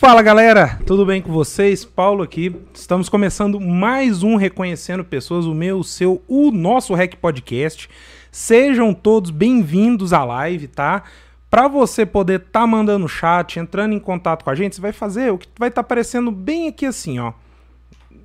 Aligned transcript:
Fala 0.00 0.22
galera, 0.22 0.78
tudo 0.86 1.04
bem 1.04 1.20
com 1.20 1.32
vocês? 1.32 1.84
Paulo 1.84 2.22
aqui. 2.22 2.54
Estamos 2.72 3.08
começando 3.08 3.58
mais 3.58 4.22
um 4.22 4.36
Reconhecendo 4.36 5.04
Pessoas, 5.04 5.44
o 5.44 5.52
meu, 5.52 5.80
o 5.80 5.84
seu, 5.84 6.22
o 6.28 6.52
nosso 6.52 6.94
Rec 6.94 7.16
Podcast. 7.16 7.90
Sejam 8.30 8.94
todos 8.94 9.32
bem-vindos 9.32 10.12
à 10.12 10.22
live, 10.22 10.68
tá? 10.68 11.02
Para 11.50 11.66
você 11.66 12.06
poder 12.06 12.38
estar 12.38 12.60
tá 12.60 12.66
mandando 12.66 13.08
chat, 13.08 13.58
entrando 13.58 13.92
em 13.92 13.98
contato 13.98 14.44
com 14.44 14.50
a 14.50 14.54
gente, 14.54 14.76
você 14.76 14.80
vai 14.80 14.92
fazer 14.92 15.32
o 15.32 15.38
que 15.38 15.48
vai 15.58 15.68
estar 15.68 15.82
tá 15.82 15.86
aparecendo 15.86 16.30
bem 16.30 16.68
aqui 16.68 16.86
assim, 16.86 17.18
ó. 17.18 17.32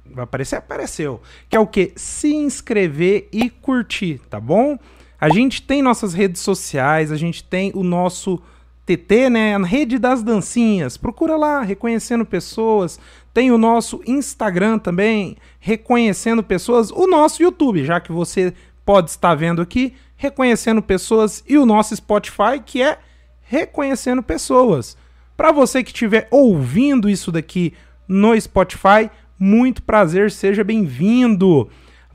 Vai 0.06 0.26
aparecer? 0.26 0.58
Apareceu. 0.58 1.24
Que 1.50 1.56
é 1.56 1.60
o 1.60 1.66
que? 1.66 1.92
Se 1.96 2.36
inscrever 2.36 3.28
e 3.34 3.50
curtir, 3.50 4.22
tá 4.30 4.40
bom? 4.40 4.78
A 5.20 5.28
gente 5.28 5.64
tem 5.64 5.82
nossas 5.82 6.14
redes 6.14 6.40
sociais, 6.44 7.12
a 7.12 7.18
gente 7.18 7.44
tem 7.44 7.72
o 7.74 7.82
nosso 7.82 8.40
TT, 8.86 9.30
né? 9.30 9.56
A 9.56 9.60
rede 9.60 9.98
das 9.98 10.22
dancinhas. 10.22 10.98
Procura 10.98 11.36
lá, 11.36 11.62
reconhecendo 11.62 12.26
pessoas. 12.26 13.00
Tem 13.34 13.52
o 13.52 13.58
nosso 13.58 14.02
Instagram 14.06 14.78
também, 14.78 15.38
reconhecendo 15.60 16.44
pessoas. 16.44 16.92
O 16.92 17.08
nosso 17.08 17.42
YouTube, 17.42 17.84
já 17.84 18.00
que 18.00 18.12
você 18.12 18.54
pode 18.86 19.10
estar 19.10 19.34
vendo 19.36 19.62
aqui, 19.62 19.94
reconhecendo 20.16 20.82
pessoas. 20.82 21.44
E 21.48 21.58
o 21.58 21.66
nosso 21.66 21.96
Spotify, 21.96 22.60
que 22.64 22.82
é 22.82 23.00
reconhecendo 23.42 24.22
pessoas. 24.22 24.98
Para 25.36 25.52
você 25.52 25.84
que 25.84 25.92
estiver 25.92 26.28
ouvindo 26.30 27.10
isso 27.10 27.32
daqui 27.32 27.74
no 28.08 28.40
Spotify, 28.40 29.10
muito 29.40 29.82
prazer, 29.82 30.32
seja 30.32 30.64
bem-vindo. 30.64 31.70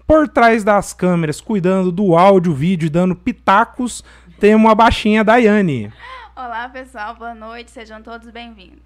Por 0.07 0.29
trás 0.29 0.65
das 0.65 0.93
câmeras, 0.93 1.41
cuidando 1.41 1.93
do 1.93 2.17
áudio, 2.17 2.55
vídeo, 2.55 2.89
dando 2.89 3.15
pitacos, 3.15 4.03
tem 4.39 4.55
uma 4.55 4.75
baixinha 4.75 5.25
Daiane. 5.25 5.93
Olá, 6.41 6.69
pessoal, 6.69 7.17
boa 7.17 7.35
noite, 7.35 7.69
sejam 7.73 8.01
todos 8.01 8.31
bem-vindos. 8.31 8.79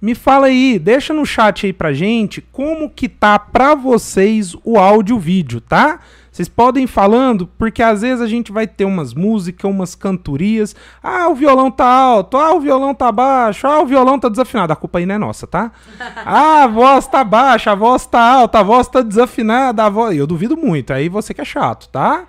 Me 0.00 0.14
fala 0.14 0.46
aí, 0.46 0.78
deixa 0.78 1.12
no 1.12 1.26
chat 1.26 1.66
aí 1.66 1.72
pra 1.72 1.92
gente 1.92 2.40
como 2.40 2.88
que 2.88 3.08
tá 3.08 3.40
pra 3.40 3.74
vocês 3.74 4.54
o 4.62 4.78
áudio 4.78 5.18
vídeo, 5.18 5.60
tá? 5.60 5.98
Vocês 6.30 6.48
podem 6.48 6.84
ir 6.84 6.86
falando, 6.86 7.48
porque 7.58 7.82
às 7.82 8.02
vezes 8.02 8.20
a 8.20 8.28
gente 8.28 8.52
vai 8.52 8.68
ter 8.68 8.84
umas 8.84 9.14
músicas, 9.14 9.68
umas 9.68 9.96
cantorias. 9.96 10.76
Ah, 11.02 11.28
o 11.28 11.34
violão 11.34 11.72
tá 11.72 11.88
alto, 11.88 12.36
ah, 12.36 12.54
o 12.54 12.60
violão 12.60 12.94
tá 12.94 13.10
baixo, 13.10 13.66
ah, 13.66 13.82
o 13.82 13.86
violão 13.86 14.16
tá 14.16 14.28
desafinado. 14.28 14.72
A 14.72 14.76
culpa 14.76 15.00
aí 15.00 15.06
não 15.06 15.16
é 15.16 15.18
nossa, 15.18 15.44
tá? 15.44 15.72
ah, 16.24 16.62
a 16.62 16.66
voz 16.68 17.08
tá 17.08 17.24
baixa, 17.24 17.72
a 17.72 17.74
voz 17.74 18.06
tá 18.06 18.20
alta, 18.20 18.60
a 18.60 18.62
voz 18.62 18.86
tá 18.86 19.02
desafinada, 19.02 19.82
a 19.82 19.88
voz... 19.88 20.16
Eu 20.16 20.24
duvido 20.24 20.56
muito, 20.56 20.92
aí 20.92 21.08
você 21.08 21.34
que 21.34 21.40
é 21.40 21.44
chato, 21.44 21.88
tá? 21.88 22.28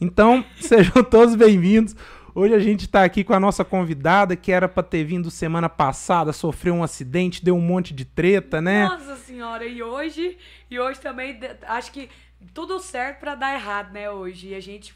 Então, 0.00 0.44
sejam 0.60 1.02
todos 1.02 1.34
bem-vindos. 1.34 1.96
Hoje 2.38 2.52
a 2.52 2.58
gente 2.58 2.80
está 2.84 3.02
aqui 3.02 3.24
com 3.24 3.32
a 3.32 3.40
nossa 3.40 3.64
convidada, 3.64 4.36
que 4.36 4.52
era 4.52 4.68
para 4.68 4.82
ter 4.82 5.02
vindo 5.04 5.30
semana 5.30 5.70
passada, 5.70 6.34
sofreu 6.34 6.74
um 6.74 6.82
acidente, 6.82 7.42
deu 7.42 7.56
um 7.56 7.62
monte 7.62 7.94
de 7.94 8.04
treta, 8.04 8.60
né? 8.60 8.84
Nossa 8.84 9.16
senhora, 9.16 9.64
e 9.64 9.82
hoje, 9.82 10.36
e 10.70 10.78
hoje 10.78 11.00
também 11.00 11.40
acho 11.66 11.90
que 11.90 12.10
tudo 12.52 12.78
certo 12.78 13.20
para 13.20 13.34
dar 13.34 13.54
errado, 13.54 13.90
né, 13.90 14.10
hoje. 14.10 14.48
E 14.48 14.54
a 14.54 14.60
gente 14.60 14.94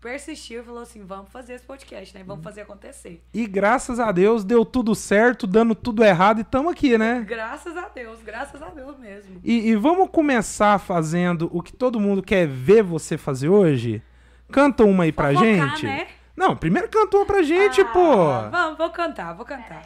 persistiu 0.00 0.62
e 0.62 0.64
falou 0.64 0.82
assim: 0.82 1.04
vamos 1.04 1.30
fazer 1.30 1.52
esse 1.52 1.64
podcast, 1.64 2.18
né? 2.18 2.24
Vamos 2.26 2.42
fazer 2.42 2.62
acontecer. 2.62 3.22
E 3.32 3.46
graças 3.46 4.00
a 4.00 4.10
Deus 4.10 4.42
deu 4.42 4.64
tudo 4.64 4.92
certo, 4.92 5.46
dando 5.46 5.76
tudo 5.76 6.02
errado 6.02 6.38
e 6.38 6.42
estamos 6.42 6.72
aqui, 6.72 6.98
né? 6.98 7.24
Graças 7.24 7.76
a 7.76 7.88
Deus, 7.90 8.20
graças 8.24 8.60
a 8.60 8.70
Deus 8.70 8.98
mesmo. 8.98 9.40
E, 9.44 9.68
e, 9.68 9.76
vamos 9.76 10.10
começar 10.10 10.80
fazendo 10.80 11.48
o 11.52 11.62
que 11.62 11.72
todo 11.72 12.00
mundo 12.00 12.24
quer 12.24 12.48
ver 12.48 12.82
você 12.82 13.16
fazer 13.16 13.48
hoje? 13.48 14.02
Canta 14.50 14.82
uma 14.82 15.04
aí 15.04 15.12
pra 15.12 15.28
Fofocar, 15.28 15.76
gente. 15.76 15.86
Né? 15.86 16.08
Não, 16.42 16.56
primeiro 16.56 16.88
cantou 16.88 17.24
pra 17.24 17.40
gente, 17.40 17.80
ah, 17.80 17.84
pô. 17.84 18.16
Vamos, 18.50 18.76
vou 18.76 18.90
cantar, 18.90 19.32
vou 19.32 19.46
cantar. 19.46 19.82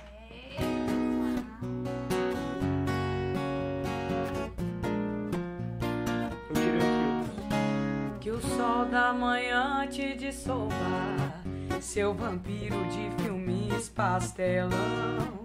Que 8.19 8.31
o 8.31 8.41
sol 8.41 8.87
da 8.87 9.13
manhã 9.13 9.87
te 9.87 10.15
dissolva, 10.15 10.73
seu 11.79 12.15
vampiro 12.15 12.83
de 12.87 13.11
filmes 13.23 13.91
pastelão. 13.91 15.45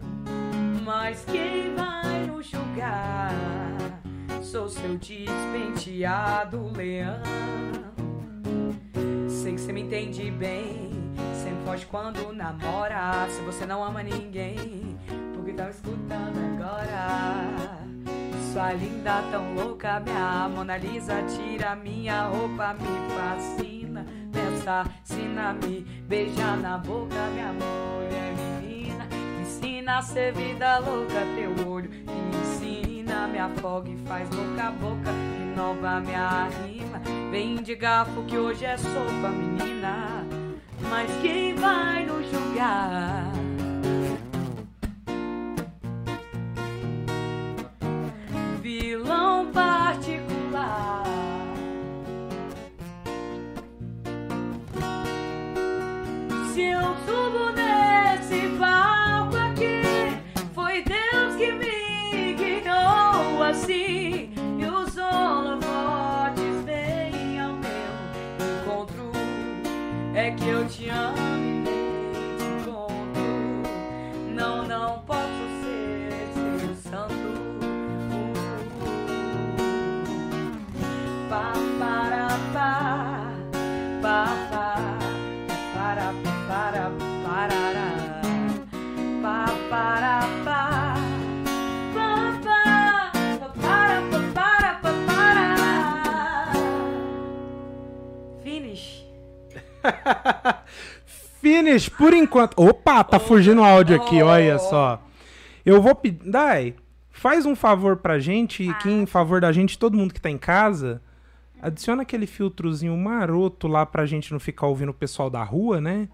Mas 0.86 1.26
quem 1.26 1.76
vai 1.76 2.26
nos 2.26 2.46
julgar? 2.46 3.34
Sou 4.42 4.70
seu 4.70 4.96
despenteado 4.96 6.72
leão. 6.74 7.20
Sei 9.28 9.56
que 9.56 9.60
você 9.60 9.74
me 9.74 9.82
entende 9.82 10.32
bem 10.32 11.01
Sempre 11.42 11.66
foge 11.66 11.86
quando 11.88 12.32
namora. 12.32 13.28
Se 13.30 13.42
você 13.42 13.66
não 13.66 13.84
ama 13.84 14.04
ninguém, 14.04 14.96
porque 15.34 15.54
tá 15.54 15.72
escutando 15.72 16.38
agora? 16.38 17.82
Sua 18.54 18.74
linda, 18.74 19.24
tão 19.32 19.56
louca, 19.56 20.00
minha 20.02 20.48
Mona 20.50 20.78
Lisa 20.78 21.24
tira 21.24 21.76
minha 21.76 22.28
roupa, 22.28 22.76
me 22.76 23.16
fascina. 23.16 24.06
Me 24.32 24.56
assassina, 24.56 25.54
me 25.54 25.82
beija 26.08 26.56
na 26.58 26.78
boca, 26.78 27.16
minha 27.34 27.54
mulher 27.54 28.34
menina. 28.36 29.08
Me 29.10 29.42
ensina 29.42 29.98
a 29.98 30.02
ser 30.04 30.34
vida 30.34 30.78
louca, 30.78 31.26
teu 31.36 31.68
olho 31.68 31.90
me 31.90 32.38
ensina, 32.38 33.28
me 33.28 33.40
afoga 33.40 33.90
e 33.90 33.98
faz 34.06 34.30
boca 34.30 34.68
a 34.68 34.72
boca, 34.72 35.12
renova 35.40 36.00
minha 36.02 36.50
rima. 36.64 37.02
Vem 37.32 37.56
de 37.64 37.74
garfo 37.74 38.24
que 38.26 38.38
hoje 38.38 38.64
é 38.64 38.78
sopa, 38.78 39.30
menina 39.30 40.31
mas 40.90 41.10
quem 41.22 41.56
vai 41.56 42.06
nos 42.06 42.30
julgar? 42.30 43.41
Finish, 101.42 101.90
por 101.90 102.14
enquanto. 102.14 102.54
Opa, 102.58 103.04
tá 103.04 103.20
fugindo 103.20 103.62
o 103.62 103.64
áudio 103.64 103.96
aqui, 103.96 104.22
olha 104.22 104.58
só. 104.60 105.02
Eu 105.66 105.82
vou 105.82 105.96
pedir. 105.96 106.30
Dai, 106.30 106.76
faz 107.10 107.46
um 107.46 107.56
favor 107.56 107.98
pra 107.98 108.20
gente, 108.20 108.70
aqui 108.70 108.90
em 108.90 109.06
favor 109.06 109.42
da 109.42 109.52
gente, 109.52 109.78
todo 109.78 109.98
mundo 109.98 110.14
que 110.14 110.22
tá 110.22 110.30
em 110.30 110.38
casa. 110.38 111.02
Adiciona 111.62 112.02
aquele 112.02 112.26
filtrozinho 112.26 112.96
maroto 112.98 113.68
lá 113.68 113.86
pra 113.86 114.06
gente 114.06 114.32
não 114.32 114.40
ficar 114.40 114.66
ouvindo 114.68 114.90
o 114.90 114.94
pessoal 114.94 115.30
da 115.30 115.44
rua, 115.44 115.80
né? 115.80 116.08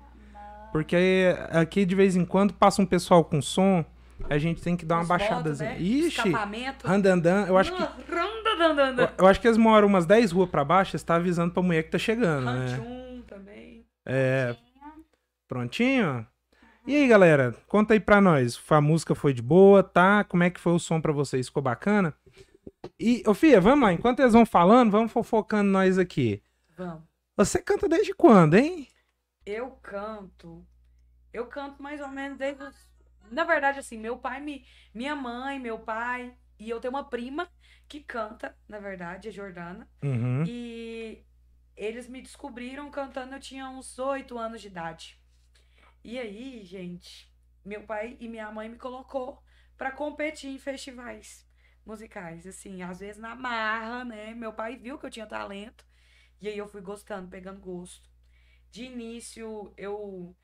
Porque 0.74 1.34
aqui 1.52 1.86
de 1.86 1.96
vez 1.96 2.16
em 2.16 2.26
quando 2.26 2.54
passa 2.54 2.82
um 2.82 2.86
pessoal 2.86 3.24
com 3.24 3.42
som, 3.42 3.84
a 4.30 4.38
gente 4.38 4.62
tem 4.62 4.76
que 4.76 4.86
dar 4.86 4.96
uma 4.96 5.02
Os 5.04 5.08
baixadazinha. 5.08 5.70
né? 5.72 5.80
Ixi, 5.80 6.34
randandan, 6.84 7.46
eu 7.48 7.58
acho 7.58 7.74
que 7.74 7.82
eu, 9.18 9.28
acho 9.28 9.40
que 9.40 9.48
eles 9.48 9.58
moram 9.58 9.88
umas 9.88 10.06
10 10.06 10.32
ruas 10.34 10.50
pra 10.50 10.66
baixo, 10.66 10.98
você 10.98 11.06
tá 11.06 11.16
avisando 11.16 11.54
pra 11.54 11.64
mulher 11.64 11.84
que 11.84 11.92
tá 11.92 11.98
chegando, 11.98 12.46
né? 12.46 13.07
É, 14.10 14.56
prontinho? 15.50 16.26
E 16.86 16.96
aí, 16.96 17.06
galera, 17.06 17.54
conta 17.68 17.94
aí 17.94 18.00
pra 18.00 18.22
nós. 18.22 18.58
A 18.70 18.80
música 18.80 19.14
foi 19.14 19.34
de 19.34 19.42
boa, 19.42 19.84
tá? 19.84 20.24
Como 20.24 20.44
é 20.44 20.50
que 20.50 20.62
foi 20.62 20.72
o 20.72 20.80
som 20.80 21.02
pra 21.02 21.12
vocês? 21.12 21.48
Ficou 21.48 21.62
bacana? 21.62 22.14
E, 22.98 23.22
ô 23.28 23.34
Fia, 23.34 23.60
vamos 23.60 23.86
lá. 23.86 23.92
Enquanto 23.92 24.22
eles 24.22 24.32
vão 24.32 24.46
falando, 24.46 24.92
vamos 24.92 25.12
fofocando 25.12 25.70
nós 25.70 25.98
aqui. 25.98 26.42
Vamos. 26.78 27.04
Você 27.36 27.62
canta 27.62 27.90
desde 27.90 28.14
quando, 28.14 28.56
hein? 28.56 28.88
Eu 29.46 29.72
canto. 29.84 30.66
Eu 31.34 31.48
canto 31.48 31.84
mais 31.84 32.00
ou 32.00 32.08
menos 32.08 32.38
desde 32.38 32.64
os... 32.64 32.76
Na 33.30 33.44
verdade, 33.44 33.80
assim, 33.80 33.98
meu 33.98 34.18
pai, 34.18 34.40
me... 34.40 34.66
minha 34.94 35.16
mãe, 35.16 35.60
meu 35.60 35.80
pai. 35.80 36.34
E 36.58 36.70
eu 36.70 36.80
tenho 36.80 36.94
uma 36.94 37.04
prima 37.04 37.50
que 37.88 38.00
canta, 38.00 38.56
na 38.68 38.80
verdade, 38.80 39.28
a 39.28 39.32
Jordana. 39.32 39.88
Uhum. 40.02 40.46
E 40.48 41.24
eles 41.78 42.10
me 42.10 42.22
descobriram 42.22 42.92
cantando, 42.92 43.36
eu 43.36 43.40
tinha 43.40 43.70
uns 43.70 44.00
oito 44.00 44.38
anos 44.38 44.62
de 44.62 44.68
idade. 44.68 45.20
E 46.04 46.18
aí, 46.20 46.64
gente, 46.64 47.32
meu 47.66 47.84
pai 47.84 48.18
e 48.20 48.28
minha 48.28 48.52
mãe 48.52 48.70
me 48.70 48.78
colocou 48.78 49.42
pra 49.78 49.92
competir 49.92 50.50
em 50.50 50.60
festivais 50.60 51.48
musicais. 51.86 52.48
Assim, 52.48 52.82
às 52.82 53.00
vezes 53.00 53.18
na 53.22 53.36
marra, 53.36 54.04
né? 54.06 54.34
Meu 54.34 54.54
pai 54.54 54.78
viu 54.78 54.98
que 54.98 55.06
eu 55.06 55.10
tinha 55.12 55.28
talento. 55.28 55.86
E 56.42 56.48
aí 56.48 56.58
eu 56.58 56.68
fui 56.68 56.82
gostando, 56.82 57.30
pegando 57.30 57.60
gosto. 57.60 58.10
De 58.72 58.84
início, 58.86 59.74
eu 59.78 60.36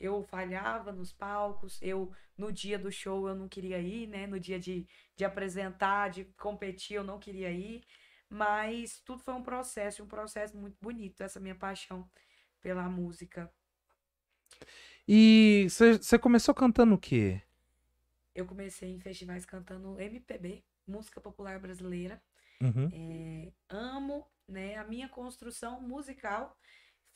eu 0.00 0.22
falhava 0.24 0.90
nos 0.92 1.12
palcos, 1.12 1.78
eu 1.80 2.12
no 2.36 2.52
dia 2.52 2.76
do 2.78 2.90
show 2.90 3.28
eu 3.28 3.36
não 3.36 3.48
queria 3.48 3.78
ir, 3.80 4.08
né? 4.08 4.26
No 4.26 4.40
dia 4.40 4.58
de, 4.58 4.86
de 5.16 5.24
apresentar, 5.24 6.10
de 6.10 6.24
competir, 6.38 6.96
eu 6.96 7.04
não 7.04 7.20
queria 7.20 7.50
ir. 7.52 7.84
Mas 8.32 8.98
tudo 9.00 9.22
foi 9.22 9.34
um 9.34 9.42
processo, 9.42 10.02
um 10.02 10.06
processo 10.06 10.56
muito 10.56 10.78
bonito, 10.80 11.22
essa 11.22 11.38
minha 11.38 11.54
paixão 11.54 12.10
pela 12.62 12.88
música. 12.88 13.52
E 15.06 15.66
você 15.68 16.18
começou 16.18 16.54
cantando 16.54 16.94
o 16.94 16.98
quê? 16.98 17.42
Eu 18.34 18.46
comecei 18.46 18.88
em 18.88 18.98
festivais 18.98 19.44
cantando 19.44 20.00
MPB, 20.00 20.64
música 20.86 21.20
popular 21.20 21.60
brasileira. 21.60 22.22
Uhum. 22.58 22.88
É, 22.90 23.52
amo, 23.68 24.26
né? 24.48 24.76
A 24.76 24.84
minha 24.84 25.10
construção 25.10 25.82
musical 25.82 26.56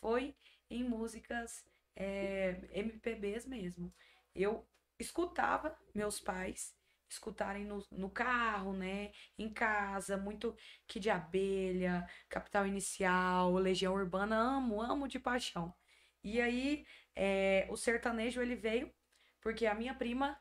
foi 0.02 0.36
em 0.68 0.84
músicas 0.84 1.64
é, 1.94 2.60
MPBs 2.72 3.46
mesmo. 3.46 3.90
Eu 4.34 4.68
escutava 4.98 5.74
meus 5.94 6.20
pais 6.20 6.75
escutarem 7.08 7.64
no, 7.64 7.84
no 7.92 8.10
carro, 8.10 8.72
né? 8.72 9.12
Em 9.38 9.48
casa, 9.52 10.16
muito 10.16 10.56
Kid 10.86 11.08
Abelha, 11.10 12.06
Capital 12.28 12.66
Inicial, 12.66 13.52
Legião 13.54 13.94
Urbana, 13.94 14.36
amo, 14.36 14.80
amo 14.82 15.08
de 15.08 15.18
paixão. 15.18 15.74
E 16.22 16.40
aí, 16.40 16.84
é, 17.14 17.66
o 17.70 17.76
sertanejo 17.76 18.40
ele 18.42 18.56
veio 18.56 18.92
porque 19.40 19.66
a 19.66 19.74
minha 19.74 19.94
prima 19.94 20.38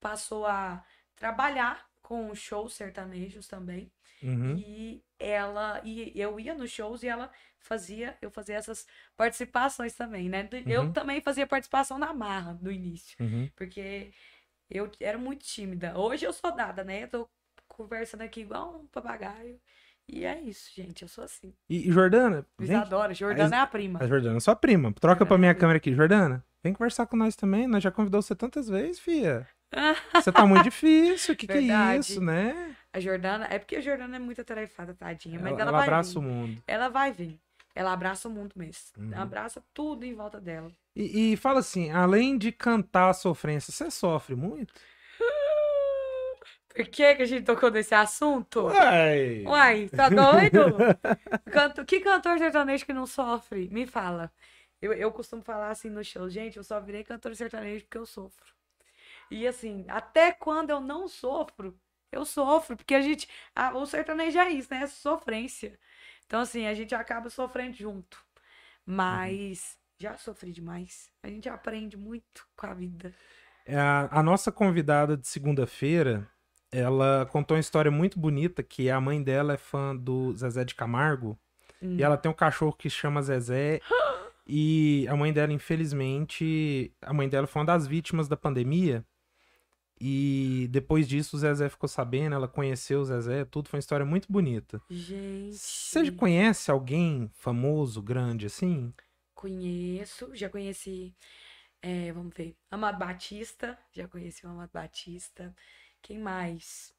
passou 0.00 0.46
a 0.46 0.84
trabalhar 1.16 1.86
com 2.02 2.34
shows 2.34 2.74
sertanejos 2.74 3.46
também. 3.48 3.90
Uhum. 4.22 4.56
E 4.58 5.02
ela 5.18 5.80
e 5.84 6.12
eu 6.14 6.38
ia 6.38 6.54
nos 6.54 6.70
shows 6.70 7.02
e 7.02 7.08
ela 7.08 7.30
fazia, 7.58 8.16
eu 8.20 8.30
fazia 8.30 8.56
essas 8.56 8.86
participações 9.16 9.94
também, 9.94 10.28
né? 10.28 10.48
Eu 10.66 10.82
Uhum. 10.82 10.92
também 10.92 11.20
fazia 11.20 11.46
participação 11.46 11.98
na 11.98 12.12
marra 12.12 12.58
no 12.60 12.70
início, 12.70 13.16
Uhum. 13.20 13.50
porque 13.56 14.12
eu 14.74 14.90
era 15.00 15.16
muito 15.16 15.44
tímida. 15.44 15.96
Hoje 15.96 16.26
eu 16.26 16.32
sou 16.32 16.54
dada, 16.54 16.82
né? 16.82 17.04
Eu 17.04 17.08
tô 17.08 17.28
conversando 17.68 18.22
aqui 18.22 18.40
igual 18.40 18.80
um 18.80 18.86
papagaio. 18.88 19.58
E 20.06 20.24
é 20.24 20.38
isso, 20.40 20.70
gente, 20.74 21.02
eu 21.02 21.08
sou 21.08 21.24
assim. 21.24 21.54
E, 21.68 21.88
e 21.88 21.92
Jordana, 21.92 22.44
Luiz 22.58 22.68
vem, 22.68 22.76
adora, 22.76 23.14
Jordana 23.14 23.56
é 23.56 23.60
a 23.60 23.66
prima. 23.66 24.00
a 24.02 24.06
Jordana, 24.06 24.38
sua 24.40 24.54
prima. 24.54 24.92
Troca 24.92 25.24
pra 25.24 25.38
minha 25.38 25.54
câmera 25.54 25.78
aqui. 25.78 25.94
Jordana, 25.94 26.44
vem 26.62 26.74
conversar 26.74 27.06
com 27.06 27.16
nós 27.16 27.34
também. 27.36 27.66
Nós 27.66 27.82
já 27.82 27.90
convidou 27.90 28.20
você 28.20 28.34
tantas 28.34 28.68
vezes, 28.68 28.98
fia. 28.98 29.48
Você 30.14 30.30
tá 30.30 30.46
muito 30.46 30.62
difícil. 30.62 31.34
Que 31.34 31.48
que 31.48 31.52
é 31.72 31.96
isso, 31.96 32.20
né? 32.20 32.76
A 32.92 33.00
Jordana, 33.00 33.48
é 33.50 33.58
porque 33.58 33.74
a 33.74 33.80
Jordana 33.80 34.14
é 34.14 34.18
muito 34.20 34.40
atarefada, 34.40 34.94
tadinha, 34.94 35.40
mas 35.40 35.48
Ela, 35.52 35.62
ela, 35.62 35.62
ela 35.62 35.72
vai 35.72 35.82
abraça 35.88 36.12
vir. 36.12 36.18
o 36.18 36.22
mundo. 36.22 36.62
Ela 36.64 36.88
vai 36.88 37.10
vir. 37.10 37.40
Ela 37.74 37.92
abraça 37.92 38.28
o 38.28 38.30
mundo 38.30 38.52
mesmo. 38.54 38.92
Uhum. 38.96 39.20
Abraça 39.20 39.60
tudo 39.74 40.04
em 40.04 40.14
volta 40.14 40.40
dela. 40.40 40.70
E, 40.96 41.32
e 41.32 41.36
fala 41.36 41.60
assim, 41.60 41.90
além 41.90 42.38
de 42.38 42.52
cantar 42.52 43.10
a 43.10 43.14
sofrência, 43.14 43.72
você 43.72 43.90
sofre 43.90 44.34
muito? 44.36 44.72
Por 46.68 46.86
que, 46.88 47.14
que 47.14 47.22
a 47.22 47.26
gente 47.26 47.44
tocou 47.44 47.70
nesse 47.70 47.94
assunto? 47.94 48.66
Uai! 48.66 49.46
Uai, 49.46 49.88
tá 49.90 50.08
doido? 50.08 50.88
Canto... 51.50 51.84
Que 51.84 52.00
cantor 52.00 52.38
sertanejo 52.38 52.86
que 52.86 52.92
não 52.92 53.06
sofre? 53.06 53.68
Me 53.70 53.86
fala. 53.86 54.32
Eu, 54.82 54.92
eu 54.94 55.12
costumo 55.12 55.42
falar 55.42 55.70
assim 55.70 55.90
no 55.90 56.04
show, 56.04 56.28
gente, 56.30 56.56
eu 56.58 56.64
só 56.64 56.80
virei 56.80 57.04
cantor 57.04 57.34
sertanejo 57.36 57.84
porque 57.86 57.98
eu 57.98 58.06
sofro. 58.06 58.54
E 59.30 59.46
assim, 59.46 59.84
até 59.88 60.32
quando 60.32 60.70
eu 60.70 60.80
não 60.80 61.08
sofro, 61.08 61.78
eu 62.12 62.24
sofro, 62.26 62.76
porque 62.76 62.94
a 62.94 63.02
gente. 63.02 63.28
a- 63.54 63.76
o 63.76 63.86
sertanejo 63.86 64.38
é 64.38 64.50
isso, 64.50 64.68
né? 64.72 64.82
É 64.82 64.86
sofrência. 64.86 65.78
Então, 66.26 66.40
assim, 66.40 66.66
a 66.66 66.74
gente 66.74 66.94
acaba 66.94 67.30
sofrendo 67.30 67.76
junto. 67.76 68.24
Mas 68.86 69.78
já 70.04 70.16
sofri 70.18 70.52
demais. 70.52 71.10
A 71.22 71.28
gente 71.28 71.48
aprende 71.48 71.96
muito 71.96 72.46
com 72.56 72.66
a 72.66 72.74
vida. 72.74 73.12
É, 73.66 73.76
A, 73.76 74.20
a 74.20 74.22
nossa 74.22 74.52
convidada 74.52 75.16
de 75.16 75.26
segunda-feira, 75.26 76.28
ela 76.70 77.26
contou 77.26 77.56
uma 77.56 77.60
história 77.60 77.90
muito 77.90 78.18
bonita, 78.18 78.62
que 78.62 78.90
a 78.90 79.00
mãe 79.00 79.22
dela 79.22 79.54
é 79.54 79.56
fã 79.56 79.96
do 79.96 80.36
Zezé 80.36 80.64
de 80.64 80.74
Camargo. 80.74 81.38
Hum. 81.82 81.96
E 81.98 82.02
ela 82.02 82.18
tem 82.18 82.30
um 82.30 82.34
cachorro 82.34 82.72
que 82.72 82.88
chama 82.90 83.22
Zezé. 83.22 83.80
E 84.46 85.06
a 85.08 85.16
mãe 85.16 85.32
dela, 85.32 85.54
infelizmente, 85.54 86.92
a 87.00 87.14
mãe 87.14 87.26
dela 87.30 87.46
foi 87.46 87.60
uma 87.60 87.66
das 87.66 87.86
vítimas 87.86 88.28
da 88.28 88.36
pandemia. 88.36 89.02
E 89.98 90.68
depois 90.70 91.08
disso, 91.08 91.34
o 91.34 91.38
Zezé 91.38 91.66
ficou 91.70 91.88
sabendo, 91.88 92.34
ela 92.34 92.46
conheceu 92.46 93.00
o 93.00 93.04
Zezé, 93.06 93.46
tudo 93.46 93.70
foi 93.70 93.78
uma 93.78 93.80
história 93.80 94.04
muito 94.04 94.30
bonita. 94.30 94.82
Gente. 94.90 95.54
Você 95.54 96.12
conhece 96.12 96.70
alguém 96.70 97.30
famoso, 97.32 98.02
grande 98.02 98.44
assim? 98.44 98.92
Conheço, 99.48 100.34
já 100.34 100.48
conheci, 100.48 101.14
é, 101.82 102.10
vamos 102.12 102.34
ver, 102.34 102.56
Amado 102.70 102.96
Batista, 102.98 103.78
já 103.92 104.08
conheci 104.08 104.46
o 104.46 104.48
Amado 104.48 104.70
Batista. 104.72 105.54
Quem 106.00 106.18
mais? 106.18 106.94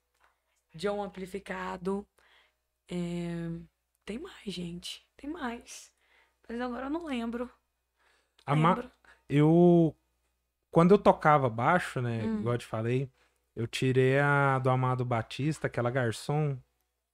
John 0.75 1.01
Amplificado. 1.01 2.07
é, 2.87 3.49
tem 4.05 4.19
mais, 4.19 4.43
gente, 4.45 5.03
tem 5.17 5.27
mais. 5.27 5.91
Mas 6.47 6.61
agora 6.61 6.85
eu 6.85 6.91
não 6.91 7.05
lembro. 7.07 7.49
Ma- 8.47 8.75
lembro. 8.75 8.91
Eu. 9.27 9.95
Quando 10.69 10.91
eu 10.93 10.99
tocava 10.99 11.49
baixo, 11.49 11.99
né? 11.99 12.23
Hum. 12.23 12.41
Igual 12.41 12.53
eu 12.53 12.59
te 12.59 12.67
falei, 12.67 13.09
eu 13.55 13.65
tirei 13.65 14.19
a 14.19 14.59
do 14.59 14.69
Amado 14.69 15.03
Batista, 15.03 15.65
aquela 15.65 15.89
garçom. 15.89 16.55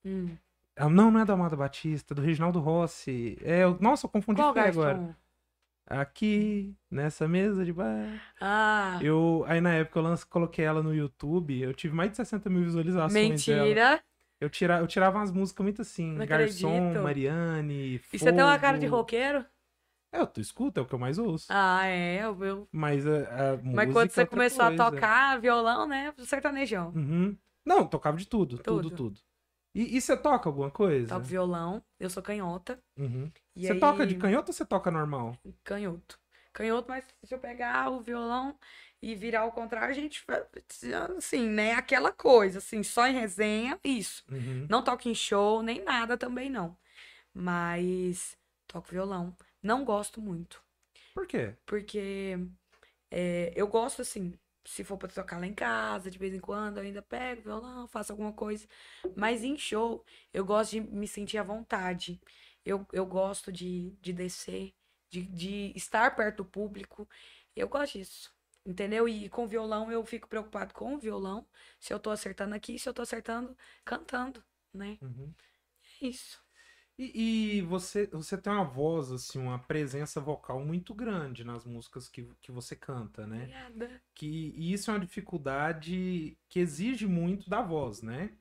Hum. 0.04 0.38
Ah, 0.76 0.90
Não, 0.90 1.10
não 1.10 1.22
é 1.22 1.26
do 1.26 1.32
Amado 1.32 1.56
Batista, 1.56 2.14
do 2.14 2.22
Reginaldo 2.22 2.60
Rossi. 2.60 3.38
É, 3.42 3.64
eu- 3.64 3.78
nossa, 3.80 4.08
eu 4.08 4.10
confundi 4.10 4.42
Qual 4.42 4.54
agora. 4.58 5.21
Aqui, 6.00 6.74
nessa 6.90 7.28
mesa 7.28 7.66
de 7.66 7.74
bar. 7.74 8.08
Ah, 8.40 8.98
Eu, 9.02 9.44
aí 9.48 9.60
na 9.60 9.74
época 9.74 10.00
eu 10.00 10.04
lance, 10.04 10.26
coloquei 10.26 10.64
ela 10.64 10.82
no 10.82 10.94
YouTube, 10.96 11.60
eu 11.60 11.74
tive 11.74 11.94
mais 11.94 12.12
de 12.12 12.18
60 12.18 12.50
mil 12.50 12.64
visualizações 12.64 13.46
dela. 13.46 13.66
mentira. 13.66 14.04
Eu, 14.40 14.50
tira, 14.50 14.80
eu 14.80 14.88
tirava 14.88 15.20
umas 15.20 15.32
músicas 15.32 15.64
muito 15.64 15.82
assim, 15.82 16.14
Não 16.14 16.26
Garçom, 16.26 16.70
acredito. 16.70 17.04
Mariane, 17.04 18.02
E 18.12 18.18
você 18.18 18.32
tem 18.34 18.44
uma 18.44 18.58
cara 18.58 18.78
de 18.80 18.88
Fogo. 18.88 18.98
roqueiro? 18.98 19.46
É, 20.14 20.20
eu 20.20 20.28
tu 20.28 20.42
escuta, 20.42 20.80
é 20.80 20.84
o 20.84 20.86
que 20.86 20.94
eu 20.96 21.00
mais 21.00 21.18
ouço. 21.18 21.48
Ah, 21.50 21.86
é, 21.86 22.24
eu, 22.24 22.44
eu- 22.44 22.68
Mas 22.72 23.06
a, 23.08 23.54
a 23.54 23.58
Mas 23.64 23.92
quando 23.94 24.08
é 24.08 24.10
você 24.10 24.26
começou 24.26 24.66
coisa. 24.66 24.84
a 24.84 24.92
tocar 24.92 25.40
violão, 25.40 25.88
né? 25.88 26.14
Sertanejão. 26.20 26.92
Uhum. 26.96 27.38
Não, 27.66 27.86
tocava 27.86 28.18
de 28.18 28.28
tudo, 28.28 28.58
tudo, 28.58 28.90
Tudo. 28.90 28.96
tudo. 28.96 29.20
E, 29.74 29.98
e 29.98 30.02
você 30.02 30.18
toca 30.18 30.50
alguma 30.50 30.70
coisa? 30.70 31.08
Toco 31.08 31.26
violão, 31.26 31.84
eu 32.00 32.10
sou 32.10 32.22
canhota. 32.22 32.82
Uhum. 32.98 33.32
Você 33.56 33.72
aí... 33.72 33.80
toca 33.80 34.06
de 34.06 34.16
canhoto 34.16 34.52
ou 34.52 34.54
você 34.54 34.66
toca 34.66 34.92
normal? 34.92 35.38
Canhoto. 35.64 36.20
Canhoto, 36.54 36.90
mas 36.90 37.06
se 37.24 37.34
eu 37.34 37.40
pegar 37.40 37.90
o 37.90 38.02
violão 38.02 38.58
e 39.02 39.16
virar 39.16 39.42
ao 39.42 39.52
contrário, 39.52 39.90
a 39.90 39.94
gente 39.94 40.24
assim, 41.18 41.48
né? 41.48 41.74
Aquela 41.74 42.12
coisa, 42.12 42.60
assim, 42.60 42.84
só 42.84 43.08
em 43.08 43.14
resenha, 43.14 43.80
isso. 43.84 44.24
Uhum. 44.30 44.68
Não 44.70 44.84
toco 44.84 45.08
em 45.08 45.16
show, 45.16 45.64
nem 45.64 45.82
nada 45.84 46.18
também 46.18 46.50
não. 46.50 46.78
Mas 47.34 48.38
toco 48.68 48.92
violão. 48.92 49.36
Não 49.64 49.86
gosto 49.86 50.20
muito, 50.20 50.62
Por 51.14 51.26
quê? 51.26 51.56
porque 51.66 52.38
é, 53.10 53.54
eu 53.56 53.68
gosto, 53.68 54.02
assim, 54.02 54.34
se 54.66 54.84
for 54.84 54.98
pra 54.98 55.08
tocar 55.10 55.40
lá 55.40 55.48
em 55.48 55.54
casa, 55.54 56.10
de 56.12 56.18
vez 56.18 56.34
em 56.34 56.40
quando, 56.40 56.78
eu 56.78 56.84
ainda 56.84 57.02
pego 57.02 57.42
violão, 57.44 57.88
faço 57.88 58.12
alguma 58.12 58.34
coisa. 58.34 58.68
Mas 59.16 59.44
em 59.44 59.58
show, 59.58 60.06
eu 60.34 60.46
gosto 60.46 60.72
de 60.72 60.82
me 60.82 61.08
sentir 61.08 61.38
à 61.38 61.44
vontade. 61.44 62.22
Eu, 62.66 62.86
eu 62.94 63.06
gosto 63.06 63.52
de, 63.52 63.92
de 64.02 64.14
descer, 64.14 64.74
de, 65.10 65.24
de 65.24 65.74
estar 65.76 66.16
perto 66.16 66.38
do 66.38 66.46
público. 66.46 67.08
Eu 67.56 67.68
gosto 67.68 67.98
disso. 67.98 68.32
Entendeu? 68.66 69.10
E 69.10 69.28
com 69.30 69.48
violão 69.48 69.92
eu 69.92 70.06
fico 70.06 70.28
preocupado 70.28 70.74
com 70.74 70.94
o 70.94 71.00
violão, 71.00 71.48
se 71.80 71.92
eu 71.92 72.00
tô 72.00 72.12
acertando 72.12 72.54
aqui, 72.54 72.78
se 72.78 72.88
eu 72.88 72.94
tô 72.94 73.02
acertando 73.02 73.58
cantando, 73.84 74.44
né? 74.72 75.00
Uhum. 75.02 75.34
É 76.02 76.08
isso. 76.08 76.41
E, 77.02 77.58
e 77.58 77.62
você, 77.64 78.06
você 78.06 78.38
tem 78.38 78.54
uma 78.54 78.64
voz, 78.64 79.12
assim, 79.12 79.40
uma 79.40 79.58
presença 79.58 80.22
vocal 80.22 80.64
muito 80.64 80.94
grande 80.94 81.44
nas 81.44 81.66
músicas 81.66 82.08
que, 82.08 82.30
que 82.40 82.52
você 82.52 82.76
canta, 82.76 83.26
né? 83.26 83.40
Obrigada. 83.40 84.02
Que, 84.14 84.54
e 84.56 84.72
isso 84.72 84.92
é 84.92 84.94
uma 84.94 85.00
dificuldade 85.00 86.38
que 86.48 86.60
exige 86.60 87.08
muito 87.08 87.50
da 87.50 87.60
voz, 87.60 88.04
né? 88.04 88.38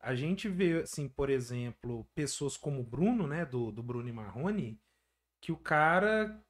A 0.00 0.14
gente 0.14 0.48
vê, 0.48 0.80
assim, 0.80 1.10
por 1.10 1.28
exemplo, 1.28 2.06
pessoas 2.14 2.56
como 2.56 2.80
o 2.80 2.86
Bruno, 2.86 3.26
né? 3.26 3.44
Do, 3.44 3.70
do 3.70 3.82
Bruno 3.82 4.08
e 4.08 4.12
Marrone, 4.12 4.80
que 5.38 5.52
o 5.52 5.56
cara, 5.58 6.42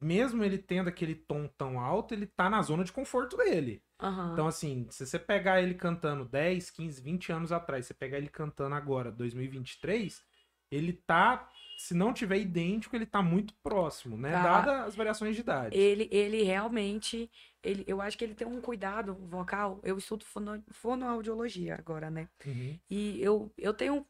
mesmo 0.00 0.42
ele 0.42 0.58
tendo 0.58 0.88
aquele 0.88 1.14
tom 1.14 1.46
tão 1.46 1.78
alto, 1.78 2.12
ele 2.12 2.26
tá 2.26 2.50
na 2.50 2.60
zona 2.60 2.82
de 2.82 2.90
conforto 2.90 3.36
dele. 3.36 3.80
Aham. 4.00 4.32
Então, 4.32 4.48
assim, 4.48 4.88
se 4.90 5.06
você 5.06 5.16
pegar 5.16 5.62
ele 5.62 5.74
cantando 5.74 6.24
10, 6.24 6.70
15, 6.72 7.00
20 7.00 7.30
anos 7.30 7.52
atrás, 7.52 7.86
você 7.86 7.94
pegar 7.94 8.18
ele 8.18 8.28
cantando 8.28 8.74
agora, 8.74 9.12
2023, 9.12 10.26
ele 10.70 10.92
tá, 10.92 11.48
se 11.76 11.94
não 11.94 12.12
tiver 12.12 12.38
idêntico, 12.38 12.94
ele 12.94 13.06
tá 13.06 13.22
muito 13.22 13.54
próximo, 13.62 14.16
né? 14.16 14.32
Tá. 14.32 14.42
Dada 14.42 14.84
as 14.84 14.94
variações 14.94 15.34
de 15.34 15.42
idade. 15.42 15.76
Ele, 15.76 16.08
ele 16.10 16.42
realmente, 16.42 17.30
ele, 17.62 17.84
eu 17.86 18.00
acho 18.00 18.16
que 18.18 18.24
ele 18.24 18.34
tem 18.34 18.46
um 18.46 18.60
cuidado 18.60 19.14
vocal. 19.14 19.80
Eu 19.82 19.96
estudo 19.98 20.24
fono, 20.24 20.62
fonoaudiologia 20.70 21.74
agora, 21.76 22.10
né? 22.10 22.28
Uhum. 22.44 22.78
E 22.90 23.22
eu, 23.22 23.52
eu 23.56 23.72
tenho 23.72 24.06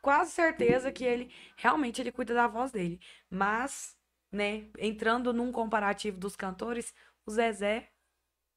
quase 0.00 0.30
certeza 0.30 0.90
que 0.92 1.04
ele 1.04 1.30
realmente 1.56 2.00
ele 2.00 2.12
cuida 2.12 2.34
da 2.34 2.46
voz 2.46 2.70
dele. 2.72 3.00
Mas, 3.28 3.96
né, 4.32 4.66
entrando 4.78 5.32
num 5.32 5.52
comparativo 5.52 6.18
dos 6.18 6.36
cantores, 6.36 6.94
o 7.26 7.30
Zezé, 7.30 7.90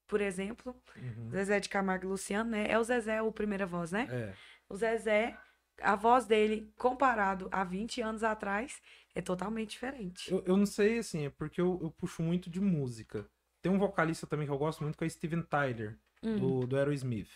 por 0.08 0.22
exemplo, 0.22 0.76
Uhum. 0.96 1.30
Zezé 1.32 1.60
de 1.60 1.70
Camargo 1.70 2.06
e 2.06 2.10
Luciano, 2.10 2.52
né? 2.52 2.70
É 2.70 2.78
o 2.78 2.84
Zezé 2.84 3.22
o 3.22 3.32
primeira 3.32 3.66
voz, 3.66 3.92
né? 3.92 4.08
É. 4.12 4.34
O 4.70 4.76
Zezé, 4.76 5.38
a 5.80 5.96
voz 5.96 6.26
dele, 6.26 6.72
comparado 6.78 7.48
a 7.52 7.64
20 7.64 8.02
anos 8.02 8.24
atrás, 8.24 8.82
é 9.16 9.22
totalmente 9.22 9.72
diferente. 9.72 10.32
Eu, 10.32 10.44
eu 10.46 10.58
não 10.58 10.66
sei, 10.66 11.00
assim, 11.00 11.26
é 11.26 11.30
porque 11.30 11.60
eu, 11.62 11.80
eu 11.82 11.92
puxo 11.92 12.22
muito 12.24 12.50
de 12.50 12.60
música. 12.60 13.28
Tem 13.62 13.72
um 13.72 13.78
vocalista 13.80 14.26
também 14.26 14.48
que 14.48 14.52
eu 14.54 14.58
gosto 14.58 14.84
muito, 14.84 14.98
que 14.98 15.04
é 15.04 15.08
o 15.08 15.10
Steven 15.10 15.42
Tyler, 15.44 15.98
Hum. 16.24 16.38
do, 16.38 16.68
do 16.68 16.78
Aerosmith. 16.78 17.30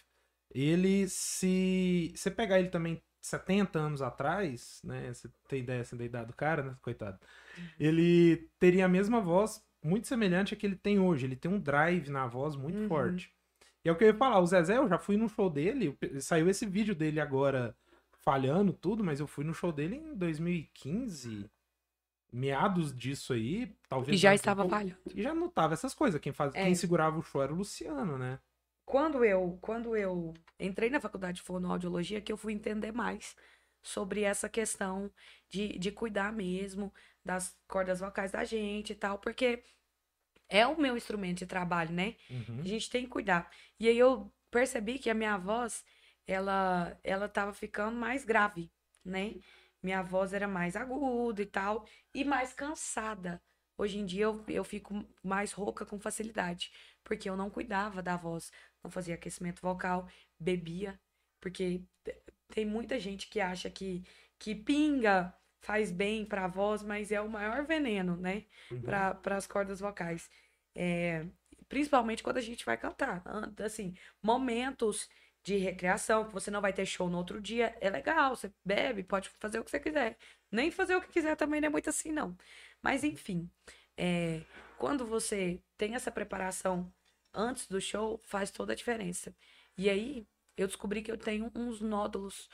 Ele, 0.54 1.08
se 1.10 2.14
você 2.16 2.30
pegar 2.30 2.60
ele 2.60 2.70
também 2.70 3.02
70 3.20 3.80
anos 3.80 4.02
atrás, 4.02 4.80
né? 4.84 5.12
Você 5.12 5.28
tem 5.48 5.62
ideia 5.62 5.82
assim, 5.82 5.98
da 5.98 6.06
idade 6.06 6.28
do 6.28 6.34
cara, 6.36 6.62
né? 6.62 6.76
Coitado. 6.84 7.20
Ele 7.80 8.48
teria 8.60 8.86
a 8.86 8.88
mesma 8.88 9.20
voz, 9.20 9.64
muito 9.84 10.08
semelhante 10.08 10.54
à 10.54 10.58
que 10.58 10.66
ele 10.66 10.76
tem 10.76 11.00
hoje. 11.00 11.26
Ele 11.26 11.36
tem 11.36 11.50
um 11.50 11.60
drive 11.60 12.10
na 12.10 12.28
voz 12.28 12.56
muito 12.56 12.78
Uhum. 12.78 12.88
forte. 12.88 13.34
E 13.84 13.90
é 13.90 13.92
o 13.92 13.96
que 13.96 14.04
eu 14.04 14.08
ia 14.10 14.14
falar, 14.14 14.40
o 14.40 14.46
Zezé, 14.46 14.78
eu 14.78 14.88
já 14.88 14.98
fui 14.98 15.18
no 15.18 15.28
show 15.30 15.50
dele, 15.50 15.98
saiu 16.20 16.50
esse 16.50 16.66
vídeo 16.66 16.96
dele 16.96 17.20
agora 17.20 17.76
falhando 18.26 18.74
tudo, 18.74 19.04
mas 19.04 19.20
eu 19.20 19.28
fui 19.28 19.46
no 19.46 19.54
show 19.54 19.72
dele 19.72 19.98
em 19.98 20.16
2015, 20.16 21.50
meados 22.34 22.96
disso 22.96 23.34
aí, 23.34 23.74
talvez. 23.88 24.18
E 24.18 24.22
já 24.22 24.34
estava 24.34 24.64
pouco. 24.64 24.76
falhando. 24.76 24.98
E 25.14 25.22
já 25.22 25.34
notava 25.34 25.74
essas 25.74 25.94
coisas. 25.94 26.20
Quem, 26.20 26.34
faz, 26.34 26.54
É. 26.56 26.64
quem 26.64 26.76
segurava 26.76 27.18
o 27.18 27.22
show 27.22 27.42
era 27.42 27.54
o 27.54 27.56
Luciano, 27.58 28.18
né? 28.18 28.40
Quando 28.84 29.24
eu, 29.24 29.58
quando 29.62 29.96
eu 29.96 30.34
entrei 30.60 30.90
na 30.90 31.00
faculdade 31.00 31.38
de 31.38 31.42
fonoaudiologia, 31.44 32.22
que 32.22 32.32
eu 32.32 32.38
fui 32.38 32.54
entender 32.54 32.92
mais 32.92 33.36
sobre 33.82 34.22
essa 34.22 34.50
questão 34.50 35.12
de, 35.50 35.78
de 35.78 35.92
cuidar 35.92 36.34
mesmo 36.34 36.92
das 37.24 37.56
cordas 37.68 38.00
vocais 38.00 38.32
da 38.32 38.44
gente 38.44 38.92
e 38.92 38.96
tal, 38.96 39.18
porque 39.20 39.64
é 40.50 40.66
o 40.68 40.80
meu 40.80 40.96
instrumento 40.98 41.40
de 41.40 41.46
trabalho, 41.48 41.92
né? 41.92 42.16
Uhum. 42.30 42.62
A 42.62 42.68
gente 42.68 42.90
tem 42.90 43.04
que 43.04 43.10
cuidar. 43.10 43.50
E 43.80 43.88
aí 43.88 43.98
eu 43.98 44.32
percebi 44.52 45.00
que 45.00 45.10
a 45.10 45.14
minha 45.16 45.38
voz, 45.38 45.84
ela, 46.28 46.98
ela 47.04 47.28
tava 47.30 47.54
ficando 47.54 47.96
mais 47.98 48.24
grave, 48.26 48.72
né? 49.04 49.36
Minha 49.82 50.02
voz 50.02 50.34
era 50.34 50.48
mais 50.48 50.76
aguda 50.76 51.42
e 51.42 51.46
tal, 51.46 51.86
e 52.14 52.24
mais 52.24 52.54
cansada. 52.54 53.42
Hoje 53.78 53.98
em 54.00 54.06
dia 54.06 54.24
eu, 54.26 54.44
eu 54.48 54.64
fico 54.64 55.06
mais 55.24 55.52
rouca 55.52 55.86
com 55.86 56.00
facilidade, 56.00 56.72
porque 57.04 57.30
eu 57.30 57.36
não 57.38 57.50
cuidava 57.50 58.02
da 58.02 58.16
voz, 58.16 58.52
não 58.84 58.90
fazia 58.90 59.16
aquecimento 59.16 59.62
vocal, 59.62 60.08
bebia, 60.40 61.00
porque 61.40 61.82
te- 62.04 62.22
tem 62.50 62.66
muita 62.66 63.00
gente 63.00 63.28
que 63.28 63.40
acha 63.40 63.70
que, 63.70 64.04
que 64.40 64.56
pinga 64.56 65.34
faz 65.62 65.92
bem 65.92 66.26
pra 66.26 66.48
voz, 66.48 66.84
mas 66.84 67.12
é 67.12 67.20
o 67.22 67.30
maior 67.30 67.66
veneno, 67.66 68.16
né? 68.16 68.46
Uhum. 68.72 68.82
Para 68.82 69.36
as 69.36 69.48
cordas 69.48 69.80
vocais. 69.80 70.30
É, 70.74 71.26
principalmente 71.68 72.24
quando 72.24 72.38
a 72.38 72.42
gente 72.42 72.66
vai 72.66 72.78
cantar. 72.78 73.22
An- 73.26 73.54
Assim, 73.64 73.96
momentos 74.22 75.10
de 75.46 75.58
recreação, 75.58 76.26
que 76.26 76.34
você 76.34 76.50
não 76.50 76.60
vai 76.60 76.74
ter 76.74 76.86
show 76.88 77.08
no 77.08 77.20
outro 77.20 77.40
dia, 77.40 77.78
é 77.80 77.88
legal, 77.90 78.36
você 78.36 78.52
bebe, 78.66 79.04
pode 79.04 79.30
fazer 79.30 79.60
o 79.60 79.64
que 79.64 79.70
você 79.70 79.80
quiser. 79.80 80.18
Nem 80.52 80.72
fazer 80.72 80.96
o 80.96 81.02
que 81.02 81.08
quiser 81.10 81.36
também 81.38 81.62
não 81.62 81.68
é 81.68 81.70
muito 81.70 81.88
assim, 81.90 82.12
não. 82.12 82.36
Mas, 82.82 83.04
enfim, 83.04 83.48
é, 83.96 84.42
quando 84.78 85.06
você 85.06 85.62
tem 85.78 85.94
essa 85.94 86.12
preparação 86.12 86.92
antes 87.32 87.68
do 87.68 87.80
show, 87.80 88.20
faz 88.24 88.50
toda 88.50 88.74
a 88.74 88.76
diferença. 88.76 89.36
E 89.78 89.88
aí, 89.88 90.28
eu 90.58 90.66
descobri 90.66 91.04
que 91.04 91.12
eu 91.12 91.18
tenho 91.18 91.52
uns 91.56 91.80
nódulos 91.80 92.50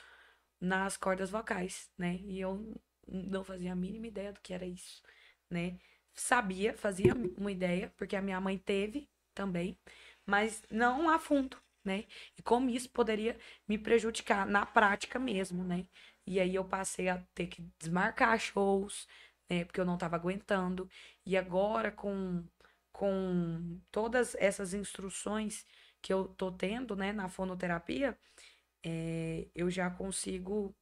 nas 0.59 0.97
cordas 0.97 1.29
vocais, 1.29 1.89
né? 1.97 2.19
E 2.25 2.41
eu 2.41 2.75
não 3.07 3.43
fazia 3.43 3.71
a 3.71 3.75
mínima 3.75 4.07
ideia 4.07 4.33
do 4.33 4.41
que 4.41 4.53
era 4.53 4.65
isso, 4.65 5.01
né? 5.49 5.79
Sabia, 6.13 6.77
fazia 6.77 7.13
uma 7.37 7.51
ideia, 7.51 7.93
porque 7.97 8.17
a 8.17 8.21
minha 8.21 8.41
mãe 8.41 8.57
teve 8.57 9.09
também, 9.33 9.77
mas 10.25 10.61
não 10.69 11.09
a 11.09 11.17
fundo, 11.19 11.57
né? 11.83 12.05
E 12.37 12.41
como 12.41 12.69
isso 12.69 12.89
poderia 12.89 13.37
me 13.67 13.77
prejudicar 13.77 14.45
na 14.45 14.65
prática 14.65 15.19
mesmo, 15.19 15.63
né? 15.63 15.87
E 16.25 16.39
aí 16.39 16.55
eu 16.55 16.65
passei 16.65 17.09
a 17.09 17.17
ter 17.33 17.47
que 17.47 17.63
desmarcar 17.79 18.39
shows, 18.39 19.07
né? 19.49 19.65
Porque 19.65 19.79
eu 19.79 19.85
não 19.85 19.97
tava 19.97 20.15
aguentando. 20.15 20.89
E 21.25 21.37
agora 21.37 21.91
com 21.91 22.43
com 22.91 23.79
todas 23.89 24.35
essas 24.35 24.73
instruções 24.73 25.65
que 26.01 26.13
eu 26.13 26.27
tô 26.27 26.51
tendo, 26.51 26.95
né, 26.95 27.11
na 27.11 27.29
fonoterapia, 27.29 28.17
é, 28.83 29.47
eu 29.55 29.69
já 29.69 29.89
consigo 29.89 30.75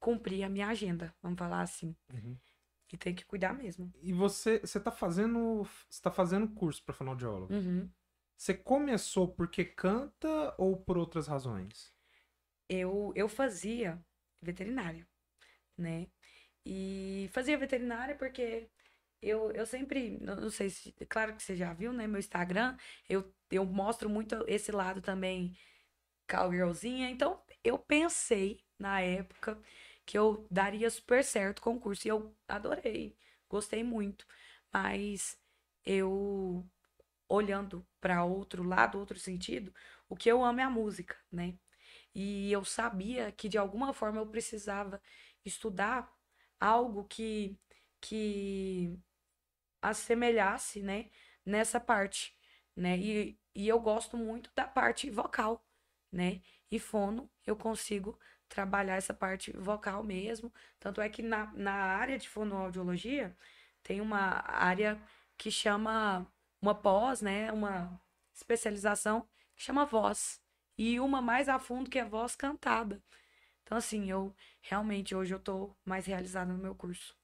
cumprir 0.00 0.44
a 0.44 0.48
minha 0.48 0.68
agenda, 0.68 1.14
vamos 1.22 1.38
falar 1.38 1.62
assim. 1.62 1.94
Uhum. 2.12 2.36
E 2.92 2.96
tem 2.96 3.14
que 3.14 3.24
cuidar 3.24 3.52
mesmo. 3.52 3.92
E 4.00 4.12
você, 4.12 4.60
você 4.60 4.78
tá 4.78 4.92
fazendo, 4.92 5.66
você 5.88 6.00
tá 6.00 6.10
fazendo 6.10 6.48
curso 6.48 6.82
para 6.84 6.94
fonoaudiólogo. 6.94 7.52
Uhum. 7.52 7.90
Você 8.36 8.54
começou 8.54 9.28
porque 9.28 9.64
canta 9.64 10.54
ou 10.58 10.76
por 10.76 10.96
outras 10.98 11.26
razões? 11.26 11.92
Eu, 12.68 13.12
eu 13.14 13.28
fazia 13.28 14.02
veterinária, 14.42 15.06
né? 15.78 16.08
E 16.66 17.30
fazia 17.32 17.58
veterinária 17.58 18.16
porque 18.16 18.68
eu, 19.22 19.52
eu 19.52 19.66
sempre, 19.66 20.18
não 20.20 20.50
sei 20.50 20.70
se, 20.70 20.92
claro 21.08 21.36
que 21.36 21.42
você 21.42 21.56
já 21.56 21.72
viu, 21.74 21.92
né? 21.92 22.06
Meu 22.06 22.18
Instagram, 22.20 22.76
eu, 23.08 23.32
eu 23.50 23.64
mostro 23.66 24.08
muito 24.10 24.44
esse 24.48 24.72
lado 24.72 25.00
também 25.02 25.56
cowgirlzinha. 26.28 27.10
Então, 27.10 27.42
eu 27.64 27.78
pensei 27.78 28.60
na 28.78 29.00
época 29.00 29.60
que 30.04 30.18
eu 30.18 30.46
daria 30.50 30.90
super 30.90 31.24
certo 31.24 31.68
o 31.70 31.80
curso. 31.80 32.06
E 32.08 32.10
eu 32.10 32.36
adorei, 32.48 33.16
gostei 33.48 33.82
muito. 33.84 34.26
Mas 34.72 35.38
eu, 35.84 36.66
olhando 37.28 37.86
para 38.00 38.24
outro 38.24 38.62
lado, 38.62 38.98
outro 38.98 39.18
sentido, 39.18 39.74
o 40.08 40.16
que 40.16 40.30
eu 40.30 40.44
amo 40.44 40.60
é 40.60 40.64
a 40.64 40.70
música, 40.70 41.16
né? 41.30 41.54
E 42.14 42.50
eu 42.52 42.64
sabia 42.64 43.32
que 43.32 43.48
de 43.48 43.58
alguma 43.58 43.92
forma 43.92 44.20
eu 44.20 44.26
precisava 44.26 45.00
estudar 45.44 46.12
algo 46.60 47.04
que, 47.04 47.58
que 48.00 48.98
assemelhasse, 49.82 50.82
né, 50.82 51.10
nessa 51.44 51.80
parte, 51.80 52.36
né? 52.74 52.98
E, 52.98 53.38
e 53.54 53.68
eu 53.68 53.80
gosto 53.80 54.16
muito 54.16 54.50
da 54.54 54.66
parte 54.66 55.10
vocal, 55.10 55.64
né? 56.12 56.42
E 56.70 56.78
fono, 56.78 57.30
eu 57.46 57.56
consigo 57.56 58.18
trabalhar 58.48 58.96
essa 58.96 59.14
parte 59.14 59.52
vocal 59.52 60.02
mesmo. 60.02 60.52
Tanto 60.78 61.00
é 61.00 61.08
que 61.08 61.22
na, 61.22 61.52
na 61.54 61.72
área 61.72 62.18
de 62.18 62.28
fonoaudiologia 62.28 63.36
tem 63.82 64.00
uma 64.00 64.42
área 64.46 65.00
que 65.36 65.50
chama 65.50 66.26
uma 66.60 66.74
pós, 66.74 67.20
né? 67.20 67.52
Uma 67.52 68.00
especialização 68.34 69.22
que 69.54 69.62
chama 69.62 69.86
voz. 69.86 70.40
E 70.78 71.00
uma 71.00 71.22
mais 71.22 71.48
a 71.48 71.58
fundo 71.58 71.90
que 71.90 71.98
é 71.98 72.04
voz 72.04 72.36
cantada. 72.36 73.02
Então, 73.62 73.78
assim, 73.78 74.10
eu 74.10 74.34
realmente 74.60 75.14
hoje 75.14 75.34
eu 75.34 75.40
tô 75.40 75.74
mais 75.84 76.06
realizada 76.06 76.52
no 76.52 76.58
meu 76.58 76.74
curso. 76.74 77.16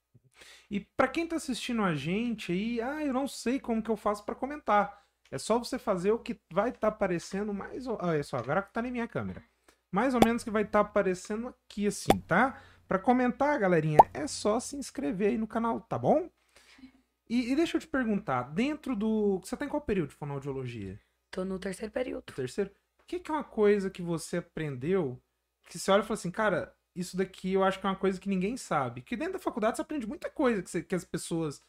E 0.70 0.80
pra 0.96 1.06
quem 1.06 1.26
tá 1.26 1.36
assistindo 1.36 1.82
a 1.82 1.94
gente 1.94 2.50
aí, 2.50 2.80
ah, 2.80 3.04
eu 3.04 3.12
não 3.12 3.28
sei 3.28 3.60
como 3.60 3.82
que 3.82 3.90
eu 3.90 3.96
faço 3.96 4.24
pra 4.24 4.34
comentar. 4.34 5.02
É 5.30 5.38
só 5.38 5.58
você 5.58 5.78
fazer 5.78 6.12
o 6.12 6.18
que 6.18 6.40
vai 6.52 6.70
estar 6.70 6.88
aparecendo 6.88 7.54
mais. 7.54 7.86
Olha 7.86 8.22
só, 8.22 8.38
agora 8.38 8.62
que 8.62 8.72
tá 8.72 8.82
na 8.82 8.90
minha 8.90 9.06
câmera. 9.06 9.42
Mais 9.90 10.14
ou 10.14 10.20
menos 10.24 10.42
que 10.42 10.50
vai 10.50 10.62
estar 10.62 10.80
aparecendo 10.80 11.48
aqui 11.48 11.86
assim, 11.86 12.18
tá? 12.26 12.60
Pra 12.88 12.98
comentar, 12.98 13.58
galerinha, 13.58 13.98
é 14.12 14.26
só 14.26 14.58
se 14.58 14.76
inscrever 14.76 15.28
aí 15.28 15.38
no 15.38 15.46
canal, 15.46 15.80
tá 15.80 15.98
bom? 15.98 16.28
E, 17.28 17.52
e 17.52 17.56
deixa 17.56 17.76
eu 17.76 17.80
te 17.80 17.86
perguntar, 17.86 18.42
dentro 18.54 18.94
do. 18.94 19.40
Você 19.40 19.56
tá 19.56 19.64
em 19.64 19.68
qual 19.68 19.80
período 19.82 20.10
de 20.10 20.14
fonoaudiologia? 20.16 21.00
Tô 21.30 21.44
no 21.44 21.58
terceiro 21.58 21.92
período. 21.92 22.24
O 22.30 22.32
terceiro? 22.34 22.70
O 23.00 23.04
que, 23.06 23.18
que 23.20 23.30
é 23.30 23.34
uma 23.34 23.44
coisa 23.44 23.90
que 23.90 24.02
você 24.02 24.38
aprendeu 24.38 25.20
que 25.68 25.78
você 25.78 25.90
olha 25.90 26.00
e 26.00 26.04
fala 26.04 26.14
assim, 26.14 26.30
cara, 26.30 26.74
isso 26.94 27.16
daqui 27.16 27.52
eu 27.52 27.64
acho 27.64 27.80
que 27.80 27.86
é 27.86 27.90
uma 27.90 27.96
coisa 27.96 28.20
que 28.20 28.28
ninguém 28.28 28.56
sabe. 28.56 29.00
Que 29.00 29.16
dentro 29.16 29.34
da 29.34 29.38
faculdade 29.38 29.76
você 29.76 29.82
aprende 29.82 30.06
muita 30.06 30.28
coisa 30.28 30.62
que, 30.62 30.68
você- 30.70 30.82
que 30.82 30.94
as 30.94 31.04
pessoas 31.04 31.60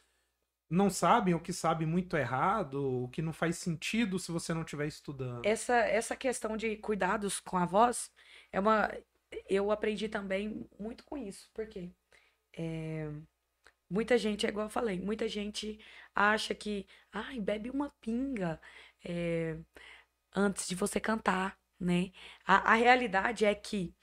não 0.69 0.89
sabem, 0.89 1.33
ou 1.33 1.39
que 1.39 1.53
sabem 1.53 1.87
muito 1.87 2.17
errado, 2.17 2.75
ou 2.75 3.07
que 3.09 3.21
não 3.21 3.31
faz 3.31 3.57
sentido 3.57 4.17
se 4.17 4.31
você 4.31 4.53
não 4.53 4.61
estiver 4.61 4.87
estudando. 4.87 5.45
Essa, 5.45 5.75
essa 5.75 6.15
questão 6.15 6.57
de 6.57 6.75
cuidados 6.77 7.39
com 7.39 7.57
a 7.57 7.65
voz 7.65 8.11
é 8.51 8.59
uma. 8.59 8.91
Eu 9.47 9.71
aprendi 9.71 10.09
também 10.09 10.67
muito 10.79 11.03
com 11.05 11.17
isso, 11.17 11.49
porque 11.53 11.89
é, 12.57 13.09
muita 13.93 14.17
gente, 14.17 14.45
é 14.45 14.49
igual 14.49 14.65
eu 14.65 14.69
falei, 14.71 14.99
muita 14.99 15.27
gente 15.27 15.79
acha 16.15 16.55
que, 16.55 16.87
ai, 17.11 17.39
bebe 17.39 17.69
uma 17.69 17.91
pinga 18.01 18.59
é, 19.05 19.55
antes 20.35 20.67
de 20.67 20.75
você 20.75 20.99
cantar, 20.99 21.57
né? 21.79 22.11
A, 22.45 22.73
a 22.73 22.75
realidade 22.75 23.45
é 23.45 23.53
que 23.53 23.93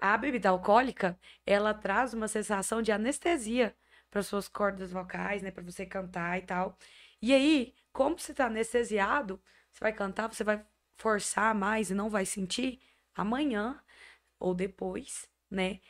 a 0.00 0.16
bebida 0.16 0.50
alcoólica, 0.50 1.18
ela 1.46 1.72
traz 1.72 2.12
uma 2.12 2.28
sensação 2.28 2.82
de 2.82 2.92
anestesia 2.92 3.74
para 4.10 4.22
suas 4.22 4.48
cordas 4.48 4.90
vocais, 4.92 5.42
né, 5.42 5.50
para 5.50 5.62
você 5.62 5.86
cantar 5.86 6.38
e 6.38 6.42
tal. 6.42 6.76
E 7.22 7.32
aí, 7.32 7.74
como 7.92 8.18
você 8.18 8.34
tá 8.34 8.46
anestesiado, 8.46 9.40
você 9.72 9.80
vai 9.80 9.92
cantar, 9.92 10.28
você 10.32 10.44
vai 10.44 10.62
forçar 10.96 11.54
mais 11.54 11.90
e 11.90 11.94
não 11.94 12.10
vai 12.10 12.26
sentir, 12.26 12.80
amanhã 13.14 13.80
ou 14.38 14.54
depois, 14.54 15.28
né, 15.50 15.80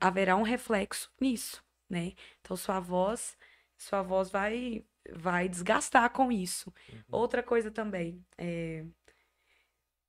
haverá 0.00 0.36
um 0.36 0.42
reflexo 0.42 1.10
nisso, 1.20 1.62
né? 1.88 2.12
Então 2.40 2.56
sua 2.56 2.80
voz, 2.80 3.36
sua 3.76 4.02
voz 4.02 4.30
vai 4.30 4.84
vai 5.14 5.48
desgastar 5.48 6.10
com 6.10 6.30
isso. 6.30 6.72
Uhum. 6.92 7.02
Outra 7.10 7.42
coisa 7.42 7.70
também, 7.70 8.24
é... 8.36 8.84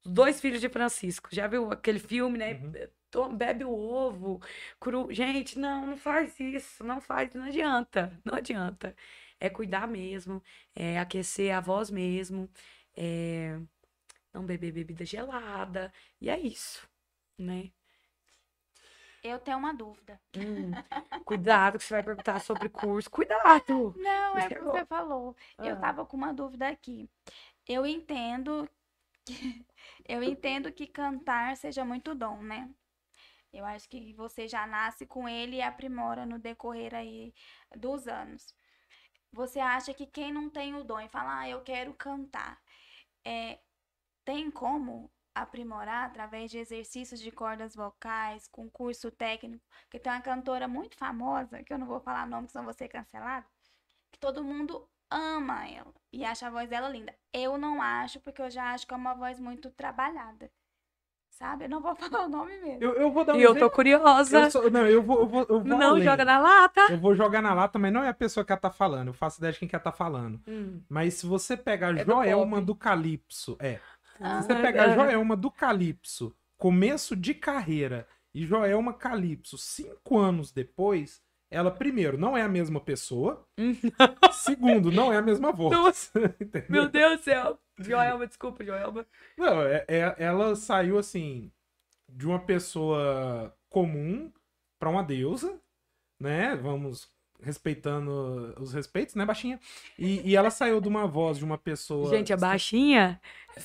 Os 0.05 0.11
dois 0.11 0.39
filhos 0.39 0.61
de 0.61 0.69
Francisco. 0.69 1.29
Já 1.31 1.47
viu 1.47 1.71
aquele 1.71 1.99
filme, 1.99 2.37
né? 2.37 2.53
Uhum. 2.53 3.35
Bebe 3.35 3.65
o 3.65 3.71
ovo, 3.71 4.39
cru. 4.79 5.11
Gente, 5.11 5.57
não, 5.59 5.87
não 5.87 5.97
faz 5.97 6.39
isso. 6.39 6.83
Não 6.83 7.01
faz, 7.01 7.33
não 7.33 7.45
adianta. 7.45 8.11
Não 8.23 8.35
adianta. 8.35 8.95
É 9.39 9.49
cuidar 9.49 9.87
mesmo, 9.87 10.43
é 10.75 10.99
aquecer 10.99 11.55
a 11.55 11.61
voz 11.61 11.89
mesmo, 11.89 12.49
é 12.95 13.59
não 14.33 14.45
beber 14.45 14.71
bebida 14.71 15.05
gelada. 15.05 15.93
E 16.21 16.29
é 16.29 16.39
isso, 16.39 16.87
né? 17.37 17.71
Eu 19.23 19.39
tenho 19.39 19.57
uma 19.57 19.73
dúvida. 19.73 20.19
Hum, 20.35 20.71
cuidado 21.25 21.77
que 21.77 21.83
você 21.83 21.93
vai 21.95 22.03
perguntar 22.03 22.39
sobre 22.39 22.69
curso. 22.69 23.09
Cuidado! 23.09 23.93
Não, 23.97 24.37
é 24.37 24.47
porque 24.47 24.63
você 24.63 24.85
falou. 24.85 25.35
Ah. 25.57 25.67
Eu 25.67 25.79
tava 25.79 26.05
com 26.05 26.15
uma 26.15 26.33
dúvida 26.33 26.67
aqui. 26.67 27.09
Eu 27.67 27.85
entendo 27.85 28.69
que, 29.25 29.33
eu 30.07 30.23
entendo 30.23 30.71
que 30.71 30.87
cantar 30.87 31.57
seja 31.57 31.83
muito 31.83 32.15
dom, 32.15 32.41
né? 32.41 32.69
Eu 33.51 33.65
acho 33.65 33.89
que 33.89 34.13
você 34.13 34.47
já 34.47 34.65
nasce 34.67 35.05
com 35.05 35.27
ele 35.27 35.57
e 35.57 35.61
aprimora 35.61 36.25
no 36.25 36.39
decorrer 36.39 36.93
aí 36.93 37.33
dos 37.75 38.07
anos. 38.07 38.53
Você 39.31 39.59
acha 39.59 39.93
que 39.93 40.05
quem 40.05 40.31
não 40.31 40.49
tem 40.49 40.75
o 40.75 40.83
dom 40.83 40.99
e 40.99 41.09
fala, 41.09 41.41
ah, 41.41 41.49
eu 41.49 41.61
quero 41.61 41.93
cantar, 41.93 42.59
é, 43.23 43.59
tem 44.23 44.49
como 44.49 45.11
aprimorar 45.33 46.05
através 46.05 46.51
de 46.51 46.57
exercícios 46.57 47.19
de 47.19 47.31
cordas 47.31 47.75
vocais, 47.75 48.47
com 48.47 48.69
curso 48.69 49.11
técnico, 49.11 49.63
que 49.89 49.99
tem 49.99 50.11
uma 50.11 50.21
cantora 50.21 50.67
muito 50.67 50.97
famosa, 50.97 51.63
que 51.63 51.73
eu 51.73 51.77
não 51.77 51.87
vou 51.87 51.99
falar 51.99 52.27
nome, 52.27 52.49
senão 52.49 52.65
vou 52.65 52.73
ser 52.73 52.87
cancelado, 52.87 53.45
que 54.11 54.19
todo 54.19 54.43
mundo 54.43 54.87
ama 55.09 55.67
ela 55.67 55.93
e 56.13 56.23
acha 56.23 56.47
a 56.47 56.49
voz 56.49 56.69
dela 56.69 56.89
linda. 56.89 57.13
Eu 57.33 57.57
não 57.57 57.81
acho, 57.81 58.19
porque 58.19 58.41
eu 58.41 58.49
já 58.49 58.73
acho 58.73 58.85
que 58.85 58.93
é 58.93 58.97
uma 58.97 59.13
voz 59.13 59.39
muito 59.39 59.69
trabalhada. 59.71 60.51
Sabe? 61.31 61.65
Eu 61.65 61.69
não 61.69 61.79
vou 61.79 61.95
falar 61.95 62.25
o 62.25 62.29
nome 62.29 62.57
mesmo. 62.59 62.83
Eu, 62.83 62.93
eu 62.95 63.11
vou 63.11 63.23
dar 63.23 63.33
um 63.33 63.39
E 63.39 63.43
eu 63.43 63.57
tô 63.57 63.69
curiosa. 63.69 64.41
Eu 64.41 64.51
sou, 64.51 64.69
não, 64.69 64.85
eu 64.85 65.01
vou, 65.01 65.21
eu 65.21 65.25
vou, 65.27 65.41
eu 65.41 65.61
vou 65.61 65.63
Não 65.63 65.91
além. 65.91 66.03
joga 66.03 66.25
na 66.25 66.37
lata. 66.37 66.81
Eu 66.89 66.97
vou 66.97 67.15
jogar 67.15 67.41
na 67.41 67.53
lata, 67.53 67.79
mas 67.79 67.93
não 67.93 68.03
é 68.03 68.09
a 68.09 68.13
pessoa 68.13 68.45
que 68.45 68.51
ela 68.51 68.59
tá 68.59 68.71
falando. 68.71 69.07
Eu 69.07 69.13
faço 69.13 69.39
ideia 69.39 69.53
de 69.53 69.59
quem 69.59 69.67
que 69.67 69.75
ela 69.75 69.83
tá 69.83 69.91
falando. 69.91 70.41
Hum. 70.45 70.81
Mas 70.89 71.13
se 71.13 71.25
você 71.25 71.55
pegar 71.55 71.97
é 71.97 72.03
Joelma 72.03 72.59
do, 72.59 72.67
do 72.67 72.75
Calypso, 72.75 73.55
é. 73.59 73.79
Se 74.19 74.47
você 74.47 74.55
pegar 74.55 74.93
Joelma 74.93 75.35
do 75.35 75.49
Calypso, 75.49 76.35
começo 76.57 77.15
de 77.15 77.33
carreira, 77.33 78.07
e 78.33 78.45
Joelma 78.45 78.93
Calypso, 78.93 79.57
cinco 79.57 80.17
anos 80.17 80.51
depois, 80.51 81.21
ela, 81.49 81.71
primeiro, 81.71 82.17
não 82.17 82.37
é 82.37 82.41
a 82.41 82.49
mesma 82.49 82.79
pessoa. 82.79 83.47
segundo, 84.31 84.91
não 84.91 85.11
é 85.11 85.17
a 85.17 85.21
mesma 85.21 85.51
voz. 85.51 86.11
Meu 86.69 86.87
Deus 86.87 87.19
do 87.19 87.23
céu. 87.23 87.59
Joelma, 87.79 88.27
desculpa, 88.27 88.63
Joelma. 88.63 89.05
Não, 89.37 89.61
é, 89.61 89.85
é, 89.87 90.15
ela 90.17 90.55
saiu 90.55 90.97
assim, 90.97 91.51
de 92.07 92.27
uma 92.27 92.39
pessoa 92.39 93.55
comum 93.69 94.31
para 94.77 94.89
uma 94.89 95.03
deusa, 95.03 95.59
né? 96.19 96.55
Vamos 96.55 97.11
respeitando 97.41 98.53
os 98.59 98.73
respeitos, 98.73 99.15
né, 99.15 99.25
baixinha? 99.25 99.59
E, 99.97 100.21
e, 100.29 100.35
ela 100.35 100.49
saiu 100.49 100.81
de 100.81 100.87
uma 100.87 101.07
voz 101.07 101.37
de 101.37 101.45
uma 101.45 101.57
pessoa. 101.57 102.09
Gente, 102.09 102.33
a 102.33 102.37
baixinha. 102.37 103.19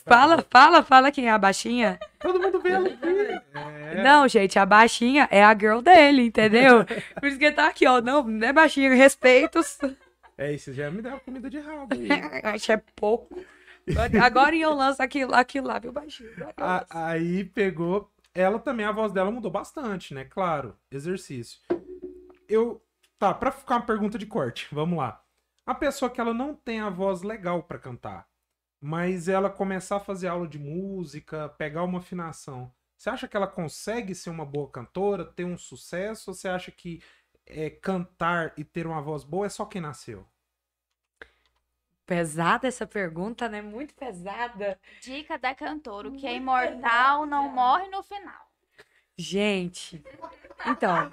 Fala, 0.04 0.44
fala, 0.50 0.82
fala 0.82 1.12
quem 1.12 1.28
é 1.28 1.30
a 1.30 1.38
baixinha. 1.38 1.98
Todo 2.18 2.40
mundo 2.40 2.60
vê 2.60 2.70
ela 2.70 2.88
aqui. 2.88 3.06
É. 3.54 4.02
Não, 4.02 4.26
gente, 4.26 4.58
a 4.58 4.66
baixinha 4.66 5.28
é 5.30 5.42
a 5.42 5.56
girl 5.56 5.80
dele, 5.80 6.22
entendeu? 6.22 6.84
Por 7.20 7.28
isso 7.28 7.38
que 7.38 7.44
ele 7.44 7.54
tá 7.54 7.68
aqui, 7.68 7.87
ó. 7.87 8.00
Não, 8.00 8.22
não 8.22 8.46
é 8.46 8.52
baixinha, 8.52 8.92
respeitos. 8.94 9.78
É, 10.37 10.52
isso 10.52 10.72
já 10.72 10.90
me 10.90 11.00
dá 11.00 11.12
comida 11.20 11.48
de 11.48 11.58
rabo. 11.58 11.94
Acho 12.42 12.72
é 12.72 12.82
pouco. 12.96 13.38
Agora 14.22 14.56
eu 14.56 14.74
lanço 14.74 15.02
aquilo, 15.02 15.34
aquilo 15.34 15.68
lá, 15.68 15.78
viu, 15.78 15.92
baixinho? 15.92 16.30
A, 16.56 16.87
aí 16.88 17.44
pegou. 17.44 18.10
Ela 18.34 18.58
também, 18.58 18.84
a 18.84 18.90
voz 18.90 19.12
dela 19.12 19.30
mudou 19.30 19.50
bastante, 19.50 20.12
né? 20.12 20.24
Claro, 20.24 20.76
exercício. 20.90 21.60
Eu, 22.48 22.82
Tá, 23.18 23.33
pra 23.33 23.50
ficar 23.53 23.77
uma 23.77 23.87
pergunta 23.87 24.18
de 24.18 24.27
corte, 24.27 24.68
vamos 24.72 24.98
lá. 24.98 25.22
A 25.64 25.74
pessoa 25.74 26.11
que 26.11 26.20
ela 26.20 26.35
não 26.35 26.55
tem 26.55 26.81
a 26.81 26.90
voz 26.90 27.22
legal 27.22 27.62
para 27.62 27.79
cantar, 27.79 28.29
mas 28.81 29.29
ela 29.29 29.48
começar 29.48 29.96
a 29.96 30.00
fazer 30.00 30.29
aula 30.29 30.46
de 30.46 30.59
música, 30.59 31.48
pegar 31.50 31.85
uma 31.85 32.00
afinação, 32.00 32.72
você 32.96 33.11
acha 33.11 33.29
que 33.29 33.37
ela 33.37 33.46
consegue 33.46 34.14
ser 34.14 34.31
uma 34.31 34.46
boa 34.46 34.70
cantora, 34.70 35.24
ter 35.24 35.44
um 35.44 35.59
sucesso, 35.59 36.31
ou 36.31 36.35
você 36.35 36.48
acha 36.48 36.70
que 36.70 37.03
é, 37.46 37.68
cantar 37.70 38.53
e 38.57 38.64
ter 38.64 38.87
uma 38.87 39.03
voz 39.03 39.24
boa 39.24 39.46
é 39.46 39.48
só 39.48 39.66
quem 39.66 39.81
nasceu? 39.81 40.27
Pesada 42.07 42.68
essa 42.68 42.87
pergunta, 42.87 43.48
né? 43.48 43.62
Muito 43.62 43.94
pesada. 43.94 44.79
Dica 45.00 45.38
da 45.38 45.55
cantora: 45.55 46.09
o 46.09 46.12
que 46.12 46.27
é 46.27 46.37
imortal 46.37 47.24
não 47.27 47.48
morre 47.48 47.88
no 47.88 48.03
final. 48.03 48.50
Gente, 49.16 50.03
então, 50.66 51.11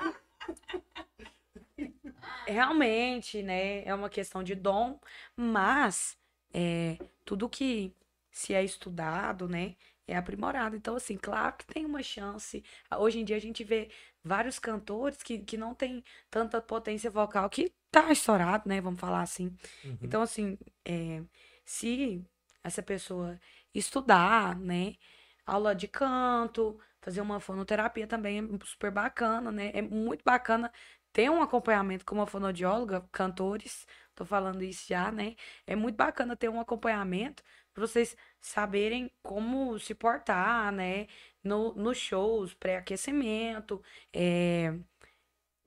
realmente, 2.47 3.41
né, 3.41 3.83
é 3.83 3.93
uma 3.93 4.09
questão 4.09 4.43
de 4.43 4.55
dom, 4.55 4.99
mas 5.35 6.17
é, 6.53 6.97
tudo 7.25 7.49
que 7.49 7.93
se 8.31 8.53
é 8.53 8.63
estudado, 8.63 9.47
né, 9.47 9.75
é 10.07 10.15
aprimorado. 10.15 10.75
Então, 10.75 10.95
assim, 10.95 11.17
claro 11.17 11.55
que 11.57 11.65
tem 11.65 11.85
uma 11.85 12.03
chance. 12.03 12.63
Hoje 12.97 13.19
em 13.19 13.25
dia 13.25 13.35
a 13.35 13.41
gente 13.41 13.63
vê 13.63 13.89
vários 14.23 14.59
cantores 14.59 15.21
que, 15.23 15.39
que 15.39 15.57
não 15.57 15.73
tem 15.73 16.03
tanta 16.29 16.61
potência 16.61 17.09
vocal, 17.09 17.49
que 17.49 17.71
tá 17.89 18.11
estourado, 18.11 18.67
né, 18.67 18.79
vamos 18.81 18.99
falar 18.99 19.21
assim. 19.21 19.47
Uhum. 19.83 19.97
Então, 20.01 20.21
assim, 20.21 20.57
é, 20.85 21.21
se 21.65 22.23
essa 22.63 22.81
pessoa 22.81 23.39
estudar, 23.73 24.57
né, 24.59 24.95
aula 25.45 25.75
de 25.75 25.87
canto, 25.87 26.79
fazer 27.01 27.21
uma 27.21 27.39
fonoterapia 27.39 28.07
também 28.07 28.39
é 28.39 28.65
super 28.65 28.91
bacana, 28.91 29.51
né? 29.51 29.71
É 29.73 29.81
muito 29.81 30.23
bacana 30.23 30.71
ter 31.13 31.29
um 31.29 31.41
acompanhamento 31.41 32.05
com 32.05 32.15
uma 32.15 32.27
fonoaudióloga, 32.27 33.07
cantores, 33.11 33.87
tô 34.15 34.25
falando 34.25 34.63
isso 34.63 34.87
já, 34.87 35.11
né? 35.11 35.35
É 35.67 35.75
muito 35.75 35.95
bacana 35.95 36.35
ter 36.35 36.49
um 36.49 36.59
acompanhamento 36.59 37.43
para 37.73 37.85
vocês 37.87 38.15
saberem 38.39 39.11
como 39.23 39.79
se 39.79 39.93
portar, 39.95 40.71
né? 40.71 41.07
No, 41.43 41.73
nos 41.75 41.97
shows, 41.97 42.53
pré-aquecimento, 42.53 43.81
é... 44.13 44.73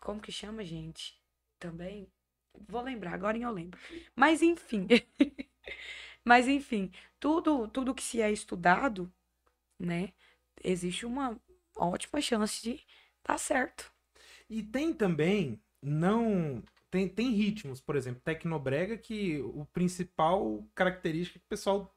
como 0.00 0.20
que 0.20 0.32
chama, 0.32 0.64
gente? 0.64 1.20
Também 1.58 2.08
vou 2.68 2.82
lembrar, 2.82 3.14
agora 3.14 3.38
eu 3.38 3.50
lembro. 3.50 3.78
Mas 4.14 4.42
enfim. 4.42 4.86
Mas 6.24 6.48
enfim, 6.48 6.90
tudo 7.20 7.68
tudo 7.68 7.94
que 7.94 8.02
se 8.02 8.20
é 8.20 8.30
estudado, 8.32 9.12
né? 9.78 10.12
Existe 10.64 11.06
uma 11.06 11.40
ótima 11.76 12.20
chance 12.22 12.62
de 12.62 12.84
dar 13.24 13.38
certo. 13.38 13.93
E 14.48 14.62
tem 14.62 14.92
também, 14.92 15.60
não. 15.82 16.62
Tem, 16.90 17.08
tem 17.08 17.32
ritmos, 17.32 17.80
por 17.80 17.96
exemplo, 17.96 18.20
Tecnobrega, 18.22 18.96
que 18.96 19.40
o 19.40 19.66
principal 19.72 20.64
característica 20.74 21.38
é 21.38 21.40
que 21.40 21.46
o 21.46 21.48
pessoal 21.48 21.94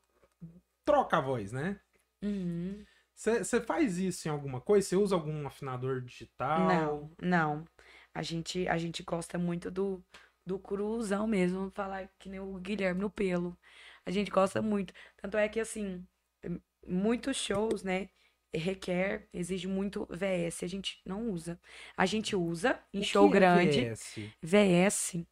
troca 0.84 1.18
a 1.18 1.22
voz, 1.22 1.52
né? 1.52 1.80
Você 3.14 3.58
uhum. 3.58 3.64
faz 3.64 3.98
isso 3.98 4.28
em 4.28 4.32
alguma 4.32 4.60
coisa? 4.60 4.88
Você 4.88 4.96
usa 4.96 5.16
algum 5.16 5.46
afinador 5.46 6.02
digital? 6.02 6.68
Não, 6.68 7.12
não. 7.22 7.66
A 8.14 8.24
gente, 8.24 8.68
a 8.68 8.78
gente 8.78 9.04
gosta 9.04 9.38
muito 9.38 9.70
do, 9.70 10.04
do 10.46 10.58
cruzão 10.58 11.28
mesmo, 11.28 11.70
falar 11.72 12.10
que 12.18 12.30
nem 12.30 12.40
o 12.40 12.54
Guilherme 12.56 13.02
no 13.02 13.10
pelo. 13.10 13.56
A 14.06 14.10
gente 14.10 14.32
gosta 14.32 14.62
muito. 14.62 14.94
Tanto 15.18 15.38
é 15.38 15.48
que, 15.48 15.60
assim, 15.60 16.04
muitos 16.88 17.38
shows, 17.38 17.84
né? 17.84 18.10
Requer, 18.54 19.28
exige 19.34 19.68
muito 19.68 20.08
VS, 20.10 20.64
a 20.64 20.68
gente 20.68 21.02
não 21.06 21.30
usa. 21.30 21.60
A 21.96 22.06
gente 22.06 22.36
usa 22.36 22.80
em 22.94 23.02
o 23.02 23.04
show 23.04 23.28
é 23.28 23.32
grande. 23.32 23.90
VS? 23.90 24.20
VS. 24.42 25.26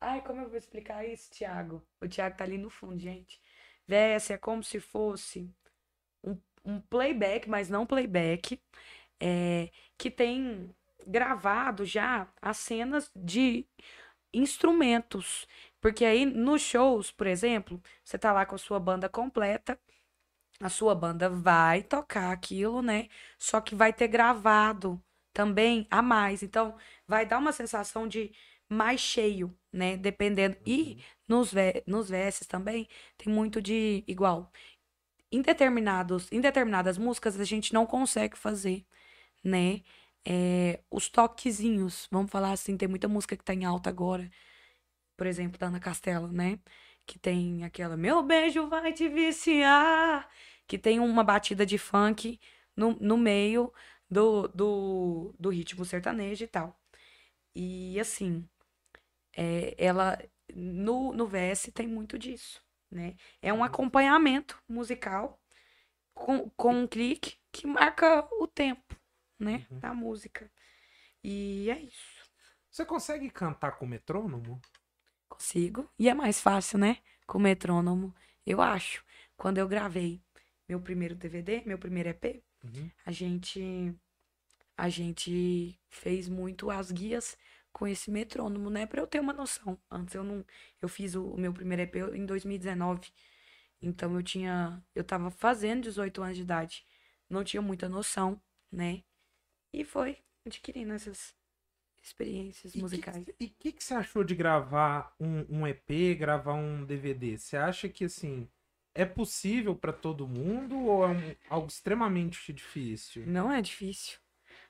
Ai, 0.00 0.20
como 0.22 0.40
eu 0.40 0.48
vou 0.48 0.58
explicar 0.58 1.06
isso, 1.06 1.30
Thiago? 1.30 1.82
O 2.00 2.08
Thiago 2.08 2.36
tá 2.36 2.44
ali 2.44 2.58
no 2.58 2.70
fundo, 2.70 2.98
gente. 2.98 3.40
VS 3.86 4.30
é 4.30 4.38
como 4.38 4.62
se 4.62 4.80
fosse 4.80 5.50
um, 6.22 6.38
um 6.64 6.80
playback, 6.80 7.48
mas 7.48 7.68
não 7.68 7.86
playback, 7.86 8.60
é, 9.20 9.70
que 9.96 10.10
tem 10.10 10.74
gravado 11.06 11.84
já 11.84 12.28
as 12.42 12.58
cenas 12.58 13.10
de 13.14 13.64
instrumentos. 14.32 15.46
Porque 15.80 16.04
aí 16.04 16.26
nos 16.26 16.62
shows, 16.62 17.10
por 17.10 17.26
exemplo, 17.26 17.80
você 18.04 18.18
tá 18.18 18.32
lá 18.32 18.44
com 18.44 18.54
a 18.54 18.58
sua 18.58 18.80
banda 18.80 19.08
completa, 19.08 19.78
a 20.60 20.68
sua 20.68 20.94
banda 20.94 21.28
vai 21.28 21.82
tocar 21.82 22.32
aquilo, 22.32 22.82
né? 22.82 23.08
Só 23.38 23.60
que 23.60 23.74
vai 23.74 23.92
ter 23.92 24.08
gravado 24.08 25.02
também 25.32 25.86
a 25.90 26.00
mais. 26.02 26.42
Então, 26.42 26.76
vai 27.06 27.26
dar 27.26 27.38
uma 27.38 27.52
sensação 27.52 28.08
de 28.08 28.32
mais 28.68 29.00
cheio, 29.00 29.56
né? 29.72 29.96
Dependendo. 29.96 30.56
E 30.66 30.98
nos, 31.28 31.52
nos 31.86 32.08
versos 32.08 32.46
também 32.46 32.88
tem 33.18 33.32
muito 33.32 33.60
de 33.62 34.02
igual. 34.06 34.50
Em, 35.30 35.42
determinados, 35.42 36.30
em 36.32 36.40
determinadas 36.40 36.98
músicas 36.98 37.38
a 37.38 37.44
gente 37.44 37.72
não 37.74 37.86
consegue 37.86 38.36
fazer, 38.38 38.86
né? 39.44 39.82
É, 40.26 40.80
os 40.90 41.08
toquezinhos, 41.08 42.08
vamos 42.10 42.30
falar 42.30 42.52
assim, 42.52 42.76
tem 42.76 42.88
muita 42.88 43.08
música 43.08 43.36
que 43.36 43.44
tá 43.44 43.54
em 43.54 43.64
alta 43.64 43.90
agora. 43.90 44.30
Por 45.16 45.26
exemplo, 45.26 45.58
da 45.58 45.68
Ana 45.68 45.80
Castela, 45.80 46.28
né? 46.28 46.58
Que 47.06 47.18
tem 47.18 47.64
aquela 47.64 47.96
Meu 47.96 48.22
beijo 48.22 48.68
vai 48.68 48.92
te 48.92 49.08
viciar. 49.08 50.28
Que 50.66 50.76
tem 50.76 51.00
uma 51.00 51.22
batida 51.22 51.64
de 51.64 51.78
funk 51.78 52.40
no, 52.76 52.92
no 53.00 53.16
meio 53.16 53.72
do, 54.10 54.48
do, 54.48 55.34
do 55.38 55.48
ritmo 55.50 55.84
sertanejo 55.84 56.44
e 56.44 56.48
tal. 56.48 56.78
E 57.54 57.98
assim, 58.00 58.48
é, 59.36 59.74
ela 59.78 60.18
no, 60.54 61.12
no 61.12 61.26
VS 61.26 61.70
tem 61.74 61.86
muito 61.86 62.18
disso, 62.18 62.62
né? 62.90 63.16
É 63.40 63.52
um 63.52 63.58
uhum. 63.58 63.64
acompanhamento 63.64 64.60
musical 64.68 65.40
com, 66.14 66.50
com 66.50 66.74
um 66.82 66.86
clique 66.86 67.38
que 67.52 67.66
marca 67.66 68.26
o 68.32 68.46
tempo, 68.46 68.96
né? 69.38 69.66
Uhum. 69.70 69.78
Da 69.78 69.94
música. 69.94 70.50
E 71.22 71.70
é 71.70 71.80
isso. 71.80 72.26
Você 72.70 72.84
consegue 72.84 73.30
cantar 73.30 73.72
com 73.78 73.86
metrônomo? 73.86 74.60
Consigo. 75.28 75.88
E 75.98 76.08
é 76.08 76.14
mais 76.14 76.40
fácil, 76.40 76.78
né? 76.78 76.98
Com 77.26 77.38
metrônomo, 77.38 78.14
eu 78.46 78.60
acho. 78.60 79.04
Quando 79.36 79.58
eu 79.58 79.68
gravei 79.68 80.22
meu 80.68 80.80
primeiro 80.80 81.14
DVD, 81.14 81.62
meu 81.64 81.78
primeiro 81.78 82.08
EP, 82.08 82.42
uhum. 82.64 82.90
a 83.04 83.12
gente 83.12 83.94
a 84.76 84.88
gente 84.88 85.78
fez 85.88 86.28
muito 86.28 86.70
as 86.70 86.92
guias 86.92 87.36
com 87.72 87.86
esse 87.86 88.10
metrônomo, 88.10 88.70
né? 88.70 88.86
Pra 88.86 89.02
eu 89.02 89.06
ter 89.06 89.20
uma 89.20 89.32
noção. 89.32 89.78
Antes 89.90 90.14
eu 90.14 90.24
não. 90.24 90.44
Eu 90.80 90.88
fiz 90.88 91.14
o, 91.14 91.32
o 91.32 91.38
meu 91.38 91.52
primeiro 91.52 91.82
EP 91.82 91.96
em 92.14 92.24
2019. 92.24 93.12
Então 93.82 94.14
eu 94.14 94.22
tinha. 94.22 94.82
Eu 94.94 95.04
tava 95.04 95.30
fazendo 95.30 95.82
18 95.82 96.22
anos 96.22 96.36
de 96.36 96.42
idade. 96.42 96.86
Não 97.28 97.44
tinha 97.44 97.60
muita 97.60 97.88
noção, 97.88 98.40
né? 98.72 99.02
E 99.72 99.84
foi 99.84 100.18
adquirindo 100.46 100.94
essas 100.94 101.34
experiências 102.06 102.74
e 102.74 102.80
musicais. 102.80 103.24
Que, 103.24 103.34
e 103.40 103.46
o 103.46 103.52
que, 103.58 103.72
que 103.72 103.84
você 103.84 103.94
achou 103.94 104.22
de 104.22 104.34
gravar 104.34 105.14
um, 105.18 105.44
um 105.48 105.66
EP, 105.66 106.16
gravar 106.18 106.54
um 106.54 106.84
DVD? 106.84 107.36
Você 107.36 107.56
acha 107.56 107.88
que 107.88 108.04
assim 108.04 108.48
é 108.94 109.04
possível 109.04 109.74
para 109.74 109.92
todo 109.92 110.26
mundo 110.26 110.78
ou 110.78 111.04
é 111.04 111.08
um, 111.08 111.36
algo 111.50 111.68
extremamente 111.68 112.52
difícil? 112.52 113.26
Não 113.26 113.52
é 113.52 113.60
difícil. 113.60 114.18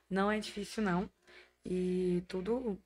Não 0.09 0.31
é 0.31 0.39
difícil, 0.39 0.83
não. 0.83 1.11
E 1.65 2.23
tudo 2.27 2.81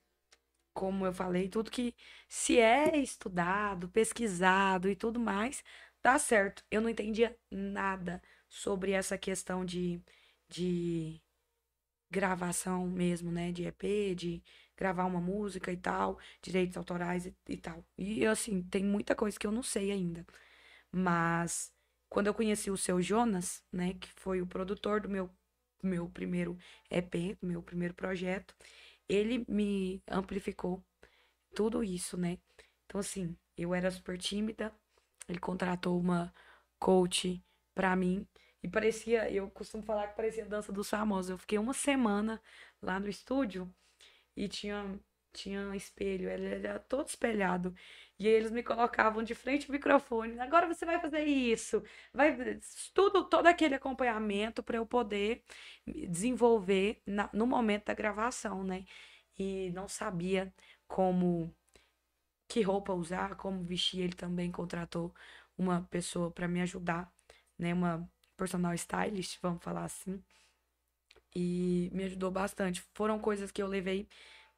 como 0.73 1.05
eu 1.05 1.13
falei, 1.13 1.49
tudo 1.49 1.69
que 1.71 1.93
se 2.27 2.57
é 2.57 2.97
estudado, 2.97 3.89
pesquisado 3.89 4.89
e 4.89 4.95
tudo 4.95 5.19
mais, 5.19 5.63
dá 6.01 6.17
certo. 6.17 6.63
Eu 6.71 6.81
não 6.81 6.89
entendia 6.89 7.37
nada 7.49 8.21
sobre 8.47 8.91
essa 8.91 9.17
questão 9.17 9.65
de, 9.65 10.01
de 10.49 11.21
gravação 12.11 12.87
mesmo, 12.87 13.31
né? 13.31 13.51
De 13.51 13.65
EP, 13.65 14.15
de 14.15 14.43
gravar 14.77 15.05
uma 15.05 15.21
música 15.21 15.71
e 15.71 15.77
tal, 15.77 16.19
direitos 16.41 16.77
autorais 16.77 17.25
e, 17.27 17.35
e 17.49 17.57
tal. 17.57 17.85
E 17.97 18.25
assim, 18.25 18.63
tem 18.63 18.83
muita 18.83 19.15
coisa 19.15 19.39
que 19.39 19.47
eu 19.47 19.51
não 19.51 19.63
sei 19.63 19.91
ainda. 19.91 20.25
Mas 20.91 21.73
quando 22.09 22.27
eu 22.27 22.33
conheci 22.33 22.71
o 22.71 22.77
seu 22.77 23.01
Jonas, 23.01 23.63
né, 23.71 23.93
que 23.95 24.09
foi 24.15 24.41
o 24.41 24.47
produtor 24.47 25.01
do 25.01 25.09
meu 25.09 25.29
meu 25.83 26.07
primeiro 26.09 26.57
EP, 26.91 27.37
do 27.41 27.47
meu 27.47 27.63
primeiro 27.63 27.93
projeto, 27.95 28.55
ele 29.09 29.45
me 29.47 30.01
amplificou 30.07 30.83
tudo 31.55 31.83
isso, 31.83 32.17
né? 32.17 32.37
Então, 32.85 32.99
assim, 32.99 33.35
eu 33.57 33.73
era 33.73 33.91
super 33.91 34.17
tímida, 34.17 34.73
ele 35.27 35.39
contratou 35.39 35.99
uma 35.99 36.33
coach 36.79 37.43
pra 37.73 37.95
mim. 37.95 38.27
E 38.63 38.67
parecia, 38.69 39.29
eu 39.31 39.49
costumo 39.49 39.83
falar 39.83 40.07
que 40.09 40.15
parecia 40.15 40.45
dança 40.45 40.71
dos 40.71 40.89
famosos. 40.89 41.31
Eu 41.31 41.37
fiquei 41.37 41.57
uma 41.57 41.73
semana 41.73 42.41
lá 42.81 42.99
no 42.99 43.09
estúdio 43.09 43.73
e 44.35 44.47
tinha, 44.47 44.99
tinha 45.33 45.61
um 45.61 45.73
espelho, 45.73 46.29
ele 46.29 46.47
era 46.67 46.79
todo 46.79 47.07
espelhado. 47.07 47.73
E 48.19 48.27
eles 48.27 48.51
me 48.51 48.63
colocavam 48.63 49.23
de 49.23 49.33
frente 49.35 49.65
ao 49.67 49.71
microfone. 49.73 50.39
Agora 50.39 50.67
você 50.67 50.85
vai 50.85 50.99
fazer 51.01 51.23
isso. 51.23 51.83
Vai 52.13 52.59
tudo, 52.93 53.25
todo 53.27 53.47
aquele 53.47 53.75
acompanhamento 53.75 54.61
para 54.63 54.77
eu 54.77 54.85
poder 54.85 55.43
desenvolver 56.09 57.01
na, 57.05 57.29
no 57.33 57.47
momento 57.47 57.85
da 57.85 57.93
gravação, 57.95 58.63
né? 58.63 58.85
E 59.37 59.71
não 59.71 59.87
sabia 59.87 60.53
como 60.87 61.53
que 62.47 62.61
roupa 62.61 62.93
usar, 62.93 63.35
como 63.37 63.63
vestir. 63.63 64.01
Ele 64.01 64.13
também 64.13 64.51
contratou 64.51 65.13
uma 65.57 65.81
pessoa 65.89 66.31
para 66.31 66.47
me 66.47 66.61
ajudar, 66.61 67.11
né? 67.57 67.73
Uma 67.73 68.09
personal 68.41 68.73
stylist, 68.73 69.37
vamos 69.39 69.63
falar 69.63 69.85
assim. 69.85 70.19
E 71.35 71.89
me 71.93 72.05
ajudou 72.05 72.31
bastante. 72.31 72.83
Foram 72.93 73.19
coisas 73.19 73.51
que 73.51 73.61
eu 73.61 73.67
levei 73.67 74.07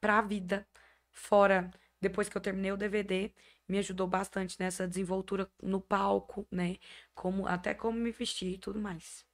para 0.00 0.18
a 0.18 0.22
vida 0.22 0.66
fora 1.12 1.70
depois 2.00 2.28
que 2.28 2.36
eu 2.36 2.40
terminei 2.40 2.72
o 2.72 2.76
DVD 2.76 3.32
me 3.66 3.78
ajudou 3.78 4.06
bastante 4.06 4.60
nessa 4.60 4.86
desenvoltura 4.86 5.50
no 5.62 5.80
palco, 5.80 6.46
né? 6.50 6.76
Como, 7.14 7.46
até 7.46 7.72
como 7.72 7.98
me 7.98 8.10
vestir 8.10 8.54
e 8.54 8.58
tudo 8.58 8.78
mais. 8.78 9.24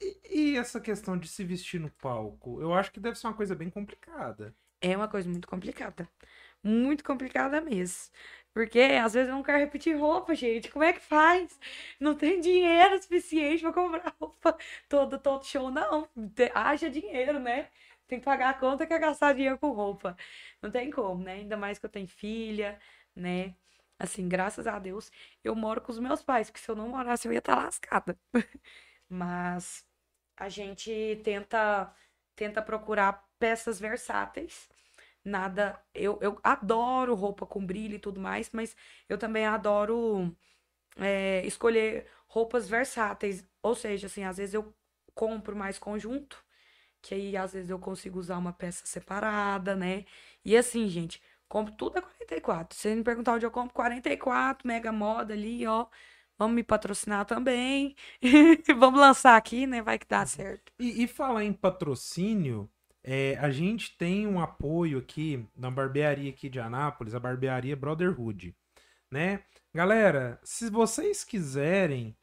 E, 0.00 0.20
e, 0.30 0.56
essa 0.56 0.80
questão 0.80 1.18
de 1.18 1.28
se 1.28 1.44
vestir 1.44 1.80
no 1.80 1.90
palco? 1.90 2.60
Eu 2.60 2.72
acho 2.72 2.92
que 2.92 3.00
deve 3.00 3.18
ser 3.18 3.26
uma 3.26 3.34
coisa 3.34 3.54
bem 3.54 3.68
complicada. 3.68 4.54
É 4.80 4.96
uma 4.96 5.08
coisa 5.08 5.28
muito 5.28 5.48
complicada. 5.48 6.08
Muito 6.62 7.02
complicada 7.02 7.60
mesmo. 7.60 8.12
Porque 8.52 8.80
às 8.80 9.14
vezes 9.14 9.28
eu 9.28 9.34
não 9.36 9.42
quero 9.42 9.58
repetir 9.58 9.96
roupa, 9.98 10.34
gente. 10.34 10.70
Como 10.70 10.84
é 10.84 10.92
que 10.92 11.00
faz? 11.00 11.58
Não 12.00 12.14
tem 12.14 12.40
dinheiro 12.40 13.00
suficiente 13.02 13.62
para 13.62 13.72
comprar 13.72 14.14
roupa 14.20 14.56
todo, 14.88 15.18
todo 15.18 15.44
show, 15.44 15.70
não. 15.70 16.08
Haja 16.54 16.90
dinheiro, 16.90 17.38
né? 17.38 17.68
Tem 18.06 18.18
que 18.18 18.24
pagar 18.24 18.50
a 18.50 18.54
conta 18.54 18.86
que 18.86 18.92
é 18.92 18.98
gastar 18.98 19.32
dinheiro 19.34 19.58
com 19.58 19.70
roupa. 19.70 20.16
Não 20.60 20.70
tem 20.70 20.90
como, 20.90 21.22
né? 21.22 21.34
Ainda 21.34 21.56
mais 21.56 21.78
que 21.78 21.86
eu 21.86 21.90
tenho 21.90 22.08
filha, 22.08 22.78
né? 23.14 23.54
Assim, 23.98 24.28
graças 24.28 24.66
a 24.66 24.78
Deus, 24.78 25.10
eu 25.44 25.54
moro 25.54 25.80
com 25.80 25.92
os 25.92 25.98
meus 25.98 26.22
pais, 26.22 26.50
porque 26.50 26.60
se 26.64 26.70
eu 26.70 26.74
não 26.76 26.88
morasse, 26.88 27.28
eu 27.28 27.32
ia 27.32 27.38
estar 27.38 27.56
tá 27.56 27.64
lascada. 27.64 28.18
Mas 29.08 29.84
a 30.36 30.48
gente 30.48 31.20
tenta 31.24 31.94
tenta 32.36 32.62
procurar 32.62 33.28
peças 33.38 33.78
versáteis. 33.80 34.68
Nada, 35.24 35.80
eu, 35.94 36.18
eu 36.22 36.38
adoro 36.42 37.14
roupa 37.14 37.46
com 37.46 37.64
brilho 37.64 37.96
e 37.96 37.98
tudo 37.98 38.20
mais, 38.20 38.50
mas 38.52 38.74
eu 39.08 39.18
também 39.18 39.46
adoro 39.46 40.34
é, 40.98 41.44
escolher 41.46 42.06
roupas 42.28 42.68
versáteis. 42.68 43.44
Ou 43.62 43.74
seja, 43.74 44.06
assim, 44.06 44.24
às 44.24 44.36
vezes 44.38 44.54
eu 44.54 44.74
compro 45.14 45.56
mais 45.56 45.78
conjunto, 45.78 46.44
que 47.02 47.14
aí 47.14 47.36
às 47.36 47.52
vezes 47.54 47.70
eu 47.70 47.78
consigo 47.78 48.18
usar 48.18 48.38
uma 48.38 48.52
peça 48.52 48.86
separada, 48.86 49.76
né? 49.76 50.04
E 50.44 50.56
assim, 50.56 50.88
gente, 50.88 51.22
Compro 51.48 51.74
tudo 51.74 51.98
a 51.98 52.02
44. 52.02 52.76
Se 52.76 52.82
você 52.82 52.94
me 52.94 53.02
perguntar 53.02 53.32
onde 53.34 53.44
eu 53.44 53.50
compro, 53.50 53.74
44, 53.74 54.68
Mega 54.68 54.92
Moda 54.92 55.34
ali, 55.34 55.66
ó. 55.66 55.86
Vamos 56.38 56.54
me 56.54 56.62
patrocinar 56.62 57.24
também. 57.26 57.96
Vamos 58.78 59.00
lançar 59.00 59.36
aqui, 59.36 59.66
né? 59.66 59.82
Vai 59.82 59.98
que 59.98 60.06
dá 60.06 60.24
certo. 60.24 60.72
E, 60.78 61.02
e 61.02 61.08
falar 61.08 61.42
em 61.42 61.52
patrocínio, 61.52 62.70
é, 63.02 63.36
a 63.38 63.50
gente 63.50 63.96
tem 63.96 64.26
um 64.26 64.40
apoio 64.40 64.98
aqui 64.98 65.46
na 65.56 65.70
barbearia 65.70 66.30
aqui 66.30 66.48
de 66.48 66.60
Anápolis, 66.60 67.14
a 67.14 67.20
barbearia 67.20 67.76
Brotherhood, 67.76 68.54
né? 69.10 69.42
Galera, 69.74 70.38
se 70.42 70.68
vocês 70.70 71.24
quiserem, 71.24 72.16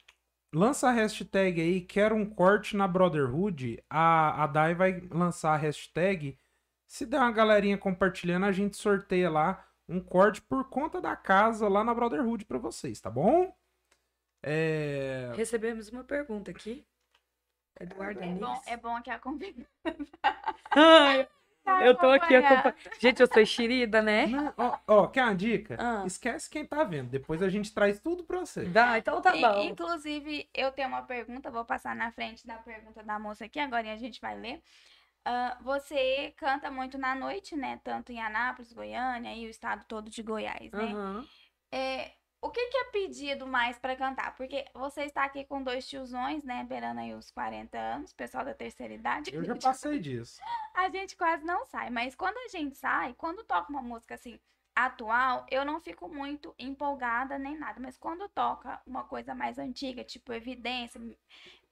lança 0.54 0.90
a 0.90 0.92
hashtag 0.92 1.62
aí, 1.62 1.82
quero 1.82 2.16
um 2.16 2.26
corte 2.26 2.76
na 2.76 2.88
Brotherhood, 2.88 3.84
a, 3.90 4.44
a 4.44 4.48
Dai 4.48 4.76
vai 4.76 5.02
lançar 5.12 5.54
a 5.54 5.58
hashtag 5.58 6.38
se 6.88 7.06
der 7.06 7.20
uma 7.20 7.32
galerinha 7.32 7.78
compartilhando, 7.78 8.46
a 8.46 8.52
gente 8.52 8.78
sorteia 8.78 9.30
lá 9.30 9.68
um 9.90 10.00
corte 10.00 10.42
por 10.42 10.70
conta 10.70 11.02
da 11.02 11.16
casa 11.16 11.68
lá 11.68 11.84
na 11.84 11.94
Brotherhood 11.94 12.46
para 12.46 12.58
vocês, 12.58 13.00
tá 13.00 13.10
bom? 13.10 13.54
É... 14.42 15.32
Recebemos 15.36 15.90
uma 15.90 16.04
pergunta 16.04 16.50
aqui. 16.50 16.86
Eduardo 17.80 18.24
é, 18.24 18.28
bom, 18.28 18.62
é 18.66 18.78
bom 18.78 19.02
que 19.02 19.10
a 19.10 19.20
Eu 21.84 21.96
tô 21.96 22.08
aqui 22.08 22.34
acompanhando. 22.34 22.76
Gente, 23.00 23.22
eu 23.22 23.28
sou 23.28 23.46
xerida, 23.46 24.02
né? 24.02 24.26
ó, 24.58 24.78
ó, 24.88 25.08
quer 25.08 25.24
uma 25.24 25.36
dica? 25.36 25.76
Ah. 25.78 26.04
Esquece 26.08 26.50
quem 26.50 26.66
tá 26.66 26.84
vendo. 26.84 27.10
Depois 27.10 27.44
a 27.44 27.50
gente 27.50 27.74
traz 27.74 28.00
tudo 28.00 28.24
pra 28.24 28.40
você. 28.40 28.64
Dá, 28.66 28.98
então 28.98 29.22
tá 29.22 29.36
bom. 29.36 29.64
Inclusive, 29.64 30.50
eu 30.54 30.72
tenho 30.72 30.88
uma 30.88 31.02
pergunta, 31.02 31.52
vou 31.52 31.66
passar 31.66 31.96
na 31.96 32.12
frente 32.12 32.48
da 32.48 32.56
pergunta 32.56 33.04
da 33.04 33.20
moça 33.20 33.46
aqui, 33.46 33.60
agora 33.60 33.92
a 33.92 33.98
gente 33.98 34.22
vai 34.22 34.40
ler. 34.40 34.62
Uh, 35.28 35.62
você 35.62 36.34
canta 36.38 36.72
muito 36.72 36.98
na 36.98 37.14
noite, 37.14 37.54
né? 37.54 37.82
Tanto 37.84 38.14
em 38.14 38.22
Anápolis, 38.22 38.72
Goiânia 38.72 39.36
e 39.36 39.46
o 39.46 39.50
estado 39.50 39.84
todo 39.86 40.10
de 40.10 40.24
Goiás, 40.24 40.72
né? 40.72 40.86
Uhum. 40.86 41.28
É, 41.70 42.12
o 42.48 42.52
que, 42.52 42.68
que 42.68 42.78
é 42.78 42.84
pedido 42.86 43.46
mais 43.46 43.78
pra 43.78 43.96
cantar? 43.96 44.36
Porque 44.36 44.66
você 44.74 45.04
está 45.04 45.26
aqui 45.26 45.44
com 45.44 45.62
dois 45.62 45.88
tiozões, 45.88 46.44
né? 46.44 46.64
Beirando 46.64 47.02
aí 47.02 47.14
os 47.14 47.30
40 47.30 47.78
anos, 47.78 48.14
pessoal 48.14 48.46
da 48.46 48.54
terceira 48.54 48.94
idade. 48.94 49.34
Eu 49.34 49.44
já 49.46 49.56
passei 49.56 50.00
disso. 50.00 50.42
A 50.74 50.90
gente 50.90 51.16
quase 51.16 51.44
não 51.44 51.66
sai, 51.66 51.90
mas 51.90 52.16
quando 52.16 52.38
a 52.38 52.48
gente 52.48 52.78
sai, 52.78 53.14
quando 53.16 53.44
toca 53.44 53.70
uma 53.70 53.82
música 53.82 54.16
assim 54.16 54.40
atual, 54.74 55.46
eu 55.50 55.66
não 55.66 55.80
fico 55.80 56.08
muito 56.08 56.54
empolgada 56.58 57.38
nem 57.38 57.58
nada, 57.58 57.80
mas 57.80 57.98
quando 57.98 58.30
toca 58.30 58.80
uma 58.86 59.04
coisa 59.04 59.34
mais 59.34 59.58
antiga, 59.58 60.04
tipo 60.04 60.32
Evidência, 60.32 61.02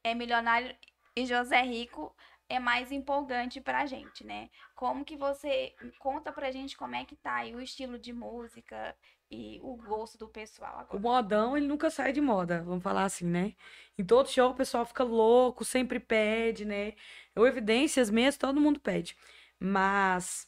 é 0.03 0.13
Milionário 0.13 0.75
e 1.15 1.25
José 1.25 1.61
Rico, 1.61 2.13
é 2.49 2.59
mais 2.59 2.91
empolgante 2.91 3.61
pra 3.61 3.85
gente, 3.85 4.23
né? 4.23 4.49
Como 4.75 5.05
que 5.05 5.15
você 5.15 5.73
conta 5.99 6.31
pra 6.31 6.51
gente 6.51 6.77
como 6.77 6.95
é 6.95 7.05
que 7.05 7.15
tá 7.15 7.35
aí 7.35 7.55
o 7.55 7.61
estilo 7.61 7.97
de 7.97 8.11
música 8.11 8.95
e 9.29 9.59
o 9.63 9.75
gosto 9.75 10.17
do 10.17 10.27
pessoal 10.27 10.79
agora? 10.79 10.97
O 10.97 10.99
modão, 10.99 11.57
ele 11.57 11.67
nunca 11.67 11.89
sai 11.89 12.13
de 12.13 12.21
moda, 12.21 12.61
vamos 12.63 12.83
falar 12.83 13.05
assim, 13.05 13.25
né? 13.25 13.53
Em 13.97 14.03
todo 14.03 14.29
show 14.29 14.51
o 14.51 14.55
pessoal 14.55 14.85
fica 14.85 15.03
louco, 15.03 15.65
sempre 15.65 15.99
pede, 15.99 16.65
né? 16.65 16.93
O 17.35 17.45
Evidências 17.45 18.09
mesmo, 18.09 18.39
todo 18.39 18.61
mundo 18.61 18.79
pede. 18.79 19.17
Mas 19.59 20.47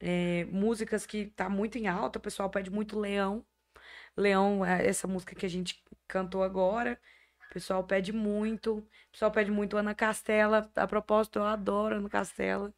é, 0.00 0.44
músicas 0.46 1.06
que 1.06 1.26
tá 1.26 1.48
muito 1.48 1.78
em 1.78 1.88
alta, 1.88 2.18
o 2.18 2.22
pessoal 2.22 2.50
pede 2.50 2.70
muito 2.70 2.98
Leão. 2.98 3.44
Leão, 4.16 4.64
é 4.64 4.86
essa 4.86 5.06
música 5.06 5.34
que 5.34 5.46
a 5.46 5.50
gente 5.50 5.82
cantou 6.06 6.42
agora. 6.42 7.00
O 7.50 7.54
pessoal 7.54 7.84
pede 7.84 8.12
muito. 8.12 8.78
O 8.78 9.12
pessoal 9.12 9.30
pede 9.30 9.50
muito 9.50 9.76
Ana 9.76 9.94
Castela. 9.94 10.70
A 10.76 10.86
propósito, 10.86 11.38
eu 11.38 11.44
adoro 11.44 11.96
Ana 11.96 12.08
Castela. 12.08 12.74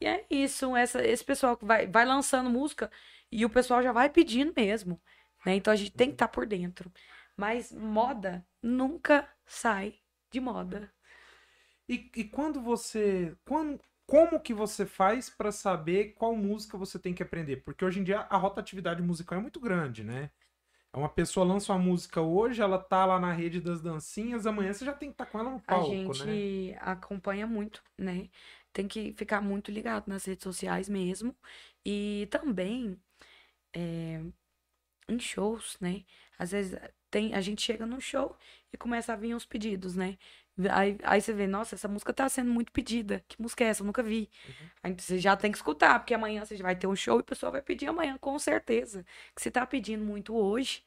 E 0.00 0.06
é 0.06 0.24
isso. 0.30 0.74
Essa, 0.76 1.06
esse 1.06 1.24
pessoal 1.24 1.56
que 1.56 1.64
vai, 1.64 1.86
vai 1.86 2.04
lançando 2.04 2.50
música 2.50 2.90
e 3.30 3.44
o 3.44 3.50
pessoal 3.50 3.82
já 3.82 3.92
vai 3.92 4.08
pedindo 4.08 4.52
mesmo. 4.56 5.00
Né? 5.44 5.54
Então 5.56 5.72
a 5.72 5.76
gente 5.76 5.92
tem 5.92 6.08
que 6.08 6.14
estar 6.14 6.28
tá 6.28 6.32
por 6.32 6.46
dentro. 6.46 6.92
Mas 7.36 7.72
moda 7.72 8.44
nunca 8.62 9.28
sai 9.46 9.94
de 10.30 10.40
moda. 10.40 10.92
E, 11.88 12.10
e 12.16 12.24
quando 12.24 12.60
você. 12.60 13.34
Quando, 13.44 13.80
como 14.06 14.40
que 14.40 14.52
você 14.52 14.84
faz 14.84 15.30
para 15.30 15.52
saber 15.52 16.14
qual 16.14 16.34
música 16.34 16.76
você 16.76 16.98
tem 16.98 17.14
que 17.14 17.22
aprender? 17.22 17.58
Porque 17.58 17.84
hoje 17.84 18.00
em 18.00 18.04
dia 18.04 18.20
a 18.20 18.36
rotatividade 18.36 19.02
musical 19.02 19.38
é 19.38 19.42
muito 19.42 19.60
grande, 19.60 20.02
né? 20.02 20.30
Uma 20.92 21.08
pessoa 21.08 21.46
lança 21.46 21.72
uma 21.72 21.78
música 21.78 22.20
hoje, 22.20 22.62
ela 22.62 22.78
tá 22.78 23.04
lá 23.04 23.20
na 23.20 23.32
rede 23.32 23.60
das 23.60 23.80
dancinhas, 23.80 24.46
amanhã 24.46 24.72
você 24.72 24.84
já 24.84 24.92
tem 24.92 25.10
que 25.10 25.14
estar 25.14 25.26
tá 25.26 25.30
com 25.30 25.38
ela 25.38 25.50
no 25.50 25.60
palco, 25.60 25.92
A 25.92 25.94
gente 25.94 26.24
né? 26.72 26.78
acompanha 26.80 27.46
muito, 27.46 27.82
né? 27.96 28.28
Tem 28.72 28.88
que 28.88 29.12
ficar 29.12 29.40
muito 29.40 29.70
ligado 29.70 30.08
nas 30.08 30.24
redes 30.24 30.42
sociais 30.42 30.88
mesmo. 30.88 31.36
E 31.84 32.26
também 32.30 32.98
é, 33.74 34.20
em 35.08 35.18
shows, 35.18 35.76
né? 35.80 36.04
Às 36.38 36.52
vezes 36.52 36.78
tem, 37.10 37.34
a 37.34 37.40
gente 37.40 37.62
chega 37.62 37.86
no 37.86 38.00
show 38.00 38.36
e 38.72 38.76
começa 38.76 39.12
a 39.12 39.16
vir 39.16 39.34
uns 39.34 39.46
pedidos, 39.46 39.96
né? 39.96 40.18
Aí, 40.70 40.98
aí 41.04 41.20
você 41.20 41.32
vê, 41.32 41.46
nossa, 41.46 41.76
essa 41.76 41.86
música 41.86 42.12
tá 42.12 42.28
sendo 42.28 42.50
muito 42.50 42.72
pedida. 42.72 43.24
Que 43.28 43.40
música 43.40 43.64
é 43.64 43.68
essa? 43.68 43.82
Eu 43.82 43.86
nunca 43.86 44.02
vi. 44.02 44.28
Uhum. 44.46 44.68
Aí 44.82 44.94
você 44.98 45.18
já 45.18 45.36
tem 45.36 45.52
que 45.52 45.58
escutar, 45.58 46.00
porque 46.00 46.14
amanhã 46.14 46.44
você 46.44 46.56
vai 46.56 46.74
ter 46.76 46.86
um 46.86 46.96
show 46.96 47.18
e 47.18 47.20
o 47.20 47.24
pessoal 47.24 47.52
vai 47.52 47.62
pedir 47.62 47.86
amanhã, 47.86 48.18
com 48.18 48.38
certeza. 48.38 49.04
Que 49.34 49.40
você 49.42 49.50
tá 49.50 49.64
pedindo 49.66 50.04
muito 50.04 50.34
hoje, 50.34 50.84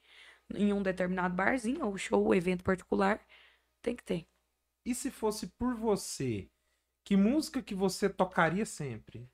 em 0.53 0.73
um 0.73 0.83
determinado 0.83 1.33
barzinho, 1.33 1.85
ou 1.85 1.97
show, 1.97 2.23
ou 2.23 2.35
evento 2.35 2.63
particular, 2.63 3.25
tem 3.81 3.95
que 3.95 4.03
ter. 4.03 4.27
E 4.85 4.93
se 4.93 5.09
fosse 5.09 5.47
por 5.47 5.75
você, 5.75 6.49
que 7.05 7.15
música 7.15 7.61
que 7.61 7.73
você 7.73 8.09
tocaria 8.09 8.65
sempre? 8.65 9.29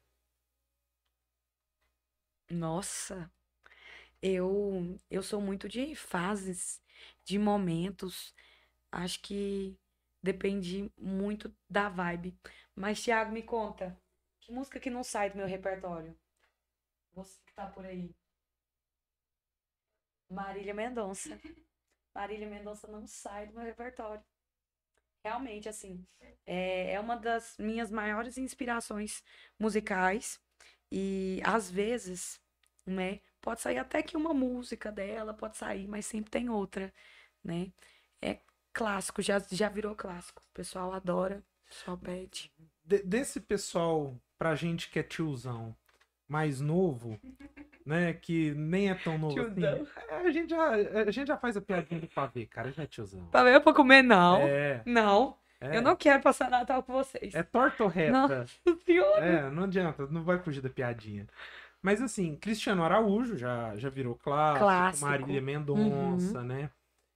Nossa, 2.50 3.30
eu 4.22 4.98
eu 5.10 5.24
sou 5.24 5.42
muito 5.42 5.68
de 5.70 5.96
fases, 5.96 6.82
de 7.24 7.38
momentos. 7.40 8.34
Acho 8.92 9.22
que 9.22 9.78
depende 10.24 10.92
muito 10.98 11.54
da 11.70 11.90
vibe. 11.90 12.38
Mas, 12.76 13.04
Thiago, 13.04 13.32
me 13.32 13.44
conta, 13.44 13.98
que 14.42 14.52
música 14.52 14.80
que 14.80 14.90
não 14.90 15.04
sai 15.04 15.30
do 15.30 15.38
meu 15.38 15.48
repertório? 15.48 16.18
Você 17.14 17.40
que 17.46 17.54
tá 17.54 17.68
por 17.68 17.86
aí. 17.86 18.16
Marília 20.30 20.74
Mendonça. 20.74 21.30
Marília 22.14 22.48
Mendonça 22.48 22.88
não 22.88 23.06
sai 23.08 23.48
do 23.48 23.54
meu 23.54 23.64
repertório. 23.64 24.24
Realmente, 25.24 25.68
assim, 25.68 26.06
é, 26.46 26.94
é 26.94 27.00
uma 27.00 27.18
das 27.18 27.58
minhas 27.58 27.92
maiores 27.92 28.38
inspirações 28.38 29.24
musicais. 29.60 30.40
E 30.92 31.42
às 31.44 31.70
vezes, 31.70 32.40
né, 32.86 33.20
pode 33.42 33.62
sair 33.62 33.78
até 33.78 34.02
que 34.02 34.18
uma 34.18 34.34
música 34.34 34.92
dela, 34.92 35.34
pode 35.34 35.58
sair, 35.58 35.88
mas 35.88 36.06
sempre 36.06 36.32
tem 36.32 36.50
outra, 36.50 36.94
né? 37.44 37.72
É 38.22 38.40
clássico, 38.74 39.22
já, 39.22 39.40
já 39.52 39.70
virou 39.70 39.96
clássico. 39.96 40.42
O 40.42 40.54
pessoal 40.54 40.94
adora, 40.94 41.44
o 41.66 41.70
pessoal 41.70 41.98
pede. 41.98 42.52
De, 42.84 43.04
desse 43.04 43.40
pessoal, 43.40 44.16
pra 44.38 44.56
gente 44.56 44.90
que 44.90 45.00
é 45.00 45.04
tiozão, 45.04 45.76
mais 46.28 46.62
novo, 46.62 47.20
né? 47.86 48.14
Que 48.14 48.54
nem 48.54 48.90
é 48.90 48.96
tão 48.96 49.18
novo 49.18 49.40
assim. 49.42 49.64
É, 49.64 50.16
a, 50.16 50.32
gente 50.32 50.50
já, 50.50 50.70
a 50.70 51.12
gente 51.12 51.28
já 51.28 51.38
faz 51.38 51.58
a 51.58 51.62
piadinha 51.62 52.02
do 52.02 52.08
pavê, 52.08 52.46
cara, 52.46 52.72
já 52.72 52.84
é 52.84 52.88
tiozão. 52.88 53.26
Pavê 53.28 53.52
é 53.52 53.60
pra 53.60 53.74
comer, 53.74 54.02
não. 54.02 54.38
É. 54.42 54.82
Não. 54.86 55.38
É. 55.60 55.78
Eu 55.78 55.82
não 55.82 55.96
quero 55.96 56.22
passar 56.22 56.50
Natal 56.50 56.84
com 56.84 56.94
vocês. 56.94 57.34
É 57.34 57.42
torta 57.42 57.84
ou 57.84 57.90
reta? 57.90 58.12
Nossa 58.12 58.46
senhora. 58.86 59.26
É, 59.26 59.50
não 59.50 59.64
adianta, 59.64 60.06
não 60.08 60.24
vai 60.24 60.38
fugir 60.40 60.62
da 60.62 60.70
piadinha. 60.70 61.28
Mas 61.88 62.02
assim, 62.02 62.36
Cristiano 62.36 62.84
Araújo 62.84 63.38
já, 63.38 63.74
já 63.78 63.90
virou 63.90 64.14
clássico, 64.14 64.66
clássico. 64.66 65.06
Marília 65.06 65.42
Mendonça, 65.42 66.40
uhum. 66.40 66.44
né? 66.44 66.70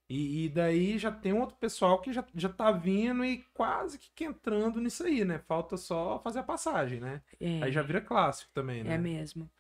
E, 0.10 0.46
e, 0.46 0.50
daí 0.50 0.98
já 0.98 1.12
tem 1.12 1.34
outro 1.34 1.58
pessoal 1.58 2.00
que 2.00 2.14
já, 2.14 2.24
já 2.34 2.48
tá 2.48 2.72
vindo 2.72 3.26
e 3.26 3.44
quase 3.54 4.00
que 4.00 4.24
entrando 4.24 4.80
nisso 4.80 5.04
aí, 5.04 5.26
né? 5.26 5.40
Falta 5.40 5.76
só 5.76 6.20
fazer 6.20 6.40
a 6.40 6.44
passagem, 6.44 7.02
né? 7.02 7.22
É. 7.38 7.64
Aí 7.64 7.70
já 7.70 7.82
vira 7.82 8.00
clássico 8.00 8.50
também, 8.54 8.82
né? 8.82 8.94
É 8.94 8.98
mesmo. 8.98 9.52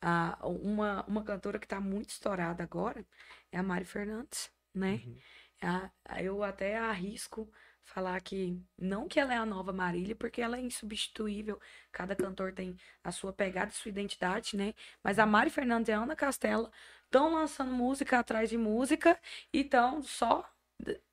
Ah, 0.00 0.38
uma, 0.44 1.04
uma 1.08 1.24
cantora 1.24 1.58
que 1.58 1.66
tá 1.66 1.80
muito 1.80 2.10
estourada 2.10 2.62
agora 2.62 3.04
é 3.50 3.58
a 3.58 3.64
Mari 3.64 3.84
Fernandes, 3.84 4.48
né? 4.72 5.02
Uhum. 5.04 5.16
Ah, 5.60 5.90
eu 6.22 6.44
até 6.44 6.78
arrisco 6.78 7.50
falar 7.92 8.20
que 8.20 8.58
não 8.78 9.06
que 9.06 9.20
ela 9.20 9.34
é 9.34 9.36
a 9.36 9.44
nova 9.44 9.72
Marília, 9.72 10.16
porque 10.16 10.40
ela 10.40 10.56
é 10.56 10.60
insubstituível. 10.60 11.60
Cada 11.90 12.16
cantor 12.16 12.52
tem 12.52 12.76
a 13.04 13.12
sua 13.12 13.32
pegada 13.32 13.70
e 13.70 13.74
sua 13.74 13.90
identidade, 13.90 14.56
né? 14.56 14.74
Mas 15.04 15.18
a 15.18 15.26
Mari 15.26 15.50
Fernandes 15.50 15.88
e 15.88 15.92
a 15.92 15.98
Ana 15.98 16.16
Castela 16.16 16.70
estão 17.04 17.34
lançando 17.34 17.72
música 17.72 18.18
atrás 18.18 18.48
de 18.48 18.56
música 18.56 19.18
e 19.52 19.60
estão 19.60 20.02
só 20.02 20.48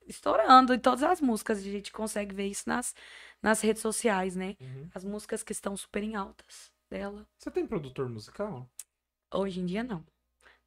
estourando 0.08 0.74
em 0.74 0.80
todas 0.80 1.04
as 1.04 1.20
músicas. 1.20 1.60
A 1.60 1.62
gente 1.62 1.92
consegue 1.92 2.34
ver 2.34 2.48
isso 2.48 2.64
nas, 2.68 2.96
nas 3.42 3.62
redes 3.62 3.82
sociais, 3.82 4.36
né? 4.36 4.56
Uhum. 4.60 4.90
As 4.94 5.04
músicas 5.04 5.44
que 5.44 5.52
estão 5.52 5.76
super 5.76 6.02
em 6.02 6.16
altas 6.16 6.72
dela. 6.90 7.28
Você 7.38 7.52
tem 7.52 7.68
produtor 7.68 8.10
musical? 8.10 8.68
Hoje 9.34 9.60
em 9.60 9.66
dia, 9.66 9.84
não. 9.84 10.04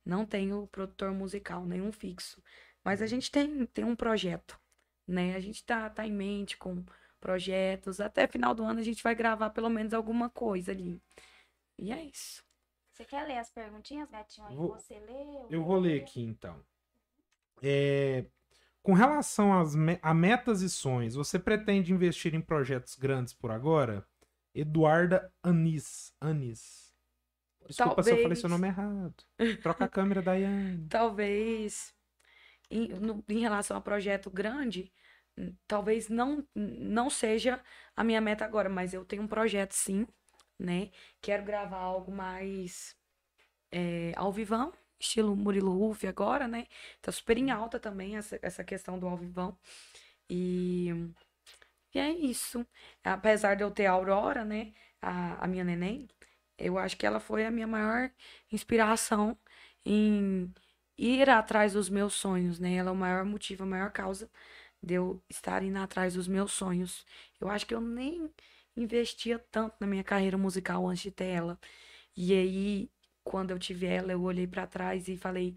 Não 0.05 0.27
tenho 0.27 0.67
produtor 0.67 1.13
musical, 1.13 1.65
nenhum 1.65 1.91
fixo. 1.91 2.43
Mas 2.85 3.01
a 3.01 3.05
uhum. 3.05 3.09
gente 3.09 3.31
tem, 3.31 3.67
tem 3.67 3.85
um 3.85 3.97
projeto, 3.97 4.59
né? 5.07 5.35
A 5.35 5.41
gente 5.41 5.65
tá, 5.65 5.89
tá 5.91 6.07
em 6.07 6.13
mente 6.13 6.57
com 6.57 6.85
projetos. 7.21 8.01
Até 8.01 8.27
final 8.27 8.55
do 8.55 8.65
ano 8.65 8.81
a 8.81 8.85
gente 8.85 9.03
vai 9.03 9.15
gravar 9.15 9.51
pelo 9.51 9.71
menos 9.71 9.95
alguma 9.95 10.29
coisa 10.29 10.73
ali. 10.73 11.01
E 11.79 11.93
é 11.93 12.03
isso. 12.05 12.45
Você 12.93 13.05
quer 13.05 13.27
ler 13.27 13.39
as 13.39 13.51
perguntinhas, 13.51 14.11
gatinho? 14.11 14.47
Aí 14.47 14.57
vou, 14.57 14.69
você 14.69 14.99
lê? 14.99 15.23
Eu, 15.23 15.47
eu 15.51 15.65
vou 15.65 15.79
ler 15.79 16.03
aqui, 16.03 16.23
então. 16.23 16.63
É, 17.63 18.27
com 18.83 18.93
relação 18.93 19.59
às 19.59 19.75
me 19.75 19.99
a 20.03 20.13
metas 20.13 20.61
e 20.61 20.69
sonhos, 20.69 21.15
você 21.15 21.39
pretende 21.39 21.93
investir 21.93 22.35
em 22.35 22.41
projetos 22.41 22.97
grandes 22.97 23.33
por 23.33 23.51
agora? 23.51 24.05
Eduarda 24.55 25.33
Anis. 25.43 26.13
Anis. 26.21 26.93
Desculpa 27.67 27.95
Talvez... 27.97 28.07
se 28.07 28.21
eu 28.21 28.23
falei 28.23 28.37
seu 28.37 28.49
nome 28.49 28.67
errado. 28.67 29.15
Troca 29.63 29.85
a 29.85 29.89
câmera, 29.89 30.21
Daiane. 30.23 30.89
Talvez, 30.89 31.95
em, 32.73 32.89
no, 32.89 33.25
em 33.29 33.41
relação 33.41 33.77
a 33.77 33.81
projeto 33.81 34.31
grande, 34.31 34.93
talvez 35.67 36.09
não, 36.09 36.47
não 36.55 37.11
seja 37.11 37.61
a 37.97 38.05
minha 38.05 38.21
meta 38.21 38.45
agora, 38.45 38.69
mas 38.69 38.95
eu 38.95 39.05
tenho 39.05 39.23
um 39.23 39.29
projeto 39.29 39.73
sim 39.73 40.07
né? 40.59 40.91
Quero 41.21 41.45
gravar 41.45 41.79
algo 41.79 42.13
mais 42.13 42.97
é, 43.73 44.13
ao 44.17 44.33
vivão, 44.33 44.73
estilo 45.01 45.37
Murilo 45.37 45.77
Ruff 45.79 46.07
agora, 46.07 46.49
né? 46.49 46.67
Tá 47.03 47.13
super 47.13 47.39
em 47.39 47.51
alta 47.51 47.81
também 47.81 48.17
essa, 48.17 48.39
essa 48.43 48.65
questão 48.65 48.99
do 48.99 49.09
ao 49.09 49.17
vivão. 49.17 49.57
E, 50.31 50.91
e 51.95 51.99
é 51.99 52.11
isso. 52.11 52.67
Apesar 53.05 53.55
de 53.57 53.63
eu 53.65 53.71
ter 53.71 53.87
a 53.87 53.93
Aurora, 53.93 54.45
né? 54.45 54.73
A, 55.01 55.45
a 55.45 55.49
minha 55.49 55.65
neném, 55.65 56.09
eu 56.59 56.79
acho 56.79 56.97
que 56.97 57.07
ela 57.07 57.21
foi 57.21 57.45
a 57.45 57.51
minha 57.51 57.67
maior 57.67 58.11
inspiração 58.53 59.37
em 59.85 60.53
ir 60.99 61.29
atrás 61.31 61.73
dos 61.75 61.89
meus 61.89 62.15
sonhos, 62.15 62.59
né? 62.59 62.75
Ela 62.75 62.91
é 62.91 62.93
o 62.93 62.97
maior 62.97 63.25
motivo, 63.25 63.65
a 63.65 63.67
maior 63.67 63.91
causa 63.93 64.31
de 64.83 64.95
eu 64.95 65.23
estar 65.31 65.63
indo 65.63 65.79
atrás 65.79 66.15
dos 66.15 66.29
meus 66.29 66.53
sonhos. 66.53 67.07
Eu 67.41 67.49
acho 67.49 67.67
que 67.67 67.75
eu 67.75 67.81
nem 67.81 68.31
investia 68.77 69.39
tanto 69.51 69.77
na 69.81 69.87
minha 69.87 70.05
carreira 70.05 70.39
musical 70.39 70.89
antes 70.89 71.03
de 71.05 71.11
ter 71.11 71.27
ela. 71.27 71.59
E 72.17 72.35
aí, 72.35 72.91
quando 73.25 73.53
eu 73.53 73.59
tive 73.59 73.87
ela, 73.87 74.13
eu 74.13 74.23
olhei 74.23 74.47
para 74.47 74.67
trás 74.67 75.09
e 75.09 75.17
falei: 75.17 75.57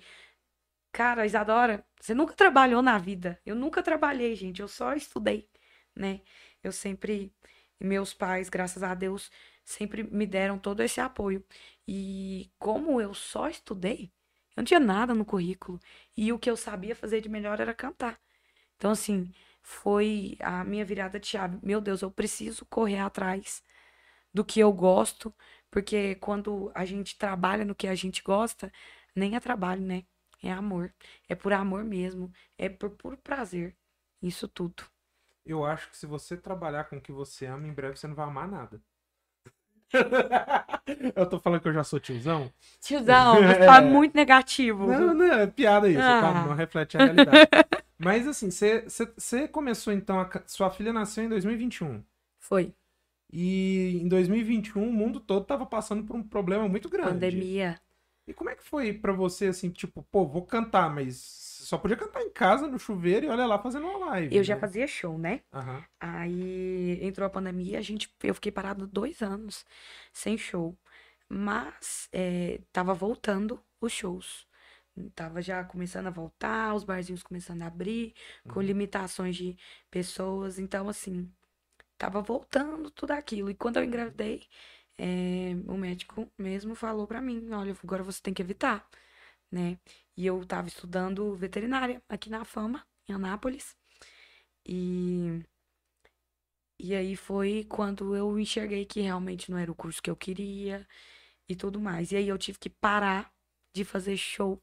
Cara, 0.91 1.25
Isadora, 1.25 1.85
você 1.99 2.13
nunca 2.13 2.33
trabalhou 2.33 2.81
na 2.81 2.97
vida. 2.97 3.39
Eu 3.45 3.55
nunca 3.55 3.83
trabalhei, 3.83 4.35
gente. 4.35 4.61
Eu 4.61 4.67
só 4.67 4.93
estudei, 4.93 5.49
né? 5.95 6.21
Eu 6.63 6.71
sempre. 6.71 7.33
Meus 7.79 8.13
pais, 8.13 8.47
graças 8.49 8.81
a 8.83 8.95
Deus, 8.95 9.29
sempre 9.65 10.03
me 10.03 10.25
deram 10.25 10.57
todo 10.57 10.81
esse 10.81 11.01
apoio. 11.01 11.43
E 11.87 12.49
como 12.57 13.01
eu 13.01 13.13
só 13.13 13.49
estudei, 13.49 14.13
eu 14.55 14.61
não 14.61 14.65
tinha 14.65 14.79
nada 14.79 15.13
no 15.13 15.25
currículo. 15.25 15.79
E 16.15 16.31
o 16.33 16.39
que 16.39 16.49
eu 16.49 16.57
sabia 16.57 16.95
fazer 16.95 17.21
de 17.21 17.29
melhor 17.29 17.59
era 17.59 17.73
cantar. 17.73 18.19
Então, 18.77 18.91
assim, 18.91 19.33
foi 19.61 20.37
a 20.41 20.63
minha 20.63 20.85
virada 20.85 21.19
de 21.19 21.27
chave. 21.27 21.59
Meu 21.63 21.81
Deus, 21.81 22.01
eu 22.01 22.11
preciso 22.11 22.65
correr 22.65 22.99
atrás 22.99 23.63
do 24.33 24.45
que 24.45 24.59
eu 24.59 24.71
gosto, 24.73 25.33
porque 25.71 26.15
quando 26.15 26.71
a 26.75 26.85
gente 26.85 27.17
trabalha 27.17 27.65
no 27.65 27.75
que 27.75 27.87
a 27.87 27.95
gente 27.95 28.21
gosta, 28.23 28.71
nem 29.15 29.35
é 29.35 29.39
trabalho, 29.39 29.81
né? 29.81 30.05
É 30.43 30.51
amor. 30.51 30.93
É 31.29 31.35
por 31.35 31.53
amor 31.53 31.83
mesmo. 31.83 32.31
É 32.57 32.69
por 32.69 32.91
puro 32.91 33.17
prazer. 33.17 33.75
Isso 34.21 34.47
tudo. 34.47 34.83
Eu 35.45 35.63
acho 35.65 35.89
que 35.89 35.97
se 35.97 36.05
você 36.05 36.35
trabalhar 36.37 36.85
com 36.85 36.97
o 36.97 37.01
que 37.01 37.11
você 37.11 37.45
ama, 37.45 37.67
em 37.67 37.73
breve 37.73 37.97
você 37.97 38.07
não 38.07 38.15
vai 38.15 38.25
amar 38.25 38.47
nada. 38.47 38.81
eu 41.15 41.25
tô 41.25 41.39
falando 41.39 41.61
que 41.61 41.67
eu 41.67 41.73
já 41.73 41.83
sou 41.83 41.99
tiozão. 41.99 42.51
Tiozão, 42.81 43.35
você 43.43 43.65
tá 43.65 43.81
muito 43.81 44.15
negativo. 44.15 44.87
Não, 44.87 45.13
não, 45.13 45.33
é 45.33 45.47
piada 45.47 45.89
isso, 45.89 45.99
tá? 45.99 46.19
ah. 46.19 46.33
tá? 46.33 46.47
Não 46.47 46.55
reflete 46.55 46.97
a 46.97 47.05
realidade. 47.05 47.49
Mas 47.97 48.27
assim, 48.27 48.49
você 48.49 49.47
começou 49.47 49.93
então, 49.93 50.19
a, 50.19 50.29
sua 50.47 50.69
filha 50.69 50.91
nasceu 50.91 51.23
em 51.23 51.29
2021. 51.29 52.03
Foi. 52.39 52.73
E 53.31 53.99
em 54.01 54.07
2021 54.07 54.87
o 54.87 54.93
mundo 54.93 55.19
todo 55.19 55.45
tava 55.45 55.65
passando 55.65 56.03
por 56.03 56.15
um 56.15 56.23
problema 56.23 56.67
muito 56.67 56.89
grande. 56.89 57.11
Pandemia. 57.11 57.79
E 58.27 58.33
como 58.33 58.49
é 58.49 58.55
que 58.55 58.63
foi 58.63 58.91
para 58.91 59.13
você, 59.13 59.47
assim, 59.47 59.69
tipo, 59.69 60.03
pô, 60.11 60.25
vou 60.25 60.41
cantar, 60.41 60.93
mas 60.93 61.15
só 61.65 61.77
podia 61.79 61.97
cantar 61.97 62.21
em 62.21 62.29
casa, 62.29 62.67
no 62.67 62.77
chuveiro, 62.77 63.25
e 63.25 63.29
olha 63.29 63.45
lá 63.45 63.57
fazendo 63.57 63.87
uma 63.87 64.11
live. 64.11 64.35
Eu 64.35 64.39
né? 64.39 64.43
já 64.43 64.55
fazia 64.57 64.85
show, 64.85 65.17
né? 65.17 65.41
Uhum. 65.51 65.83
Aí 65.99 66.99
entrou 67.03 67.25
a 67.25 67.29
pandemia, 67.29 67.79
a 67.79 67.81
gente, 67.81 68.13
eu 68.23 68.35
fiquei 68.35 68.51
parado 68.51 68.85
dois 68.85 69.21
anos 69.21 69.65
sem 70.13 70.37
show. 70.37 70.77
Mas 71.27 72.07
é, 72.13 72.61
tava 72.71 72.93
voltando 72.93 73.59
os 73.81 73.91
shows. 73.91 74.47
Tava 75.15 75.41
já 75.41 75.63
começando 75.63 76.07
a 76.07 76.11
voltar, 76.11 76.73
os 76.75 76.83
barzinhos 76.83 77.23
começando 77.23 77.63
a 77.63 77.67
abrir, 77.67 78.13
com 78.47 78.59
uhum. 78.59 78.65
limitações 78.65 79.35
de 79.35 79.57
pessoas. 79.89 80.59
Então, 80.59 80.87
assim, 80.87 81.29
tava 81.97 82.21
voltando 82.21 82.91
tudo 82.91 83.11
aquilo. 83.11 83.49
E 83.49 83.55
quando 83.55 83.77
eu 83.77 83.83
engravidei, 83.83 84.43
é, 84.97 85.55
o 85.67 85.75
médico 85.75 86.31
mesmo 86.37 86.75
falou 86.75 87.07
para 87.07 87.21
mim, 87.21 87.49
olha, 87.51 87.75
agora 87.83 88.03
você 88.03 88.21
tem 88.21 88.33
que 88.33 88.41
evitar, 88.41 88.87
né? 89.51 89.79
E 90.17 90.25
eu 90.25 90.45
tava 90.45 90.67
estudando 90.67 91.35
veterinária 91.35 92.01
aqui 92.09 92.29
na 92.29 92.45
Fama, 92.45 92.85
em 93.09 93.13
Anápolis. 93.13 93.75
E 94.67 95.43
e 96.79 96.93
aí 96.95 97.15
foi 97.15 97.63
quando 97.65 98.15
eu 98.15 98.37
enxerguei 98.39 98.85
que 98.85 99.01
realmente 99.01 99.49
não 99.51 99.57
era 99.57 99.71
o 99.71 99.75
curso 99.75 100.01
que 100.01 100.09
eu 100.09 100.15
queria 100.15 100.87
e 101.49 101.55
tudo 101.55 101.79
mais. 101.81 102.11
E 102.11 102.17
aí 102.17 102.27
eu 102.27 102.37
tive 102.37 102.59
que 102.59 102.69
parar 102.69 103.31
de 103.75 103.83
fazer 103.85 104.17
show. 104.17 104.61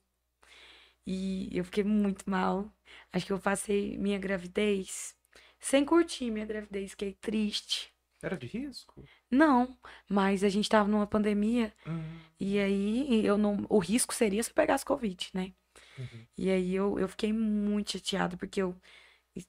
E 1.06 1.48
eu 1.56 1.64
fiquei 1.64 1.84
muito 1.84 2.28
mal. 2.30 2.72
Acho 3.12 3.26
que 3.26 3.32
eu 3.32 3.40
passei 3.40 3.96
minha 3.98 4.18
gravidez 4.18 5.16
sem 5.60 5.84
curtir 5.84 6.30
minha 6.30 6.44
gravidez, 6.46 6.90
fiquei 6.90 7.14
triste. 7.14 7.91
Era 8.22 8.36
de 8.36 8.46
risco? 8.46 9.04
Não, 9.28 9.76
mas 10.08 10.44
a 10.44 10.48
gente 10.48 10.68
tava 10.68 10.88
numa 10.88 11.06
pandemia 11.08 11.74
uhum. 11.84 12.20
e 12.38 12.58
aí 12.58 13.26
eu 13.26 13.36
não, 13.36 13.66
o 13.68 13.78
risco 13.78 14.14
seria 14.14 14.42
se 14.42 14.50
eu 14.50 14.54
pegasse 14.54 14.84
Covid, 14.84 15.28
né? 15.34 15.52
Uhum. 15.98 16.26
E 16.38 16.48
aí 16.48 16.72
eu, 16.72 17.00
eu 17.00 17.08
fiquei 17.08 17.32
muito 17.32 17.92
chateada 17.92 18.36
porque 18.36 18.62
eu, 18.62 18.76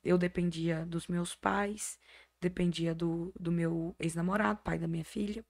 eu 0.03 0.17
dependia 0.17 0.85
dos 0.87 1.07
meus 1.07 1.35
pais, 1.35 1.99
dependia 2.41 2.95
do, 2.95 3.31
do 3.39 3.51
meu 3.51 3.95
ex-namorado, 3.99 4.61
pai 4.63 4.79
da 4.79 4.87
minha 4.87 5.05
filha. 5.05 5.45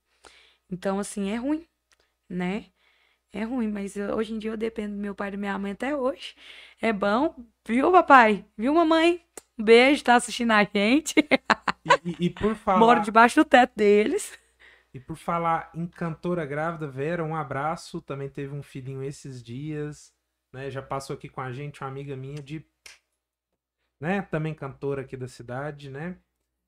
Então, 0.69 0.99
assim, 0.99 1.29
é 1.29 1.37
ruim, 1.37 1.65
né? 2.29 2.65
É 3.31 3.43
ruim, 3.43 3.67
mas 3.67 3.95
eu, 3.95 4.15
hoje 4.15 4.33
em 4.33 4.37
dia 4.37 4.51
eu 4.51 4.57
dependo 4.57 4.95
do 4.95 5.01
meu 5.01 5.15
pai 5.15 5.29
e 5.29 5.31
da 5.31 5.37
minha 5.37 5.57
mãe 5.57 5.71
até 5.71 5.95
hoje. 5.95 6.35
É 6.81 6.91
bom, 6.91 7.33
viu, 7.65 7.91
papai? 7.91 8.45
Viu, 8.57 8.73
mamãe? 8.73 9.23
Um 9.57 9.63
beijo, 9.63 10.03
tá 10.03 10.15
assistindo 10.15 10.51
a 10.51 10.63
gente. 10.63 11.15
E, 11.85 12.09
e, 12.09 12.15
e 12.25 12.29
por 12.29 12.55
falar. 12.55 12.79
Moro 12.79 13.01
debaixo 13.01 13.41
do 13.41 13.45
teto 13.45 13.73
deles. 13.75 14.37
E 14.93 14.99
por 14.99 15.17
falar 15.17 15.71
em 15.73 15.87
cantora 15.87 16.45
grávida, 16.45 16.87
Vera, 16.87 17.23
um 17.23 17.35
abraço. 17.35 18.01
Também 18.01 18.29
teve 18.29 18.53
um 18.53 18.61
filhinho 18.61 19.03
esses 19.03 19.41
dias. 19.41 20.13
Né? 20.51 20.69
Já 20.69 20.81
passou 20.81 21.15
aqui 21.15 21.27
com 21.27 21.41
a 21.41 21.51
gente 21.51 21.81
uma 21.81 21.89
amiga 21.89 22.15
minha 22.15 22.41
de. 22.41 22.65
Né? 23.99 24.21
Também 24.21 24.53
cantora 24.53 25.01
aqui 25.01 25.17
da 25.17 25.27
cidade, 25.27 25.89
né? 25.89 26.17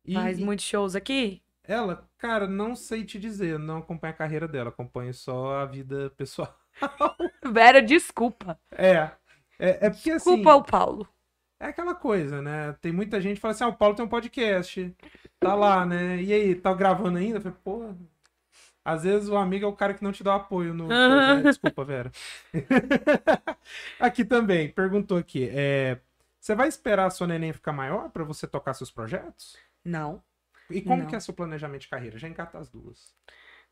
E, 0.05 0.13
Faz 0.13 0.39
muitos 0.39 0.65
shows 0.65 0.95
aqui? 0.95 1.41
Ela, 1.67 2.07
cara, 2.17 2.47
não 2.47 2.75
sei 2.75 3.03
te 3.03 3.17
dizer, 3.19 3.57
não 3.57 3.77
acompanho 3.77 4.13
a 4.13 4.17
carreira 4.17 4.47
dela, 4.47 4.69
acompanho 4.69 5.13
só 5.13 5.57
a 5.57 5.65
vida 5.65 6.11
pessoal. 6.11 6.55
Vera, 7.51 7.81
desculpa. 7.81 8.59
É. 8.71 9.11
É, 9.57 9.87
é 9.87 9.89
porque 9.89 10.13
desculpa 10.13 10.15
assim. 10.15 10.35
Desculpa 10.35 10.55
o 10.55 10.63
Paulo. 10.63 11.14
É 11.59 11.67
aquela 11.67 11.95
coisa, 11.95 12.41
né? 12.41 12.73
Tem 12.81 12.91
muita 12.91 13.21
gente 13.21 13.35
que 13.35 13.41
fala 13.41 13.53
assim: 13.53 13.63
ah, 13.63 13.69
o 13.69 13.75
Paulo 13.75 13.95
tem 13.95 14.05
um 14.05 14.09
podcast. 14.09 14.95
Tá 15.39 15.53
lá, 15.53 15.85
né? 15.85 16.21
E 16.21 16.33
aí, 16.33 16.55
tá 16.55 16.73
gravando 16.73 17.17
ainda? 17.17 17.37
Eu 17.37 17.41
falei, 17.41 17.57
pô. 17.63 17.93
Às 18.83 19.03
vezes 19.03 19.29
o 19.29 19.35
amigo 19.35 19.65
é 19.65 19.67
o 19.67 19.75
cara 19.75 19.95
que 19.95 20.03
não 20.03 20.11
te 20.11 20.23
dá 20.23 20.35
apoio 20.35 20.73
no. 20.73 20.83
Uhum. 20.83 21.41
Desculpa, 21.41 21.83
Vera. 21.83 22.11
aqui 23.99 24.23
também, 24.23 24.69
perguntou 24.69 25.17
aqui. 25.17 25.49
É, 25.51 25.99
você 26.39 26.53
vai 26.53 26.67
esperar 26.67 27.07
a 27.07 27.09
sua 27.09 27.25
neném 27.25 27.51
ficar 27.51 27.73
maior 27.73 28.09
para 28.11 28.23
você 28.23 28.45
tocar 28.45 28.75
seus 28.75 28.91
projetos? 28.91 29.57
Não. 29.83 30.21
E 30.69 30.81
como 30.81 31.01
não. 31.01 31.09
que 31.09 31.15
é 31.15 31.19
seu 31.19 31.33
planejamento 31.33 31.81
de 31.81 31.87
carreira? 31.87 32.19
Já 32.19 32.27
encata 32.27 32.59
as 32.59 32.69
duas. 32.69 33.15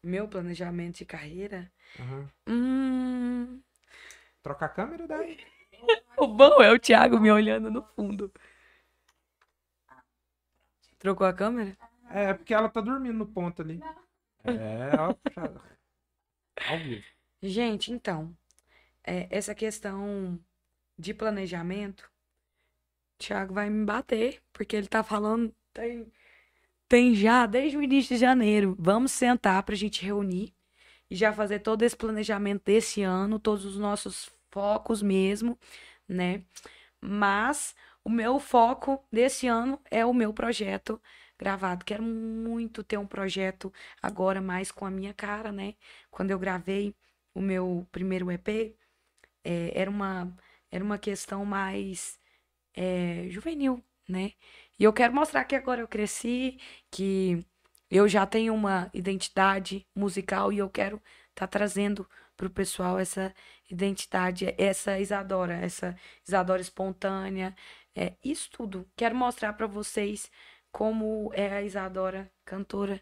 Meu 0.02 0.28
planejamento 0.28 0.98
de 0.98 1.06
carreira? 1.06 1.72
Uhum. 2.00 2.28
Hum... 2.50 3.62
Trocar 4.42 4.66
a 4.66 4.70
câmera 4.70 5.08
daí? 5.08 5.38
o 6.18 6.28
bom 6.28 6.62
é 6.62 6.72
o 6.72 6.80
Thiago 6.80 7.20
me 7.20 7.32
olhando 7.32 7.70
no 7.72 7.84
fundo. 7.96 8.32
Trocou 11.00 11.28
a 11.28 11.34
câmera? 11.34 11.78
É, 12.10 12.34
porque 12.34 12.54
ela 12.54 12.70
tá 12.70 12.80
dormindo 12.80 13.18
no 13.18 13.26
ponto 13.26 13.62
ali. 13.62 13.82
É, 14.44 14.92
ó. 15.00 15.16
Ao 16.70 16.78
vivo. 16.80 17.04
Gente, 17.42 17.92
então, 17.92 18.36
é, 19.04 19.28
essa 19.30 19.54
questão 19.54 20.40
de 20.98 21.14
planejamento, 21.14 22.10
o 23.16 23.24
Thiago 23.24 23.54
vai 23.54 23.70
me 23.70 23.86
bater, 23.86 24.42
porque 24.54 24.76
ele 24.76 24.88
tá 24.88 25.04
falando, 25.04 25.54
tem, 25.74 26.12
tem 26.88 27.14
já 27.14 27.46
desde 27.46 27.78
o 27.78 27.84
início 27.84 28.16
de 28.16 28.22
janeiro. 28.22 28.76
Vamos 28.80 29.12
sentar 29.12 29.62
pra 29.64 29.76
gente 29.76 30.06
reunir 30.06 30.54
e 31.10 31.16
já 31.16 31.34
fazer 31.34 31.60
todo 31.60 31.84
esse 31.84 31.96
planejamento 31.96 32.64
desse 32.64 33.02
ano, 33.02 33.40
todos 33.40 33.66
os 33.66 33.78
nossos 33.78 34.33
focos 34.54 35.02
mesmo, 35.02 35.58
né? 36.08 36.44
Mas 37.02 37.76
o 38.04 38.10
meu 38.10 38.40
foco 38.40 39.04
desse 39.12 39.48
ano 39.48 39.80
é 39.92 40.06
o 40.06 40.14
meu 40.14 40.34
projeto 40.34 41.02
gravado. 41.40 41.86
Quero 41.86 42.04
muito 42.04 42.84
ter 42.84 42.98
um 42.98 43.08
projeto 43.08 43.74
agora 44.02 44.42
mais 44.42 44.72
com 44.72 44.86
a 44.86 44.92
minha 44.92 45.14
cara, 45.14 45.52
né? 45.52 45.76
Quando 46.12 46.32
eu 46.32 46.40
gravei 46.40 46.96
o 47.34 47.42
meu 47.42 47.88
primeiro 47.92 48.32
EP, 48.32 48.76
é, 49.44 49.72
era, 49.76 49.90
uma, 49.90 50.36
era 50.72 50.84
uma 50.84 50.98
questão 51.00 51.46
mais 51.46 52.20
é, 52.76 53.28
juvenil, 53.30 53.84
né? 54.08 54.34
E 54.80 54.84
eu 54.84 54.94
quero 54.94 55.14
mostrar 55.14 55.46
que 55.46 55.56
agora 55.56 55.82
eu 55.82 55.88
cresci, 55.88 56.60
que 56.92 57.46
eu 57.90 58.08
já 58.08 58.26
tenho 58.26 58.54
uma 58.54 58.90
identidade 58.94 59.88
musical 59.96 60.52
e 60.54 60.60
eu 60.60 60.70
quero 60.70 60.98
estar 61.30 61.48
tá 61.48 61.48
trazendo 61.48 62.08
para 62.44 62.48
o 62.48 62.52
pessoal 62.52 63.00
essa 63.00 63.34
identidade, 63.70 64.54
essa 64.58 65.00
Isadora, 65.00 65.54
essa 65.54 65.96
Isadora 66.28 66.62
espontânea, 66.62 67.56
é, 67.96 68.16
isso 68.24 68.50
tudo. 68.52 68.86
Quero 68.98 69.16
mostrar 69.16 69.54
para 69.54 69.66
vocês 69.66 70.30
como 70.72 71.32
é 71.34 71.50
a 71.56 71.62
Isadora 71.62 72.30
cantora 72.44 73.02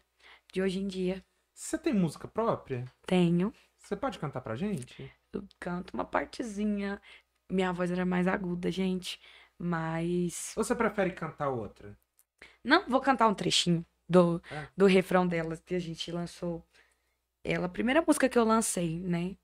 de 0.52 0.62
hoje 0.62 0.78
em 0.78 0.86
dia. 0.86 1.24
Você 1.52 1.76
tem 1.76 1.92
música 1.92 2.28
própria? 2.28 2.84
Tenho. 3.04 3.52
Você 3.78 3.96
pode 3.96 4.18
cantar 4.18 4.42
pra 4.42 4.54
gente? 4.54 5.12
Eu 5.32 5.44
canto 5.58 5.92
uma 5.92 6.04
partezinha. 6.04 7.00
Minha 7.50 7.72
voz 7.72 7.90
era 7.90 8.06
mais 8.06 8.28
aguda, 8.28 8.70
gente. 8.70 9.20
Mas. 9.58 10.54
Ou 10.56 10.62
você 10.62 10.74
prefere 10.74 11.10
cantar 11.12 11.48
outra? 11.48 11.98
Não, 12.62 12.88
vou 12.88 13.00
cantar 13.00 13.26
um 13.26 13.34
trechinho 13.34 13.84
do, 14.08 14.40
é. 14.50 14.68
do 14.76 14.86
refrão 14.86 15.26
dela 15.26 15.56
que 15.56 15.74
a 15.74 15.80
gente 15.80 16.12
lançou 16.12 16.64
ela, 17.44 17.66
a 17.66 17.68
primeira 17.68 18.02
música 18.06 18.28
que 18.28 18.38
eu 18.38 18.44
lancei, 18.44 18.98
né? 19.00 19.36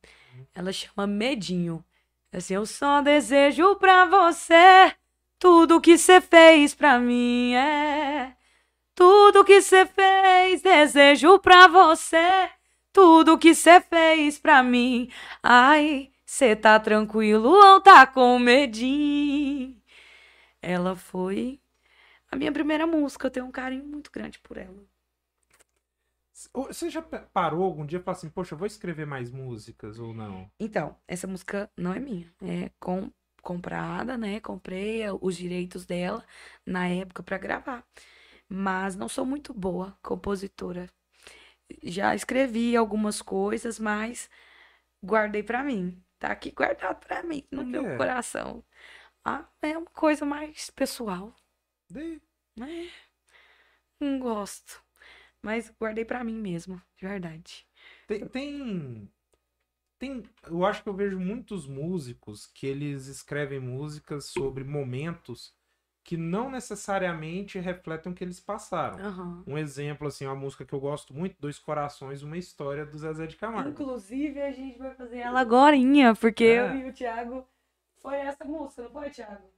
Ela 0.54 0.72
chama 0.72 1.06
Medinho. 1.06 1.84
Assim, 2.32 2.54
eu 2.54 2.66
só 2.66 3.02
desejo 3.02 3.76
pra 3.76 4.04
você 4.04 4.94
tudo 5.38 5.80
que 5.80 5.96
você 5.96 6.20
fez 6.20 6.74
pra 6.74 6.98
mim, 6.98 7.54
é. 7.54 8.36
Tudo 8.94 9.44
que 9.44 9.62
você 9.62 9.86
fez, 9.86 10.62
desejo 10.62 11.38
pra 11.38 11.68
você 11.68 12.50
tudo 12.98 13.38
que 13.38 13.54
você 13.54 13.80
fez 13.80 14.38
pra 14.40 14.60
mim. 14.60 15.08
Ai, 15.40 16.10
Cê 16.26 16.56
tá 16.56 16.78
tranquilo 16.80 17.48
ou 17.48 17.80
tá 17.80 18.06
com 18.06 18.38
medinho? 18.40 19.80
Ela 20.60 20.96
foi 20.96 21.60
a 22.30 22.36
minha 22.36 22.52
primeira 22.52 22.86
música. 22.88 23.28
Eu 23.28 23.30
tenho 23.30 23.46
um 23.46 23.52
carinho 23.52 23.84
muito 23.84 24.10
grande 24.10 24.38
por 24.40 24.56
ela. 24.58 24.84
Você 26.54 26.88
já 26.88 27.02
parou 27.02 27.64
algum 27.64 27.84
dia 27.84 27.98
e 27.98 28.02
falou 28.02 28.16
assim, 28.16 28.30
poxa, 28.30 28.54
eu 28.54 28.58
vou 28.58 28.66
escrever 28.66 29.06
mais 29.06 29.30
músicas 29.30 29.98
ou 29.98 30.14
não? 30.14 30.48
Então, 30.60 30.96
essa 31.06 31.26
música 31.26 31.70
não 31.76 31.92
é 31.92 31.98
minha. 31.98 32.32
É 32.42 32.70
com, 32.78 33.10
comprada, 33.42 34.16
né? 34.16 34.38
Comprei 34.40 35.02
os 35.20 35.36
direitos 35.36 35.84
dela 35.84 36.24
na 36.64 36.86
época 36.86 37.22
para 37.22 37.38
gravar. 37.38 37.84
Mas 38.48 38.94
não 38.94 39.08
sou 39.08 39.26
muito 39.26 39.52
boa 39.52 39.98
compositora. 40.02 40.88
Já 41.82 42.14
escrevi 42.14 42.76
algumas 42.76 43.20
coisas, 43.20 43.78
mas 43.78 44.30
guardei 45.04 45.42
para 45.42 45.64
mim. 45.64 46.02
Tá 46.18 46.28
aqui 46.28 46.50
guardado 46.50 47.00
para 47.06 47.22
mim, 47.22 47.44
no 47.50 47.64
meu 47.64 47.96
coração. 47.96 48.64
Ah, 49.24 49.44
é 49.60 49.76
uma 49.76 49.90
coisa 49.90 50.24
mais 50.24 50.70
pessoal. 50.70 51.34
De... 51.90 52.20
É, 52.60 52.90
não 54.00 54.18
gosto. 54.18 54.87
Mas 55.42 55.72
guardei 55.80 56.04
para 56.04 56.24
mim 56.24 56.40
mesmo, 56.40 56.80
de 56.96 57.06
verdade. 57.06 57.66
Tem, 58.06 58.26
tem, 58.26 59.08
tem. 59.98 60.22
Eu 60.46 60.64
acho 60.64 60.82
que 60.82 60.88
eu 60.88 60.94
vejo 60.94 61.18
muitos 61.18 61.66
músicos 61.66 62.46
que 62.46 62.66
eles 62.66 63.06
escrevem 63.06 63.60
músicas 63.60 64.26
sobre 64.26 64.64
momentos 64.64 65.56
que 66.02 66.16
não 66.16 66.50
necessariamente 66.50 67.58
refletem 67.58 68.10
o 68.10 68.14
que 68.14 68.24
eles 68.24 68.40
passaram. 68.40 68.98
Uhum. 69.04 69.44
Um 69.46 69.58
exemplo, 69.58 70.08
assim, 70.08 70.24
uma 70.24 70.34
música 70.34 70.64
que 70.64 70.72
eu 70.72 70.80
gosto 70.80 71.12
muito, 71.12 71.36
Dois 71.38 71.58
Corações, 71.58 72.22
uma 72.22 72.38
história 72.38 72.86
do 72.86 72.96
Zezé 72.96 73.26
de 73.26 73.36
Camargo. 73.36 73.68
Inclusive, 73.68 74.40
a 74.40 74.50
gente 74.50 74.78
vai 74.78 74.94
fazer 74.94 75.18
ela 75.18 75.40
agorinha, 75.40 76.14
porque 76.14 76.44
é. 76.44 76.60
eu 76.60 76.76
e 76.76 76.88
o 76.88 76.92
Thiago... 76.92 77.46
Foi 78.00 78.16
essa 78.16 78.44
música, 78.44 78.82
não 78.84 78.90
foi, 78.90 79.10
Thiago? 79.10 79.50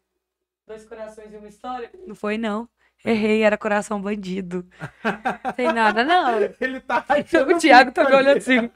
Dois 0.66 0.84
Corações 0.86 1.32
e 1.32 1.36
uma 1.36 1.46
história? 1.46 1.90
Não 2.06 2.14
foi, 2.14 2.36
não. 2.36 2.68
Errei, 3.04 3.42
era 3.42 3.56
coração 3.56 4.00
bandido. 4.00 4.66
Tem 5.56 5.72
nada, 5.72 6.04
não. 6.04 6.38
Ele 6.60 6.80
tá 6.80 7.04
O 7.48 7.58
Thiago 7.58 7.92
tá 7.92 8.08
me 8.08 8.14
olhando 8.14 8.36
assim. 8.36 8.70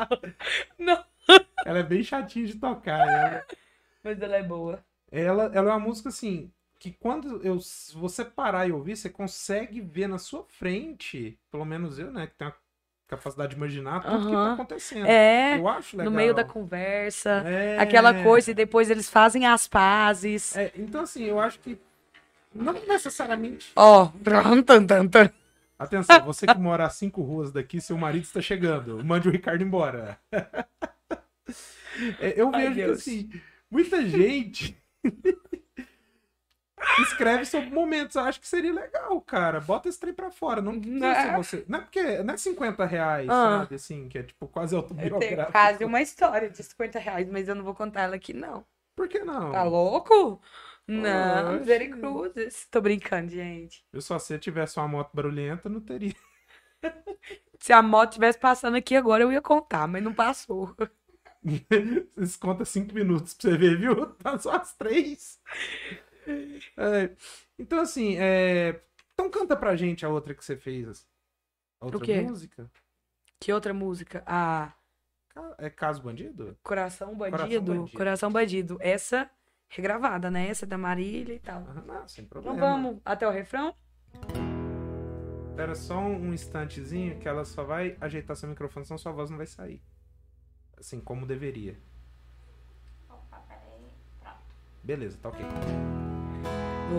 Não. 0.78 1.04
Ela 1.64 1.78
é 1.78 1.82
bem 1.82 2.02
chatinha 2.02 2.46
de 2.46 2.56
tocar. 2.56 3.06
Ela... 3.06 3.44
Mas 4.02 4.20
ela 4.20 4.36
é 4.36 4.42
boa. 4.42 4.84
Ela, 5.10 5.50
ela 5.54 5.70
é 5.70 5.72
uma 5.72 5.80
música 5.80 6.08
assim. 6.08 6.50
Que 6.78 6.92
quando 6.92 7.40
eu, 7.42 7.58
você 7.94 8.24
parar 8.24 8.68
e 8.68 8.72
ouvir, 8.72 8.96
você 8.96 9.08
consegue 9.08 9.80
ver 9.80 10.06
na 10.06 10.18
sua 10.18 10.44
frente, 10.46 11.38
pelo 11.50 11.64
menos 11.64 11.98
eu, 11.98 12.12
né, 12.12 12.26
que 12.26 12.34
tem 12.34 12.48
a 12.48 12.54
capacidade 13.08 13.50
de 13.50 13.56
imaginar 13.56 14.02
tudo 14.02 14.16
uhum. 14.16 14.26
que 14.26 14.32
tá 14.32 14.52
acontecendo. 14.52 15.06
É, 15.06 15.58
eu 15.58 15.66
acho 15.66 15.96
legal. 15.96 16.12
no 16.12 16.16
meio 16.16 16.34
da 16.34 16.44
conversa, 16.44 17.42
é... 17.46 17.78
aquela 17.78 18.22
coisa, 18.22 18.50
e 18.50 18.54
depois 18.54 18.90
eles 18.90 19.08
fazem 19.08 19.46
as 19.46 19.66
pazes. 19.66 20.54
É, 20.54 20.72
então, 20.76 21.02
assim, 21.02 21.24
eu 21.24 21.40
acho 21.40 21.58
que 21.60 21.80
não 22.54 22.72
necessariamente. 22.86 23.72
Ó, 23.76 24.04
oh. 24.04 24.12
Atenção, 25.76 26.24
você 26.24 26.46
que 26.46 26.58
mora 26.58 26.86
a 26.86 26.90
cinco 26.90 27.22
ruas 27.22 27.50
daqui, 27.50 27.80
seu 27.80 27.98
marido 27.98 28.22
está 28.22 28.40
chegando. 28.40 29.04
Mande 29.04 29.28
o 29.28 29.32
Ricardo 29.32 29.62
embora. 29.62 30.18
É, 32.20 32.40
eu 32.40 32.50
vejo 32.50 32.66
Ai, 32.66 32.74
que 32.74 32.82
assim, 32.82 33.30
muita 33.70 34.04
gente 34.04 34.76
escreve 37.02 37.44
sobre 37.44 37.70
momentos. 37.70 38.16
Eu 38.16 38.22
acho 38.22 38.40
que 38.40 38.48
seria 38.48 38.72
legal, 38.72 39.20
cara. 39.20 39.60
Bota 39.60 39.88
esse 39.88 39.98
trem 39.98 40.12
pra 40.12 40.30
fora. 40.30 40.60
Não 40.60 40.80
precisa 40.80 41.06
é. 41.06 41.36
você. 41.36 41.64
Não 41.68 41.78
é 41.78 41.82
porque 41.82 42.02
não 42.22 42.34
é 42.34 42.36
50 42.36 42.84
reais, 42.84 43.28
ah. 43.28 43.60
sabe? 43.60 43.74
Assim, 43.76 44.08
que 44.08 44.18
é 44.18 44.22
tipo 44.22 44.48
quase 44.48 44.74
autobiográfico. 44.74 45.52
quase 45.52 45.84
uma 45.84 46.00
história 46.00 46.50
de 46.50 46.62
50 46.62 46.98
reais, 46.98 47.28
mas 47.28 47.48
eu 47.48 47.54
não 47.54 47.64
vou 47.64 47.74
contar 47.74 48.02
ela 48.02 48.16
aqui, 48.16 48.32
não. 48.32 48.64
Por 48.96 49.08
que 49.08 49.20
não? 49.20 49.52
Tá 49.52 49.62
louco? 49.64 50.40
Não, 50.86 51.58
misericórdias. 51.58 52.66
Tô 52.70 52.80
brincando, 52.80 53.30
gente. 53.30 53.84
Eu 53.92 54.00
só 54.00 54.18
se 54.18 54.34
eu 54.34 54.38
tivesse 54.38 54.78
uma 54.78 54.88
moto 54.88 55.10
barulhenta, 55.14 55.68
não 55.68 55.80
teria. 55.80 56.14
se 57.58 57.72
a 57.72 57.82
moto 57.82 58.12
tivesse 58.12 58.38
passando 58.38 58.76
aqui 58.76 58.94
agora, 58.94 59.22
eu 59.22 59.32
ia 59.32 59.40
contar, 59.40 59.88
mas 59.88 60.02
não 60.02 60.12
passou. 60.12 60.74
Vocês 62.14 62.36
contam 62.36 62.64
cinco 62.64 62.94
minutos 62.94 63.34
pra 63.34 63.50
você 63.50 63.58
ver, 63.58 63.78
viu? 63.78 64.06
Tá 64.14 64.38
só 64.38 64.52
as 64.52 64.74
três. 64.74 65.40
É, 66.26 67.10
então, 67.58 67.80
assim, 67.80 68.16
é... 68.16 68.80
então 69.12 69.30
canta 69.30 69.54
pra 69.54 69.76
gente 69.76 70.06
a 70.06 70.08
outra 70.08 70.34
que 70.34 70.42
você 70.42 70.56
fez. 70.56 71.06
A 71.78 71.84
outra 71.84 72.22
música. 72.22 72.70
Que 73.38 73.52
outra 73.52 73.74
música? 73.74 74.22
A. 74.26 74.72
É 75.58 75.68
Caso 75.68 76.02
Bandido? 76.02 76.56
Coração 76.62 77.14
Bandido. 77.14 77.36
Coração 77.36 77.62
Bandido. 77.62 77.96
Coração 77.96 78.32
Bandido. 78.32 78.78
Essa 78.80 79.30
regravada, 79.68 80.30
né? 80.30 80.48
Essa 80.48 80.64
é 80.64 80.68
da 80.68 80.78
Marília 80.78 81.34
e 81.34 81.38
tal. 81.38 81.64
Ah, 81.68 81.82
não, 81.86 82.08
sem 82.08 82.24
problema. 82.24 82.56
Então 82.56 82.68
vamos 82.68 83.00
até 83.04 83.26
o 83.26 83.30
refrão? 83.30 83.74
Espera 85.50 85.74
só 85.74 85.98
um 85.98 86.32
instantezinho 86.32 87.18
que 87.18 87.28
ela 87.28 87.44
só 87.44 87.62
vai 87.62 87.96
ajeitar 88.00 88.36
seu 88.36 88.48
microfone, 88.48 88.84
senão 88.86 88.98
sua 88.98 89.12
voz 89.12 89.30
não 89.30 89.36
vai 89.36 89.46
sair. 89.46 89.80
Assim, 90.76 91.00
como 91.00 91.24
deveria. 91.26 91.78
Opa, 93.08 93.38
peraí. 93.48 93.62
Pronto. 94.20 94.36
Beleza, 94.82 95.18
tá 95.22 95.28
ok. 95.28 95.44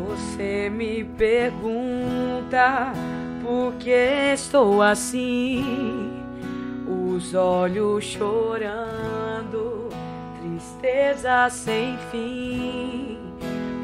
Você 0.07 0.69
me 0.69 1.03
pergunta 1.03 2.93
por 3.43 3.75
que 3.77 4.33
estou 4.33 4.81
assim, 4.81 6.11
os 6.87 7.33
olhos 7.33 8.03
chorando 8.03 9.24
tristeza 10.85 11.49
sem 11.49 11.97
fim. 12.11 13.17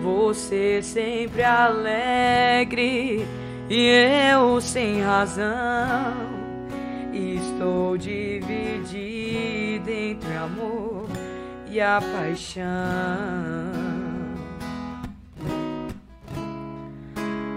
Você 0.04 0.82
sempre 0.84 1.44
alegre 1.44 3.26
e 3.70 4.32
eu 4.32 4.62
sem 4.62 5.02
razão. 5.02 6.14
Estou 7.12 7.98
dividida 7.98 9.92
entre 9.92 10.34
amor 10.38 11.08
e 11.70 11.82
a 11.82 12.00
paixão. 12.00 12.62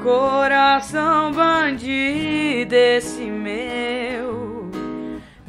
Coração 0.03 1.33
bandido, 1.33 2.75
esse 2.75 3.23
meu 3.23 4.44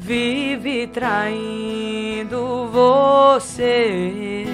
vive 0.06 0.86
traindo 0.86 2.68
você. 2.68 4.46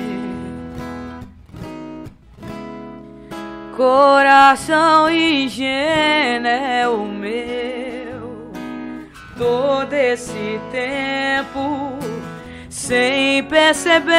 Coração 3.77 5.11
ingênuo 5.11 6.47
é 6.47 6.89
o 6.89 7.05
meu, 7.05 8.51
todo 9.37 9.93
esse 9.93 10.59
tempo 10.71 11.99
sem 12.71 13.45
perceber. 13.45 14.13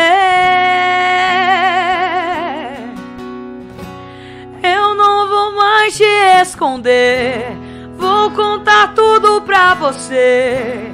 Eu 4.61 4.93
não 4.93 5.27
vou 5.27 5.55
mais 5.55 5.97
te 5.97 6.03
esconder, 6.43 7.57
vou 7.97 8.29
contar 8.31 8.93
tudo 8.93 9.41
pra 9.41 9.73
você 9.73 10.92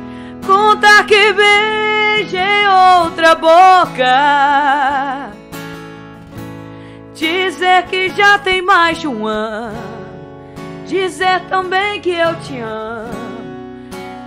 contar 0.50 1.06
que 1.06 1.32
beijei 1.34 2.68
outra 2.68 3.36
boca. 3.36 5.32
Dizer 7.14 7.84
que 7.84 8.10
já 8.10 8.40
tem 8.40 8.60
mais 8.60 8.98
de 8.98 9.08
um 9.08 9.28
ano. 9.28 9.78
Dizer 10.88 11.42
também 11.50 12.02
que 12.02 12.10
eu 12.10 12.36
te 12.38 12.60
amo. 12.60 13.30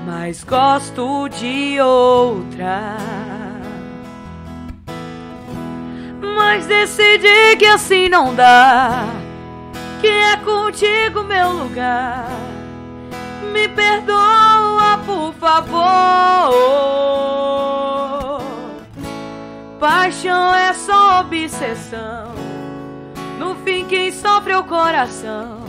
Mas 0.06 0.44
gosto 0.44 1.28
de 1.28 1.80
outra. 1.80 2.96
Mas 6.36 6.66
decidi 6.66 7.56
que 7.58 7.66
assim 7.66 8.08
não 8.08 8.32
dá. 8.32 9.06
Que 10.00 10.06
é 10.06 10.36
contigo 10.36 11.24
meu 11.24 11.50
lugar. 11.50 12.28
Me 13.52 13.68
perdoa, 13.68 14.51
por 15.04 15.32
favor. 15.34 16.52
Paixão 19.78 20.54
é 20.54 20.72
só 20.72 21.20
obsessão. 21.20 22.32
No 23.38 23.54
fim, 23.56 23.84
quem 23.86 24.12
sofre 24.12 24.52
é 24.52 24.58
o 24.58 24.64
coração 24.64 25.60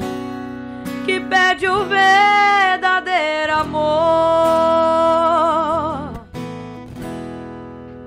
que 1.05 1.19
pede 1.19 1.67
o 1.67 1.85
verdadeiro 1.85 3.53
amor. 3.53 3.83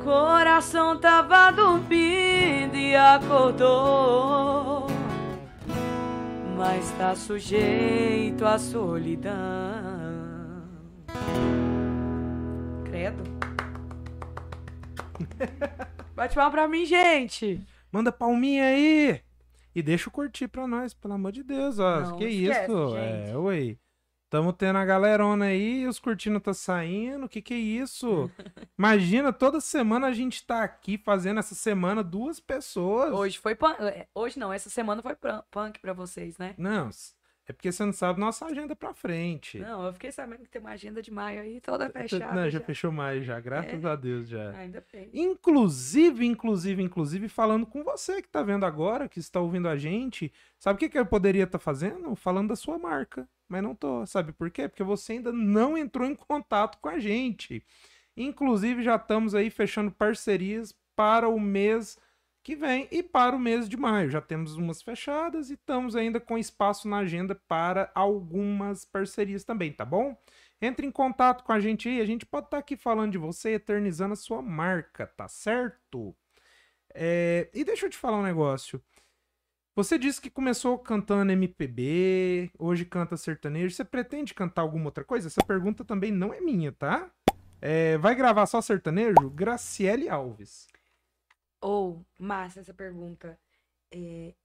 Coração 0.05 0.97
tava 0.97 1.51
dormindo 1.51 2.77
e 2.77 2.95
acordou 2.97 4.87
mas 6.57 6.91
está 6.91 7.15
sujeito 7.15 8.45
à 8.45 8.59
solidão. 8.59 10.06
Credo. 12.85 13.23
Bate 16.15 16.35
palma 16.35 16.51
pra 16.51 16.69
mim, 16.69 16.85
gente. 16.85 17.61
Manda 17.93 18.11
palminha 18.11 18.65
aí. 18.65 19.21
E 19.75 19.83
deixa 19.83 20.09
o 20.09 20.13
curtir 20.13 20.49
pra 20.49 20.67
nós, 20.67 20.95
pelo 20.95 21.15
amor 21.15 21.33
de 21.33 21.43
Deus, 21.43 21.79
ó. 21.79 22.01
Não 22.01 22.17
que 22.17 22.25
esquece, 22.25 22.73
isso? 22.73 22.91
gente. 22.91 23.31
É, 23.31 23.37
ué. 23.37 23.77
Tamo 24.29 24.53
tendo 24.53 24.77
a 24.79 24.85
galerona 24.85 25.47
aí, 25.47 25.87
os 25.87 25.99
curtindo 26.01 26.41
tá 26.41 26.53
saindo. 26.53 27.29
Que 27.29 27.41
que 27.41 27.55
é 27.55 27.59
isso? 27.59 28.31
Imagina, 28.77 29.33
toda 29.33 29.61
semana 29.61 30.09
a 30.09 30.13
gente 30.13 30.45
tá 30.45 30.65
aqui 30.65 30.99
fazendo 30.99 31.39
essa 31.39 31.55
semana 31.55 32.03
duas 32.03 32.41
pessoas. 32.41 33.13
Hoje 33.13 33.39
foi 33.39 33.55
punk. 33.55 33.77
Hoje 34.15 34.39
não, 34.39 34.53
essa 34.53 34.69
semana 34.69 35.01
foi 35.01 35.15
punk 35.51 35.79
pra 35.81 35.93
vocês, 35.93 36.37
né? 36.39 36.55
Não, 36.59 36.91
é 37.49 37.53
porque 37.53 37.71
você 37.71 37.85
não 37.85 37.93
sabe 37.93 38.19
nossa 38.19 38.45
agenda 38.47 38.75
pra 38.75 38.93
frente. 38.93 39.59
Não, 39.59 39.87
eu 39.87 39.93
fiquei 39.93 40.11
sabendo 40.11 40.43
que 40.43 40.49
tem 40.51 40.61
uma 40.61 40.71
agenda 40.73 41.01
de 41.01 41.11
maio 41.13 41.41
aí 41.43 41.61
toda 41.61 41.89
fechada. 41.89 42.33
não, 42.35 42.45
já 42.51 42.59
já. 42.59 42.61
fechou 42.61 42.91
mais 42.91 43.25
já, 43.25 43.39
graças 43.39 43.85
É. 43.85 43.89
a 43.89 43.95
Deus 43.95 44.29
já. 44.29 44.51
Ainda 44.51 44.85
bem. 44.93 45.09
Inclusive, 45.15 46.27
inclusive, 46.27 46.83
inclusive, 46.83 47.29
falando 47.29 47.65
com 47.67 47.85
você 47.85 48.21
que 48.21 48.29
tá 48.29 48.43
vendo 48.43 48.67
agora, 48.67 49.09
que 49.09 49.19
está 49.21 49.41
ouvindo 49.41 49.69
a 49.69 49.77
gente, 49.77 50.33
sabe 50.59 50.77
o 50.77 50.79
que, 50.81 50.89
que 50.89 50.99
eu 50.99 51.07
poderia 51.07 51.45
estar 51.45 51.59
fazendo? 51.59 52.15
Falando 52.17 52.49
da 52.49 52.57
sua 52.57 52.79
marca. 52.79 53.29
Mas 53.49 53.63
não 53.63 53.75
tô. 53.77 54.05
Sabe 54.07 54.33
por 54.33 54.51
quê? 54.51 54.69
Porque 54.69 54.83
você 54.83 55.13
ainda 55.13 55.33
não 55.33 55.79
entrou 55.79 56.07
em 56.07 56.17
contato 56.17 56.79
com 56.81 56.89
a 56.89 56.99
gente. 56.99 57.65
Inclusive, 58.17 58.83
já 58.83 58.97
estamos 58.97 59.35
aí 59.35 59.51
fechando 59.51 59.91
parcerias 59.93 60.75
para 60.97 61.29
o 61.29 61.39
mês 61.39 61.97
que 62.47 62.55
vem 62.55 62.87
e 62.93 63.03
para 63.03 63.35
o 63.35 63.41
mês 63.41 63.69
de 63.69 63.77
maio. 63.77 64.09
Já 64.09 64.21
temos 64.21 64.55
umas 64.55 64.81
fechadas 64.81 65.51
e 65.51 65.55
estamos 65.55 65.97
ainda 65.97 66.21
com 66.21 66.39
espaço 66.39 66.87
na 66.87 66.99
agenda 66.99 67.35
para 67.35 67.91
algumas 67.93 68.85
parcerias 68.85 69.43
também, 69.43 69.73
tá 69.73 69.85
bom? 69.85 70.17
Entre 70.63 70.87
em 70.87 70.93
contato 70.93 71.43
com 71.43 71.51
a 71.51 71.59
gente 71.59 71.89
aí, 71.89 72.01
a 72.01 72.05
gente 72.05 72.25
pode 72.25 72.47
estar 72.47 72.59
aqui 72.59 72.77
falando 72.77 73.11
de 73.11 73.19
você, 73.19 73.55
eternizando 73.55 74.13
a 74.13 74.17
sua 74.17 74.41
marca, 74.41 75.09
tá 75.09 75.27
certo? 75.27 76.15
É, 76.95 77.51
E 77.53 77.65
deixa 77.65 77.87
eu 77.87 77.91
te 77.91 77.99
falar 77.99 78.19
um 78.19 78.23
negócio. 78.23 78.81
Você 79.75 79.99
disse 79.99 80.21
que 80.21 80.31
começou 80.31 80.79
cantando 80.79 81.33
MPB, 81.33 82.53
hoje 82.57 82.85
canta 82.85 83.17
sertanejo. 83.17 83.75
Você 83.75 83.85
pretende 83.85 84.33
cantar 84.33 84.63
alguma 84.63 84.85
outra 84.85 85.03
coisa? 85.03 85.27
Essa 85.27 85.45
pergunta 85.45 85.85
também 85.85 86.13
não 86.13 86.33
é 86.33 86.41
minha, 86.41 86.71
tá? 86.71 87.11
É, 87.61 87.99
vai 87.99 88.15
gravar 88.15 88.47
só 88.47 88.61
sertanejo? 88.61 89.29
Graciele 89.31 90.09
Alves. 90.09 90.69
Ou, 91.67 92.07
massa 92.17 92.61
essa 92.61 92.73
pergunta. 92.73 93.37
É, 93.91 94.37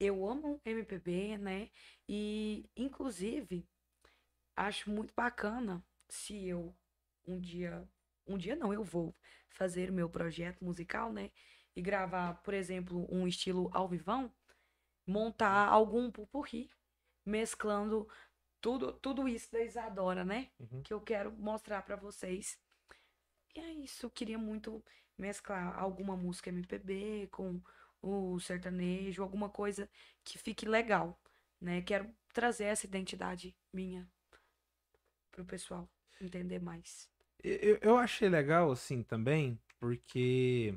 eu 0.00 0.26
amo 0.26 0.58
MPB, 0.64 1.36
né? 1.36 1.68
E, 2.08 2.64
inclusive, 2.74 3.68
acho 4.56 4.90
muito 4.90 5.12
bacana 5.14 5.84
se 6.08 6.46
eu 6.46 6.74
um 7.26 7.38
dia. 7.38 7.86
Um 8.26 8.38
dia 8.38 8.56
não, 8.56 8.72
eu 8.72 8.82
vou 8.82 9.14
fazer 9.50 9.90
o 9.90 9.92
meu 9.92 10.08
projeto 10.08 10.64
musical, 10.64 11.12
né? 11.12 11.30
E 11.76 11.82
gravar, 11.82 12.36
por 12.42 12.54
exemplo, 12.54 13.06
um 13.14 13.28
estilo 13.28 13.70
ao 13.74 13.86
vivão, 13.86 14.32
montar 15.06 15.68
algum 15.68 16.10
pupurri, 16.10 16.70
mesclando 17.26 18.08
tudo, 18.58 18.94
tudo 18.94 19.28
isso 19.28 19.52
da 19.52 19.62
Isadora, 19.62 20.24
né? 20.24 20.50
Uhum. 20.58 20.82
Que 20.82 20.94
eu 20.94 21.00
quero 21.02 21.30
mostrar 21.30 21.82
pra 21.82 21.96
vocês. 21.96 22.58
E 23.54 23.60
é 23.60 23.70
isso, 23.70 24.06
eu 24.06 24.10
queria 24.10 24.38
muito 24.38 24.82
mesclar 25.18 25.78
alguma 25.78 26.16
música 26.16 26.50
MPB 26.50 27.28
com 27.30 27.60
o 28.00 28.38
sertanejo, 28.38 29.22
alguma 29.22 29.48
coisa 29.48 29.88
que 30.24 30.38
fique 30.38 30.66
legal, 30.66 31.20
né? 31.60 31.82
Quero 31.82 32.08
trazer 32.32 32.64
essa 32.64 32.86
identidade 32.86 33.56
minha 33.72 34.08
pro 35.32 35.44
pessoal 35.44 35.88
entender 36.20 36.60
mais. 36.60 37.08
Eu, 37.42 37.78
eu 37.80 37.96
achei 37.96 38.28
legal, 38.28 38.70
assim, 38.70 39.02
também, 39.02 39.58
porque 39.78 40.74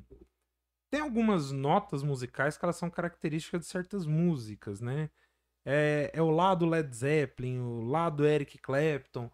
tem 0.89 1.01
algumas 1.01 1.51
notas 1.51 2.03
musicais 2.03 2.57
que 2.57 2.65
elas 2.65 2.75
são 2.75 2.89
características 2.89 3.61
de 3.61 3.67
certas 3.67 4.05
músicas, 4.05 4.81
né? 4.81 5.09
É, 5.65 6.11
é 6.13 6.21
o 6.21 6.29
lado 6.29 6.65
Led 6.65 6.93
Zeppelin, 6.95 7.59
o 7.59 7.81
lado 7.81 8.25
Eric 8.25 8.57
Clapton. 8.57 9.31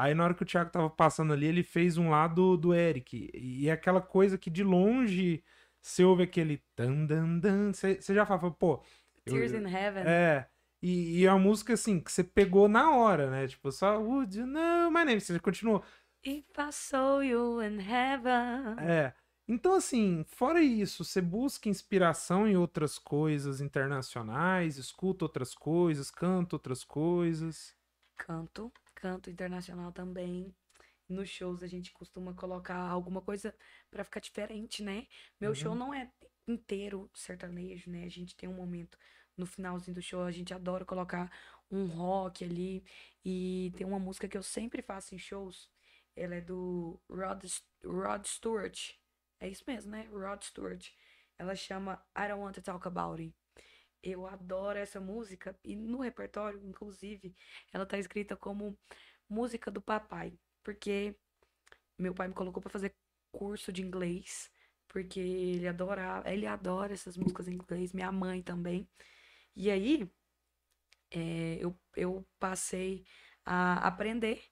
Aí 0.00 0.14
na 0.14 0.24
hora 0.24 0.32
que 0.34 0.42
o 0.42 0.46
Thiago 0.46 0.70
tava 0.70 0.88
passando 0.88 1.32
ali, 1.34 1.44
ele 1.46 1.62
fez 1.62 1.98
um 1.98 2.08
lado 2.08 2.56
do 2.56 2.72
Eric. 2.72 3.30
E 3.34 3.68
é 3.68 3.72
aquela 3.72 4.00
coisa 4.00 4.38
que 4.38 4.48
de 4.48 4.64
longe 4.64 5.44
você 5.78 6.02
ouve 6.02 6.22
aquele 6.22 6.62
dan 6.74 7.04
dan 7.04 7.38
dan. 7.38 7.72
Você 7.74 8.14
já 8.14 8.24
fala, 8.24 8.50
pô. 8.50 8.82
eu- 9.26 9.34
Tears 9.34 9.52
in 9.52 9.66
Heaven. 9.68 10.04
é. 10.06 10.48
E, 10.82 11.20
e 11.20 11.26
é 11.26 11.30
uma 11.30 11.38
música 11.38 11.74
assim 11.74 12.00
que 12.00 12.10
você 12.10 12.24
pegou 12.24 12.66
na 12.66 12.96
hora, 12.96 13.30
né? 13.30 13.46
Tipo, 13.46 13.70
só 13.70 14.00
Would 14.00 14.38
you 14.38 14.46
know 14.46 14.90
my 14.90 15.04
name? 15.04 15.20
Você 15.20 15.38
continuou. 15.38 15.84
If 16.24 16.46
I 16.58 16.72
saw 16.72 17.22
you 17.22 17.62
in 17.62 17.78
heaven. 17.80 18.76
É. 18.78 19.12
Então, 19.46 19.74
assim, 19.74 20.24
fora 20.28 20.62
isso, 20.62 21.04
você 21.04 21.20
busca 21.20 21.68
inspiração 21.68 22.48
em 22.48 22.56
outras 22.56 22.98
coisas 22.98 23.60
internacionais, 23.60 24.78
escuta 24.78 25.26
outras 25.26 25.54
coisas, 25.54 26.10
canta 26.10 26.56
outras 26.56 26.84
coisas. 26.84 27.74
Canto, 28.16 28.72
canto 29.00 29.30
internacional 29.30 29.92
também. 29.92 30.54
Nos 31.08 31.28
shows 31.28 31.62
a 31.62 31.66
gente 31.66 31.92
costuma 31.92 32.34
colocar 32.34 32.76
alguma 32.78 33.20
coisa 33.20 33.54
pra 33.90 34.04
ficar 34.04 34.20
diferente, 34.20 34.82
né? 34.82 35.06
Meu 35.40 35.54
show 35.54 35.72
Uhum. 35.72 35.78
não 35.78 35.94
é 35.94 36.10
inteiro 36.46 37.10
sertanejo, 37.14 37.90
né? 37.90 38.04
A 38.04 38.08
gente 38.10 38.36
tem 38.36 38.48
um 38.48 38.54
momento 38.54 38.98
no 39.36 39.46
finalzinho 39.46 39.94
do 39.94 40.02
show, 40.02 40.22
a 40.22 40.30
gente 40.30 40.54
adora 40.54 40.84
colocar 40.84 41.30
um 41.70 41.86
rock 41.86 42.44
ali. 42.44 42.84
E 43.24 43.72
tem 43.76 43.86
uma 43.86 43.98
música 43.98 44.28
que 44.28 44.36
eu 44.38 44.42
sempre 44.42 44.82
faço 44.82 45.14
em 45.14 45.18
shows. 45.18 45.68
Ela 46.16 46.36
é 46.36 46.40
do 46.40 47.00
Rod, 47.08 47.44
Rod 47.84 48.24
Stewart. 48.26 48.92
É 49.40 49.48
isso 49.48 49.64
mesmo, 49.66 49.90
né? 49.92 50.08
Rod 50.12 50.42
Stewart. 50.42 50.90
Ela 51.38 51.54
chama 51.56 52.02
I 52.16 52.28
Don't 52.28 52.42
Want 52.42 52.54
to 52.56 52.62
Talk 52.62 52.86
About 52.86 53.20
It. 53.22 53.34
Eu 54.02 54.26
adoro 54.26 54.78
essa 54.78 55.00
música 55.00 55.56
e 55.64 55.76
no 55.76 56.00
repertório, 56.00 56.60
inclusive, 56.64 57.34
ela 57.72 57.84
tá 57.86 57.98
escrita 57.98 58.36
como 58.36 58.78
música 59.28 59.70
do 59.70 59.80
papai, 59.82 60.32
porque 60.62 61.14
meu 61.98 62.14
pai 62.14 62.28
me 62.28 62.34
colocou 62.34 62.62
pra 62.62 62.70
fazer 62.70 62.94
curso 63.32 63.72
de 63.72 63.82
inglês, 63.82 64.50
porque 64.88 65.20
ele 65.20 65.68
adora, 65.68 66.22
ele 66.26 66.46
adora 66.46 66.94
essas 66.94 67.16
músicas 67.16 67.48
em 67.48 67.54
inglês, 67.54 67.92
minha 67.92 68.12
mãe 68.12 68.42
também. 68.42 68.88
E 69.56 69.70
aí, 69.70 70.10
é, 71.10 71.58
eu, 71.60 71.76
eu 71.96 72.26
passei 72.38 73.04
a 73.44 73.86
aprender, 73.86 74.42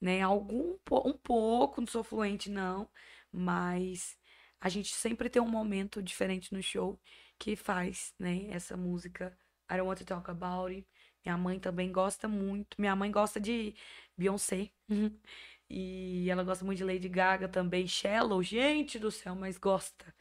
né? 0.00 0.20
Algum, 0.22 0.76
um 1.04 1.12
pouco, 1.22 1.80
não 1.80 1.88
sou 1.88 2.04
fluente, 2.04 2.50
não, 2.50 2.88
mas 3.32 4.16
a 4.60 4.68
gente 4.68 4.94
sempre 4.94 5.28
tem 5.30 5.40
um 5.42 5.48
momento 5.48 6.02
diferente 6.02 6.52
no 6.52 6.62
show 6.62 7.00
que 7.38 7.56
faz, 7.56 8.14
né, 8.18 8.46
essa 8.50 8.76
música 8.76 9.36
I 9.70 9.76
Don't 9.76 9.88
Want 9.88 9.98
to 9.98 10.04
Talk 10.04 10.30
About 10.30 10.74
It. 10.74 10.86
Minha 11.24 11.36
mãe 11.36 11.58
também 11.60 11.92
gosta 11.92 12.26
muito. 12.28 12.80
Minha 12.80 12.96
mãe 12.96 13.10
gosta 13.10 13.40
de 13.40 13.74
Beyoncé. 14.16 14.70
E 15.70 16.30
ela 16.30 16.42
gosta 16.42 16.64
muito 16.64 16.78
de 16.78 16.84
Lady 16.84 17.10
Gaga 17.10 17.46
também. 17.46 17.86
Shallow, 17.86 18.42
gente 18.42 18.98
do 18.98 19.10
céu, 19.10 19.34
mas 19.34 19.58
gosta. 19.58 20.14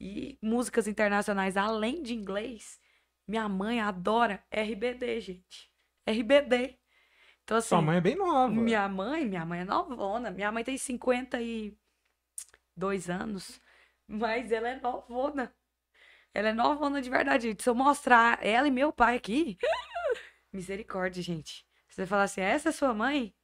E 0.00 0.36
músicas 0.42 0.88
internacionais, 0.88 1.56
além 1.56 2.02
de 2.02 2.12
inglês, 2.14 2.80
minha 3.26 3.48
mãe 3.48 3.80
adora 3.80 4.42
RBD, 4.50 5.20
gente. 5.20 5.70
RBD. 6.04 6.76
Então, 7.44 7.56
assim, 7.58 7.68
Sua 7.68 7.82
mãe 7.82 7.98
é 7.98 8.00
bem 8.00 8.16
nova. 8.16 8.52
minha 8.52 8.88
mãe, 8.88 9.24
minha 9.26 9.44
mãe 9.44 9.60
é 9.60 9.64
novona. 9.64 10.30
Minha 10.30 10.50
mãe 10.50 10.64
tem 10.64 10.76
52 10.76 11.76
anos, 13.08 13.60
mas 14.08 14.50
ela 14.50 14.68
é 14.70 14.80
novona. 14.80 15.54
Ela 16.34 16.48
é 16.48 16.52
novona 16.52 17.02
de 17.02 17.10
verdade. 17.10 17.56
Se 17.58 17.68
eu 17.68 17.74
mostrar 17.74 18.44
ela 18.44 18.68
e 18.68 18.70
meu 18.70 18.92
pai 18.92 19.16
aqui, 19.16 19.58
misericórdia, 20.52 21.22
gente. 21.22 21.66
Você 21.88 22.06
falar 22.06 22.24
assim, 22.24 22.40
essa 22.40 22.68
é 22.68 22.72
sua 22.72 22.94
mãe? 22.94 23.34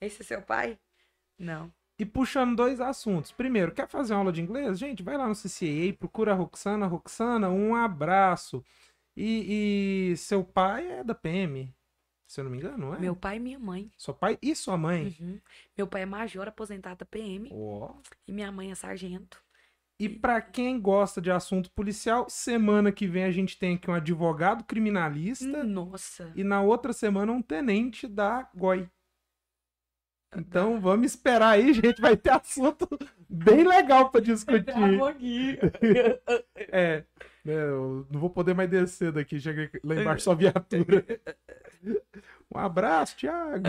Esse 0.00 0.22
é 0.22 0.24
seu 0.24 0.42
pai? 0.42 0.78
Não. 1.38 1.72
E 1.98 2.04
puxando 2.04 2.56
dois 2.56 2.80
assuntos. 2.80 3.32
Primeiro, 3.32 3.72
quer 3.72 3.88
fazer 3.88 4.12
uma 4.12 4.20
aula 4.20 4.32
de 4.32 4.42
inglês? 4.42 4.78
Gente, 4.78 5.02
vai 5.02 5.16
lá 5.16 5.28
no 5.28 5.34
CCA, 5.34 5.96
procura 5.98 6.32
a 6.32 6.34
Roxana. 6.34 6.86
Roxana, 6.86 7.48
um 7.48 7.74
abraço. 7.74 8.64
E, 9.16 10.10
e 10.12 10.16
seu 10.16 10.42
pai 10.42 10.90
é 10.90 11.04
da 11.04 11.14
PM, 11.14 11.72
se 12.26 12.40
eu 12.40 12.44
não 12.44 12.50
me 12.50 12.58
engano, 12.58 12.78
não 12.78 12.94
é? 12.94 12.98
Meu 12.98 13.14
pai 13.14 13.36
e 13.36 13.40
minha 13.40 13.60
mãe. 13.60 13.92
Seu 13.96 14.12
pai 14.12 14.36
e 14.42 14.56
sua 14.56 14.76
mãe. 14.76 15.16
Uhum. 15.20 15.40
Meu 15.76 15.86
pai 15.86 16.02
é 16.02 16.06
major 16.06 16.48
aposentado 16.48 16.98
da 16.98 17.06
PM 17.06 17.48
Ó. 17.52 17.94
e 18.26 18.32
minha 18.32 18.50
mãe 18.50 18.72
é 18.72 18.74
sargento. 18.74 19.43
E 19.98 20.08
pra 20.08 20.40
quem 20.40 20.80
gosta 20.80 21.20
de 21.20 21.30
assunto 21.30 21.70
policial, 21.70 22.26
semana 22.28 22.90
que 22.90 23.06
vem 23.06 23.24
a 23.24 23.30
gente 23.30 23.56
tem 23.56 23.76
aqui 23.76 23.88
um 23.88 23.94
advogado 23.94 24.64
criminalista 24.64 25.62
Nossa. 25.62 26.32
e 26.34 26.42
na 26.42 26.60
outra 26.60 26.92
semana 26.92 27.30
um 27.30 27.40
tenente 27.40 28.08
da 28.08 28.48
GOI. 28.54 28.88
Então 30.36 30.80
vamos 30.80 31.06
esperar 31.06 31.50
aí, 31.50 31.72
gente, 31.74 32.00
vai 32.00 32.16
ter 32.16 32.30
assunto 32.30 32.88
bem 33.28 33.62
legal 33.62 34.10
pra 34.10 34.20
discutir. 34.20 34.64
É, 36.56 37.04
né, 37.44 37.54
eu 37.54 38.06
não 38.10 38.20
vou 38.20 38.30
poder 38.30 38.54
mais 38.54 38.68
descer 38.68 39.12
daqui, 39.12 39.38
chega 39.38 39.70
lá 39.84 39.94
embaixo 39.94 40.24
só 40.24 40.34
viatura. 40.34 41.04
Um 42.52 42.58
abraço, 42.58 43.16
Thiago. 43.16 43.62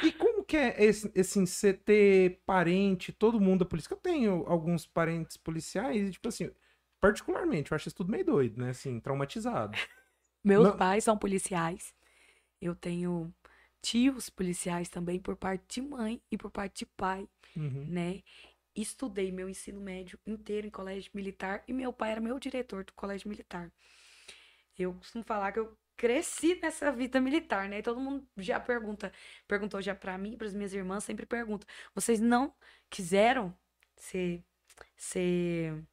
E 0.00 0.12
como 0.12 0.44
que 0.44 0.56
é 0.56 0.82
esse, 0.84 1.12
assim, 1.18 1.46
você 1.46 1.72
ter 1.72 2.40
parente, 2.44 3.12
todo 3.12 3.40
mundo 3.40 3.64
é 3.64 3.66
polícia? 3.68 3.92
Eu 3.92 3.96
tenho 3.98 4.44
alguns 4.46 4.86
parentes 4.86 5.36
policiais 5.36 6.08
e, 6.08 6.10
tipo 6.12 6.28
assim, 6.28 6.50
particularmente, 7.00 7.70
eu 7.72 7.76
acho 7.76 7.88
isso 7.88 7.96
tudo 7.96 8.10
meio 8.10 8.24
doido, 8.24 8.60
né? 8.60 8.70
Assim, 8.70 8.98
traumatizado. 9.00 9.72
Meus 10.44 10.70
Não- 10.70 10.72
pais 10.72 11.04
são 11.04 11.16
policiais. 11.18 11.94
Eu 12.60 12.74
tenho 12.76 13.34
tios 13.82 14.30
policiais 14.30 14.88
também 14.88 15.20
por 15.20 15.36
parte 15.36 15.80
de 15.80 15.88
mãe 15.88 16.22
e 16.30 16.38
por 16.38 16.50
parte 16.50 16.80
de 16.80 16.86
pai, 16.86 17.28
Uhum. 17.56 17.94
né? 17.94 18.22
Estudei 18.76 19.32
meu 19.32 19.48
ensino 19.48 19.80
médio 19.80 20.18
inteiro 20.26 20.66
em 20.66 20.70
colégio 20.70 21.10
militar 21.14 21.64
e 21.68 21.72
meu 21.74 21.92
pai 21.92 22.12
era 22.12 22.20
meu 22.20 22.38
diretor 22.40 22.84
do 22.84 22.92
colégio 22.94 23.28
militar. 23.30 23.72
Eu 24.78 24.94
costumo 24.94 25.24
falar 25.24 25.52
que 25.52 25.58
eu 25.60 25.76
cresci 25.96 26.58
nessa 26.62 26.92
vida 26.92 27.20
militar, 27.20 27.68
né? 27.68 27.78
E 27.78 27.82
todo 27.82 28.00
mundo 28.00 28.26
já 28.38 28.58
pergunta, 28.60 29.12
perguntou 29.46 29.80
já 29.82 29.94
pra 29.94 30.18
mim, 30.18 30.36
para 30.36 30.46
as 30.46 30.54
minhas 30.54 30.72
irmãs, 30.74 31.04
sempre 31.04 31.26
pergunta: 31.26 31.66
vocês 31.94 32.20
não 32.20 32.54
quiseram 32.90 33.56
ser, 33.96 34.44
ser 34.96 35.84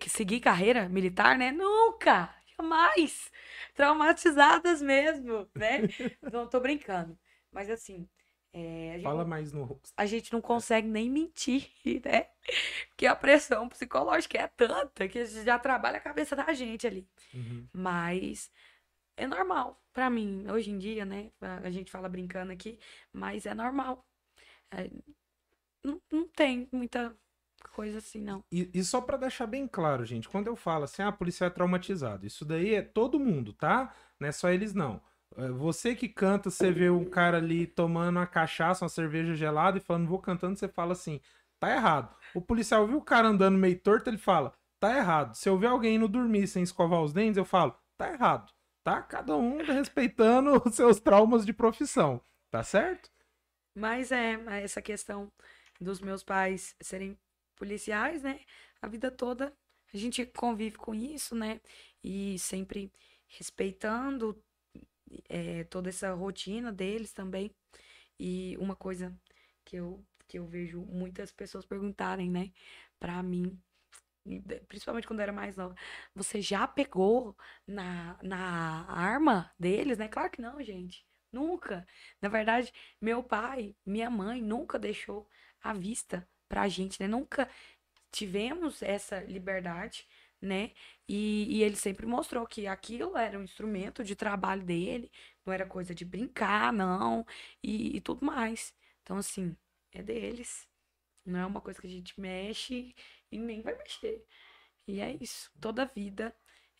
que 0.00 0.08
seguir 0.08 0.40
carreira 0.40 0.88
militar, 0.88 1.36
né? 1.36 1.50
Nunca, 1.52 2.34
jamais. 2.56 3.30
Traumatizadas 3.74 4.80
mesmo, 4.80 5.48
né? 5.54 5.82
Não 6.32 6.48
tô 6.48 6.60
brincando. 6.60 7.18
Mas 7.52 7.68
assim, 7.70 8.08
é, 8.52 8.98
Fala 9.02 9.22
não- 9.22 9.28
mais 9.28 9.52
no 9.52 9.64
rosto. 9.64 9.92
a 9.96 10.06
gente 10.06 10.32
não 10.32 10.40
consegue 10.40 10.88
nem 10.88 11.10
mentir, 11.10 11.70
né? 12.04 12.28
Porque 12.88 13.06
a 13.06 13.14
pressão 13.16 13.68
psicológica 13.68 14.38
é 14.38 14.48
tanta 14.48 15.08
que 15.08 15.24
já 15.26 15.58
trabalha 15.58 15.98
a 15.98 16.00
cabeça 16.00 16.34
da 16.36 16.52
gente 16.52 16.86
ali. 16.86 17.06
Uhum. 17.32 17.68
Mas 17.72 18.50
é 19.16 19.26
normal 19.26 19.80
pra 19.92 20.10
mim, 20.10 20.46
hoje 20.50 20.70
em 20.70 20.78
dia, 20.78 21.04
né? 21.04 21.30
A 21.40 21.58
a 21.68 21.70
gente 21.70 21.90
fala 21.90 22.08
brincando 22.08 22.52
aqui, 22.52 22.78
mas 23.12 23.46
é 23.46 23.54
normal. 23.54 24.04
É, 24.72 24.90
não, 25.84 26.00
não 26.10 26.28
tem 26.28 26.68
muita 26.72 27.14
coisa 27.72 27.98
assim, 27.98 28.20
não. 28.20 28.44
E, 28.52 28.70
e 28.72 28.84
só 28.84 29.00
pra 29.00 29.16
deixar 29.16 29.46
bem 29.46 29.66
claro, 29.66 30.04
gente, 30.04 30.28
quando 30.28 30.46
eu 30.46 30.56
falo 30.56 30.84
assim, 30.84 31.02
ah, 31.02 31.10
policial 31.12 31.48
é 31.48 31.50
traumatizado, 31.50 32.26
isso 32.26 32.44
daí 32.44 32.74
é 32.74 32.82
todo 32.82 33.18
mundo, 33.18 33.52
tá? 33.52 33.92
Não 34.20 34.28
é 34.28 34.32
só 34.32 34.50
eles, 34.50 34.72
não. 34.74 35.00
É, 35.36 35.48
Você 35.48 35.94
que 35.94 36.08
canta, 36.08 36.50
você 36.50 36.70
vê 36.70 36.88
um 36.90 37.04
cara 37.04 37.38
ali 37.38 37.66
tomando 37.66 38.16
uma 38.18 38.26
cachaça, 38.26 38.84
uma 38.84 38.88
cerveja 38.88 39.34
gelada 39.34 39.78
e 39.78 39.80
falando, 39.80 40.06
vou 40.08 40.20
cantando, 40.20 40.56
você 40.56 40.68
fala 40.68 40.92
assim, 40.92 41.20
tá 41.58 41.70
errado. 41.74 42.14
O 42.32 42.40
policial 42.40 42.86
viu 42.86 42.98
o 42.98 43.02
cara 43.02 43.28
andando 43.28 43.58
meio 43.58 43.78
torto, 43.80 44.08
ele 44.08 44.18
fala, 44.18 44.52
tá 44.78 44.96
errado. 44.96 45.34
Se 45.34 45.48
eu 45.48 45.58
ver 45.58 45.68
alguém 45.68 45.96
indo 45.96 46.06
dormir 46.08 46.46
sem 46.46 46.62
escovar 46.62 47.02
os 47.02 47.12
dentes, 47.12 47.36
eu 47.38 47.44
falo, 47.44 47.74
tá 47.96 48.12
errado. 48.12 48.52
Tá? 48.84 49.02
Cada 49.02 49.34
um 49.36 49.64
respeitando 49.64 50.62
os 50.64 50.76
seus 50.76 51.00
traumas 51.00 51.44
de 51.44 51.52
profissão, 51.52 52.20
tá 52.50 52.62
certo? 52.62 53.10
Mas 53.74 54.12
é, 54.12 54.34
essa 54.62 54.80
questão 54.80 55.32
dos 55.80 56.00
meus 56.00 56.22
pais 56.22 56.76
serem 56.80 57.18
policiais, 57.56 58.22
né? 58.22 58.40
A 58.80 58.86
vida 58.86 59.10
toda 59.10 59.52
a 59.92 59.96
gente 59.96 60.26
convive 60.26 60.76
com 60.76 60.94
isso, 60.94 61.34
né? 61.34 61.60
E 62.02 62.38
sempre 62.38 62.92
respeitando 63.26 64.38
é, 65.28 65.64
toda 65.64 65.88
essa 65.88 66.12
rotina 66.12 66.72
deles 66.72 67.12
também. 67.12 67.50
E 68.18 68.56
uma 68.58 68.76
coisa 68.76 69.16
que 69.64 69.76
eu, 69.76 70.04
que 70.28 70.38
eu 70.38 70.46
vejo 70.46 70.80
muitas 70.82 71.32
pessoas 71.32 71.64
perguntarem, 71.64 72.30
né, 72.30 72.52
pra 72.98 73.22
mim, 73.22 73.58
principalmente 74.68 75.06
quando 75.06 75.20
eu 75.20 75.24
era 75.24 75.32
mais 75.32 75.56
nova, 75.56 75.74
você 76.14 76.40
já 76.40 76.66
pegou 76.66 77.36
na, 77.66 78.18
na 78.22 78.86
arma 78.90 79.52
deles, 79.58 79.98
né? 79.98 80.08
Claro 80.08 80.30
que 80.30 80.40
não, 80.40 80.62
gente. 80.62 81.04
Nunca. 81.32 81.86
Na 82.20 82.28
verdade, 82.28 82.72
meu 83.00 83.22
pai, 83.22 83.74
minha 83.84 84.08
mãe 84.10 84.40
nunca 84.40 84.78
deixou 84.78 85.28
à 85.62 85.72
vista 85.72 86.28
pra 86.48 86.68
gente, 86.68 87.00
né? 87.00 87.08
Nunca 87.08 87.48
tivemos 88.12 88.82
essa 88.82 89.20
liberdade, 89.20 90.06
né? 90.40 90.72
E, 91.08 91.58
e 91.58 91.62
ele 91.62 91.76
sempre 91.76 92.06
mostrou 92.06 92.46
que 92.46 92.66
aquilo 92.66 93.16
era 93.16 93.38
um 93.38 93.42
instrumento 93.42 94.04
de 94.04 94.14
trabalho 94.16 94.62
dele, 94.64 95.10
não 95.44 95.52
era 95.52 95.66
coisa 95.66 95.94
de 95.94 96.04
brincar, 96.04 96.72
não, 96.72 97.26
e, 97.62 97.96
e 97.96 98.00
tudo 98.00 98.24
mais. 98.24 98.74
Então, 99.02 99.16
assim, 99.18 99.56
é 99.92 100.02
deles. 100.02 100.68
Não 101.24 101.40
é 101.40 101.46
uma 101.46 101.60
coisa 101.60 101.80
que 101.80 101.86
a 101.86 101.90
gente 101.90 102.20
mexe 102.20 102.94
e 103.34 103.38
nem 103.38 103.62
vai 103.62 103.76
mexer. 103.76 104.24
E 104.86 105.00
é 105.00 105.16
isso. 105.20 105.50
Toda 105.60 105.82
a 105.82 105.86
vida. 105.86 106.34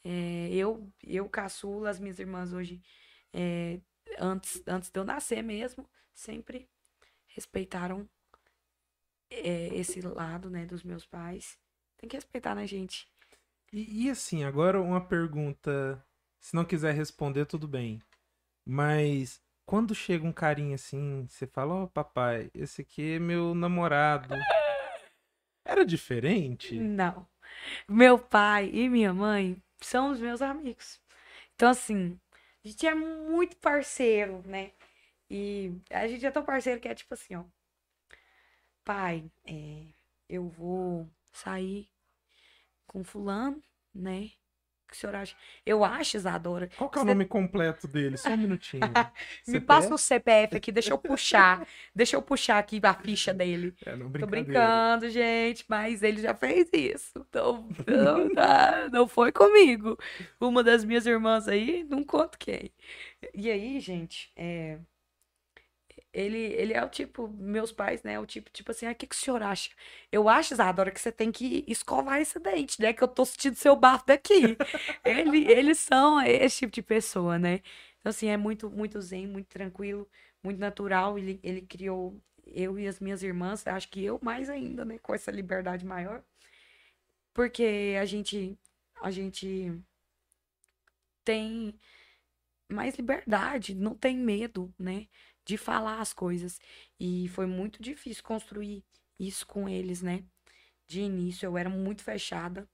é, 0.05 0.49
eu, 0.53 0.93
eu 1.03 1.29
caçula, 1.29 1.91
as 1.91 1.99
minhas 1.99 2.19
irmãs 2.19 2.53
hoje, 2.53 2.83
é, 3.33 3.81
antes, 4.19 4.63
antes 4.67 4.91
de 4.91 4.99
eu 5.01 5.05
nascer 5.05 5.43
mesmo, 5.43 5.89
sempre 6.13 6.69
respeitaram 7.27 8.09
é, 9.31 9.69
esse 9.75 10.01
lado, 10.01 10.51
né, 10.51 10.67
dos 10.67 10.83
meus 10.83 11.07
pais. 11.07 11.59
Tem 11.97 12.09
que 12.09 12.17
respeitar, 12.17 12.55
né, 12.55 12.67
gente? 12.67 13.09
E, 13.73 14.07
e 14.07 14.11
assim, 14.11 14.45
agora 14.45 14.81
uma 14.81 15.01
pergunta. 15.01 16.05
Se 16.41 16.55
não 16.55 16.65
quiser 16.65 16.95
responder, 16.95 17.47
tudo 17.47 17.67
bem. 17.67 18.01
Mas 18.67 19.43
quando 19.67 19.95
chega 19.95 20.27
um 20.27 20.33
carinha 20.33 20.75
assim, 20.75 21.27
você 21.29 21.47
fala, 21.47 21.75
ó, 21.75 21.87
papai, 21.87 22.51
esse 22.55 22.83
aqui 22.83 23.15
é 23.15 23.19
meu 23.19 23.55
namorado. 23.55 24.35
Era 25.75 25.85
diferente? 25.85 26.79
Não. 26.79 27.27
Meu 27.89 28.17
pai 28.17 28.71
e 28.73 28.89
minha 28.89 29.13
mãe 29.13 29.61
são 29.81 30.13
os 30.13 30.21
meus 30.21 30.41
amigos. 30.41 31.01
Então, 31.57 31.69
assim, 31.69 32.17
a 32.65 32.69
gente 32.69 32.87
é 32.87 32.95
muito 32.95 33.57
parceiro, 33.57 34.41
né? 34.47 34.71
E 35.29 35.73
a 35.91 36.07
gente 36.07 36.25
é 36.25 36.31
tão 36.31 36.45
parceiro 36.45 36.81
que 36.81 36.87
é 36.87 36.95
tipo 36.95 37.13
assim, 37.13 37.35
ó. 37.35 37.43
Pai, 38.85 39.29
é, 39.45 39.87
eu 40.29 40.49
vou 40.49 41.11
sair 41.33 41.91
com 42.87 43.03
fulano, 43.03 43.61
né? 43.93 44.31
O 44.85 44.91
que 44.91 44.95
o 44.95 45.01
senhor 45.01 45.17
acha? 45.17 45.35
Eu 45.67 45.85
acho, 45.85 46.17
Isadora. 46.17 46.69
Qual 46.77 46.89
que 46.91 46.99
é 46.99 47.01
o 47.01 47.05
Você- 47.05 47.11
nome 47.15 47.25
completo 47.25 47.89
dele? 47.89 48.17
Só 48.17 48.29
um 48.31 48.37
minutinho. 48.37 48.81
Me 49.49 49.59
passa 49.61 49.93
o 49.95 49.99
CPF 49.99 50.57
aqui, 50.57 50.71
deixa 50.71 50.93
eu 50.93 50.99
puxar. 50.99 51.67
deixa 51.95 52.15
eu 52.17 52.23
puxar 52.23 52.59
aqui 52.59 52.81
a 52.83 52.95
ficha 52.95 53.33
dele. 53.35 53.75
É, 53.85 53.97
não, 53.97 54.11
Tô 54.13 54.27
brincando, 54.27 55.09
gente, 55.09 55.65
mas 55.69 56.03
ele 56.03 56.21
já 56.23 56.35
fez 56.35 56.69
isso. 56.73 57.27
Então, 57.29 57.69
não, 57.87 58.33
tá, 58.35 58.89
não 58.93 59.09
foi 59.09 59.33
comigo. 59.33 59.99
Uma 60.41 60.63
das 60.63 60.85
minhas 60.85 61.07
irmãs 61.07 61.49
aí, 61.49 61.83
não 61.85 62.05
conto 62.05 62.39
quem. 62.39 62.71
E 63.35 63.51
aí, 63.51 63.81
gente, 63.81 64.31
é, 64.37 64.79
ele, 66.15 66.39
ele 66.39 66.73
é 66.73 66.85
o 66.85 66.89
tipo, 66.89 67.29
meus 67.29 67.73
pais, 67.73 68.03
né? 68.05 68.19
O 68.21 68.27
tipo, 68.27 68.51
tipo 68.51 68.71
assim, 68.71 68.87
ah, 68.87 68.93
o 68.93 68.95
que, 68.95 69.07
que 69.07 69.15
o 69.15 69.19
senhor 69.19 69.43
acha? 69.43 69.71
Eu 70.13 70.29
acho, 70.29 70.55
Isadora, 70.55 70.91
que 70.93 71.01
você 71.01 71.11
tem 71.13 71.33
que 71.33 71.65
escovar 71.67 72.21
esse 72.21 72.39
dente, 72.39 72.81
né? 72.81 72.93
Que 72.93 73.03
eu 73.03 73.09
tô 73.09 73.25
sentindo 73.25 73.57
seu 73.57 73.75
bafo 73.77 74.07
daqui. 74.07 74.57
ele, 75.05 75.45
eles 75.51 75.79
são 75.79 76.23
esse 76.23 76.61
tipo 76.61 76.73
de 76.73 76.83
pessoa, 76.83 77.39
né? 77.39 77.61
Então, 77.99 78.11
assim, 78.11 78.29
é 78.29 78.37
muito, 78.37 78.71
muito 78.71 79.01
zen, 79.01 79.27
muito 79.27 79.49
tranquilo, 79.49 80.09
muito 80.43 80.59
natural. 80.61 81.19
Ele, 81.19 81.41
ele 81.43 81.63
criou 81.63 82.21
eu 82.47 82.79
e 82.79 82.87
as 82.87 83.01
minhas 83.01 83.23
irmãs, 83.23 83.67
acho 83.67 83.89
que 83.91 84.05
eu 84.05 84.19
mais 84.23 84.49
ainda, 84.51 84.85
né, 84.85 84.99
com 84.99 85.15
essa 85.15 85.31
liberdade 85.31 85.85
maior. 85.85 86.23
Porque 87.33 87.97
a 88.01 88.05
gente 88.05 88.57
a 89.03 89.11
gente 89.11 89.73
tem 91.25 91.75
mais 92.71 92.97
liberdade, 92.97 93.75
não 93.75 93.95
tem 93.95 94.17
medo, 94.17 94.73
né, 94.79 95.07
de 95.45 95.57
falar 95.57 96.01
as 96.01 96.13
coisas. 96.13 96.61
E 96.99 97.29
foi 97.29 97.47
muito 97.47 97.83
difícil 97.83 98.23
construir 98.23 98.85
isso 99.19 99.47
com 99.47 99.69
eles, 99.69 100.03
né? 100.03 100.25
De 100.87 101.01
início 101.01 101.47
eu 101.47 101.57
era 101.57 101.69
muito 101.69 102.03
fechada, 102.03 102.69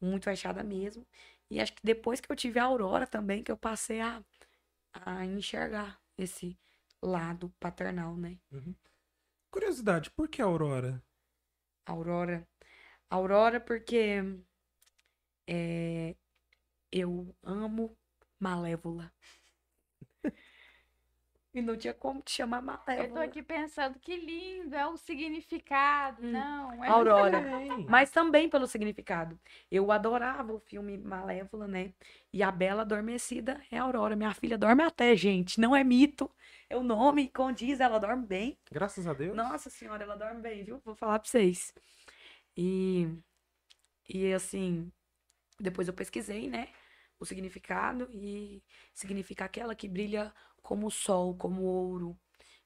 muito 0.00 0.24
fechada 0.24 0.62
mesmo. 0.62 1.06
E 1.50 1.60
acho 1.60 1.74
que 1.74 1.82
depois 1.82 2.20
que 2.20 2.30
eu 2.30 2.36
tive 2.36 2.58
a 2.58 2.64
Aurora 2.64 3.06
também, 3.06 3.42
que 3.42 3.50
eu 3.50 3.56
passei 3.56 4.00
a, 4.00 4.24
a 4.92 5.24
enxergar 5.26 6.00
esse 6.16 6.58
lado 7.02 7.52
paternal, 7.58 8.16
né? 8.16 8.38
Curiosidade, 9.50 10.10
por 10.10 10.28
que 10.28 10.40
Aurora? 10.40 11.02
Aurora. 11.86 12.46
Aurora, 13.10 13.60
porque 13.60 14.22
é, 15.48 16.14
eu 16.92 17.34
amo 17.42 17.96
Malévola. 18.38 19.12
E 21.52 21.60
não 21.60 21.76
tinha 21.76 21.92
como 21.92 22.22
te 22.22 22.30
chamar 22.30 22.62
Eu 22.62 22.62
tô 22.62 22.84
Malévola. 22.86 23.24
aqui 23.24 23.42
pensando 23.42 23.98
que 23.98 24.16
lindo, 24.16 24.74
é 24.74 24.86
o 24.86 24.96
significado. 24.96 26.24
Hum. 26.24 26.30
Não, 26.30 26.84
é 26.84 26.88
Aurora. 26.88 27.42
Mas 27.88 28.10
também 28.12 28.48
pelo 28.48 28.68
significado. 28.68 29.38
Eu 29.68 29.90
adorava 29.90 30.52
o 30.52 30.60
filme 30.60 30.96
Malévola, 30.96 31.66
né? 31.66 31.92
E 32.32 32.40
a 32.40 32.52
Bela 32.52 32.82
Adormecida 32.82 33.60
é 33.68 33.78
a 33.78 33.82
Aurora. 33.82 34.14
Minha 34.14 34.32
filha 34.32 34.56
dorme 34.56 34.84
até, 34.84 35.16
gente. 35.16 35.60
Não 35.60 35.74
é 35.74 35.82
mito. 35.82 36.30
É 36.68 36.76
o 36.76 36.84
nome 36.84 37.28
condiz, 37.28 37.80
ela 37.80 37.98
dorme 37.98 38.24
bem. 38.24 38.56
Graças 38.70 39.08
a 39.08 39.12
Deus. 39.12 39.34
Nossa 39.34 39.68
senhora, 39.68 40.04
ela 40.04 40.14
dorme 40.16 40.40
bem, 40.40 40.62
viu? 40.62 40.80
Vou 40.84 40.94
falar 40.94 41.18
pra 41.18 41.28
vocês. 41.28 41.74
E, 42.56 43.08
e 44.08 44.32
assim, 44.32 44.90
depois 45.58 45.88
eu 45.88 45.94
pesquisei, 45.94 46.48
né? 46.48 46.68
O 47.18 47.26
significado 47.26 48.08
e 48.12 48.62
significa 48.94 49.44
aquela 49.44 49.74
que 49.74 49.86
brilha 49.88 50.32
como 50.62 50.86
o 50.86 50.90
sol, 50.90 51.34
como 51.36 51.62
o 51.62 51.66
ouro. 51.66 52.18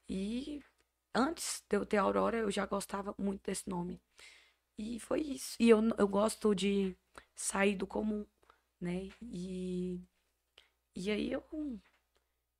E 0.09 0.61
antes 1.13 1.63
de 1.69 1.77
eu 1.77 1.85
ter 1.85 1.97
Aurora, 1.97 2.37
eu 2.37 2.51
já 2.51 2.65
gostava 2.65 3.15
muito 3.17 3.43
desse 3.45 3.69
nome. 3.69 4.01
E 4.77 4.99
foi 4.99 5.21
isso. 5.21 5.55
E 5.59 5.69
eu, 5.69 5.81
eu 5.97 6.07
gosto 6.07 6.53
de 6.55 6.95
sair 7.35 7.75
do 7.75 7.87
comum, 7.87 8.25
né? 8.81 9.09
E, 9.21 9.99
e 10.95 11.11
aí 11.11 11.31
eu, 11.31 11.43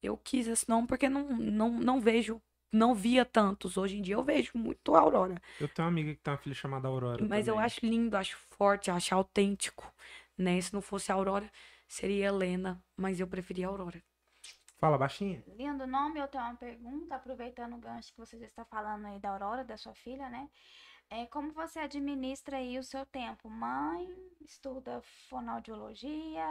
eu 0.02 0.18
quis 0.18 0.48
esse 0.48 0.68
nome 0.70 0.88
porque 0.88 1.10
não, 1.10 1.28
não, 1.38 1.72
não 1.72 2.00
vejo, 2.02 2.42
não 2.72 2.94
via 2.96 3.26
tantos. 3.26 3.78
Hoje 3.78 3.98
em 3.98 4.02
dia 4.02 4.16
eu 4.16 4.24
vejo 4.24 4.52
muito 4.56 4.96
Aurora. 4.96 5.42
Eu 5.60 5.68
tenho 5.68 5.86
uma 5.88 5.92
amiga 5.92 6.14
que 6.14 6.22
tem 6.22 6.32
uma 6.32 6.38
filha 6.38 6.56
chamada 6.56 6.88
Aurora. 6.88 7.26
Mas 7.28 7.48
eu 7.48 7.56
também. 7.56 7.66
acho 7.66 7.86
lindo, 7.86 8.16
acho 8.16 8.38
forte, 8.58 8.92
acho 8.92 9.16
autêntico, 9.16 9.92
né? 10.38 10.60
Se 10.62 10.74
não 10.74 10.82
fosse 10.82 11.12
Aurora, 11.12 11.52
seria 11.88 12.28
Helena, 12.28 12.84
mas 12.96 13.20
eu 13.20 13.28
preferia 13.28 13.68
Aurora. 13.68 14.02
Fala 14.80 14.98
baixinha. 14.98 15.44
Lindo 15.58 15.88
nome, 15.88 16.20
eu 16.20 16.28
tenho 16.28 16.44
uma 16.44 16.56
pergunta, 16.56 17.16
aproveitando 17.16 17.76
o 17.76 17.80
gancho 17.80 18.12
que 18.14 18.20
você 18.20 18.38
já 18.38 18.46
está 18.46 18.66
falando 18.66 19.06
aí 19.08 19.20
da 19.20 19.30
Aurora, 19.30 19.64
da 19.64 19.78
sua 19.78 19.94
filha, 19.96 20.30
né? 20.30 20.50
É, 21.10 21.26
como 21.28 21.52
você 21.54 21.80
administra 21.80 22.58
aí 22.58 22.78
o 22.80 22.84
seu 22.84 23.06
tempo? 23.06 23.50
Mãe, 23.50 24.08
estuda 24.42 25.02
fonoaudiologia, 25.30 26.48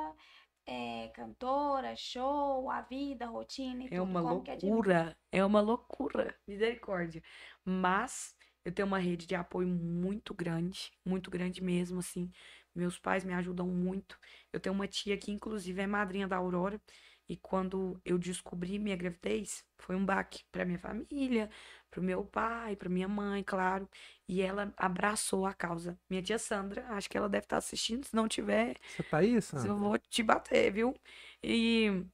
é, 0.66 1.08
cantora, 1.14 1.94
show, 1.96 2.70
a 2.70 2.80
vida, 2.82 3.26
a 3.26 3.28
rotina 3.28 3.84
e 3.84 3.88
É 3.90 3.96
tudo. 3.96 4.02
uma 4.02 4.20
como 4.20 4.42
que 4.42 4.50
administra? 4.50 4.94
loucura, 4.94 5.16
é 5.30 5.44
uma 5.44 5.60
loucura, 5.60 6.34
misericórdia. 6.46 7.22
Mas 7.64 8.34
eu 8.64 8.72
tenho 8.72 8.86
uma 8.88 8.98
rede 8.98 9.26
de 9.26 9.34
apoio 9.34 9.68
muito 9.68 10.34
grande, 10.34 10.90
muito 11.04 11.30
grande 11.30 11.62
mesmo, 11.62 11.98
assim. 12.00 12.30
Meus 12.74 12.98
pais 12.98 13.24
me 13.24 13.32
ajudam 13.34 13.68
muito. 13.68 14.18
Eu 14.52 14.58
tenho 14.60 14.74
uma 14.74 14.88
tia 14.88 15.16
que, 15.16 15.30
inclusive, 15.30 15.80
é 15.82 15.86
madrinha 15.86 16.26
da 16.26 16.36
Aurora. 16.36 16.80
E 17.28 17.36
quando 17.36 18.00
eu 18.04 18.18
descobri 18.18 18.78
minha 18.78 18.96
gravidez, 18.96 19.64
foi 19.78 19.96
um 19.96 20.04
baque 20.04 20.44
para 20.52 20.64
minha 20.64 20.78
família, 20.78 21.48
para 21.90 22.00
o 22.00 22.02
meu 22.02 22.24
pai, 22.24 22.76
para 22.76 22.88
minha 22.88 23.08
mãe, 23.08 23.42
claro. 23.42 23.88
E 24.28 24.42
ela 24.42 24.72
abraçou 24.76 25.46
a 25.46 25.54
causa. 25.54 25.98
Minha 26.08 26.22
tia 26.22 26.38
Sandra, 26.38 26.86
acho 26.90 27.08
que 27.08 27.16
ela 27.16 27.28
deve 27.28 27.46
estar 27.46 27.56
assistindo, 27.56 28.04
se 28.04 28.14
não 28.14 28.28
tiver, 28.28 28.76
Você 28.86 29.02
tá 29.02 29.18
aí, 29.18 29.40
Sandra? 29.40 29.68
eu 29.68 29.76
vou 29.78 29.98
te 29.98 30.22
bater, 30.22 30.70
viu? 30.72 30.94
E 31.42 32.04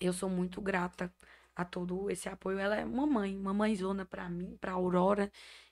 eu 0.00 0.12
sou 0.12 0.28
muito 0.28 0.60
grata 0.60 1.12
a 1.54 1.64
todo 1.64 2.10
esse 2.10 2.28
apoio. 2.28 2.58
Ela 2.58 2.76
é 2.76 2.84
uma 2.84 3.06
mãe, 3.06 3.36
uma 3.36 3.54
mãezona 3.54 4.04
pra 4.04 4.28
mim, 4.28 4.56
pra 4.60 4.72
Aurora. 4.72 5.30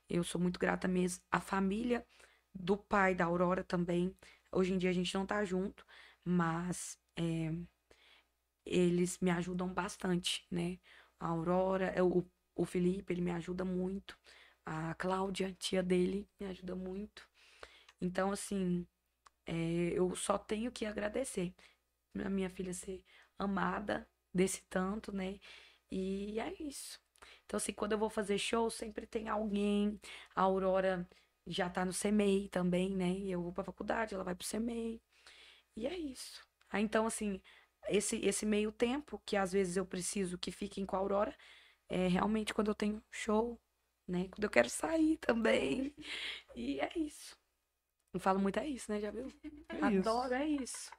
Eu 0.08 0.22
sou 0.24 0.40
muito 0.40 0.58
grata 0.58 0.86
mesmo. 0.88 1.22
A 1.30 1.40
família 1.40 2.04
do 2.54 2.76
pai 2.76 3.14
da 3.14 3.24
Aurora 3.24 3.64
também. 3.64 4.14
Hoje 4.50 4.72
em 4.74 4.78
dia 4.78 4.90
a 4.90 4.92
gente 4.92 5.14
não 5.14 5.26
tá 5.26 5.44
junto, 5.44 5.86
mas 6.24 6.98
é, 7.16 7.52
eles 8.64 9.18
me 9.20 9.30
ajudam 9.30 9.68
bastante, 9.72 10.46
né? 10.50 10.78
A 11.20 11.28
Aurora, 11.28 11.86
é, 11.88 12.02
o, 12.02 12.24
o 12.54 12.64
Felipe, 12.64 13.12
ele 13.12 13.20
me 13.22 13.30
ajuda 13.32 13.64
muito. 13.64 14.18
A 14.64 14.94
Cláudia, 14.94 15.54
tia 15.58 15.82
dele, 15.82 16.28
me 16.40 16.46
ajuda 16.46 16.74
muito. 16.76 17.28
Então, 18.00 18.32
assim, 18.32 18.86
é, 19.46 19.54
eu 19.94 20.14
só 20.16 20.38
tenho 20.38 20.72
que 20.72 20.86
agradecer 20.86 21.54
a 22.24 22.30
minha 22.30 22.50
filha 22.50 22.72
ser 22.74 23.04
amada 23.38 24.08
desse 24.34 24.62
tanto, 24.68 25.12
né? 25.12 25.38
E 25.90 26.38
é 26.40 26.52
isso. 26.62 27.00
Então, 27.46 27.56
assim, 27.58 27.72
quando 27.72 27.92
eu 27.92 27.98
vou 27.98 28.10
fazer 28.10 28.38
show, 28.38 28.70
sempre 28.70 29.06
tem 29.06 29.28
alguém. 29.28 30.00
A 30.34 30.42
Aurora 30.42 31.08
já 31.46 31.68
tá 31.70 31.84
no 31.84 31.92
CMEI 31.92 32.48
também, 32.48 32.96
né? 32.96 33.18
Eu 33.20 33.42
vou 33.42 33.52
pra 33.52 33.64
faculdade, 33.64 34.14
ela 34.14 34.24
vai 34.24 34.34
pro 34.34 34.46
CMEI. 34.46 35.00
E 35.76 35.86
é 35.86 35.96
isso. 35.96 36.46
Aí, 36.70 36.82
então, 36.84 37.06
assim, 37.06 37.40
esse, 37.88 38.16
esse 38.24 38.46
meio 38.46 38.72
tempo, 38.72 39.20
que 39.24 39.36
às 39.36 39.52
vezes 39.52 39.76
eu 39.76 39.84
preciso 39.84 40.38
que 40.38 40.50
fiquem 40.50 40.86
com 40.86 40.96
a 40.96 40.98
Aurora, 40.98 41.36
é 41.88 42.06
realmente 42.06 42.54
quando 42.54 42.68
eu 42.68 42.74
tenho 42.74 43.02
show, 43.10 43.60
né? 44.08 44.28
Quando 44.30 44.44
eu 44.44 44.50
quero 44.50 44.68
sair 44.70 45.16
também. 45.20 45.94
E 46.54 46.80
é 46.80 46.90
isso. 46.96 47.36
Não 48.12 48.20
falo 48.20 48.38
muito, 48.38 48.58
é 48.58 48.66
isso, 48.66 48.90
né? 48.90 49.00
Já 49.00 49.10
viu? 49.10 49.26
É 49.68 49.76
isso. 49.90 50.08
Adoro, 50.08 50.34
é 50.34 50.46
isso. 50.46 50.90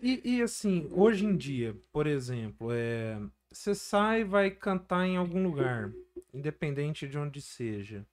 E, 0.00 0.36
e, 0.36 0.42
assim, 0.42 0.88
hoje 0.92 1.26
em 1.26 1.36
dia, 1.36 1.78
por 1.92 2.06
exemplo, 2.06 2.72
é, 2.72 3.20
você 3.52 3.74
sai 3.74 4.22
e 4.22 4.24
vai 4.24 4.50
cantar 4.50 5.06
em 5.06 5.16
algum 5.16 5.42
lugar, 5.42 5.92
independente 6.32 7.06
de 7.06 7.18
onde 7.18 7.42
seja. 7.42 8.06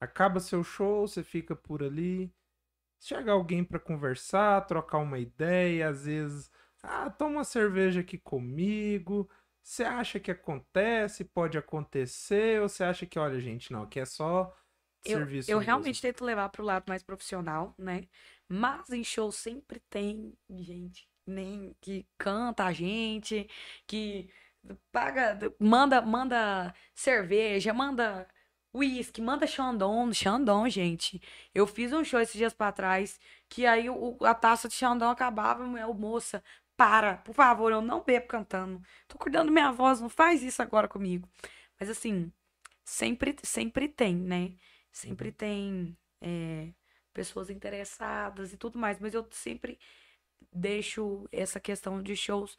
Acaba 0.00 0.40
seu 0.40 0.64
show, 0.64 1.06
você 1.06 1.22
fica 1.22 1.54
por 1.54 1.82
ali. 1.82 2.32
Chega 3.00 3.32
alguém 3.32 3.62
pra 3.64 3.78
conversar, 3.78 4.62
trocar 4.66 4.98
uma 4.98 5.18
ideia, 5.18 5.88
às 5.88 6.06
vezes, 6.06 6.50
ah, 6.82 7.10
toma 7.10 7.38
uma 7.38 7.44
cerveja 7.44 8.00
aqui 8.00 8.18
comigo. 8.18 9.28
Você 9.62 9.84
acha 9.84 10.18
que 10.20 10.30
acontece, 10.30 11.24
pode 11.24 11.58
acontecer, 11.58 12.60
ou 12.62 12.68
você 12.68 12.84
acha 12.84 13.06
que, 13.06 13.18
olha, 13.18 13.40
gente, 13.40 13.72
não, 13.72 13.86
que 13.88 14.00
é 14.00 14.04
só 14.06 14.54
Eu, 15.04 15.28
serviço 15.28 15.56
eu 15.56 15.58
mesmo? 15.58 15.60
realmente 15.60 16.00
tento 16.00 16.24
levar 16.24 16.48
pro 16.48 16.64
lado 16.64 16.84
mais 16.88 17.02
profissional, 17.02 17.74
né? 17.78 18.08
Mas 18.48 18.90
em 18.90 19.04
show 19.04 19.30
sempre 19.32 19.80
tem 19.90 20.36
gente, 20.50 21.08
nem 21.26 21.74
que 21.80 22.06
canta 22.18 22.64
a 22.64 22.72
gente, 22.72 23.48
que 23.86 24.30
paga, 24.92 25.38
manda, 25.60 26.00
manda 26.02 26.74
cerveja, 26.94 27.72
manda 27.74 28.26
uísque, 28.74 29.22
manda 29.22 29.46
Xandão, 29.46 30.12
Xandão, 30.12 30.68
gente. 30.68 31.22
Eu 31.54 31.66
fiz 31.66 31.92
um 31.92 32.04
show 32.04 32.20
esses 32.20 32.36
dias 32.36 32.52
pra 32.52 32.72
trás, 32.72 33.20
que 33.48 33.66
aí 33.66 33.88
o, 33.88 34.16
a 34.22 34.34
taça 34.34 34.68
de 34.68 34.74
Xandão 34.74 35.10
acabava, 35.10 35.66
meu, 35.66 35.94
moça, 35.94 36.42
para, 36.76 37.18
por 37.18 37.34
favor, 37.34 37.72
eu 37.72 37.80
não 37.80 38.02
bebo 38.02 38.26
cantando. 38.26 38.82
Tô 39.08 39.16
cuidando 39.18 39.46
da 39.46 39.52
minha 39.52 39.72
voz, 39.72 40.00
não 40.00 40.08
faz 40.08 40.42
isso 40.42 40.60
agora 40.62 40.88
comigo. 40.88 41.28
Mas 41.78 41.88
assim, 41.88 42.32
sempre, 42.84 43.36
sempre 43.42 43.88
tem, 43.88 44.16
né? 44.16 44.54
Sempre 44.92 45.32
tem 45.32 45.96
é, 46.20 46.72
pessoas 47.12 47.50
interessadas 47.50 48.52
e 48.52 48.56
tudo 48.56 48.78
mais, 48.78 48.98
mas 48.98 49.14
eu 49.14 49.26
sempre 49.30 49.78
deixo 50.52 51.28
essa 51.32 51.60
questão 51.60 52.02
de 52.02 52.16
shows 52.16 52.56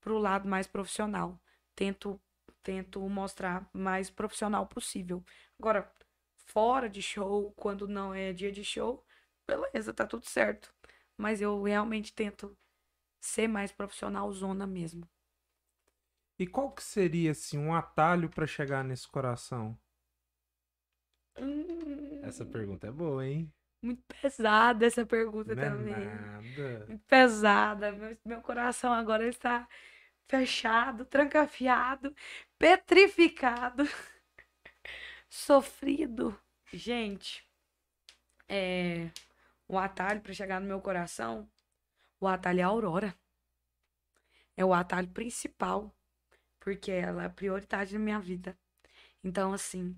pro 0.00 0.18
lado 0.18 0.48
mais 0.48 0.66
profissional. 0.66 1.38
Tento, 1.74 2.20
tento 2.66 3.00
mostrar 3.08 3.70
mais 3.72 4.10
profissional 4.10 4.66
possível. 4.66 5.24
Agora, 5.58 5.88
fora 6.46 6.88
de 6.88 7.00
show, 7.00 7.52
quando 7.56 7.86
não 7.86 8.12
é 8.12 8.32
dia 8.32 8.50
de 8.50 8.64
show, 8.64 9.04
beleza, 9.46 9.94
tá 9.94 10.04
tudo 10.04 10.26
certo. 10.26 10.74
Mas 11.16 11.40
eu 11.40 11.62
realmente 11.62 12.12
tento 12.12 12.56
ser 13.20 13.48
mais 13.48 13.72
profissional 13.72 14.32
zona 14.32 14.66
mesmo. 14.66 15.08
E 16.38 16.46
qual 16.46 16.72
que 16.72 16.82
seria, 16.82 17.30
assim, 17.30 17.58
um 17.58 17.74
atalho 17.74 18.28
pra 18.28 18.46
chegar 18.46 18.82
nesse 18.82 19.06
coração? 19.08 19.78
Essa 22.22 22.44
pergunta 22.44 22.86
é 22.88 22.90
boa, 22.90 23.24
hein? 23.26 23.52
Muito 23.82 24.02
pesada 24.20 24.86
essa 24.86 25.06
pergunta 25.06 25.54
Não 25.54 25.62
é 25.62 25.70
também. 25.70 26.08
nada. 26.08 26.86
Muito 26.88 27.04
pesada. 27.06 27.92
Meu, 27.92 28.16
meu 28.24 28.40
coração 28.42 28.92
agora 28.92 29.26
está 29.28 29.68
fechado, 30.28 31.04
trancafiado, 31.04 32.14
petrificado, 32.58 33.84
sofrido. 35.28 36.38
Gente, 36.72 37.44
é, 38.48 39.10
o 39.68 39.78
atalho 39.78 40.20
para 40.20 40.32
chegar 40.32 40.60
no 40.60 40.66
meu 40.66 40.80
coração, 40.80 41.48
o 42.20 42.26
atalho 42.26 42.60
é 42.60 42.62
a 42.62 42.66
Aurora. 42.66 43.14
É 44.56 44.64
o 44.64 44.72
atalho 44.72 45.08
principal, 45.08 45.94
porque 46.60 46.90
ela 46.90 47.24
é 47.24 47.26
a 47.26 47.30
prioridade 47.30 47.92
na 47.94 48.00
minha 48.00 48.18
vida. 48.20 48.58
Então, 49.22 49.52
assim, 49.52 49.94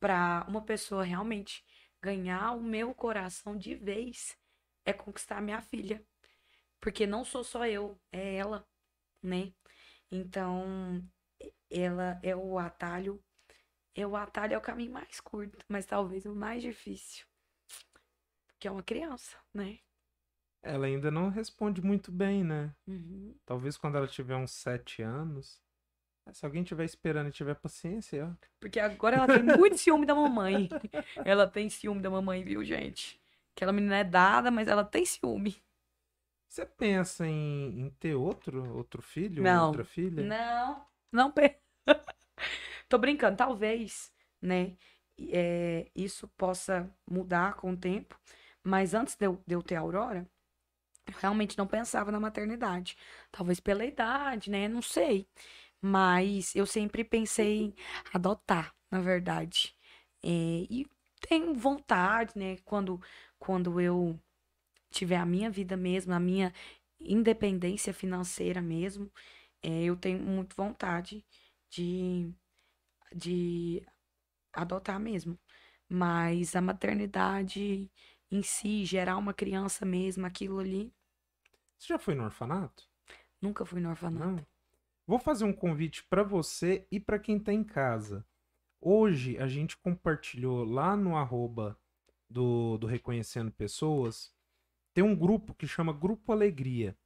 para 0.00 0.44
uma 0.48 0.62
pessoa 0.62 1.04
realmente 1.04 1.64
ganhar 2.00 2.52
o 2.52 2.62
meu 2.62 2.94
coração 2.94 3.56
de 3.56 3.74
vez, 3.74 4.36
é 4.84 4.92
conquistar 4.92 5.42
minha 5.42 5.60
filha. 5.60 6.02
Porque 6.80 7.06
não 7.06 7.24
sou 7.24 7.44
só 7.44 7.66
eu, 7.66 8.00
é 8.12 8.36
ela, 8.36 8.66
né? 9.22 9.52
Então, 10.10 11.02
ela 11.70 12.18
é 12.22 12.34
o 12.34 12.58
atalho. 12.58 13.22
É 13.94 14.06
o 14.06 14.16
atalho, 14.16 14.54
é 14.54 14.58
o 14.58 14.62
caminho 14.62 14.92
mais 14.92 15.20
curto, 15.20 15.64
mas 15.68 15.84
talvez 15.84 16.24
o 16.24 16.34
mais 16.34 16.62
difícil. 16.62 17.26
Porque 18.46 18.68
é 18.68 18.70
uma 18.70 18.82
criança, 18.82 19.36
né? 19.52 19.78
Ela 20.62 20.86
ainda 20.86 21.10
não 21.10 21.28
responde 21.28 21.82
muito 21.82 22.10
bem, 22.10 22.44
né? 22.44 22.74
Uhum. 22.86 23.34
Talvez 23.44 23.76
quando 23.76 23.96
ela 23.96 24.06
tiver 24.06 24.36
uns 24.36 24.52
sete 24.52 25.02
anos. 25.02 25.60
Se 26.32 26.44
alguém 26.44 26.62
tiver 26.62 26.84
esperando 26.84 27.28
e 27.28 27.32
tiver 27.32 27.54
paciência, 27.54 28.26
ó. 28.26 28.46
Porque 28.60 28.78
agora 28.78 29.16
ela 29.16 29.26
tem 29.26 29.42
muito 29.42 29.78
ciúme 29.78 30.04
da 30.04 30.14
mamãe. 30.14 30.68
Ela 31.24 31.46
tem 31.46 31.70
ciúme 31.70 32.02
da 32.02 32.10
mamãe, 32.10 32.44
viu, 32.44 32.62
gente? 32.64 33.20
Aquela 33.56 33.72
menina 33.72 33.96
é 33.96 34.04
dada, 34.04 34.50
mas 34.50 34.68
ela 34.68 34.84
tem 34.84 35.06
ciúme. 35.06 35.56
Você 36.48 36.66
pensa 36.66 37.26
em, 37.26 37.80
em 37.80 37.90
ter 37.90 38.14
outro, 38.14 38.76
outro 38.76 39.00
filho? 39.02 39.46
Não. 39.46 39.54
Outra 39.54 39.84
filha? 39.84 40.32
Não, 40.32 40.86
não 41.12 41.30
pe- 41.30 41.60
Tô 42.88 42.98
brincando, 42.98 43.36
talvez, 43.36 44.12
né? 44.40 44.76
é, 45.32 45.90
isso 45.94 46.28
possa 46.36 46.88
mudar 47.10 47.54
com 47.56 47.72
o 47.72 47.76
tempo. 47.76 48.18
Mas 48.62 48.94
antes 48.94 49.16
de 49.16 49.26
eu, 49.26 49.42
de 49.46 49.54
eu 49.54 49.62
ter 49.62 49.76
a 49.76 49.80
Aurora, 49.80 50.28
Eu 51.06 51.14
realmente 51.20 51.58
não 51.58 51.66
pensava 51.66 52.12
na 52.12 52.20
maternidade. 52.20 52.96
Talvez 53.32 53.60
pela 53.60 53.84
idade, 53.86 54.50
né? 54.50 54.68
Não 54.68 54.82
sei. 54.82 55.28
Mas 55.82 56.54
eu 56.56 56.66
sempre 56.66 57.04
pensei 57.04 57.60
em 57.66 57.74
adotar, 58.14 58.74
na 58.90 59.00
verdade. 59.00 59.76
É, 60.24 60.28
e 60.28 60.86
tenho 61.28 61.54
vontade, 61.54 62.32
né? 62.38 62.58
Quando, 62.64 63.00
quando 63.38 63.80
eu 63.80 64.18
tiver 64.90 65.16
a 65.16 65.26
minha 65.26 65.50
vida 65.50 65.76
mesmo, 65.76 66.12
a 66.12 66.20
minha 66.20 66.52
independência 67.00 67.92
financeira 67.92 68.60
mesmo, 68.60 69.10
é, 69.62 69.84
eu 69.84 69.96
tenho 69.96 70.18
muito 70.20 70.54
vontade 70.56 71.24
de, 71.70 72.32
de 73.14 73.82
adotar 74.52 74.98
mesmo. 74.98 75.38
Mas 75.88 76.54
a 76.54 76.60
maternidade 76.60 77.90
em 78.30 78.42
si, 78.42 78.84
gerar 78.84 79.16
uma 79.16 79.32
criança 79.32 79.86
mesmo, 79.86 80.26
aquilo 80.26 80.58
ali. 80.58 80.92
Você 81.78 81.88
já 81.88 81.98
foi 81.98 82.14
no 82.14 82.24
orfanato? 82.24 82.88
Nunca 83.40 83.64
fui 83.64 83.80
no 83.80 83.90
orfanato. 83.90 84.26
Não. 84.26 84.46
Vou 85.06 85.18
fazer 85.18 85.44
um 85.44 85.52
convite 85.52 86.04
para 86.04 86.22
você 86.22 86.86
e 86.90 87.00
para 87.00 87.18
quem 87.18 87.38
tá 87.38 87.52
em 87.52 87.64
casa. 87.64 88.26
Hoje 88.80 89.38
a 89.38 89.46
gente 89.48 89.76
compartilhou 89.78 90.64
lá 90.64 90.96
no 90.96 91.16
arroba 91.16 91.80
do, 92.28 92.76
do 92.76 92.86
Reconhecendo 92.86 93.50
Pessoas. 93.50 94.32
Tem 94.98 95.04
um 95.04 95.14
grupo 95.14 95.54
que 95.54 95.64
chama 95.64 95.92
Grupo 95.92 96.32
Alegria. 96.32 96.98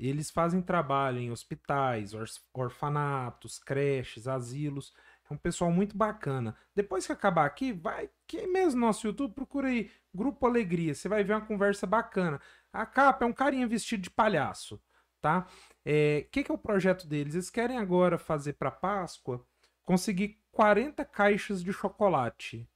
Eles 0.00 0.30
fazem 0.30 0.62
trabalho 0.62 1.18
em 1.18 1.30
hospitais, 1.30 2.12
orfanatos, 2.54 3.58
creches, 3.58 4.26
asilos. 4.26 4.94
É 5.28 5.34
um 5.34 5.36
pessoal 5.36 5.70
muito 5.70 5.94
bacana. 5.94 6.56
Depois 6.74 7.04
que 7.04 7.12
acabar 7.12 7.44
aqui, 7.44 7.70
vai 7.70 8.08
que 8.26 8.46
mesmo 8.46 8.80
no 8.80 8.86
nosso 8.86 9.06
YouTube, 9.06 9.34
procura 9.34 9.68
aí 9.68 9.90
Grupo 10.14 10.46
Alegria. 10.46 10.94
Você 10.94 11.06
vai 11.06 11.22
ver 11.22 11.34
uma 11.34 11.44
conversa 11.44 11.86
bacana. 11.86 12.40
A 12.72 12.86
capa 12.86 13.26
é 13.26 13.28
um 13.28 13.32
carinha 13.34 13.68
vestido 13.68 14.04
de 14.04 14.10
palhaço, 14.10 14.82
tá? 15.20 15.46
O 15.46 15.80
é, 15.84 16.26
que, 16.32 16.44
que 16.44 16.50
é 16.50 16.54
o 16.54 16.56
projeto 16.56 17.06
deles? 17.06 17.34
Eles 17.34 17.50
querem 17.50 17.76
agora 17.76 18.16
fazer 18.16 18.54
para 18.54 18.70
Páscoa 18.70 19.46
conseguir 19.82 20.40
40 20.50 21.04
caixas 21.04 21.62
de 21.62 21.74
chocolate. 21.74 22.66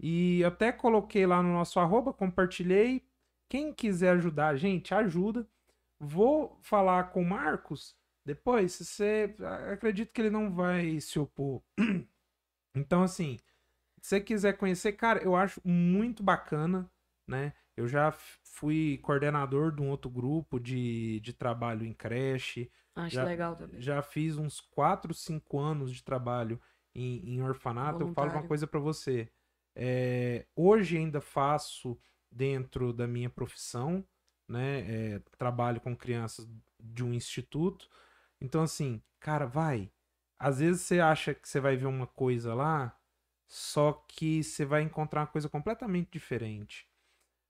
E 0.00 0.42
até 0.44 0.72
coloquei 0.72 1.24
lá 1.24 1.40
no 1.40 1.52
nosso 1.52 1.78
arroba, 1.78 2.12
compartilhei. 2.12 3.06
Quem 3.54 3.72
quiser 3.72 4.10
ajudar 4.16 4.48
a 4.48 4.56
gente, 4.56 4.92
ajuda. 4.92 5.46
Vou 6.00 6.58
falar 6.60 7.12
com 7.12 7.22
o 7.22 7.24
Marcos 7.24 7.96
depois. 8.26 8.72
Se 8.72 8.84
você. 8.84 9.32
Acredito 9.70 10.12
que 10.12 10.20
ele 10.20 10.28
não 10.28 10.52
vai 10.52 11.00
se 11.00 11.20
opor. 11.20 11.62
Então, 12.76 13.04
assim, 13.04 13.38
se 14.00 14.08
você 14.08 14.20
quiser 14.20 14.56
conhecer, 14.56 14.94
cara, 14.94 15.22
eu 15.22 15.36
acho 15.36 15.60
muito 15.64 16.24
bacana, 16.24 16.90
né? 17.24 17.52
Eu 17.76 17.86
já 17.86 18.10
fui 18.42 18.98
coordenador 19.00 19.70
de 19.70 19.80
um 19.80 19.88
outro 19.88 20.10
grupo 20.10 20.58
de, 20.58 21.20
de 21.20 21.32
trabalho 21.32 21.86
em 21.86 21.92
creche. 21.92 22.68
Acho 22.96 23.14
já, 23.14 23.22
legal 23.22 23.54
também. 23.54 23.80
Já 23.80 24.02
fiz 24.02 24.36
uns 24.36 24.60
4, 24.60 25.14
5 25.14 25.60
anos 25.60 25.92
de 25.92 26.02
trabalho 26.02 26.60
em, 26.92 27.36
em 27.36 27.40
orfanato. 27.40 28.00
Voluntário. 28.00 28.10
Eu 28.10 28.32
falo 28.32 28.42
uma 28.42 28.48
coisa 28.48 28.66
para 28.66 28.80
você. 28.80 29.30
É, 29.76 30.44
hoje 30.56 30.98
ainda 30.98 31.20
faço 31.20 31.96
dentro 32.34 32.92
da 32.92 33.06
minha 33.06 33.30
profissão, 33.30 34.06
né? 34.48 34.80
É, 35.14 35.18
trabalho 35.38 35.80
com 35.80 35.96
crianças 35.96 36.48
de 36.80 37.04
um 37.04 37.14
instituto. 37.14 37.88
Então, 38.40 38.62
assim, 38.62 39.02
cara, 39.20 39.46
vai. 39.46 39.90
Às 40.38 40.58
vezes 40.58 40.82
você 40.82 41.00
acha 41.00 41.34
que 41.34 41.48
você 41.48 41.60
vai 41.60 41.76
ver 41.76 41.86
uma 41.86 42.06
coisa 42.06 42.54
lá, 42.54 42.98
só 43.48 43.92
que 44.08 44.42
você 44.42 44.64
vai 44.64 44.82
encontrar 44.82 45.22
uma 45.22 45.26
coisa 45.26 45.48
completamente 45.48 46.10
diferente. 46.10 46.88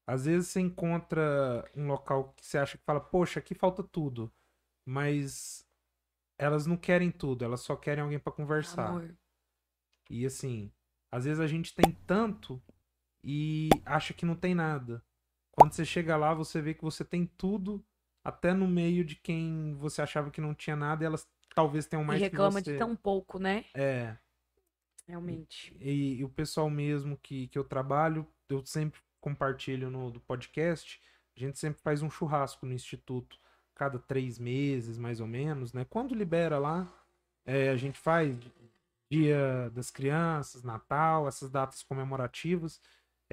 Às 0.06 0.26
vezes 0.26 0.50
você 0.50 0.60
encontra 0.60 1.68
um 1.74 1.86
local 1.86 2.34
que 2.34 2.44
você 2.44 2.58
acha 2.58 2.76
que 2.76 2.84
fala, 2.84 3.00
poxa, 3.00 3.40
aqui 3.40 3.54
falta 3.54 3.82
tudo. 3.82 4.30
Mas 4.86 5.66
elas 6.38 6.66
não 6.66 6.76
querem 6.76 7.10
tudo, 7.10 7.44
elas 7.44 7.60
só 7.60 7.74
querem 7.74 8.04
alguém 8.04 8.18
para 8.18 8.32
conversar. 8.32 8.88
Amor. 8.88 9.16
E 10.10 10.26
assim, 10.26 10.70
às 11.10 11.24
vezes 11.24 11.40
a 11.40 11.46
gente 11.46 11.74
tem 11.74 11.90
tanto 12.06 12.62
e 13.24 13.70
acha 13.84 14.12
que 14.12 14.26
não 14.26 14.36
tem 14.36 14.54
nada. 14.54 15.02
Quando 15.50 15.72
você 15.72 15.84
chega 15.84 16.16
lá, 16.16 16.34
você 16.34 16.60
vê 16.60 16.74
que 16.74 16.82
você 16.82 17.04
tem 17.04 17.26
tudo, 17.38 17.84
até 18.22 18.52
no 18.52 18.68
meio 18.68 19.04
de 19.04 19.16
quem 19.16 19.74
você 19.76 20.02
achava 20.02 20.30
que 20.30 20.40
não 20.40 20.54
tinha 20.54 20.76
nada, 20.76 21.02
e 21.02 21.06
elas 21.06 21.26
talvez 21.54 21.86
tenham 21.86 22.04
mais 22.04 22.20
e 22.20 22.24
reclama 22.24 22.60
de 22.60 22.76
tão 22.76 22.94
pouco, 22.94 23.38
né? 23.38 23.64
É. 23.74 24.16
Realmente. 25.06 25.76
E, 25.80 26.16
e, 26.16 26.24
o 26.24 26.28
pessoal 26.28 26.68
mesmo 26.68 27.16
que, 27.16 27.48
que 27.48 27.58
eu 27.58 27.64
trabalho, 27.64 28.26
eu 28.48 28.64
sempre 28.64 29.00
compartilho 29.20 29.90
no 29.90 30.10
do 30.10 30.20
podcast, 30.20 31.00
a 31.36 31.40
gente 31.40 31.58
sempre 31.58 31.80
faz 31.82 32.02
um 32.02 32.10
churrasco 32.10 32.66
no 32.66 32.72
instituto, 32.72 33.38
cada 33.74 33.98
três 33.98 34.38
meses, 34.38 34.98
mais 34.98 35.20
ou 35.20 35.26
menos, 35.26 35.72
né? 35.72 35.84
Quando 35.84 36.14
libera 36.14 36.58
lá, 36.58 36.90
é, 37.44 37.70
a 37.70 37.76
gente 37.76 37.98
faz 37.98 38.36
Dia 39.10 39.70
das 39.70 39.90
Crianças, 39.90 40.62
Natal, 40.62 41.28
essas 41.28 41.50
datas 41.50 41.82
comemorativas. 41.82 42.80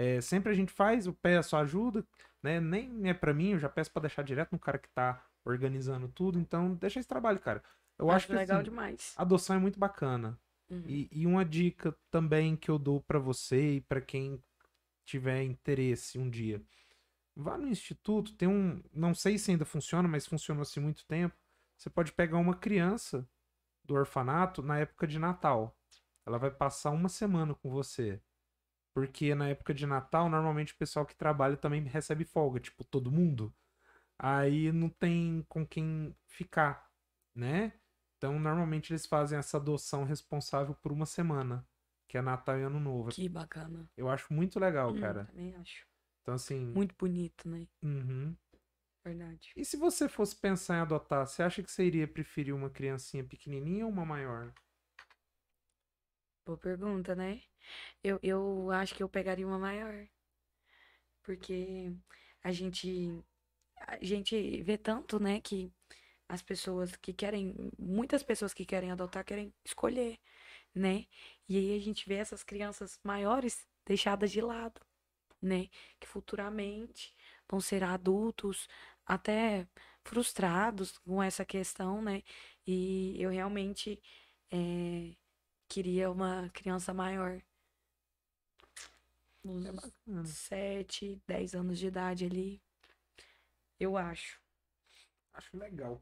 É, 0.02 0.20
sempre 0.20 0.52
a 0.52 0.56
gente 0.56 0.74
faz, 0.74 1.06
eu 1.06 1.14
peço 1.14 1.56
ajuda, 1.56 2.04
né? 2.42 2.60
Nem 2.60 3.08
é 3.08 3.14
para 3.14 3.36
mim, 3.36 3.52
eu 3.52 3.60
já 3.60 3.70
peço 3.70 3.92
para 3.92 4.02
deixar 4.02 4.24
direto 4.24 4.52
no 4.52 4.58
cara 4.58 4.80
que 4.80 4.90
tá 4.90 5.24
organizando 5.46 6.08
tudo. 6.08 6.40
Então, 6.40 6.74
deixa 6.74 7.00
esse 7.00 7.08
trabalho, 7.08 7.40
cara. 7.40 7.62
Eu 8.00 8.10
acho, 8.10 8.16
acho 8.16 8.28
que 8.28 8.34
legal 8.34 8.58
assim, 8.58 8.70
demais. 8.70 9.14
Adoção 9.16 9.58
é 9.58 9.60
muito 9.60 9.78
bacana. 9.78 10.40
Uhum. 10.72 10.84
E, 10.88 11.08
e, 11.12 11.28
uma 11.28 11.46
dica 11.46 11.96
também 12.10 12.56
que 12.56 12.72
eu 12.72 12.80
dou 12.80 13.00
para 13.00 13.20
você 13.20 13.76
e 13.76 13.82
para 13.82 14.02
quem 14.02 14.42
tiver 15.06 15.44
interesse 15.44 16.18
um 16.18 16.28
dia. 16.28 16.64
Vá 17.36 17.56
no 17.56 17.68
instituto, 17.68 18.34
tem 18.34 18.48
um, 18.48 18.82
não 18.92 19.14
sei 19.14 19.38
se 19.38 19.52
ainda 19.52 19.66
funciona, 19.66 20.08
mas 20.08 20.26
funcionou 20.26 20.64
assim 20.64 20.80
muito 20.80 21.06
tempo. 21.06 21.36
Você 21.78 21.92
pode 21.92 22.12
pegar 22.12 22.38
uma 22.38 22.56
criança 22.56 23.28
do 23.86 23.94
orfanato 23.94 24.64
na 24.64 24.80
época 24.80 25.06
de 25.06 25.20
Natal. 25.20 25.78
Ela 26.26 26.40
vai 26.40 26.50
passar 26.50 26.90
uma 26.90 27.10
semana 27.10 27.54
com 27.54 27.70
você. 27.70 28.20
Porque 28.94 29.34
na 29.34 29.50
época 29.50 29.74
de 29.74 29.86
Natal, 29.86 30.30
normalmente 30.30 30.74
o 30.74 30.78
pessoal 30.78 31.06
que 31.06 31.16
trabalha 31.16 31.56
também 31.56 31.82
recebe 31.84 32.26
folga, 32.26 32.60
tipo, 32.60 32.84
todo 32.84 33.12
mundo. 33.12 33.54
Aí 34.20 34.72
não 34.72 34.90
tem 34.90 35.46
com 35.48 35.66
quem 35.66 36.16
ficar, 36.28 36.90
né? 37.34 37.74
Então, 38.18 38.40
normalmente 38.40 38.92
eles 38.92 39.06
fazem 39.06 39.40
essa 39.40 39.58
adoção 39.58 40.04
responsável 40.04 40.76
por 40.76 40.92
uma 40.92 41.08
semana, 41.08 41.68
que 42.08 42.18
é 42.18 42.22
Natal 42.22 42.60
e 42.60 42.64
Ano 42.64 42.80
Novo. 42.80 43.10
Que 43.10 43.28
bacana. 43.28 43.90
Eu 43.98 44.10
acho 44.10 44.32
muito 44.32 44.60
legal, 44.60 44.92
hum, 44.92 45.00
cara. 45.00 45.26
Também 45.26 45.56
acho. 45.56 45.88
Então, 46.22 46.36
assim. 46.36 46.68
Muito 46.68 46.94
bonito, 46.96 47.50
né? 47.50 47.68
Uhum. 47.82 48.36
Verdade. 49.04 49.52
E 49.56 49.66
se 49.66 49.76
você 49.76 50.08
fosse 50.08 50.36
pensar 50.36 50.76
em 50.76 50.82
adotar, 50.82 51.26
você 51.26 51.42
acha 51.42 51.64
que 51.64 51.72
você 51.72 51.84
iria 51.84 52.08
preferir 52.08 52.54
uma 52.54 52.70
criancinha 52.70 53.24
pequenininha 53.24 53.86
ou 53.86 53.92
uma 53.92 54.06
maior? 54.06 54.54
Boa 56.46 56.58
pergunta, 56.58 57.16
né? 57.16 57.42
Eu, 58.04 58.20
eu 58.24 58.72
acho 58.72 58.96
que 58.96 59.04
eu 59.04 59.10
pegaria 59.10 59.48
uma 59.48 59.60
maior. 59.60 60.08
Porque 61.24 61.92
a 62.44 62.52
gente 62.52 63.24
a 63.78 63.98
gente 64.04 64.62
vê 64.64 64.78
tanto, 64.78 65.20
né, 65.20 65.42
que 65.42 65.72
as 66.30 66.42
pessoas 66.42 66.96
que 66.98 67.14
querem, 67.14 67.56
muitas 67.80 68.24
pessoas 68.24 68.54
que 68.54 68.66
querem 68.66 68.92
adotar 68.92 69.26
querem 69.26 69.54
escolher, 69.66 70.20
né? 70.76 71.06
E 71.50 71.58
aí 71.58 71.76
a 71.78 71.80
gente 71.82 72.08
vê 72.08 72.16
essas 72.16 72.44
crianças 72.44 73.00
maiores 73.04 73.68
deixadas 73.86 74.32
de 74.32 74.42
lado, 74.42 74.82
né? 75.42 75.70
Que 76.00 76.08
futuramente 76.08 77.16
vão 77.50 77.62
ser 77.62 77.84
adultos 77.84 78.68
até 79.06 79.68
frustrados 80.06 80.98
com 81.00 81.22
essa 81.24 81.46
questão, 81.46 82.02
né? 82.02 82.24
E 82.68 83.18
eu 83.22 83.30
realmente 83.32 84.02
é, 84.52 85.16
queria 85.70 86.12
uma 86.12 86.50
criança 86.54 86.94
maior. 86.94 87.42
Uns 89.44 90.30
7, 90.30 91.22
10 91.28 91.56
anos 91.56 91.80
de 91.80 91.88
idade 91.88 92.26
ali. 92.26 92.62
Eu 93.80 93.98
acho. 93.98 94.40
Acho 95.34 95.58
legal. 95.58 96.02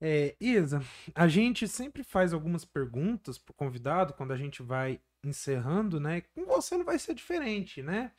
É, 0.00 0.36
Isa, 0.40 0.80
a 1.14 1.26
gente 1.26 1.66
sempre 1.66 2.04
faz 2.04 2.32
algumas 2.32 2.64
perguntas 2.64 3.36
pro 3.36 3.52
convidado 3.52 4.14
quando 4.14 4.32
a 4.32 4.36
gente 4.36 4.62
vai 4.62 5.00
encerrando, 5.24 5.98
né? 5.98 6.20
Com 6.20 6.46
você 6.46 6.76
não 6.76 6.84
vai 6.84 6.98
ser 6.98 7.14
diferente, 7.14 7.82
né? 7.82 8.12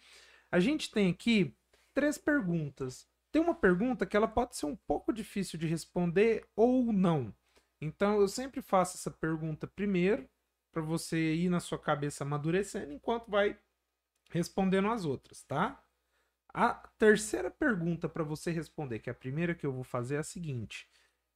A 0.52 0.60
gente 0.60 0.92
tem 0.92 1.10
aqui 1.10 1.56
três 1.94 2.18
perguntas. 2.18 3.08
Tem 3.32 3.42
uma 3.42 3.56
pergunta 3.56 4.06
que 4.06 4.18
ela 4.18 4.28
pode 4.28 4.56
ser 4.56 4.66
um 4.66 4.76
pouco 4.76 5.14
difícil 5.14 5.58
de 5.58 5.68
responder 5.68 6.46
ou 6.56 6.92
não. 6.92 7.34
Então 7.82 8.20
eu 8.20 8.28
sempre 8.28 8.62
faço 8.62 8.98
essa 8.98 9.12
pergunta 9.12 9.68
primeiro 9.68 10.30
para 10.72 10.82
você 10.82 11.34
ir 11.34 11.50
na 11.50 11.60
sua 11.60 11.80
cabeça 11.80 12.24
amadurecendo 12.24 12.92
enquanto 12.92 13.30
vai 13.30 13.58
respondendo 14.30 14.90
as 14.90 15.06
outras, 15.06 15.44
tá? 15.44 15.82
A 16.54 16.74
terceira 16.98 17.52
pergunta 17.52 18.10
para 18.10 18.24
você 18.24 18.52
responder, 18.52 19.00
que 19.00 19.10
é 19.10 19.14
a 19.14 19.16
primeira 19.16 19.54
que 19.56 19.66
eu 19.66 19.74
vou 19.74 19.84
fazer, 19.84 20.16
é 20.16 20.20
a 20.20 20.24
seguinte: 20.24 20.88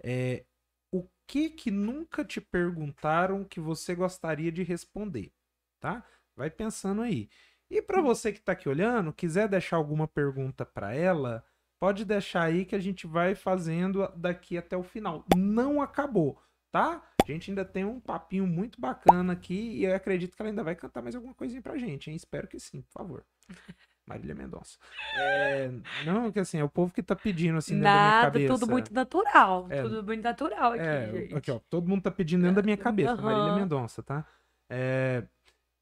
é, 0.03 0.45
o 0.91 1.07
que 1.27 1.49
que 1.49 1.71
nunca 1.71 2.25
te 2.25 2.41
perguntaram 2.41 3.43
que 3.43 3.59
você 3.59 3.95
gostaria 3.95 4.51
de 4.51 4.63
responder, 4.63 5.31
tá? 5.79 6.03
Vai 6.35 6.49
pensando 6.49 7.01
aí. 7.01 7.29
E 7.69 7.81
para 7.81 8.01
você 8.01 8.31
que 8.31 8.39
está 8.39 8.53
aqui 8.53 8.69
olhando, 8.69 9.13
quiser 9.13 9.47
deixar 9.47 9.77
alguma 9.77 10.07
pergunta 10.07 10.65
para 10.65 10.93
ela, 10.93 11.43
Pode 11.83 12.05
deixar 12.05 12.43
aí 12.43 12.63
que 12.63 12.77
a 12.77 12.79
gente 12.79 13.05
vai 13.05 13.35
fazendo 13.35 14.07
daqui 14.15 14.57
até 14.57 14.77
o 14.77 14.83
final. 14.83 15.25
Não 15.35 15.81
acabou, 15.81 16.41
tá? 16.71 17.03
A 17.23 17.33
gente 17.33 17.51
ainda 17.51 17.63
tem 17.65 17.85
um 17.85 17.99
papinho 17.99 18.45
muito 18.45 18.79
bacana 18.79 19.33
aqui 19.33 19.53
e 19.53 19.85
eu 19.85 19.95
acredito 19.95 20.35
que 20.35 20.41
ela 20.41 20.49
ainda 20.49 20.63
vai 20.63 20.75
cantar 20.75 21.01
mais 21.01 21.15
alguma 21.15 21.33
coisinha 21.33 21.61
pra 21.61 21.77
gente, 21.77 22.09
hein? 22.09 22.15
Espero 22.15 22.47
que 22.47 22.59
sim, 22.59 22.81
por 22.81 22.91
favor. 22.91 23.25
Marília 24.05 24.35
Mendonça. 24.35 24.77
É, 25.15 25.71
não, 26.05 26.29
que 26.31 26.39
assim, 26.39 26.57
é 26.59 26.63
o 26.63 26.69
povo 26.69 26.93
que 26.93 27.01
tá 27.01 27.15
pedindo 27.15 27.57
assim 27.57 27.75
dentro 27.79 27.85
da 27.85 27.99
minha 27.99 28.09
Nada, 28.11 28.21
cabeça. 28.23 28.53
tudo 28.53 28.69
muito 28.69 28.93
natural. 28.93 29.67
É. 29.69 29.81
Tudo 29.81 30.03
muito 30.03 30.21
natural 30.21 30.73
aqui, 30.73 30.81
É, 30.81 31.11
gente. 31.11 31.35
aqui, 31.35 31.51
ó. 31.51 31.59
Todo 31.69 31.87
mundo 31.87 32.01
tá 32.01 32.11
pedindo 32.11 32.41
dentro 32.41 32.57
da 32.57 32.61
minha 32.63 32.75
cabeça, 32.77 33.13
Aham. 33.13 33.21
Marília 33.23 33.53
Mendonça, 33.53 34.03
tá? 34.03 34.25
É, 34.69 35.23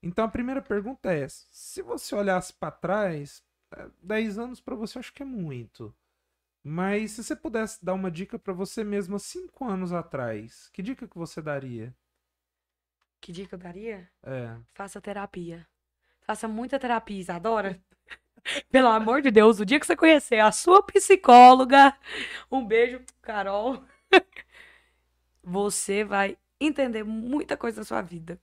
então 0.03 0.23
a 0.25 0.27
primeira 0.27 0.61
pergunta 0.61 1.11
é: 1.11 1.25
se 1.27 1.81
você 1.81 2.13
olhasse 2.13 2.53
pra 2.53 2.69
trás, 2.69 3.43
é, 3.75 3.87
10 4.03 4.37
anos 4.37 4.61
pra 4.61 4.75
você 4.75 4.97
eu 4.97 4.99
acho 4.99 5.13
que 5.13 5.23
é 5.23 5.25
muito. 5.25 5.93
Mas 6.63 7.11
se 7.11 7.23
você 7.23 7.35
pudesse 7.35 7.83
dar 7.83 7.93
uma 7.93 8.11
dica 8.11 8.37
pra 8.37 8.53
você 8.53 8.83
mesma 8.83 9.17
5 9.17 9.65
anos 9.65 9.91
atrás, 9.91 10.69
que 10.69 10.81
dica 10.81 11.07
que 11.07 11.17
você 11.17 11.41
daria? 11.41 11.95
Que 13.19 13.31
dica 13.31 13.55
eu 13.55 13.59
daria? 13.59 14.09
É. 14.23 14.57
Faça 14.73 15.01
terapia. 15.01 15.67
Faça 16.21 16.47
muita 16.47 16.79
terapia, 16.79 17.19
Isadora. 17.19 17.81
Pelo 18.71 18.87
amor 18.87 19.21
de 19.21 19.31
Deus, 19.31 19.59
o 19.59 19.65
dia 19.65 19.79
que 19.79 19.85
você 19.85 19.95
conhecer 19.95 20.39
a 20.39 20.51
sua 20.51 20.81
psicóloga, 20.83 21.95
um 22.51 22.65
beijo, 22.65 23.01
Carol. 23.21 23.83
Você 25.43 26.03
vai 26.03 26.37
entender 26.59 27.03
muita 27.03 27.57
coisa 27.57 27.81
da 27.81 27.83
sua 27.83 28.01
vida. 28.01 28.39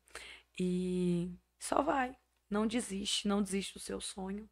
E 0.59 1.31
só 1.59 1.83
vai. 1.83 2.17
Não 2.51 2.67
desiste, 2.67 3.29
não 3.29 3.43
desiste 3.43 3.75
do 3.75 3.81
seu 3.81 4.01
sonho. 4.01 4.49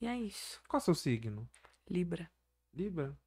E 0.00 0.06
é 0.06 0.16
isso. 0.16 0.62
Qual 0.66 0.78
é 0.78 0.82
o 0.82 0.84
seu 0.84 0.94
signo? 0.94 1.48
Libra. 1.88 2.30
Libra? 2.76 3.18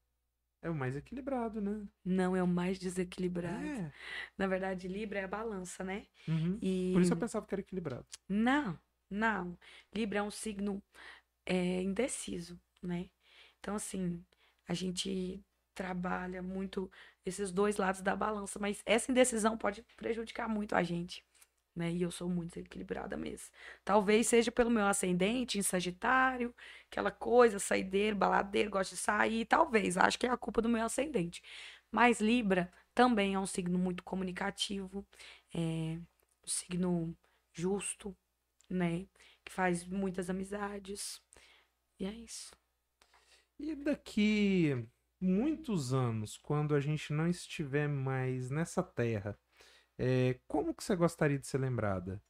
É 0.62 0.70
o 0.70 0.76
mais 0.76 0.96
equilibrado, 0.96 1.62
né? 1.62 1.88
Não 2.04 2.36
é 2.36 2.44
o 2.44 2.48
mais 2.48 2.78
desequilibrado. 2.78 3.66
É. 3.66 3.92
Na 4.38 4.46
verdade, 4.46 4.88
Libra 4.88 5.20
é 5.20 5.24
a 5.24 5.28
balança, 5.28 5.84
né? 5.84 6.06
Uhum. 6.28 6.60
E 6.62 6.92
Por 6.94 7.02
isso 7.02 7.14
eu 7.14 7.18
pensava 7.18 7.46
que 7.46 7.54
era 7.54 7.62
equilibrado. 7.62 8.06
Não, 8.28 8.78
não. 9.10 9.58
Libra 9.94 10.20
é 10.20 10.24
um 10.24 10.32
signo 10.32 10.84
é, 11.46 11.82
indeciso, 11.82 12.60
né? 12.84 13.10
Então, 13.60 13.76
assim, 13.76 14.24
a 14.68 14.74
gente 14.74 15.42
trabalha 15.74 16.42
muito 16.42 16.92
esses 17.26 17.52
dois 17.52 17.78
lados 17.78 18.02
da 18.02 18.16
balança, 18.16 18.60
mas 18.60 18.84
essa 18.86 19.12
indecisão 19.12 19.58
pode 19.58 19.82
prejudicar 19.96 20.50
muito 20.50 20.76
a 20.76 20.84
gente, 20.84 21.24
né? 21.80 21.92
E 21.92 22.02
eu 22.02 22.12
sou 22.12 22.30
muito 22.30 22.50
desequilibrada 22.50 23.16
mesmo. 23.18 23.50
Talvez 23.84 24.28
seja 24.28 24.52
pelo 24.52 24.70
meu 24.70 24.86
ascendente 24.86 25.58
em 25.58 25.64
Sagitário, 25.64 26.54
aquela 26.92 27.10
coisa, 27.10 27.58
saideiro, 27.58 28.16
baladeiro, 28.16 28.70
gosto 28.70 28.92
de 28.92 28.98
sair, 28.98 29.46
talvez, 29.46 29.98
acho 29.98 30.20
que 30.20 30.28
é 30.28 30.30
a 30.30 30.38
culpa 30.38 30.62
do 30.62 30.70
meu 30.70 30.84
ascendente. 30.86 31.42
Mas 31.92 32.20
Libra 32.20 32.72
também 32.94 33.34
é 33.34 33.40
um 33.40 33.46
signo 33.46 33.80
muito 33.80 34.04
comunicativo, 34.04 35.06
é 35.56 35.98
um 36.44 36.48
signo 36.48 37.16
justo, 37.54 38.16
né? 38.70 39.08
Que 39.44 39.52
faz 39.52 39.86
muitas 39.86 40.30
amizades. 40.30 41.22
E 42.00 42.06
é 42.06 42.12
isso. 42.12 42.52
E 43.58 43.74
daqui 43.76 44.86
muitos 45.20 45.94
anos, 45.94 46.38
quando 46.38 46.76
a 46.76 46.80
gente 46.80 47.14
não 47.14 47.28
estiver 47.28 47.88
mais 47.88 48.50
nessa 48.50 48.84
terra, 48.84 49.38
é, 50.00 50.40
como 50.48 50.74
que 50.74 50.84
você 50.84 50.96
gostaria 50.96 51.38
de 51.38 51.46
ser 51.46 51.60
lembrada? 51.60 52.22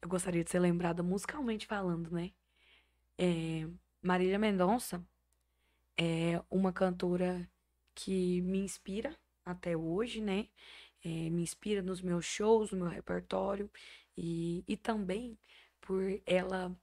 Eu 0.00 0.08
gostaria 0.08 0.42
de 0.42 0.50
ser 0.50 0.58
lembrada 0.58 1.02
musicalmente 1.02 1.66
falando, 1.66 2.10
né? 2.10 2.32
É, 3.18 3.68
Marília 4.02 4.38
Mendonça 4.38 5.04
é 5.96 6.42
uma 6.50 6.72
cantora 6.72 7.48
que 7.94 8.40
me 8.42 8.60
inspira 8.60 9.14
até 9.44 9.76
hoje, 9.76 10.20
né? 10.22 10.48
É, 11.04 11.08
me 11.30 11.42
inspira 11.42 11.82
nos 11.82 12.00
meus 12.00 12.24
shows, 12.24 12.72
no 12.72 12.78
meu 12.78 12.88
repertório 12.88 13.70
e, 14.16 14.64
e 14.66 14.76
também 14.76 15.38
por 15.82 16.02
ela 16.26 16.74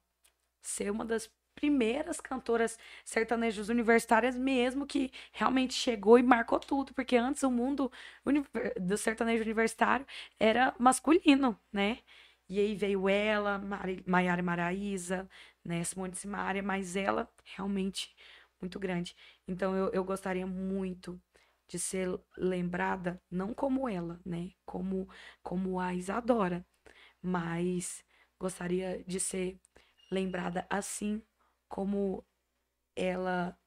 ser 0.61 0.91
uma 0.91 1.05
das 1.05 1.31
primeiras 1.59 2.21
cantoras 2.21 2.79
sertanejas 3.03 3.67
universitárias 3.67 4.35
mesmo 4.37 4.87
que 4.87 5.11
realmente 5.33 5.73
chegou 5.73 6.17
e 6.17 6.23
marcou 6.23 6.59
tudo, 6.59 6.93
porque 6.93 7.17
antes 7.17 7.43
o 7.43 7.51
mundo 7.51 7.91
do 8.79 8.97
sertanejo 8.97 9.43
universitário 9.43 10.05
era 10.39 10.73
masculino, 10.79 11.59
né? 11.71 11.99
E 12.47 12.59
aí 12.59 12.75
veio 12.75 13.07
ela, 13.09 13.61
Maiara 14.07 14.41
Maraíza, 14.41 15.29
né, 15.63 15.83
Simone 15.83 16.15
Simaria, 16.15 16.63
mas 16.63 16.95
ela 16.95 17.29
realmente 17.55 18.15
muito 18.61 18.79
grande. 18.79 19.15
Então 19.47 19.75
eu, 19.75 19.89
eu 19.91 20.03
gostaria 20.03 20.47
muito 20.47 21.21
de 21.67 21.77
ser 21.77 22.07
lembrada 22.37 23.21
não 23.29 23.53
como 23.53 23.87
ela, 23.87 24.19
né, 24.25 24.51
como 24.65 25.07
como 25.43 25.79
a 25.79 25.93
Isadora, 25.93 26.65
mas 27.21 28.03
gostaria 28.39 29.03
de 29.05 29.19
ser 29.19 29.59
lembrada 30.11 30.65
assim 30.69 31.21
como 31.69 32.25
ela 32.95 33.57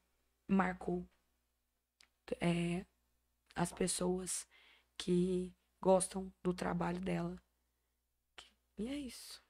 marcou 0.47 1.07
é, 2.41 2.85
as 3.55 3.71
pessoas 3.71 4.47
que 4.97 5.53
gostam 5.81 6.31
do 6.43 6.53
trabalho 6.53 6.99
dela. 7.01 7.37
E 8.77 8.87
é 8.87 8.95
isso. 8.99 9.41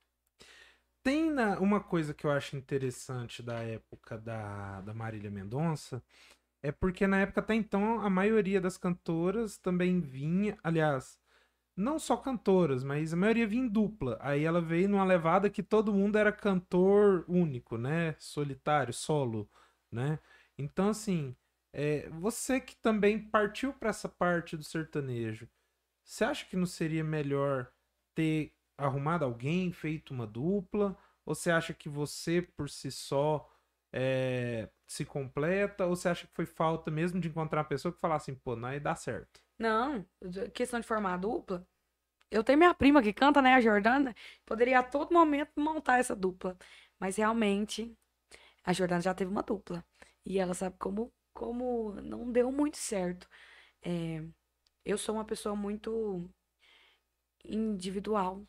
Tem 1.04 1.30
na- 1.32 1.60
uma 1.60 1.82
coisa 1.82 2.14
que 2.14 2.26
eu 2.26 2.32
acho 2.32 2.56
interessante 2.56 3.44
da 3.44 3.62
época 3.64 4.18
da, 4.18 4.82
da 4.82 4.94
Marília 4.94 5.30
Mendonça, 5.30 6.02
é 6.64 6.72
porque 6.72 7.08
na 7.08 7.22
época 7.22 7.42
até 7.42 7.56
então 7.56 8.02
a 8.02 8.10
maioria 8.10 8.62
das 8.62 8.78
cantoras 8.78 9.58
também 9.58 10.02
vinha, 10.02 10.58
aliás, 10.64 11.20
não 11.76 11.98
só 12.00 12.18
cantoras, 12.18 12.84
mas 12.84 13.14
a 13.14 13.18
maioria 13.18 13.48
vinha 13.48 13.64
em 13.66 13.68
dupla. 13.68 14.18
Aí 14.22 14.44
ela 14.44 14.62
veio 14.62 14.90
numa 14.90 15.04
levada 15.06 15.50
que 15.50 15.64
todo 15.64 15.94
mundo 15.94 16.18
era 16.18 16.32
cantor 16.32 17.26
único, 17.28 17.78
né? 17.78 18.16
Solitário, 18.20 18.94
solo, 18.94 19.50
né? 19.92 20.20
Então, 20.58 20.90
assim, 20.90 21.36
é, 21.74 22.10
você 22.10 22.60
que 22.62 22.76
também 22.76 23.20
partiu 23.20 23.74
para 23.74 23.90
essa 23.90 24.08
parte 24.10 24.56
do 24.58 24.64
sertanejo, 24.64 25.50
você 26.04 26.24
acha 26.26 26.46
que 26.46 26.58
não 26.58 26.66
seria 26.66 27.04
melhor 27.04 27.72
ter 28.16 28.54
arrumado 28.78 29.26
alguém, 29.26 29.72
feito 29.72 30.14
uma 30.14 30.28
dupla? 30.28 30.98
Ou 31.26 31.36
você 31.36 31.52
acha 31.52 31.74
que 31.74 31.90
você, 31.90 32.42
por 32.42 32.70
si 32.70 32.92
só, 32.92 33.50
é, 33.92 34.70
se 34.88 35.06
completa? 35.06 35.86
Ou 35.88 35.96
você 35.96 36.10
acha 36.10 36.28
que 36.28 36.34
foi 36.34 36.46
falta 36.46 36.92
mesmo 36.92 37.20
de 37.20 37.30
encontrar 37.30 37.62
uma 37.62 37.68
pessoa 37.70 37.94
que 37.94 38.00
falasse 38.02 38.32
assim, 38.32 38.40
pô, 38.44 38.56
não 38.56 38.70
aí 38.70 38.80
dá 38.80 38.96
certo? 38.96 39.43
Não, 39.58 40.06
questão 40.54 40.80
de 40.80 40.88
formar 40.88 41.18
dupla. 41.18 41.66
Eu 42.32 42.44
tenho 42.44 42.58
minha 42.60 42.74
prima 42.74 43.04
que 43.04 43.14
canta, 43.14 43.42
né, 43.42 43.56
a 43.56 43.62
Jordana. 43.62 44.16
Poderia 44.46 44.80
a 44.80 44.84
todo 44.84 45.14
momento 45.14 45.52
montar 45.58 46.00
essa 46.00 46.16
dupla. 46.16 46.58
Mas 47.00 47.18
realmente, 47.18 47.96
a 48.64 48.74
Jordana 48.74 49.02
já 49.02 49.14
teve 49.14 49.32
uma 49.32 49.44
dupla. 49.44 49.86
E 50.26 50.40
ela 50.40 50.54
sabe 50.54 50.78
como, 50.80 51.14
como 51.34 51.94
não 52.02 52.32
deu 52.32 52.52
muito 52.52 52.78
certo. 52.78 53.30
É, 53.84 54.24
eu 54.86 54.98
sou 54.98 55.16
uma 55.16 55.26
pessoa 55.26 55.56
muito 55.56 56.30
individual. 57.46 58.46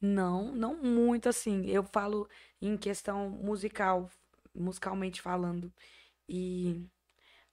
Não, 0.00 0.52
não 0.54 0.76
muito 0.76 1.28
assim. 1.28 1.66
Eu 1.66 1.82
falo 1.84 2.28
em 2.60 2.76
questão 2.76 3.30
musical, 3.30 4.10
musicalmente 4.54 5.22
falando. 5.22 5.72
E 6.28 6.86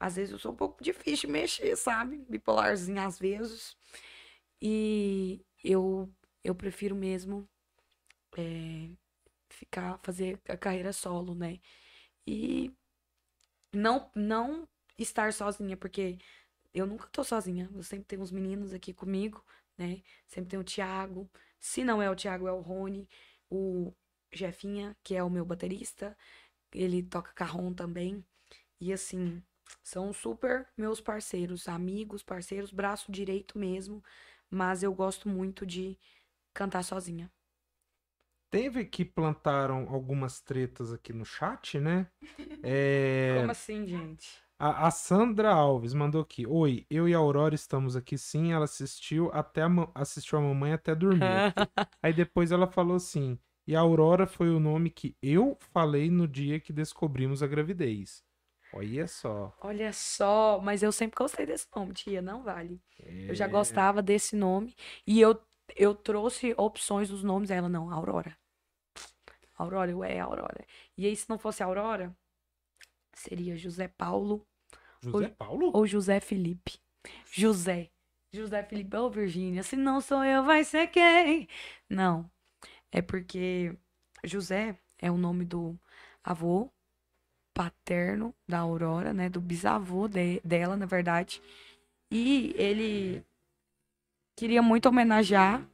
às 0.02 0.16
vezes 0.16 0.32
eu 0.32 0.40
sou 0.40 0.52
um 0.52 0.56
pouco 0.56 0.84
difícil 0.84 1.28
de 1.28 1.34
mexer, 1.34 1.76
sabe? 1.78 2.18
Bipolarzinho 2.28 3.00
às 3.02 3.20
vezes. 3.20 3.78
E 4.62 5.46
eu, 5.64 6.12
eu 6.44 6.56
prefiro 6.56 6.96
mesmo 6.96 7.48
é, 8.38 8.90
ficar, 9.50 10.00
fazer 10.04 10.40
a 10.50 10.58
carreira 10.58 10.92
solo, 10.92 11.36
né? 11.36 11.60
E 12.28 12.74
não, 13.74 14.10
não 14.16 14.68
estar 14.98 15.32
sozinha, 15.34 15.78
porque 15.78 16.18
eu 16.74 16.88
nunca 16.88 17.08
tô 17.10 17.24
sozinha. 17.24 17.70
Eu 17.74 17.84
sempre 17.84 18.06
tenho 18.06 18.24
uns 18.24 18.32
meninos 18.32 18.74
aqui 18.74 18.94
comigo, 18.94 19.46
né? 19.78 20.02
Sempre 20.28 20.50
tem 20.52 20.60
o 20.60 20.64
Thiago. 20.64 21.30
Se 21.60 21.84
não 21.84 22.02
é 22.02 22.10
o 22.10 22.16
Thiago, 22.16 22.48
é 22.48 22.52
o 22.52 22.60
Rony. 22.62 23.08
O 23.52 23.94
Jefinha, 24.34 24.98
que 25.04 25.16
é 25.16 25.24
o 25.24 25.30
meu 25.30 25.46
baterista. 25.46 26.18
Ele 26.74 27.04
toca 27.04 27.34
carrom 27.34 27.74
também. 27.74 28.26
E 28.80 28.92
assim, 28.94 29.44
são 29.84 30.14
super 30.14 30.68
meus 30.78 31.02
parceiros, 31.02 31.68
amigos, 31.68 32.24
parceiros, 32.24 32.72
braço 32.72 33.12
direito 33.12 33.58
mesmo. 33.58 34.04
Mas 34.50 34.84
eu 34.84 34.94
gosto 34.94 35.30
muito 35.30 35.66
de 35.66 35.98
cantar 36.54 36.84
sozinha. 36.84 37.32
Teve 38.50 38.86
que 38.86 39.06
plantaram 39.06 39.88
algumas 39.90 40.42
tretas 40.42 40.92
aqui 40.92 41.14
no 41.14 41.26
chat, 41.26 41.80
né? 41.80 42.08
É, 42.64 43.34
Como 43.40 43.52
assim, 43.52 43.86
gente? 43.88 44.42
a, 44.60 44.88
a 44.88 44.92
Sandra 44.92 45.52
Alves 45.52 45.94
mandou 45.94 46.22
aqui. 46.22 46.46
Oi, 46.48 46.86
eu 46.90 47.08
e 47.10 47.14
a 47.14 47.18
Aurora 47.18 47.56
estamos 47.56 47.96
aqui 47.96 48.18
sim. 48.18 48.52
Ela 48.54 48.66
assistiu 48.66 49.32
até 49.34 49.62
a, 49.64 49.68
assistiu 49.96 50.38
a 50.40 50.42
mamãe 50.42 50.74
até 50.74 50.94
dormir. 50.96 51.46
Aí 52.04 52.14
depois 52.14 52.52
ela 52.52 52.68
falou 52.68 52.98
assim: 52.98 53.40
E 53.68 53.76
Aurora 53.76 54.28
foi 54.28 54.50
o 54.50 54.60
nome 54.60 54.90
que 54.90 55.16
eu 55.22 55.58
falei 55.74 56.10
no 56.12 56.28
dia 56.28 56.60
que 56.60 56.74
descobrimos 56.74 57.44
a 57.44 57.48
gravidez. 57.48 58.24
Olha 58.74 59.08
só. 59.08 59.54
Olha 59.62 59.94
só, 59.94 60.60
mas 60.62 60.84
eu 60.84 60.92
sempre 60.92 61.16
gostei 61.18 61.46
desse 61.46 61.68
nome, 61.76 61.94
tia, 61.94 62.22
não 62.22 62.44
vale. 62.44 62.82
Eu 63.28 63.36
já 63.36 63.48
É, 63.48 63.48
gostava 63.48 64.02
desse 64.02 64.36
nome 64.36 64.76
e 65.08 65.22
eu, 65.22 65.40
eu 65.76 65.96
trouxe 65.96 66.54
opções 66.58 67.10
dos 67.10 67.24
nomes, 67.24 67.52
ela 67.52 67.70
não, 67.70 67.92
Aurora. 67.92 68.38
Aurora, 69.58 69.92
eu 69.92 70.04
é 70.04 70.20
Aurora. 70.20 70.66
E 70.98 71.06
aí, 71.06 71.16
se 71.16 71.30
não 71.30 71.38
fosse 71.38 71.64
Aurora, 71.64 72.16
seria 73.14 73.56
José 73.58 73.88
Paulo 73.88 74.46
José 75.02 75.28
Oi. 75.28 75.36
Paulo? 75.38 75.72
ou 75.74 75.88
José 75.88 76.20
Felipe. 76.20 76.80
José. 77.32 77.92
José 78.34 78.64
Felipe 78.64 78.96
ou 78.98 79.10
Virgínia. 79.12 79.64
Se 79.64 79.76
não 79.76 80.02
sou 80.02 80.24
eu, 80.24 80.44
vai 80.44 80.64
ser 80.64 80.88
quem? 80.88 81.48
Não. 81.90 82.30
É 82.92 83.02
porque 83.02 83.78
José 84.26 84.80
é 85.00 85.12
o 85.12 85.18
nome 85.18 85.46
do 85.46 85.80
avô 86.24 86.72
paterno 87.54 88.34
da 88.48 88.60
Aurora, 88.60 89.14
né? 89.14 89.30
Do 89.30 89.42
bisavô 89.42 90.08
de- 90.08 90.42
dela, 90.44 90.76
na 90.78 90.86
verdade. 90.86 91.42
E 92.10 92.54
ele 92.58 93.24
queria 94.36 94.62
muito 94.62 94.88
homenagear. 94.88 95.66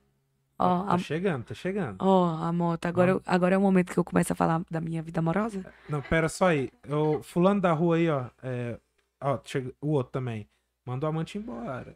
Ó, 0.60 0.86
Tá 0.86 0.94
a, 0.96 0.98
chegando, 0.98 1.44
tá 1.46 1.54
chegando. 1.54 1.98
ó, 2.00 2.36
a 2.44 2.52
moto. 2.52 2.86
Agora, 2.88 3.12
eu- 3.12 3.22
agora 3.26 3.54
é 3.54 3.58
o 3.58 3.62
momento 3.62 3.94
que 3.94 4.00
eu 4.00 4.04
começo 4.04 4.34
a 4.34 4.36
falar 4.36 4.64
da 4.72 4.82
minha 4.82 5.04
vida 5.04 5.20
amorosa. 5.20 5.64
Não, 5.88 6.02
pera 6.02 6.28
só 6.28 6.48
aí. 6.48 6.72
O 6.90 7.22
fulano 7.22 7.62
da 7.62 7.72
rua 7.74 7.98
aí, 7.98 8.10
ó. 8.10 8.26
é, 8.42 8.80
ó, 9.22 9.40
chega- 9.44 9.72
o 9.80 9.90
outro 9.92 10.12
também. 10.14 10.50
Mandou 10.84 11.06
a 11.08 11.12
amante 11.12 11.38
embora. 11.38 11.96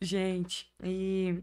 Gente, 0.00 0.70
e, 0.82 1.40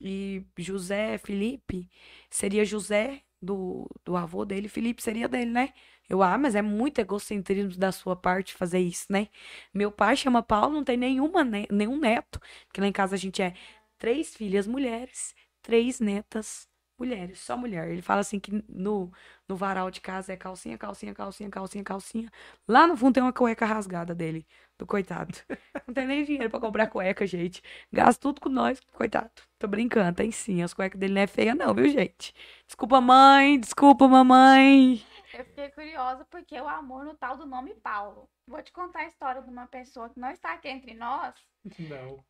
e 0.00 0.44
José 0.58 1.18
Felipe 1.18 1.88
seria 2.28 2.64
José 2.64 3.22
do, 3.42 3.88
do 4.04 4.16
avô 4.16 4.44
dele, 4.44 4.68
Felipe 4.68 5.02
seria 5.02 5.28
dele, 5.28 5.50
né? 5.50 5.72
Eu, 6.08 6.22
ah, 6.22 6.36
mas 6.38 6.54
é 6.54 6.62
muito 6.62 6.98
egocentrismo 7.00 7.76
da 7.78 7.92
sua 7.92 8.16
parte 8.16 8.54
fazer 8.54 8.80
isso, 8.80 9.06
né? 9.10 9.28
Meu 9.72 9.90
pai 9.92 10.16
chama 10.16 10.42
Paulo, 10.42 10.74
não 10.74 10.84
tem 10.84 10.96
nenhuma, 10.96 11.44
ne- 11.44 11.68
nenhum 11.70 11.98
neto, 11.98 12.40
porque 12.66 12.80
lá 12.80 12.86
em 12.86 12.92
casa 12.92 13.14
a 13.14 13.18
gente 13.18 13.40
é 13.42 13.54
três 13.98 14.34
filhas 14.36 14.66
mulheres, 14.66 15.34
três 15.62 16.00
netas 16.00 16.68
mulheres, 17.00 17.40
só 17.40 17.56
mulher. 17.56 17.88
Ele 17.90 18.02
fala 18.02 18.20
assim 18.20 18.38
que 18.38 18.62
no, 18.68 19.10
no 19.48 19.56
varal 19.56 19.90
de 19.90 20.00
casa 20.00 20.32
é 20.32 20.36
calcinha, 20.36 20.76
calcinha, 20.78 21.14
calcinha, 21.14 21.50
calcinha, 21.50 21.82
calcinha. 21.82 22.30
Lá 22.68 22.86
no 22.86 22.96
fundo 22.96 23.14
tem 23.14 23.22
uma 23.22 23.32
cueca 23.32 23.64
rasgada 23.64 24.14
dele, 24.14 24.46
do 24.78 24.86
coitado. 24.86 25.34
Não 25.86 25.94
tem 25.94 26.06
nem 26.06 26.24
dinheiro 26.24 26.50
pra 26.50 26.60
comprar 26.60 26.86
cueca, 26.88 27.26
gente. 27.26 27.62
Gasta 27.92 28.20
tudo 28.20 28.40
com 28.40 28.48
nós, 28.50 28.80
coitado. 28.92 29.30
Tô 29.58 29.66
brincando, 29.66 30.16
tem 30.16 30.30
sim. 30.30 30.62
As 30.62 30.74
cuecas 30.74 30.98
dele 30.98 31.14
não 31.14 31.22
é 31.22 31.26
feia, 31.26 31.54
não, 31.54 31.74
viu, 31.74 31.88
gente? 31.88 32.34
Desculpa, 32.66 33.00
mãe. 33.00 33.58
Desculpa, 33.58 34.08
mamãe. 34.08 35.02
Eu 35.32 35.44
fiquei 35.44 35.70
curiosa 35.70 36.24
porque 36.30 36.58
o 36.60 36.68
amor 36.68 37.04
no 37.04 37.14
tal 37.14 37.36
do 37.36 37.46
nome 37.46 37.74
Paulo. 37.74 38.28
Vou 38.46 38.62
te 38.62 38.72
contar 38.72 39.00
a 39.00 39.06
história 39.06 39.42
de 39.42 39.50
uma 39.50 39.66
pessoa 39.66 40.08
que 40.08 40.18
não 40.18 40.30
está 40.30 40.54
aqui 40.54 40.68
entre 40.68 40.94
nós. 40.94 41.34
Não. 41.78 42.24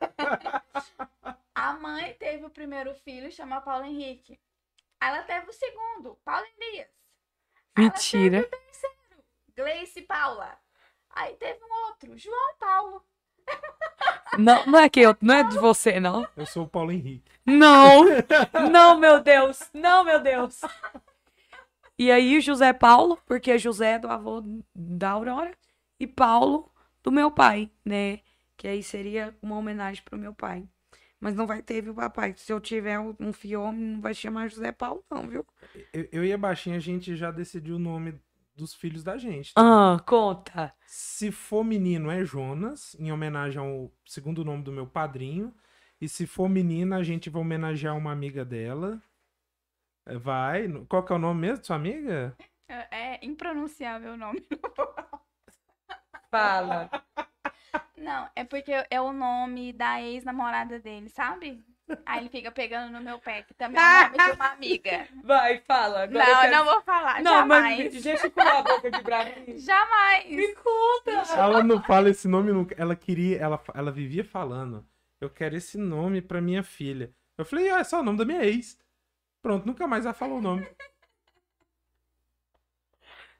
A 1.54 1.72
mãe 1.74 2.14
teve 2.14 2.44
o 2.44 2.50
primeiro 2.50 2.94
filho, 2.94 3.30
chama 3.30 3.60
Paulo 3.60 3.84
Henrique. 3.84 4.40
Ela 5.00 5.22
teve 5.22 5.48
o 5.48 5.52
segundo, 5.52 6.18
Paulo 6.24 6.46
Elias. 6.58 6.88
Mentira. 7.76 8.48
Gleice 9.54 10.02
Paula. 10.02 10.58
Aí 11.10 11.36
teve 11.36 11.62
um 11.64 11.86
outro, 11.86 12.16
João 12.16 12.56
Paulo. 12.58 13.04
Não, 14.38 14.64
não 14.66 14.78
é 14.78 14.88
que 14.88 15.00
eu, 15.00 15.16
não 15.20 15.34
é 15.34 15.44
de 15.44 15.58
você, 15.58 15.98
não. 15.98 16.26
Eu 16.36 16.46
sou 16.46 16.64
o 16.64 16.68
Paulo 16.68 16.92
Henrique. 16.92 17.30
Não. 17.44 18.04
Não, 18.70 18.96
meu 18.96 19.20
Deus. 19.20 19.68
Não, 19.74 20.04
meu 20.04 20.20
Deus. 20.20 20.60
E 21.98 22.10
aí 22.10 22.36
o 22.36 22.40
José 22.40 22.72
Paulo, 22.72 23.18
porque 23.26 23.58
José 23.58 23.92
é 23.92 23.98
do 23.98 24.08
avô 24.08 24.42
da 24.74 25.10
Aurora 25.10 25.52
e 25.98 26.06
Paulo 26.06 26.70
do 27.02 27.10
meu 27.10 27.30
pai, 27.30 27.70
né? 27.84 28.20
Que 28.60 28.68
aí 28.68 28.82
seria 28.82 29.34
uma 29.40 29.56
homenagem 29.56 30.02
pro 30.04 30.18
meu 30.18 30.34
pai. 30.34 30.68
Mas 31.18 31.34
não 31.34 31.46
vai 31.46 31.62
ter, 31.62 31.80
viu, 31.80 31.94
papai? 31.94 32.34
Se 32.36 32.52
eu 32.52 32.60
tiver 32.60 32.98
um 33.00 33.32
filho 33.32 33.62
homem, 33.62 33.80
não 33.80 34.00
vai 34.02 34.12
chamar 34.12 34.50
José 34.50 34.70
Paulo, 34.70 35.02
não, 35.10 35.26
viu? 35.26 35.46
Eu, 35.94 36.06
eu 36.12 36.24
e 36.26 36.30
a 36.30 36.36
Baixinha, 36.36 36.76
a 36.76 36.78
gente 36.80 37.16
já 37.16 37.30
decidiu 37.30 37.76
o 37.76 37.78
nome 37.78 38.20
dos 38.54 38.74
filhos 38.74 39.02
da 39.02 39.16
gente. 39.16 39.54
tá? 39.54 39.62
Ah, 39.62 39.98
conta. 40.00 40.74
Se 40.84 41.32
for 41.32 41.64
menino, 41.64 42.10
é 42.10 42.22
Jonas, 42.22 42.94
em 43.00 43.10
homenagem 43.10 43.58
ao 43.58 43.90
segundo 44.04 44.44
nome 44.44 44.62
do 44.62 44.70
meu 44.70 44.86
padrinho. 44.86 45.54
E 45.98 46.06
se 46.06 46.26
for 46.26 46.46
menina, 46.46 46.98
a 46.98 47.02
gente 47.02 47.30
vai 47.30 47.40
homenagear 47.40 47.96
uma 47.96 48.12
amiga 48.12 48.44
dela. 48.44 49.02
É, 50.04 50.18
Vai. 50.18 50.68
Qual 50.86 51.02
que 51.02 51.14
é 51.14 51.16
o 51.16 51.18
nome 51.18 51.40
mesmo 51.40 51.60
de 51.60 51.66
sua 51.66 51.76
amiga? 51.76 52.36
É, 52.68 53.14
é 53.14 53.24
impronunciável 53.24 54.12
o 54.12 54.16
nome. 54.18 54.46
Fala. 56.30 56.90
Não, 58.00 58.28
é 58.34 58.44
porque 58.44 58.72
é 58.90 59.00
o 59.00 59.12
nome 59.12 59.72
da 59.72 60.00
ex-namorada 60.02 60.78
dele, 60.80 61.08
sabe? 61.10 61.62
Aí 62.06 62.20
ele 62.20 62.28
fica 62.30 62.50
pegando 62.52 62.92
no 62.92 63.00
meu 63.02 63.18
pé, 63.18 63.42
que 63.42 63.52
também 63.52 63.78
é 63.80 64.06
o 64.06 64.12
nome 64.12 64.16
de 64.30 64.36
uma 64.36 64.46
amiga. 64.52 65.08
Vai, 65.24 65.58
fala. 65.58 66.04
Agora 66.04 66.24
eu 66.24 66.34
Não, 66.34 66.40
quero- 66.40 66.56
não 66.56 66.64
vou 66.64 66.82
falar, 66.82 67.22
Não, 67.22 67.32
jamais. 67.32 67.92
mas 67.92 68.02
gesticula 68.02 68.58
a 68.58 68.62
boca 68.62 68.90
de 68.90 69.02
pra 69.02 69.24
mim. 69.24 69.58
Jamais. 69.58 70.26
Me 70.30 70.54
conta. 70.54 71.10
Ela 71.36 71.62
não 71.64 71.82
fala 71.82 72.08
esse 72.08 72.26
nome 72.28 72.52
nunca. 72.52 72.74
Ela 72.78 72.94
queria, 72.96 73.38
ela, 73.38 73.60
ela 73.74 73.90
vivia 73.90 74.24
falando. 74.24 74.86
Eu 75.20 75.28
quero 75.28 75.56
esse 75.56 75.76
nome 75.76 76.22
pra 76.22 76.40
minha 76.40 76.62
filha. 76.62 77.12
Eu 77.36 77.44
falei, 77.44 77.68
ah, 77.70 77.80
é 77.80 77.84
só 77.84 78.00
o 78.00 78.02
nome 78.04 78.18
da 78.18 78.24
minha 78.24 78.44
ex. 78.44 78.78
Pronto, 79.42 79.66
nunca 79.66 79.86
mais 79.88 80.04
ela 80.04 80.14
falou 80.14 80.38
o 80.38 80.42
nome. 80.42 80.66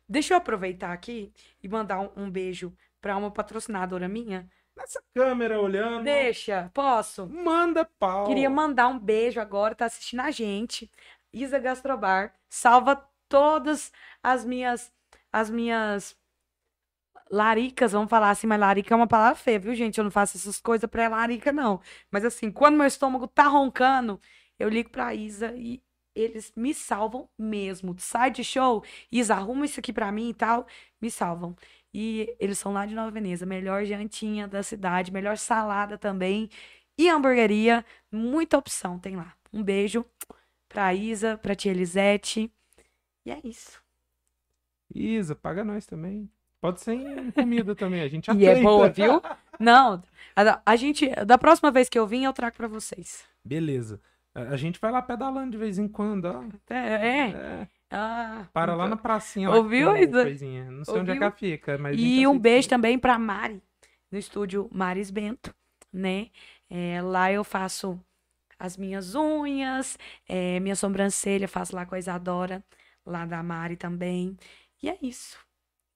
Deixa 0.09 0.35
eu 0.35 0.39
aproveitar 0.39 0.93
aqui 0.93 1.33
e 1.63 1.69
mandar 1.69 2.01
um, 2.01 2.11
um 2.25 2.31
beijo 2.31 2.77
pra 3.01 3.17
uma 3.17 3.31
patrocinadora 3.31 4.09
minha. 4.09 4.49
Nessa 4.77 5.03
câmera 5.15 5.61
olhando. 5.61 6.05
Deixa, 6.05 6.71
posso? 6.73 7.27
Manda 7.29 7.85
pau. 7.99 8.27
Queria 8.27 8.49
mandar 8.49 8.89
um 8.89 8.99
beijo 8.99 9.41
agora, 9.41 9.75
tá 9.75 9.87
assistindo 9.87 10.21
a 10.21 10.31
gente. 10.31 10.91
Isa 11.33 11.59
Gastrobar, 11.59 12.35
salva 12.49 13.07
todas 13.29 13.93
as 14.23 14.45
minhas 14.45 14.93
as 15.33 15.49
minhas 15.49 16.17
laricas, 17.31 17.93
vamos 17.93 18.11
falar 18.11 18.31
assim, 18.31 18.47
mas 18.47 18.59
larica 18.59 18.93
é 18.93 18.97
uma 18.97 19.07
palavra 19.07 19.37
feia, 19.37 19.59
viu, 19.59 19.75
gente? 19.75 19.99
Eu 19.99 20.05
não 20.05 20.11
faço 20.11 20.37
essas 20.37 20.61
coisas 20.61 20.91
pra 20.91 21.09
larica 21.09 21.53
não. 21.53 21.81
Mas 22.11 22.25
assim, 22.25 22.51
quando 22.51 22.77
meu 22.77 22.87
estômago 22.87 23.29
tá 23.29 23.45
roncando, 23.45 24.21
eu 24.59 24.69
ligo 24.69 24.91
pra 24.91 25.15
Isa 25.15 25.55
e 25.57 25.81
eles 26.15 26.53
me 26.57 26.75
salvam 26.75 27.29
mesmo. 27.39 27.95
Sai 27.99 28.31
de 28.31 28.43
show, 28.43 28.85
Isa, 29.13 29.35
arruma 29.35 29.65
isso 29.65 29.79
aqui 29.79 29.93
pra 29.93 30.11
mim 30.11 30.31
e 30.31 30.35
tal, 30.35 30.67
me 31.01 31.11
salvam. 31.11 31.55
E 31.93 32.35
eles 32.39 32.59
são 32.59 32.73
lá 32.73 32.87
de 32.87 32.95
Nova 32.95 33.11
Veneza, 33.11 33.45
melhor 33.45 33.85
jantinha 33.85 34.47
da 34.47 34.63
cidade, 34.63 35.13
melhor 35.13 35.37
salada 35.37 35.99
também. 35.99 36.49
E 36.97 37.09
hamburgueria, 37.09 37.85
muita 38.13 38.59
opção 38.59 38.99
tem 38.99 39.17
lá. 39.17 39.35
Um 39.53 39.63
beijo 39.63 40.05
pra 40.69 40.95
Isa, 40.95 41.37
pra 41.39 41.55
tia 41.55 41.73
Elisete. 41.73 42.53
E 43.27 43.31
é 43.31 43.41
isso. 43.43 43.83
Isa, 44.95 45.35
paga 45.35 45.65
nós 45.65 45.87
também. 45.87 46.31
Pode 46.61 46.81
ser 46.81 47.33
comida 47.33 47.75
também, 47.75 48.03
a 48.03 48.09
gente 48.09 48.31
E 48.37 48.45
é 48.47 48.51
aceita. 48.53 48.63
boa, 48.69 48.89
viu? 48.91 49.23
Não, 49.59 50.03
a, 50.37 50.61
a 50.65 50.77
gente, 50.77 51.09
da 51.25 51.39
próxima 51.39 51.71
vez 51.71 51.89
que 51.89 51.99
eu 51.99 52.07
vim, 52.07 52.25
eu 52.25 52.33
trago 52.33 52.57
pra 52.57 52.69
vocês. 52.69 53.25
Beleza. 53.45 54.01
A 54.35 54.41
a 54.43 54.57
gente 54.57 54.79
vai 54.79 54.93
lá 54.93 55.03
pedalando 55.03 55.51
de 55.53 55.59
vez 55.59 55.79
em 55.79 55.89
quando, 55.89 56.27
ó. 56.27 56.45
É, 56.73 56.77
é. 56.77 57.29
É, 57.31 57.69
Ah, 57.91 58.47
para 58.53 58.75
lá 58.75 58.85
então- 58.85 58.97
na 58.97 59.03
pracinha. 59.03 59.49
que 59.51 59.55
Ouviu, 59.57 59.97
Isa? 59.97 60.23
coisinha. 60.23 60.71
Não 60.71 60.85
sei 60.85 60.95
onde 60.95 61.03
é 61.03 61.05
que 61.05 61.11
Ouviu? 61.19 61.23
ela 61.25 61.31
fica, 61.33 61.79
mas 61.79 61.97
E 61.99 62.27
um 62.27 62.39
beijo 62.39 62.69
também 62.69 62.99
pra 62.99 63.19
Mari, 63.19 63.61
no 64.11 64.19
estúdio 64.19 64.69
Maris 64.73 65.11
Bento, 65.11 65.55
né? 65.93 66.29
É, 66.69 67.03
lá 67.03 67.33
eu 67.33 67.43
faço 67.43 68.01
as 68.59 68.77
minhas 68.77 69.15
unhas, 69.15 69.99
é, 70.29 70.61
minha 70.61 70.77
sobrancelha, 70.77 71.49
faço 71.49 71.75
lá 71.75 71.85
com 71.85 71.95
a 71.95 71.99
Isadora, 71.99 72.63
lá 73.05 73.25
da 73.27 73.43
Mari 73.43 73.77
também. 73.77 74.37
E 74.83 74.89
é 74.89 74.97
isso. 75.03 75.39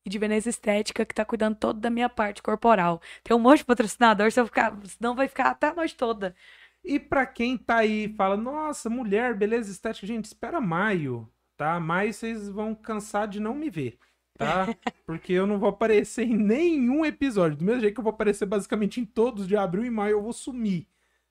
E 0.07 0.11
de 0.11 0.19
Veneza 0.19 0.51
Estética, 0.51 1.05
que 1.07 1.15
tá 1.15 1.25
cuidando 1.25 1.57
todo 1.57 1.81
da 1.81 1.89
minha 1.91 2.09
parte 2.09 2.43
corporal. 2.43 3.01
Tem 3.23 3.35
um 3.37 3.41
monte 3.41 3.59
de 3.59 3.65
patrocinador, 3.67 4.31
se 4.33 4.41
eu 4.41 4.47
ficar, 4.47 4.77
senão 4.85 5.15
vai 5.15 5.29
ficar 5.29 5.51
até 5.51 5.69
a 5.69 5.75
noite 5.75 5.95
toda. 5.97 6.35
E 6.85 6.99
pra 7.01 7.25
quem 7.25 7.57
tá 7.57 7.77
aí 7.79 8.05
e 8.07 8.15
fala, 8.15 8.37
nossa, 8.37 8.91
mulher, 8.91 9.35
beleza 9.35 9.71
estética, 9.71 10.07
gente, 10.07 10.27
espera 10.27 10.61
maio, 10.61 11.27
tá? 11.57 11.79
Maio 11.81 12.13
vocês 12.13 12.49
vão 12.49 12.75
cansar 12.75 13.29
de 13.29 13.41
não 13.41 13.55
me 13.55 13.71
ver, 13.71 13.99
tá? 14.37 14.67
Porque 15.07 15.33
eu 15.33 15.47
não 15.47 15.59
vou 15.59 15.69
aparecer 15.69 16.25
em 16.27 16.37
nenhum 16.37 17.05
episódio. 17.05 17.57
Do 17.59 17.65
mesmo 17.65 17.81
jeito 17.81 17.95
que 17.95 18.01
eu 18.01 18.05
vou 18.05 18.13
aparecer 18.13 18.47
basicamente 18.47 19.01
em 19.01 19.05
todos 19.05 19.47
de 19.47 19.57
abril 19.57 19.85
e 19.85 19.91
maio, 19.91 20.13
eu 20.13 20.23
vou 20.23 20.33
sumir, 20.33 20.87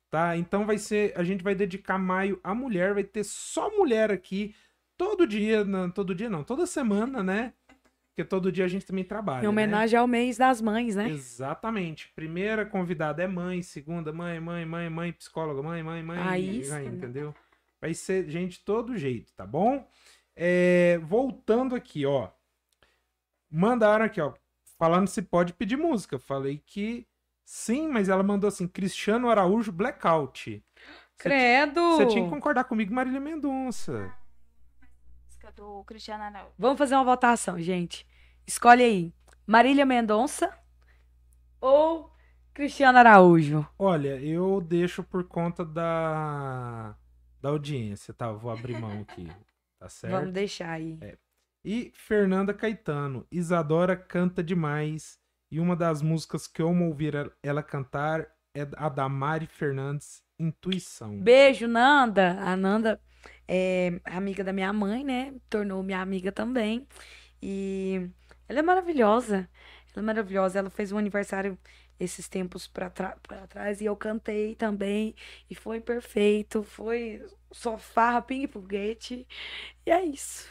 tá? 0.10 0.38
Então 0.38 0.66
vai 0.66 0.78
ser, 0.78 1.14
a 1.18 1.24
gente 1.24 1.44
vai 1.44 1.56
dedicar 1.56 1.98
maio 1.98 2.40
à 2.44 2.54
mulher, 2.54 2.94
vai 2.94 3.04
ter 3.04 3.24
só 3.24 3.70
mulher 3.76 4.12
aqui, 4.12 4.56
todo 4.98 5.26
dia, 5.28 5.64
não, 5.64 5.90
todo 5.90 6.16
dia 6.16 6.30
não, 6.30 6.44
toda 6.44 6.66
semana, 6.66 7.24
né? 7.24 7.54
Porque 8.10 8.24
todo 8.24 8.52
dia 8.52 8.66
a 8.66 8.68
gente 8.68 8.86
também 8.86 9.04
trabalha, 9.04 9.40
Em 9.40 9.44
né? 9.44 9.50
homenagem 9.50 9.98
ao 9.98 10.08
mês 10.08 10.38
das 10.38 10.62
mães, 10.62 10.96
né? 10.96 11.10
Exatamente. 11.10 12.12
Primeira 12.16 12.64
convidada 12.64 13.24
é 13.24 13.28
mãe, 13.28 13.64
segunda 13.64 14.14
mãe, 14.14 14.40
mãe, 14.40 14.64
mãe, 14.68 14.88
mãe, 14.88 15.12
psicóloga, 15.12 15.64
mãe, 15.64 15.82
mãe, 15.82 16.04
mãe, 16.04 16.20
Aí 16.20 16.60
e 16.60 16.64
vai, 16.66 16.84
sim. 16.84 16.90
entendeu? 16.90 17.34
Vai 17.84 17.94
ser 17.94 18.30
gente 18.30 18.60
de 18.60 18.60
todo 18.62 18.98
jeito, 18.98 19.34
tá 19.34 19.46
bom? 19.46 19.86
É, 20.38 20.98
voltando 21.00 21.76
aqui, 21.76 22.06
ó. 22.06 22.30
Mandaram 23.52 24.06
aqui, 24.06 24.22
ó. 24.22 24.32
Falando 24.80 25.10
se 25.10 25.22
pode 25.22 25.52
pedir 25.52 25.76
música. 25.76 26.18
Falei 26.18 26.64
que 26.66 27.06
sim, 27.44 27.90
mas 27.90 28.08
ela 28.08 28.24
mandou 28.24 28.48
assim: 28.48 28.70
Cristiano 28.70 29.30
Araújo 29.30 29.70
Blackout. 29.70 30.64
Credo! 31.18 31.98
Você 31.98 32.06
tinha 32.06 32.24
que 32.24 32.30
concordar 32.30 32.64
comigo, 32.64 32.94
Marília 32.94 33.20
Mendonça. 33.20 34.16
Música 35.26 35.52
do 35.52 35.84
Cristiano 35.84 36.24
Araújo. 36.24 36.54
Vamos 36.58 36.78
fazer 36.78 36.96
uma 36.96 37.04
votação, 37.04 37.60
gente. 37.60 38.08
Escolhe 38.48 38.82
aí. 38.82 39.14
Marília 39.46 39.86
Mendonça 39.86 40.58
ou 41.60 42.10
Cristiano 42.54 42.98
Araújo? 42.98 43.68
Olha, 43.78 44.22
eu 44.22 44.62
deixo 44.62 45.04
por 45.04 45.26
conta 45.26 45.66
da, 45.66 46.96
da 47.44 47.50
audiência, 47.50 48.14
tá? 48.14 48.32
Vou 48.32 48.50
abrir 48.50 48.80
mão 48.80 49.02
aqui, 49.02 49.28
tá 49.78 49.90
certo? 49.90 50.14
Vamos 50.14 50.32
deixar 50.34 50.72
aí. 50.72 50.98
E 51.66 51.92
Fernanda 51.94 52.54
Caetano, 52.54 53.28
Isadora 53.30 53.96
canta 53.98 54.42
demais. 54.42 55.20
E 55.52 55.60
uma 55.60 55.76
das 55.76 56.02
músicas 56.02 56.48
que 56.48 56.62
eu 56.62 56.70
amo 56.70 56.88
ouvir 56.88 57.14
ela- 57.16 57.32
ela 57.44 57.62
cantar 57.62 58.28
é 58.56 58.68
a 58.78 58.90
da 58.90 59.08
Mari 59.10 59.46
Fernandes, 59.46 60.24
Intuição. 60.40 61.20
Beijo, 61.20 61.68
Nanda. 61.68 62.40
A 62.42 62.56
Nanda 62.56 63.00
é 63.48 64.00
amiga 64.06 64.44
da 64.44 64.52
minha 64.54 64.72
mãe, 64.74 65.04
né? 65.04 65.36
Tornou 65.50 65.84
minha 65.84 66.02
amiga 66.02 66.32
também. 66.32 66.88
E 67.42 68.10
ela 68.48 68.60
é 68.60 68.62
maravilhosa. 68.62 69.50
Ela 69.96 69.98
é 69.98 70.02
maravilhosa. 70.02 70.60
Ela 70.60 70.70
fez 70.70 70.92
um 70.92 70.98
aniversário 70.98 71.58
esses 72.00 72.28
tempos 72.28 72.68
pra 72.68 72.90
trás 72.90 73.82
e 73.82 73.86
eu 73.86 73.96
cantei 73.96 74.56
também. 74.56 75.16
E 75.50 75.56
foi 75.56 75.80
perfeito. 75.80 76.64
Foi 76.64 77.24
sofá, 77.52 78.22
ping 78.22 78.48
foguete. 78.48 79.28
E 79.86 79.92
é 79.92 80.04
isso. 80.04 80.48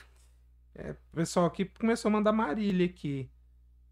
O 1.12 1.16
pessoal 1.16 1.46
aqui 1.46 1.66
começou 1.66 2.08
a 2.08 2.12
mandar 2.12 2.32
Marília 2.32 2.86
aqui. 2.86 3.30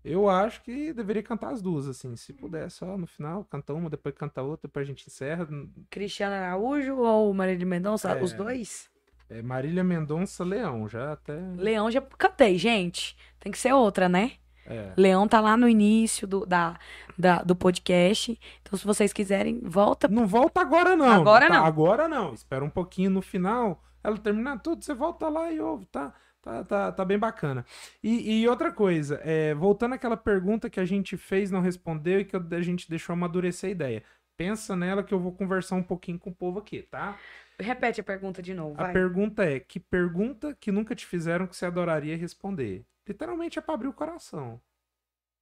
Eu 0.03 0.31
acho 0.31 0.63
que 0.63 0.95
deveria 0.95 1.23
cantar 1.23 1.53
as 1.53 1.61
duas, 1.61 1.87
assim. 1.87 2.17
Se 2.17 2.33
puder, 2.33 2.71
só 2.71 2.97
no 2.97 3.07
final, 3.07 3.45
canta 3.45 3.75
uma, 3.75 3.91
depois 3.91 4.15
canta 4.15 4.43
outra, 4.43 4.67
depois 4.67 4.85
a 4.85 4.87
gente 4.87 5.07
encerra. 5.07 5.47
Cristiano 5.91 6.35
Araújo 6.35 6.97
ou 6.97 7.35
Marília 7.35 7.67
Mendonça? 7.67 8.11
É. 8.13 8.23
Os 8.23 8.33
dois? 8.33 8.89
É 9.29 9.43
Marília 9.43 9.85
Mendonça 9.85 10.43
Leão, 10.43 10.89
já 10.89 11.13
até. 11.13 11.39
Leão 11.55 11.91
já 11.91 12.01
cantei, 12.01 12.57
gente. 12.57 13.15
Tem 13.39 13.53
que 13.53 13.59
ser 13.59 13.75
outra, 13.75 14.09
né? 14.09 14.33
É. 14.71 14.93
Leão 14.97 15.27
tá 15.29 15.41
lá 15.41 15.57
no 15.57 15.69
início 15.69 16.27
do, 16.27 16.47
da, 16.47 16.79
da- 17.19 17.43
do 17.43 17.55
podcast. 17.57 18.39
Então, 18.63 18.79
se 18.79 18.85
vocês 18.87 19.13
quiserem, 19.13 19.61
volta. 19.63 20.09
Não 20.09 20.27
volta 20.27 20.61
agora, 20.61 20.97
não. 20.97 21.11
Agora 21.21 21.49
tá? 21.49 21.55
não. 21.55 21.65
Agora 21.67 22.09
não. 22.09 22.33
Espera 22.35 22.65
um 22.65 22.71
pouquinho 22.71 23.11
no 23.11 23.21
final. 23.23 23.83
Ela 24.03 24.17
terminar 24.17 24.59
tudo, 24.61 24.83
você 24.85 24.95
volta 24.95 25.29
lá 25.29 25.53
e 25.53 25.61
ouve, 25.61 25.85
tá? 25.87 26.15
Tá, 26.41 26.65
tá, 26.65 26.91
tá 26.93 27.05
bem 27.05 27.19
bacana. 27.19 27.67
E, 28.03 28.41
e 28.41 28.49
outra 28.49 28.73
coisa, 28.73 29.21
é, 29.23 29.53
voltando 29.55 29.95
àquela 29.95 30.17
pergunta 30.17 30.71
que 30.71 30.81
a 30.81 30.87
gente 30.87 31.19
fez, 31.19 31.51
não 31.51 31.61
respondeu 31.61 32.21
e 32.21 32.25
que 32.25 32.35
a 32.35 32.63
gente 32.63 32.89
deixou 32.89 33.13
amadurecer 33.13 33.69
a 33.69 33.73
ideia. 33.73 34.03
Pensa 34.39 34.75
nela 34.75 35.03
que 35.03 35.13
eu 35.13 35.21
vou 35.21 35.33
conversar 35.33 35.77
um 35.77 35.83
pouquinho 35.83 36.19
com 36.19 36.31
o 36.31 36.35
povo 36.35 36.59
aqui, 36.61 36.81
tá? 36.81 37.15
Repete 37.61 38.01
a 38.01 38.05
pergunta 38.05 38.41
de 38.41 38.55
novo, 38.55 38.75
A 38.81 38.85
vai. 38.85 38.93
pergunta 38.95 39.45
é: 39.45 39.61
que 39.61 39.79
pergunta 39.79 40.57
que 40.59 40.73
nunca 40.73 40.95
te 40.95 41.05
fizeram 41.05 41.47
que 41.47 41.55
você 41.55 41.67
adoraria 41.67 42.17
responder? 42.17 42.87
Literalmente 43.11 43.59
é 43.59 43.63
pra 43.63 43.75
abrir 43.75 43.89
o 43.89 43.93
coração, 43.93 44.61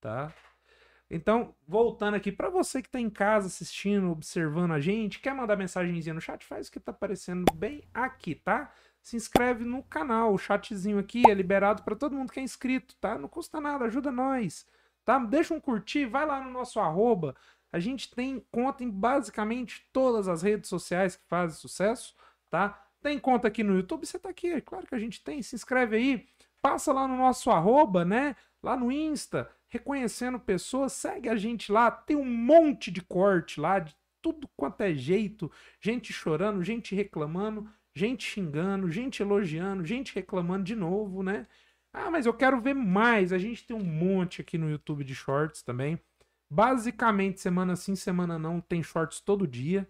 tá? 0.01 0.33
Então, 1.11 1.55
voltando 1.67 2.15
aqui, 2.15 2.33
pra 2.33 2.49
você 2.49 2.81
que 2.81 2.89
tá 2.89 2.99
em 2.99 3.11
casa 3.11 3.47
assistindo, 3.47 4.11
observando 4.11 4.73
a 4.73 4.81
gente, 4.81 5.21
quer 5.21 5.35
mandar 5.35 5.55
mensagenzinha 5.55 6.15
no 6.15 6.21
chat, 6.21 6.47
faz 6.47 6.69
o 6.69 6.73
que 6.73 6.81
tá 6.81 6.93
aparecendo 6.93 7.45
bem 7.55 7.85
aqui, 7.93 8.35
tá? 8.35 8.73
Se 9.03 9.17
inscreve 9.17 9.67
no 9.67 9.83
canal, 9.83 10.33
o 10.33 10.39
chatzinho 10.39 10.99
aqui 10.99 11.23
é 11.29 11.35
liberado 11.35 11.83
pra 11.83 11.95
todo 11.95 12.17
mundo 12.17 12.33
que 12.33 12.41
é 12.41 12.43
inscrito, 12.43 12.97
tá? 12.97 13.19
Não 13.19 13.29
custa 13.29 13.61
nada, 13.61 13.85
ajuda 13.85 14.11
nós, 14.11 14.67
tá? 15.05 15.19
Deixa 15.19 15.53
um 15.53 15.61
curtir, 15.61 16.07
vai 16.07 16.25
lá 16.25 16.43
no 16.43 16.51
nosso 16.51 16.81
arroba. 16.81 17.37
A 17.71 17.79
gente 17.79 18.11
tem 18.15 18.43
conta 18.51 18.83
em 18.83 18.89
basicamente 18.89 19.87
todas 19.93 20.27
as 20.27 20.41
redes 20.41 20.71
sociais 20.71 21.17
que 21.17 21.27
fazem 21.27 21.59
sucesso, 21.59 22.15
tá? 22.49 22.83
Tem 23.03 23.19
conta 23.19 23.47
aqui 23.47 23.63
no 23.63 23.77
YouTube, 23.77 24.07
você 24.07 24.19
tá 24.19 24.31
aqui, 24.31 24.49
é 24.55 24.61
claro 24.63 24.87
que 24.87 24.95
a 24.95 24.99
gente 24.99 25.23
tem, 25.23 25.43
se 25.43 25.55
inscreve 25.55 25.97
aí, 25.97 26.27
passa 26.63 26.93
lá 26.93 27.07
no 27.07 27.17
nosso 27.17 27.51
arroba, 27.51 28.05
né? 28.05 28.37
Lá 28.63 28.77
no 28.77 28.91
Insta, 28.91 29.51
reconhecendo 29.69 30.39
pessoas, 30.39 30.93
segue 30.93 31.29
a 31.29 31.37
gente 31.37 31.71
lá, 31.71 31.91
tem 31.91 32.17
um 32.17 32.25
monte 32.25 32.91
de 32.91 33.03
corte 33.03 33.61
lá, 33.61 33.79
de 33.79 33.95
tudo 34.21 34.49
quanto 34.57 34.81
é 34.83 34.93
jeito, 34.95 35.51
gente 35.81 36.13
chorando, 36.13 36.63
gente 36.63 36.95
reclamando, 36.95 37.69
gente 37.95 38.25
xingando, 38.25 38.91
gente 38.91 39.23
elogiando, 39.23 39.85
gente 39.85 40.15
reclamando 40.15 40.65
de 40.65 40.75
novo, 40.75 41.23
né? 41.23 41.47
Ah, 41.93 42.11
mas 42.11 42.27
eu 42.27 42.35
quero 42.35 42.61
ver 42.61 42.75
mais, 42.75 43.33
a 43.33 43.39
gente 43.39 43.67
tem 43.67 43.77
um 43.77 43.85
monte 43.85 44.41
aqui 44.41 44.59
no 44.59 44.71
YouTube 44.71 45.05
de 45.05 45.15
shorts 45.15 45.63
também. 45.63 45.99
Basicamente, 46.51 47.41
semana 47.41 47.77
sim, 47.77 47.95
semana 47.95 48.39
não, 48.39 48.61
tem 48.61 48.83
shorts 48.83 49.21
todo 49.21 49.47
dia. 49.47 49.89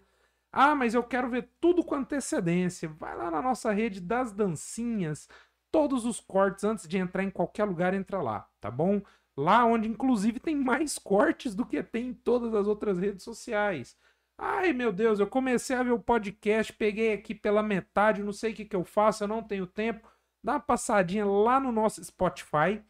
Ah, 0.51 0.75
mas 0.75 0.93
eu 0.93 1.03
quero 1.03 1.29
ver 1.29 1.49
tudo 1.61 1.83
com 1.83 1.95
antecedência. 1.95 2.89
Vai 2.89 3.15
lá 3.15 3.29
na 3.29 3.41
nossa 3.41 3.71
rede 3.71 4.01
das 4.01 4.31
dancinhas, 4.31 5.29
todos 5.71 6.05
os 6.05 6.19
cortes 6.19 6.63
antes 6.63 6.87
de 6.87 6.97
entrar 6.97 7.23
em 7.23 7.29
qualquer 7.29 7.65
lugar, 7.65 7.93
entra 7.93 8.21
lá, 8.21 8.47
tá 8.59 8.69
bom? 8.71 9.01
Lá 9.37 9.63
onde 9.65 9.87
inclusive 9.87 10.39
tem 10.39 10.55
mais 10.55 10.97
cortes 10.99 11.55
do 11.55 11.65
que 11.65 11.81
tem 11.83 12.09
em 12.09 12.13
todas 12.13 12.53
as 12.53 12.67
outras 12.67 12.97
redes 12.99 13.23
sociais. 13.23 13.97
Ai, 14.37 14.71
meu 14.73 14.91
Deus, 14.93 15.19
eu 15.19 15.27
comecei 15.27 15.75
a 15.75 15.83
ver 15.83 15.91
o 15.91 15.99
podcast, 15.99 16.71
peguei 16.73 17.13
aqui 17.13 17.35
pela 17.35 17.61
metade, 17.61 18.23
não 18.23 18.31
sei 18.31 18.53
o 18.53 18.55
que, 18.55 18.65
que 18.65 18.75
eu 18.75 18.85
faço, 18.85 19.23
eu 19.23 19.27
não 19.27 19.43
tenho 19.43 19.67
tempo. 19.67 20.09
Dá 20.43 20.53
uma 20.53 20.59
passadinha 20.59 21.25
lá 21.25 21.59
no 21.59 21.71
nosso 21.71 22.03
Spotify 22.03 22.81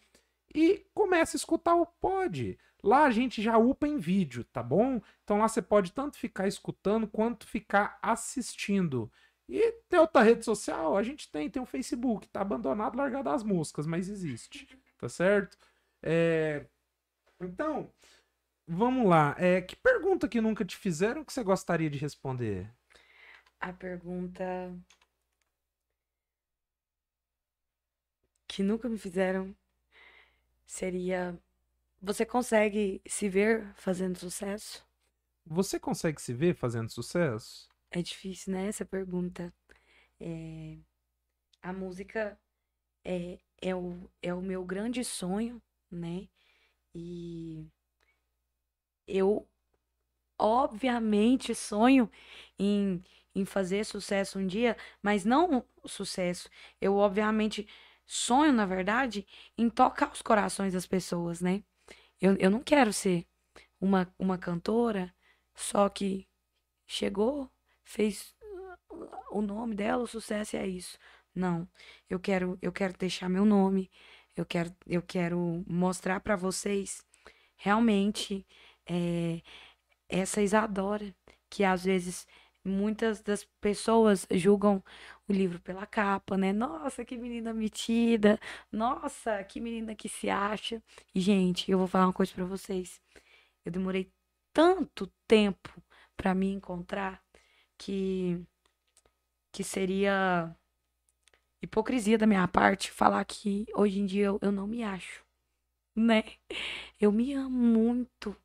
e 0.54 0.86
começa 0.94 1.36
a 1.36 1.40
escutar 1.40 1.76
o 1.76 1.86
pod. 1.86 2.58
Lá 2.84 3.04
a 3.06 3.12
gente 3.12 3.42
já 3.42 3.58
upa 3.58 3.88
em 3.88 3.98
vídeo, 3.98 4.44
tá 4.46 4.64
bom? 4.64 5.02
Então 5.24 5.40
lá 5.40 5.48
você 5.48 5.62
pode 5.62 5.92
tanto 5.92 6.18
ficar 6.18 6.48
escutando 6.48 7.08
quanto 7.08 7.46
ficar 7.48 7.98
assistindo. 8.02 9.12
E 9.50 9.74
tem 9.90 10.00
outra 10.00 10.24
rede 10.24 10.46
social? 10.46 10.98
A 10.98 11.04
gente 11.04 11.32
tem, 11.32 11.50
tem 11.50 11.62
o 11.62 11.68
Facebook, 11.68 12.30
tá 12.30 12.42
abandonado, 12.42 12.98
largado 12.98 13.30
as 13.30 13.44
moscas, 13.44 13.88
mas 13.88 14.10
existe, 14.10 14.68
tá 15.00 15.10
certo? 15.10 15.58
É, 16.04 16.68
Então, 17.42 17.92
vamos 18.68 19.08
lá. 19.10 19.36
É, 19.40 19.62
Que 19.62 19.76
pergunta 19.78 20.28
que 20.30 20.42
nunca 20.42 20.66
te 20.66 20.78
fizeram 20.78 21.26
que 21.26 21.34
você 21.34 21.44
gostaria 21.44 21.90
de 21.90 21.98
responder? 22.00 22.72
A 23.62 23.72
pergunta 23.72 24.50
que 28.48 28.62
nunca 28.64 28.90
me 28.90 28.98
fizeram 28.98 29.56
seria: 30.66 31.38
Você 32.02 32.26
consegue 32.26 33.02
se 33.08 33.30
ver 33.30 33.74
fazendo 33.76 34.18
sucesso? 34.20 34.86
Você 35.46 35.78
consegue 35.78 36.22
se 36.22 36.34
ver 36.34 36.56
fazendo 36.56 36.90
sucesso? 36.90 37.69
É 37.92 38.02
difícil, 38.02 38.54
né? 38.54 38.68
Essa 38.68 38.86
pergunta. 38.86 39.54
É, 40.20 40.78
A 41.62 41.74
música 41.74 42.40
é, 43.06 43.40
é, 43.62 43.76
o, 43.76 44.10
é 44.22 44.34
o 44.34 44.42
meu 44.42 44.66
grande 44.66 45.04
sonho, 45.06 45.62
né? 45.92 46.28
E 46.96 47.68
eu, 49.08 49.48
obviamente, 50.40 51.56
sonho 51.56 52.10
em, 52.60 53.04
em 53.36 53.46
fazer 53.46 53.86
sucesso 53.86 54.40
um 54.40 54.48
dia, 54.48 54.78
mas 55.04 55.26
não 55.26 55.66
sucesso. 55.86 56.50
Eu, 56.82 56.98
obviamente, 56.98 57.68
sonho, 58.06 58.54
na 58.54 58.66
verdade, 58.66 59.28
em 59.58 59.70
tocar 59.70 60.12
os 60.14 60.22
corações 60.22 60.74
das 60.74 60.88
pessoas, 60.88 61.42
né? 61.42 61.64
Eu, 62.22 62.36
eu 62.38 62.52
não 62.52 62.64
quero 62.64 62.94
ser 62.94 63.28
uma, 63.82 64.14
uma 64.20 64.38
cantora 64.38 65.14
só 65.56 65.90
que 65.90 66.28
chegou, 66.88 67.52
fez 67.90 68.36
o 69.32 69.42
nome 69.42 69.76
dela, 69.76 70.04
o 70.04 70.08
sucesso 70.08 70.56
é 70.56 70.68
isso. 70.68 70.98
Não, 71.34 71.68
eu 72.10 72.20
quero, 72.20 72.58
eu 72.62 72.72
quero 72.72 72.94
deixar 72.98 73.28
meu 73.30 73.46
nome, 73.46 73.90
eu 74.36 74.46
quero, 74.46 74.72
eu 74.86 75.02
quero 75.02 75.64
mostrar 75.68 76.20
para 76.20 76.36
vocês 76.36 77.04
realmente 77.56 78.46
é, 78.88 79.42
essa 80.08 80.42
Isadora, 80.42 81.14
que 81.50 81.64
às 81.64 81.84
vezes 81.84 82.28
muitas 82.64 83.22
das 83.22 83.44
pessoas 83.60 84.28
julgam 84.32 84.84
o 85.28 85.34
livro 85.34 85.60
pela 85.60 85.86
capa, 85.88 86.38
né? 86.38 86.54
Nossa, 86.54 87.04
que 87.04 87.18
menina 87.18 87.54
metida, 87.54 88.40
nossa, 88.72 89.44
que 89.44 89.60
menina 89.60 89.96
que 89.96 90.10
se 90.10 90.30
acha. 90.30 90.82
Gente, 91.16 91.72
eu 91.72 91.80
vou 91.80 91.88
falar 91.88 92.06
uma 92.08 92.14
coisa 92.14 92.34
para 92.34 92.46
vocês. 92.46 93.02
Eu 93.66 93.72
demorei 93.72 94.12
tanto 94.54 95.08
tempo 95.28 95.82
para 96.16 96.36
me 96.36 96.52
encontrar 96.52 97.24
que 97.80 98.40
que 99.52 99.64
seria 99.64 100.56
hipocrisia 101.62 102.18
da 102.18 102.28
minha 102.28 102.48
parte 102.48 102.92
falar 102.92 103.24
que 103.26 103.66
hoje 103.76 104.00
em 104.00 104.06
dia 104.06 104.26
eu, 104.28 104.40
eu 104.42 104.52
não 104.52 104.68
me 104.68 104.84
acho, 104.84 105.26
né? 105.96 106.24
Eu 107.00 107.12
me 107.12 107.34
amo 107.34 107.50
muito 107.58 108.36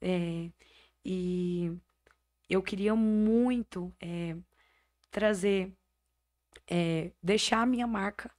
é, 0.00 0.50
e 1.04 1.72
eu 2.48 2.62
queria 2.62 2.94
muito 2.94 3.94
é, 4.00 4.36
trazer 5.10 5.72
é, 6.68 7.12
deixar 7.22 7.62
a 7.62 7.66
minha 7.66 7.86
marca 7.86 8.30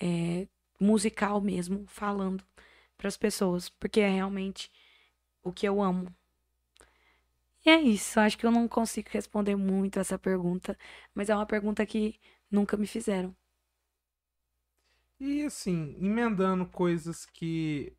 é, 0.00 0.48
musical 0.80 1.40
mesmo, 1.40 1.86
falando 1.88 2.44
para 2.96 3.08
as 3.08 3.16
pessoas, 3.16 3.68
porque 3.68 4.00
é 4.00 4.08
realmente 4.08 4.70
o 5.42 5.52
que 5.52 5.66
eu 5.66 5.82
amo. 5.82 6.14
E 7.64 7.70
é 7.70 7.80
isso, 7.80 8.18
acho 8.20 8.36
que 8.38 8.44
eu 8.46 8.50
não 8.50 8.66
consigo 8.66 9.08
responder 9.12 9.54
muito 9.56 9.98
essa 10.00 10.18
pergunta, 10.18 10.76
mas 11.14 11.28
é 11.30 11.34
uma 11.36 11.46
pergunta 11.46 11.84
que 11.86 12.18
nunca 12.50 12.76
me 12.76 12.86
fizeram. 12.86 13.36
E 15.20 15.42
assim, 15.44 15.96
emendando 16.00 16.66
coisas 16.66 17.24
que 17.26 17.92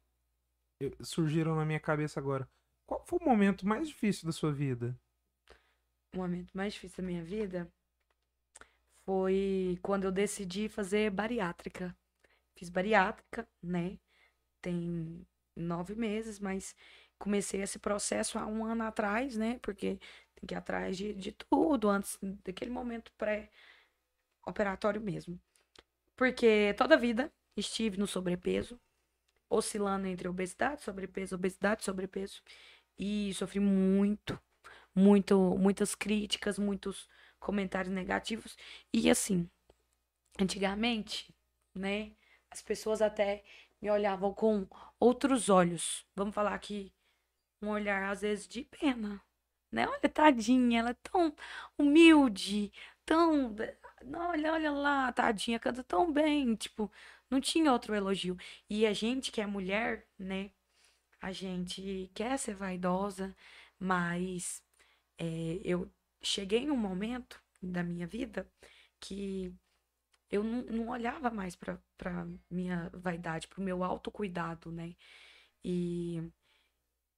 surgiram 1.01 1.55
na 1.55 1.65
minha 1.65 1.79
cabeça 1.79 2.19
agora. 2.19 2.47
Qual 2.85 3.03
foi 3.05 3.19
o 3.21 3.25
momento 3.25 3.67
mais 3.67 3.87
difícil 3.87 4.25
da 4.25 4.31
sua 4.31 4.51
vida? 4.51 4.97
O 6.13 6.17
momento 6.17 6.55
mais 6.55 6.73
difícil 6.73 6.97
da 7.01 7.07
minha 7.07 7.23
vida 7.23 7.67
foi 9.05 9.79
quando 9.81 10.03
eu 10.05 10.11
decidi 10.11 10.69
fazer 10.69 11.09
bariátrica. 11.11 11.95
Fiz 12.55 12.69
bariátrica, 12.69 13.47
né? 13.61 13.97
Tem 14.61 15.25
nove 15.55 15.95
meses, 15.95 16.39
mas 16.39 16.75
comecei 17.19 17.61
esse 17.61 17.77
processo 17.77 18.39
há 18.39 18.47
um 18.47 18.65
ano 18.65 18.83
atrás, 18.83 19.35
né? 19.37 19.59
Porque 19.61 19.99
tem 20.35 20.47
que 20.47 20.53
ir 20.55 20.57
atrás 20.57 20.97
de, 20.97 21.13
de 21.13 21.31
tudo 21.33 21.89
antes 21.89 22.17
daquele 22.21 22.71
momento 22.71 23.11
pré-operatório 23.17 25.01
mesmo. 25.01 25.39
Porque 26.15 26.73
toda 26.77 26.95
a 26.95 26.97
vida 26.97 27.31
estive 27.55 27.97
no 27.97 28.07
sobrepeso, 28.07 28.79
oscilando 29.49 30.07
entre 30.07 30.27
obesidade, 30.27 30.81
sobrepeso, 30.81 31.35
obesidade, 31.35 31.83
sobrepeso. 31.83 32.41
E 32.97 33.33
sofri 33.33 33.59
muito, 33.59 34.39
muito, 34.95 35.37
muitas 35.57 35.95
críticas, 35.95 36.57
muitos 36.57 37.07
comentários 37.39 37.93
negativos. 37.93 38.57
E 38.93 39.09
assim, 39.09 39.49
antigamente, 40.39 41.33
né, 41.73 42.11
as 42.51 42.61
pessoas 42.61 43.01
até 43.01 43.43
me 43.81 43.89
olhavam 43.89 44.33
com 44.33 44.67
outros 44.99 45.49
olhos. 45.49 46.05
Vamos 46.15 46.35
falar 46.35 46.53
aqui 46.53 46.91
um 47.61 47.69
olhar 47.69 48.11
às 48.11 48.21
vezes 48.21 48.47
de 48.47 48.63
pena, 48.65 49.21
né? 49.71 49.87
Olha, 49.87 50.09
tadinha, 50.09 50.79
ela 50.79 50.91
é 50.91 50.95
tão 51.03 51.33
humilde, 51.77 52.71
tão. 53.05 53.55
Olha, 54.15 54.53
olha 54.53 54.71
lá, 54.71 55.11
tadinha, 55.11 55.59
canta 55.59 55.83
tão 55.83 56.11
bem. 56.11 56.55
Tipo, 56.55 56.91
não 57.29 57.41
tinha 57.41 57.71
outro 57.71 57.95
elogio. 57.95 58.37
E 58.69 58.85
a 58.85 58.93
gente 58.93 59.31
que 59.31 59.41
é 59.41 59.45
mulher, 59.47 60.07
né? 60.17 60.51
A 61.21 61.31
gente 61.31 62.09
quer 62.13 62.37
ser 62.39 62.55
vaidosa, 62.55 63.35
mas 63.79 64.63
é, 65.17 65.61
eu 65.63 65.91
cheguei 66.21 66.61
em 66.61 66.71
um 66.71 66.77
momento 66.77 67.41
da 67.61 67.83
minha 67.83 68.07
vida 68.07 68.49
que 68.99 69.53
eu 70.31 70.43
não, 70.43 70.61
não 70.63 70.89
olhava 70.89 71.29
mais 71.31 71.55
para 71.55 71.79
minha 72.49 72.89
vaidade, 72.93 73.47
para 73.47 73.59
o 73.61 73.63
meu 73.63 73.83
autocuidado, 73.83 74.71
né? 74.71 74.95
E 75.63 76.23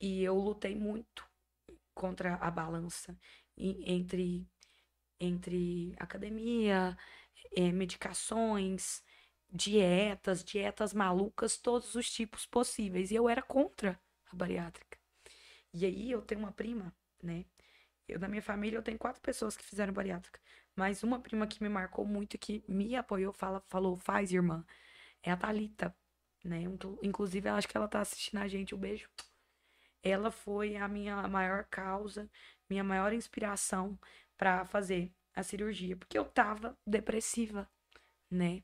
e 0.02 0.24
eu 0.24 0.36
lutei 0.38 0.76
muito 0.76 1.26
contra 1.94 2.36
a 2.38 2.52
balança 2.52 3.18
entre, 3.58 4.48
entre 5.20 5.96
academia, 6.00 6.98
é, 7.56 7.72
medicações, 7.72 9.04
dietas, 9.52 10.44
dietas 10.44 10.94
malucas, 10.94 11.58
todos 11.58 11.96
os 11.96 12.12
tipos 12.12 12.46
possíveis. 12.46 13.12
E 13.12 13.16
eu 13.16 13.30
era 13.30 13.42
contra 13.42 14.00
a 14.32 14.36
bariátrica. 14.36 14.98
E 15.74 15.86
aí 15.86 16.12
eu 16.12 16.22
tenho 16.22 16.42
uma 16.42 16.52
prima, 16.52 16.94
né? 17.22 17.46
Eu, 18.08 18.20
na 18.20 18.28
minha 18.28 18.42
família, 18.42 18.78
eu 18.78 18.84
tenho 18.84 18.98
quatro 19.00 19.22
pessoas 19.22 19.58
que 19.58 19.64
fizeram 19.66 19.94
bariátrica. 19.94 20.40
Mas 20.76 21.04
uma 21.04 21.20
prima 21.20 21.48
que 21.48 21.64
me 21.64 21.70
marcou 21.70 22.06
muito, 22.06 22.38
que 22.38 22.64
me 22.68 22.96
apoiou, 22.96 23.34
fala, 23.34 23.64
falou, 23.70 23.98
faz, 23.98 24.32
irmã, 24.34 24.66
é 25.24 25.32
a 25.32 25.38
Thalita, 25.38 25.96
né? 26.44 26.64
Inclusive, 27.04 27.50
eu 27.50 27.56
acho 27.56 27.68
que 27.68 27.78
ela 27.78 27.88
tá 27.88 28.02
assistindo 28.02 28.40
a 28.42 28.48
gente. 28.48 28.76
Um 28.76 28.80
beijo 28.80 29.10
ela 30.04 30.32
foi 30.32 30.76
a 30.78 30.88
minha 30.88 31.28
maior 31.28 31.66
causa, 31.66 32.30
minha 32.70 32.84
maior 32.84 33.14
inspiração 33.14 34.00
para 34.38 34.66
fazer 34.66 35.14
a 35.36 35.44
cirurgia, 35.44 35.96
porque 35.98 36.18
eu 36.18 36.26
tava 36.26 36.78
depressiva, 36.86 37.70
né? 38.32 38.64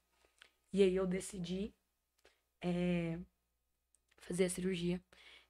E 0.73 0.83
aí 0.83 0.95
eu 0.95 1.07
decidi 1.07 1.73
é, 2.61 3.19
fazer 4.17 4.45
a 4.45 4.49
cirurgia. 4.49 5.01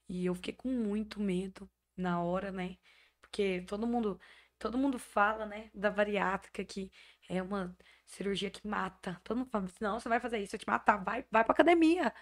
E 0.09 0.26
eu 0.26 0.35
fiquei 0.35 0.53
com 0.53 0.69
muito 0.69 1.19
medo 1.22 1.69
na 1.97 2.22
hora, 2.22 2.51
né? 2.51 2.77
Porque 3.22 3.61
todo 3.68 3.88
mundo, 3.88 4.19
todo 4.59 4.77
mundo 4.77 4.99
fala, 4.99 5.45
né, 5.45 5.69
da 5.73 5.91
bariátrica 5.91 6.64
que 6.65 6.91
é 7.30 7.41
uma 7.43 7.76
cirurgia 8.05 8.51
que 8.51 8.68
mata. 8.68 9.19
Todo 9.23 9.38
mundo 9.39 9.49
fala, 9.49 9.68
não, 9.81 9.99
você 9.99 10.09
vai 10.09 10.19
fazer 10.19 10.39
isso, 10.39 10.51
vai 10.53 10.59
te 10.59 10.68
matar, 10.68 11.03
vai, 11.03 11.26
vai 11.31 11.43
pra 11.43 11.53
academia. 11.53 12.14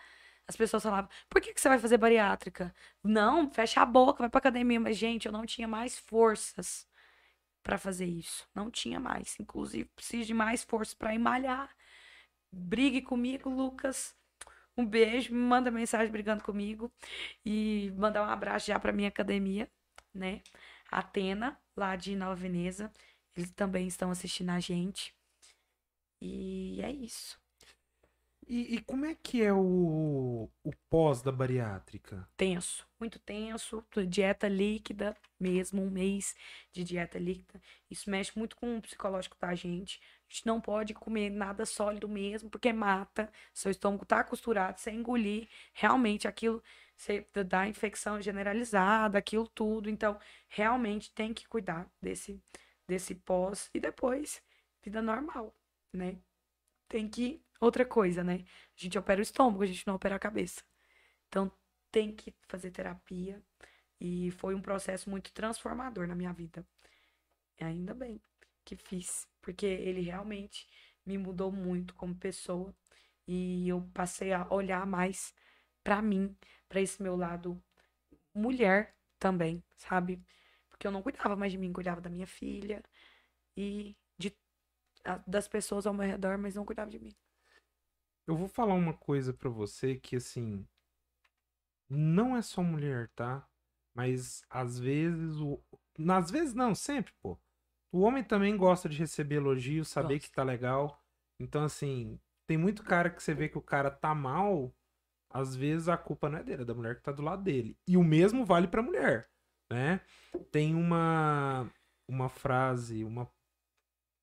As 0.48 0.56
pessoas 0.56 0.84
falavam, 0.84 1.10
por 1.30 1.42
que, 1.42 1.54
que 1.54 1.60
você 1.62 1.70
vai 1.70 1.80
fazer 1.80 1.98
bariátrica? 1.98 2.74
Não, 3.04 3.50
fecha 3.50 3.82
a 3.82 3.86
boca, 3.86 4.20
vai 4.20 4.30
pra 4.30 4.40
academia. 4.40 4.80
Mas, 4.80 4.98
gente, 4.98 5.26
eu 5.26 5.32
não 5.32 5.46
tinha 5.46 5.68
mais 5.68 5.98
forças 5.98 6.88
para 7.64 7.78
fazer 7.78 8.06
isso. 8.06 8.48
Não 8.54 8.70
tinha 8.70 9.00
mais. 9.00 9.40
Inclusive, 9.40 9.90
preciso 9.96 10.28
de 10.28 10.34
mais 10.34 10.64
força 10.64 10.96
para 10.98 11.18
malhar. 11.20 11.76
Brigue 12.52 13.02
comigo, 13.02 13.50
Lucas. 13.50 14.16
Um 14.78 14.86
beijo, 14.86 15.34
me 15.34 15.40
manda 15.40 15.72
mensagem 15.72 16.12
brigando 16.12 16.44
comigo. 16.44 16.92
E 17.46 17.92
mandar 17.98 18.24
um 18.24 18.30
abraço 18.30 18.68
já 18.68 18.80
pra 18.80 18.94
minha 18.94 19.10
academia, 19.10 19.70
né? 20.14 20.42
Atena, 20.92 21.60
lá 21.76 21.96
de 21.96 22.16
Nova 22.16 22.36
Veneza. 22.36 22.92
Eles 23.36 23.52
também 23.52 23.88
estão 23.88 24.12
assistindo 24.12 24.52
a 24.52 24.60
gente. 24.60 25.16
E 26.22 26.82
é 26.82 26.92
isso. 26.92 27.40
E, 28.48 28.76
e, 28.76 28.82
como 28.82 29.06
é 29.06 29.16
que 29.16 29.42
é 29.42 29.52
o, 29.52 30.50
o 30.64 30.72
pós 30.88 31.22
da 31.22 31.32
bariátrica? 31.32 32.28
Tenso, 32.38 32.88
muito 33.00 33.18
tenso. 33.18 33.84
Dieta 34.08 34.48
líquida 34.48 35.18
mesmo, 35.40 35.82
um 35.82 35.90
mês 35.90 36.36
de 36.72 36.84
dieta 36.84 37.18
líquida. 37.18 37.60
Isso 37.90 38.10
mexe 38.10 38.38
muito 38.38 38.56
com 38.56 38.78
o 38.78 38.82
psicológico 38.82 39.36
da 39.40 39.56
gente. 39.56 40.00
A 40.30 40.34
gente 40.34 40.46
não 40.46 40.62
pode 40.62 40.94
comer 40.94 41.32
nada 41.32 41.66
sólido 41.66 42.08
mesmo, 42.08 42.50
porque 42.50 42.72
mata. 42.72 43.32
Seu 43.52 43.72
estômago 43.72 44.06
tá 44.06 44.24
costurado, 44.24 44.80
você 44.80 44.92
engolir 44.92 45.48
realmente 45.74 46.28
aquilo, 46.28 46.64
você 46.96 47.26
dá 47.48 47.68
infecção 47.68 48.22
generalizada, 48.22 49.18
aquilo 49.18 49.48
tudo. 49.48 49.90
Então, 49.90 50.20
realmente 50.48 51.12
tem 51.12 51.34
que 51.34 51.48
cuidar 51.48 51.90
desse, 52.00 52.40
desse 52.88 53.16
pós. 53.16 53.70
E 53.74 53.80
depois, 53.80 54.42
vida 54.84 55.02
normal, 55.02 55.56
né? 55.92 56.18
Tem 56.88 57.10
que 57.10 57.45
outra 57.60 57.86
coisa, 57.86 58.24
né? 58.24 58.46
A 58.78 58.82
gente 58.84 58.98
opera 58.98 59.20
o 59.20 59.24
estômago, 59.24 59.64
a 59.64 59.68
gente 59.68 59.86
não 59.88 59.96
opera 59.96 60.16
a 60.16 60.20
cabeça. 60.20 60.64
Então 61.28 61.52
tem 61.92 62.16
que 62.16 62.34
fazer 62.48 62.72
terapia. 62.72 63.42
E 64.00 64.32
foi 64.32 64.54
um 64.56 64.62
processo 64.62 65.10
muito 65.10 65.32
transformador 65.34 66.08
na 66.08 66.16
minha 66.16 66.34
vida. 66.34 66.66
E 67.60 67.64
ainda 67.64 67.94
bem 67.94 68.22
que 68.66 68.76
fiz, 68.76 69.28
porque 69.42 69.66
ele 69.66 70.02
realmente 70.02 70.68
me 71.06 71.18
mudou 71.18 71.52
muito 71.52 71.94
como 71.96 72.16
pessoa. 72.16 72.76
E 73.28 73.68
eu 73.70 73.82
passei 73.94 74.34
a 74.34 74.48
olhar 74.54 74.86
mais 74.86 75.34
para 75.84 76.02
mim, 76.02 76.36
para 76.68 76.82
esse 76.82 77.02
meu 77.02 77.16
lado 77.16 77.62
mulher 78.34 78.96
também, 79.20 79.64
sabe? 79.78 80.22
Porque 80.70 80.86
eu 80.88 80.92
não 80.92 81.02
cuidava 81.02 81.36
mais 81.36 81.52
de 81.52 81.58
mim, 81.58 81.72
cuidava 81.74 82.02
da 82.02 82.10
minha 82.10 82.28
filha 82.28 82.84
e 83.58 83.96
de, 84.18 84.36
das 85.28 85.48
pessoas 85.48 85.88
ao 85.88 85.94
meu 85.94 86.06
redor, 86.06 86.38
mas 86.38 86.56
não 86.56 86.66
cuidava 86.66 86.92
de 86.92 87.00
mim. 87.00 87.16
Eu 88.28 88.36
vou 88.36 88.48
falar 88.48 88.74
uma 88.74 88.94
coisa 88.94 89.34
para 89.34 89.50
você 89.50 89.96
que 89.96 90.16
assim 90.16 90.68
não 91.90 92.36
é 92.36 92.42
só 92.42 92.64
mulher, 92.64 93.10
tá? 93.16 93.48
Mas 93.94 94.44
às 94.50 94.80
vezes 94.80 95.38
o 95.38 95.62
às 96.10 96.30
vezes 96.30 96.54
não, 96.54 96.76
sempre, 96.76 97.14
pô. 97.22 97.38
O 97.92 98.02
homem 98.02 98.24
também 98.24 98.58
gosta 98.58 98.90
de 98.90 98.98
receber 98.98 99.36
elogios, 99.36 99.88
saber 99.88 100.20
que 100.20 100.30
tá 100.30 100.44
legal. 100.44 101.02
Então 101.40 101.64
assim, 101.64 102.20
tem 102.48 102.58
muito 102.58 102.84
cara 102.84 103.10
que 103.10 103.22
você 103.24 103.34
vê 103.34 103.48
que 103.48 103.58
o 103.58 103.62
cara 103.62 103.90
tá 103.90 104.14
mal, 104.14 104.74
às 105.30 105.56
vezes 105.56 105.88
a 105.88 105.98
culpa 105.98 106.30
não 106.30 106.40
é 106.40 106.44
dele, 106.44 106.64
é 106.64 106.66
da 106.66 106.74
mulher 106.74 106.96
que 106.96 107.04
tá 107.04 107.12
do 107.12 107.22
lado 107.22 107.44
dele. 107.44 107.78
E 107.88 107.96
o 107.96 108.04
mesmo 108.04 108.46
vale 108.46 108.68
pra 108.68 108.82
mulher, 108.82 109.30
né? 109.72 110.02
Tem 110.52 110.76
uma 110.76 111.70
uma 112.08 112.30
frase, 112.30 113.04
uma 113.04 113.30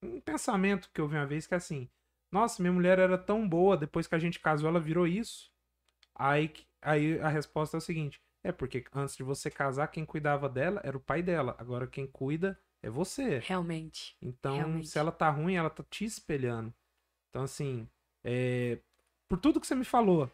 um 0.02 0.20
pensamento 0.20 0.90
que 0.92 1.00
eu 1.00 1.08
vi 1.08 1.16
uma 1.16 1.26
vez 1.26 1.46
que 1.46 1.54
é 1.54 1.56
assim: 1.56 1.88
nossa, 2.32 2.62
minha 2.62 2.72
mulher 2.72 2.98
era 2.98 3.18
tão 3.18 3.46
boa, 3.46 3.76
depois 3.76 4.06
que 4.06 4.14
a 4.14 4.18
gente 4.18 4.40
casou, 4.40 4.68
ela 4.68 4.80
virou 4.80 5.06
isso. 5.06 5.52
Aí, 6.14 6.52
aí 6.80 7.20
a 7.20 7.28
resposta 7.28 7.76
é 7.76 7.78
o 7.78 7.80
seguinte: 7.80 8.18
é 8.42 8.50
porque 8.50 8.84
antes 8.92 9.16
de 9.16 9.22
você 9.22 9.50
casar, 9.50 9.88
quem 9.88 10.04
cuidava 10.04 10.48
dela 10.48 10.80
era 10.82 10.96
o 10.96 11.00
pai 11.00 11.22
dela. 11.22 11.54
Agora 11.59 11.86
quem 11.86 12.06
cuida 12.06 12.59
é 12.82 12.88
você. 12.88 13.38
Realmente. 13.40 14.16
Então, 14.20 14.56
Realmente. 14.56 14.88
se 14.88 14.98
ela 14.98 15.12
tá 15.12 15.28
ruim, 15.28 15.54
ela 15.54 15.70
tá 15.70 15.84
te 15.88 16.06
espelhando. 16.06 16.72
Então, 17.28 17.42
assim, 17.42 17.86
é... 18.24 18.78
por 19.28 19.38
tudo 19.38 19.60
que 19.60 19.66
você 19.66 19.74
me 19.74 19.84
falou, 19.84 20.30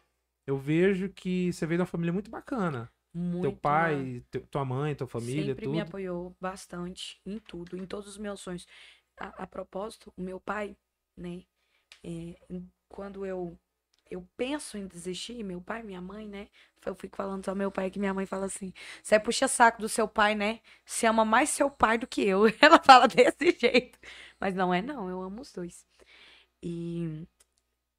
eu 0.47 0.57
vejo 0.57 1.09
que 1.09 1.51
você 1.51 1.65
veio 1.65 1.79
de 1.79 1.81
uma 1.81 1.87
família 1.87 2.13
muito 2.13 2.31
bacana. 2.31 2.91
Muito, 3.13 3.41
teu 3.41 3.55
pai, 3.55 4.23
tua 4.51 4.63
mãe, 4.63 4.95
tua 4.95 5.07
família, 5.07 5.47
sempre 5.47 5.65
tudo. 5.65 5.73
me 5.73 5.81
apoiou 5.81 6.35
bastante 6.39 7.19
em 7.25 7.39
tudo, 7.39 7.75
em 7.75 7.85
todos 7.85 8.07
os 8.07 8.17
meus 8.17 8.39
sonhos. 8.39 8.67
A, 9.17 9.43
a 9.43 9.47
propósito, 9.47 10.13
o 10.15 10.21
meu 10.21 10.39
pai, 10.39 10.77
né? 11.17 11.43
É, 12.03 12.35
quando 12.87 13.25
eu 13.25 13.57
eu 14.09 14.27
penso 14.35 14.77
em 14.77 14.87
desistir, 14.87 15.43
meu 15.43 15.61
pai, 15.61 15.83
minha 15.83 16.01
mãe, 16.01 16.27
né? 16.27 16.49
Eu 16.85 16.95
fico 16.95 17.15
falando 17.15 17.47
ao 17.47 17.55
meu 17.55 17.71
pai 17.71 17.91
que 17.91 17.99
minha 17.99 18.13
mãe 18.13 18.25
fala 18.25 18.45
assim: 18.47 18.73
você 19.03 19.15
é 19.15 19.19
puxa 19.19 19.47
saco 19.47 19.79
do 19.81 19.89
seu 19.89 20.07
pai, 20.07 20.35
né? 20.35 20.61
Você 20.85 21.05
ama 21.07 21.23
mais 21.25 21.49
seu 21.49 21.69
pai 21.69 21.97
do 21.97 22.07
que 22.07 22.21
eu. 22.23 22.43
Ela 22.61 22.81
fala 22.83 23.07
desse 23.07 23.51
jeito. 23.59 23.99
Mas 24.39 24.55
não 24.55 24.73
é, 24.73 24.81
não. 24.81 25.09
Eu 25.09 25.21
amo 25.21 25.41
os 25.41 25.51
dois. 25.53 25.85
E 26.63 27.27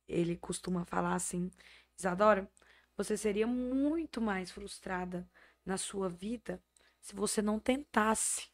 ele 0.08 0.36
costuma 0.36 0.84
falar 0.84 1.14
assim: 1.14 1.50
Isadora, 1.98 2.50
você 2.96 3.16
seria 3.16 3.46
muito 3.46 4.20
mais 4.20 4.50
frustrada 4.50 5.28
na 5.64 5.78
sua 5.78 6.08
vida 6.08 6.62
se 7.00 7.14
você 7.14 7.42
não 7.42 7.58
tentasse. 7.58 8.48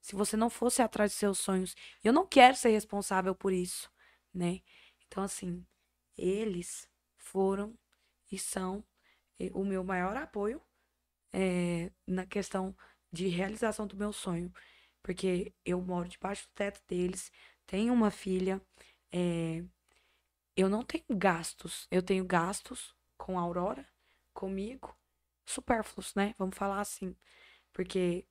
Se 0.00 0.16
você 0.16 0.36
não 0.36 0.50
fosse 0.50 0.82
atrás 0.82 1.12
dos 1.12 1.18
seus 1.18 1.38
sonhos. 1.38 1.76
Eu 2.02 2.12
não 2.12 2.26
quero 2.26 2.56
ser 2.56 2.70
responsável 2.70 3.34
por 3.34 3.52
isso, 3.52 3.90
né? 4.34 4.60
Então, 5.06 5.22
assim, 5.24 5.66
eles 6.16 6.88
foram 7.18 7.78
e 8.30 8.38
são 8.38 8.84
eh, 9.40 9.50
o 9.54 9.64
meu 9.64 9.84
maior 9.84 10.16
apoio 10.16 10.62
é, 11.32 11.92
na 12.06 12.26
questão 12.26 12.76
de 13.12 13.28
realização 13.28 13.86
do 13.86 13.96
meu 13.96 14.12
sonho. 14.12 14.52
Porque 15.02 15.54
eu 15.64 15.80
moro 15.82 16.08
debaixo 16.08 16.46
do 16.48 16.52
teto 16.54 16.82
deles, 16.88 17.32
tenho 17.66 17.92
uma 17.92 18.10
filha, 18.10 18.60
é, 19.12 19.64
eu 20.56 20.68
não 20.68 20.82
tenho 20.84 21.04
gastos. 21.10 21.86
Eu 21.90 22.02
tenho 22.02 22.24
gastos 22.24 22.94
com 23.16 23.38
a 23.38 23.42
Aurora, 23.42 23.86
comigo, 24.34 24.96
supérfluos, 25.46 26.14
né? 26.14 26.34
Vamos 26.38 26.56
falar 26.56 26.80
assim. 26.80 27.16
Porque 27.72 28.26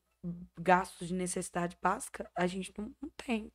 gastos 0.59 1.09
de 1.09 1.13
necessidade 1.15 1.77
básica 1.81 2.29
a 2.35 2.47
gente 2.47 2.73
não, 2.77 2.95
não 3.01 3.09
tem, 3.17 3.51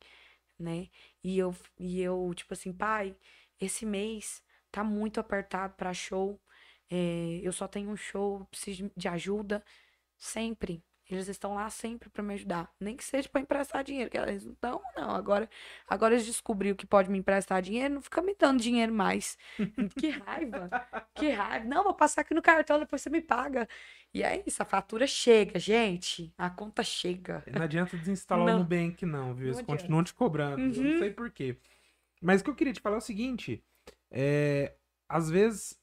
né? 0.59 0.89
E 1.23 1.37
eu, 1.37 1.55
e 1.79 2.01
eu, 2.01 2.33
tipo 2.35 2.53
assim, 2.53 2.73
pai, 2.73 3.15
esse 3.59 3.85
mês 3.85 4.41
tá 4.71 4.83
muito 4.83 5.19
apertado 5.19 5.75
para 5.75 5.93
show. 5.93 6.39
É, 6.89 7.39
eu 7.43 7.51
só 7.53 7.67
tenho 7.67 7.89
um 7.89 7.97
show, 7.97 8.45
preciso 8.45 8.91
de 8.95 9.07
ajuda. 9.07 9.63
Sempre. 10.17 10.83
Eles 11.09 11.27
estão 11.27 11.53
lá 11.53 11.69
sempre 11.69 12.09
para 12.09 12.23
me 12.23 12.33
ajudar. 12.33 12.73
Nem 12.79 12.97
que 12.97 13.03
seja 13.03 13.29
para 13.29 13.41
emprestar 13.41 13.83
dinheiro, 13.83 14.09
que 14.09 14.17
eles 14.17 14.43
não 14.43 14.53
estão, 14.53 14.81
não. 14.95 15.11
Agora, 15.11 15.47
agora 15.87 16.15
eles 16.15 16.25
descobriram 16.25 16.75
que 16.75 16.87
pode 16.87 17.11
me 17.11 17.19
emprestar 17.19 17.61
dinheiro, 17.61 17.93
não 17.93 18.01
fica 18.01 18.21
me 18.23 18.35
dando 18.37 18.59
dinheiro 18.59 18.91
mais. 18.91 19.37
que 19.99 20.09
raiva. 20.09 20.69
Que 21.13 21.29
raiva. 21.29 21.65
Não, 21.65 21.83
vou 21.83 21.93
passar 21.93 22.21
aqui 22.21 22.33
no 22.33 22.41
cartão, 22.41 22.79
depois 22.79 23.01
você 23.01 23.09
me 23.09 23.21
paga. 23.21 23.67
E 24.13 24.23
é 24.23 24.43
isso, 24.47 24.63
a 24.63 24.65
fatura 24.65 25.05
chega, 25.05 25.59
gente. 25.59 26.33
A 26.37 26.49
conta 26.49 26.81
chega. 26.81 27.43
Não 27.53 27.61
adianta 27.61 27.95
desinstalar 27.97 28.45
não. 28.47 28.55
o 28.55 28.59
Nubank, 28.59 29.05
não, 29.05 29.35
viu? 29.35 29.47
Eles 29.47 29.57
não 29.57 29.65
continuam 29.65 30.03
te 30.03 30.13
cobrando. 30.13 30.61
Uhum. 30.61 30.91
não 30.91 30.99
sei 30.99 31.11
por 31.11 31.29
quê. 31.29 31.57
Mas 32.19 32.41
o 32.41 32.43
que 32.43 32.49
eu 32.49 32.55
queria 32.55 32.73
te 32.73 32.81
falar 32.81 32.95
é 32.95 32.99
o 32.99 33.01
seguinte: 33.01 33.63
é, 34.09 34.73
às 35.07 35.29
vezes, 35.29 35.79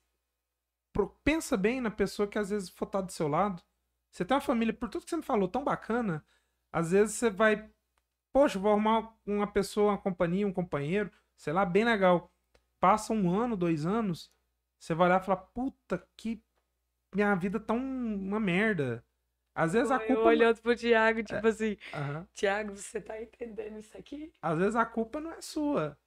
pensa 1.23 1.57
bem 1.57 1.81
na 1.81 1.91
pessoa 1.91 2.27
que 2.27 2.39
às 2.39 2.51
vezes 2.51 2.69
for 2.69 2.87
estar 2.87 3.03
do 3.03 3.13
seu 3.13 3.29
lado. 3.29 3.63
Você 4.13 4.27
tem 4.27 4.35
uma 4.35 4.41
família, 4.43 4.75
por 4.75 4.91
tudo 4.91 5.05
que 5.05 5.11
você 5.11 5.17
me 5.17 5.23
falou, 5.23 5.49
tão 5.49 5.65
bacana. 5.65 6.25
Às 6.71 6.93
vezes 6.93 7.15
você 7.15 7.31
vai, 7.31 7.71
poxa, 8.33 8.59
vou 8.59 8.71
arrumar 8.71 9.17
uma 9.25 9.51
pessoa, 9.51 9.93
uma 9.93 9.99
companhia, 9.99 10.47
um 10.47 10.53
companheiro, 10.53 11.11
sei 11.37 11.53
lá, 11.53 11.65
bem 11.65 11.85
legal. 11.85 12.31
Passa 12.79 13.13
um 13.15 13.31
ano, 13.31 13.57
dois 13.57 13.87
anos, 13.87 14.31
você 14.79 14.95
vai 14.95 15.09
olhar 15.09 15.21
e 15.21 15.25
falar, 15.25 15.39
puta, 15.39 16.07
que 16.17 16.43
minha 17.15 17.35
vida 17.35 17.59
tá 17.59 17.73
um, 17.73 18.15
uma 18.29 18.39
merda. 18.39 19.05
Às 19.55 19.73
vezes 19.73 19.91
a 19.91 19.99
culpa. 19.99 20.13
Eu 20.13 20.25
olhando 20.25 20.61
pro 20.61 20.77
Thiago, 20.77 21.23
tipo 21.23 21.47
é, 21.47 21.51
assim, 21.51 21.73
uh 21.73 22.27
Thiago, 22.35 22.77
você 22.77 23.01
tá 23.01 23.21
entendendo 23.21 23.79
isso 23.79 23.97
aqui? 23.97 24.33
Às 24.41 24.59
vezes 24.59 24.77
a 24.77 24.85
culpa 24.85 25.21
não 25.21 25.33
é 25.33 25.41
sua. 25.41 25.99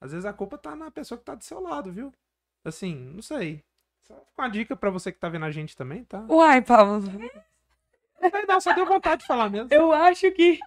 Às 0.00 0.12
vezes 0.12 0.24
a 0.24 0.32
culpa 0.32 0.58
tá 0.58 0.74
na 0.74 0.90
pessoa 0.90 1.18
que 1.18 1.24
tá 1.24 1.34
do 1.34 1.44
seu 1.44 1.60
lado, 1.60 1.92
viu? 1.92 2.12
Assim, 2.64 2.94
não 2.94 3.22
sei. 3.22 3.64
Só 4.06 4.14
uma 4.36 4.48
dica 4.48 4.76
para 4.76 4.90
você 4.90 5.10
que 5.10 5.18
tá 5.18 5.28
vendo 5.28 5.44
a 5.44 5.50
gente 5.50 5.76
também, 5.76 6.04
tá? 6.04 6.24
Uai, 6.28 6.60
Paulo. 6.60 7.02
Não, 8.46 8.60
só 8.60 8.72
deu 8.72 8.86
vontade 8.86 9.22
de 9.22 9.26
falar 9.26 9.50
mesmo. 9.50 9.68
Eu 9.70 9.92
acho 9.92 10.30
que. 10.32 10.58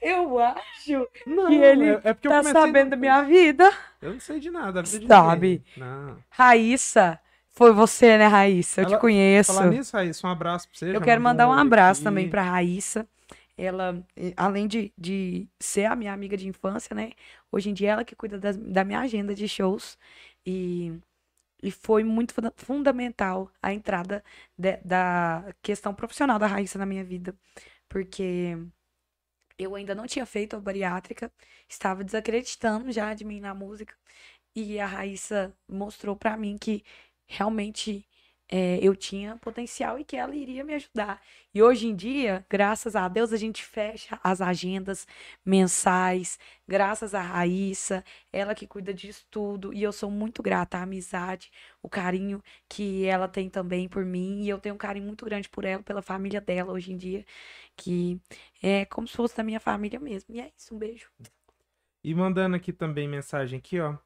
Eu 0.00 0.38
acho 0.38 1.08
não, 1.26 1.48
que 1.48 1.54
ele 1.54 1.88
é, 1.88 2.00
é 2.04 2.14
tá 2.14 2.42
sabendo 2.42 2.90
da 2.90 2.96
minha 2.96 3.22
vida. 3.22 3.70
Eu 4.00 4.12
não 4.12 4.20
sei 4.20 4.38
de 4.40 4.50
nada. 4.50 4.84
Sabe? 4.84 5.64
Não. 5.76 6.18
Raíssa. 6.28 7.18
Foi 7.50 7.72
você, 7.72 8.16
né, 8.16 8.26
Raíssa? 8.26 8.80
Eu 8.80 8.86
Ela, 8.86 8.96
te 8.96 9.00
conheço. 9.00 9.52
Falar 9.52 9.66
nisso, 9.66 9.94
Raíssa, 9.94 10.26
um 10.26 10.30
abraço 10.30 10.68
pra 10.68 10.78
você. 10.78 10.96
Eu 10.96 11.00
quero 11.00 11.20
mandar 11.20 11.48
um 11.48 11.52
abraço 11.52 12.00
aqui. 12.00 12.04
também 12.04 12.28
pra 12.28 12.42
Raíssa. 12.42 13.06
Ela, 13.56 14.02
além 14.36 14.66
de, 14.66 14.92
de 14.96 15.46
ser 15.60 15.84
a 15.84 15.94
minha 15.94 16.12
amiga 16.12 16.36
de 16.36 16.48
infância, 16.48 16.94
né? 16.94 17.12
Hoje 17.50 17.70
em 17.70 17.74
dia 17.74 17.90
ela 17.90 18.04
que 18.04 18.16
cuida 18.16 18.38
das, 18.38 18.56
da 18.56 18.82
minha 18.84 19.00
agenda 19.00 19.34
de 19.34 19.46
shows. 19.46 19.98
E 20.44 20.98
e 21.62 21.70
foi 21.70 22.04
muito 22.04 22.34
fundamental 22.56 23.50
a 23.62 23.72
entrada 23.72 24.24
de, 24.58 24.76
da 24.78 25.54
questão 25.62 25.94
profissional 25.94 26.38
da 26.38 26.46
Raíssa 26.46 26.78
na 26.78 26.86
minha 26.86 27.04
vida. 27.04 27.36
Porque 27.88 28.56
eu 29.58 29.74
ainda 29.74 29.94
não 29.94 30.06
tinha 30.06 30.26
feito 30.26 30.56
a 30.56 30.60
bariátrica, 30.60 31.32
estava 31.68 32.04
desacreditando 32.04 32.90
já 32.92 33.14
de 33.14 33.24
mim 33.24 33.40
na 33.40 33.54
música. 33.54 33.94
E 34.54 34.78
a 34.80 34.86
Raíssa 34.86 35.56
mostrou 35.68 36.16
para 36.16 36.36
mim 36.36 36.58
que 36.58 36.84
realmente 37.26 38.06
é, 38.54 38.78
eu 38.82 38.94
tinha 38.94 39.38
potencial 39.38 39.98
e 39.98 40.04
que 40.04 40.14
ela 40.14 40.36
iria 40.36 40.62
me 40.62 40.74
ajudar. 40.74 41.22
E 41.54 41.62
hoje 41.62 41.86
em 41.86 41.96
dia, 41.96 42.44
graças 42.50 42.94
a 42.94 43.08
Deus, 43.08 43.32
a 43.32 43.38
gente 43.38 43.64
fecha 43.64 44.20
as 44.22 44.42
agendas 44.42 45.06
mensais, 45.42 46.38
graças 46.68 47.14
a 47.14 47.22
Raíssa, 47.22 48.04
ela 48.30 48.54
que 48.54 48.66
cuida 48.66 48.92
disso 48.92 49.24
tudo. 49.30 49.72
E 49.72 49.82
eu 49.82 49.90
sou 49.90 50.10
muito 50.10 50.42
grata 50.42 50.76
à 50.76 50.82
amizade, 50.82 51.50
o 51.82 51.88
carinho 51.88 52.42
que 52.68 53.06
ela 53.06 53.26
tem 53.26 53.48
também 53.48 53.88
por 53.88 54.04
mim. 54.04 54.42
E 54.42 54.50
eu 54.50 54.58
tenho 54.58 54.74
um 54.74 54.78
carinho 54.78 55.06
muito 55.06 55.24
grande 55.24 55.48
por 55.48 55.64
ela, 55.64 55.82
pela 55.82 56.02
família 56.02 56.40
dela 56.40 56.72
hoje 56.72 56.92
em 56.92 56.96
dia, 56.98 57.24
que 57.74 58.20
é 58.62 58.84
como 58.84 59.08
se 59.08 59.16
fosse 59.16 59.34
da 59.34 59.42
minha 59.42 59.60
família 59.60 59.98
mesmo. 59.98 60.34
E 60.34 60.40
é 60.40 60.52
isso, 60.54 60.74
um 60.74 60.78
beijo. 60.78 61.08
E 62.04 62.14
mandando 62.14 62.54
aqui 62.56 62.70
também 62.70 63.08
mensagem 63.08 63.58
aqui, 63.58 63.80
ó. 63.80 63.96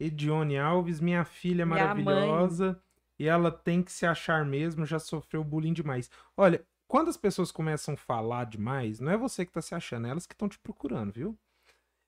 Edione 0.00 0.58
Alves, 0.58 1.00
minha 1.00 1.24
filha 1.24 1.64
minha 1.64 1.94
maravilhosa. 1.94 2.72
Mãe 2.72 2.83
e 3.18 3.28
ela 3.28 3.50
tem 3.50 3.82
que 3.82 3.92
se 3.92 4.06
achar 4.06 4.44
mesmo, 4.44 4.86
já 4.86 4.98
sofreu 4.98 5.44
bullying 5.44 5.72
demais. 5.72 6.10
Olha, 6.36 6.64
quando 6.86 7.08
as 7.08 7.16
pessoas 7.16 7.50
começam 7.50 7.94
a 7.94 7.96
falar 7.96 8.44
demais, 8.44 9.00
não 9.00 9.12
é 9.12 9.16
você 9.16 9.44
que 9.44 9.52
tá 9.52 9.62
se 9.62 9.74
achando, 9.74 10.06
é 10.06 10.10
elas 10.10 10.26
que 10.26 10.34
estão 10.34 10.48
te 10.48 10.58
procurando, 10.58 11.12
viu? 11.12 11.38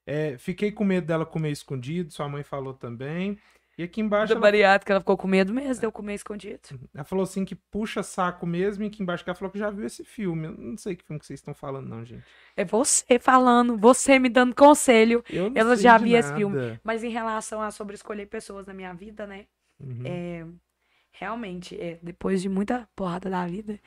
É, 0.06 0.38
fiquei 0.38 0.70
com 0.70 0.84
medo 0.84 1.06
dela 1.06 1.26
comer 1.26 1.50
escondido, 1.50 2.12
sua 2.12 2.28
mãe 2.28 2.44
falou 2.44 2.72
também. 2.74 3.38
E 3.78 3.82
aqui 3.82 4.00
embaixo. 4.00 4.28
Do 4.28 4.34
ela... 4.34 4.40
bariátrica, 4.40 4.92
ela 4.94 5.00
ficou 5.00 5.18
com 5.18 5.28
medo 5.28 5.52
mesmo, 5.52 5.80
deu 5.80 5.92
comer 5.92 6.14
escondido. 6.14 6.60
Ela 6.94 7.04
falou 7.04 7.24
assim 7.24 7.44
que 7.44 7.54
puxa 7.54 8.02
saco 8.02 8.46
mesmo, 8.46 8.84
e 8.84 8.86
aqui 8.86 9.02
embaixo 9.02 9.22
ela 9.26 9.34
falou 9.34 9.52
que 9.52 9.58
já 9.58 9.68
viu 9.68 9.84
esse 9.84 10.02
filme. 10.02 10.46
Eu 10.46 10.52
não 10.52 10.78
sei 10.78 10.96
que 10.96 11.04
filme 11.04 11.20
que 11.20 11.26
vocês 11.26 11.40
estão 11.40 11.52
falando, 11.52 11.88
não, 11.88 12.04
gente. 12.04 12.24
É 12.56 12.64
você 12.64 13.18
falando, 13.18 13.76
você 13.76 14.18
me 14.18 14.30
dando 14.30 14.54
conselho. 14.54 15.22
Eu 15.28 15.50
não 15.50 15.60
ela 15.60 15.76
já 15.76 15.98
viu 15.98 16.16
esse 16.16 16.32
filme. 16.34 16.80
Mas 16.82 17.04
em 17.04 17.10
relação 17.10 17.60
a 17.60 17.70
sobre 17.70 17.96
escolher 17.96 18.26
pessoas 18.26 18.66
na 18.66 18.72
minha 18.72 18.94
vida, 18.94 19.26
né? 19.26 19.46
Uhum. 19.78 20.02
É, 20.06 20.46
realmente, 21.18 21.80
é, 21.80 21.98
depois 22.02 22.42
de 22.42 22.48
muita 22.48 22.88
porrada 22.94 23.30
da 23.30 23.46
vida, 23.46 23.80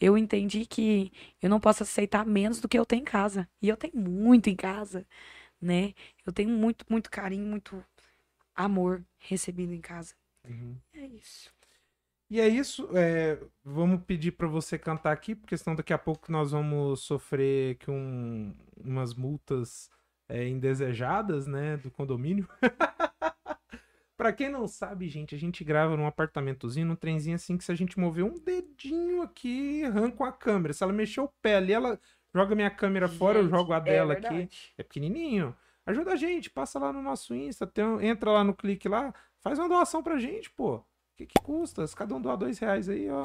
eu 0.00 0.16
entendi 0.18 0.66
que 0.66 1.12
eu 1.40 1.48
não 1.48 1.60
posso 1.60 1.82
aceitar 1.82 2.26
menos 2.26 2.60
do 2.60 2.68
que 2.68 2.78
eu 2.78 2.86
tenho 2.86 3.02
em 3.02 3.04
casa. 3.04 3.48
E 3.60 3.68
eu 3.68 3.76
tenho 3.76 3.96
muito 3.96 4.48
em 4.48 4.56
casa, 4.56 5.06
né? 5.60 5.94
Eu 6.26 6.32
tenho 6.32 6.50
muito, 6.50 6.84
muito 6.88 7.10
carinho, 7.10 7.46
muito 7.46 7.82
amor 8.54 9.04
recebido 9.18 9.72
em 9.72 9.80
casa. 9.80 10.14
Uhum. 10.48 10.76
É 10.92 11.06
isso. 11.06 11.52
E 12.30 12.40
é 12.40 12.48
isso. 12.48 12.88
É, 12.96 13.38
vamos 13.64 14.02
pedir 14.04 14.32
para 14.32 14.48
você 14.48 14.78
cantar 14.78 15.12
aqui, 15.12 15.34
porque 15.34 15.56
senão 15.56 15.76
daqui 15.76 15.92
a 15.92 15.98
pouco 15.98 16.30
nós 16.30 16.52
vamos 16.52 17.00
sofrer 17.00 17.78
com 17.84 18.54
umas 18.76 19.14
multas 19.14 19.90
é, 20.28 20.46
indesejadas, 20.48 21.46
né, 21.46 21.76
do 21.76 21.90
condomínio. 21.90 22.48
Pra 24.16 24.32
quem 24.32 24.48
não 24.48 24.68
sabe, 24.68 25.08
gente, 25.08 25.34
a 25.34 25.38
gente 25.38 25.64
grava 25.64 25.96
num 25.96 26.06
apartamentozinho, 26.06 26.86
num 26.86 26.94
trenzinho 26.94 27.34
assim, 27.34 27.56
que 27.56 27.64
se 27.64 27.72
a 27.72 27.74
gente 27.74 27.98
mover 27.98 28.24
um 28.24 28.38
dedinho 28.38 29.22
aqui, 29.22 29.84
arranca 29.84 30.24
a 30.26 30.32
câmera. 30.32 30.72
Se 30.72 30.84
ela 30.84 30.92
mexer 30.92 31.20
o 31.20 31.28
pé 31.42 31.56
ali, 31.56 31.72
ela 31.72 31.98
joga 32.32 32.54
minha 32.54 32.70
câmera 32.70 33.08
gente, 33.08 33.18
fora, 33.18 33.38
eu 33.38 33.48
jogo 33.48 33.72
a 33.72 33.78
é 33.78 33.80
dela 33.80 34.14
é 34.14 34.18
aqui. 34.18 34.48
É 34.78 34.82
pequenininho. 34.82 35.54
Ajuda 35.84 36.12
a 36.12 36.16
gente, 36.16 36.48
passa 36.48 36.78
lá 36.78 36.92
no 36.92 37.02
nosso 37.02 37.34
Insta, 37.34 37.70
entra 38.00 38.30
lá 38.30 38.44
no 38.44 38.54
clique 38.54 38.88
lá, 38.88 39.12
faz 39.40 39.58
uma 39.58 39.68
doação 39.68 40.02
pra 40.02 40.18
gente, 40.18 40.50
pô. 40.50 40.76
O 40.76 40.84
que, 41.16 41.26
que 41.26 41.42
custa? 41.42 41.86
Se 41.86 41.94
cada 41.94 42.14
um 42.14 42.20
doar 42.20 42.36
dois 42.36 42.58
reais 42.58 42.88
aí, 42.88 43.10
ó 43.10 43.20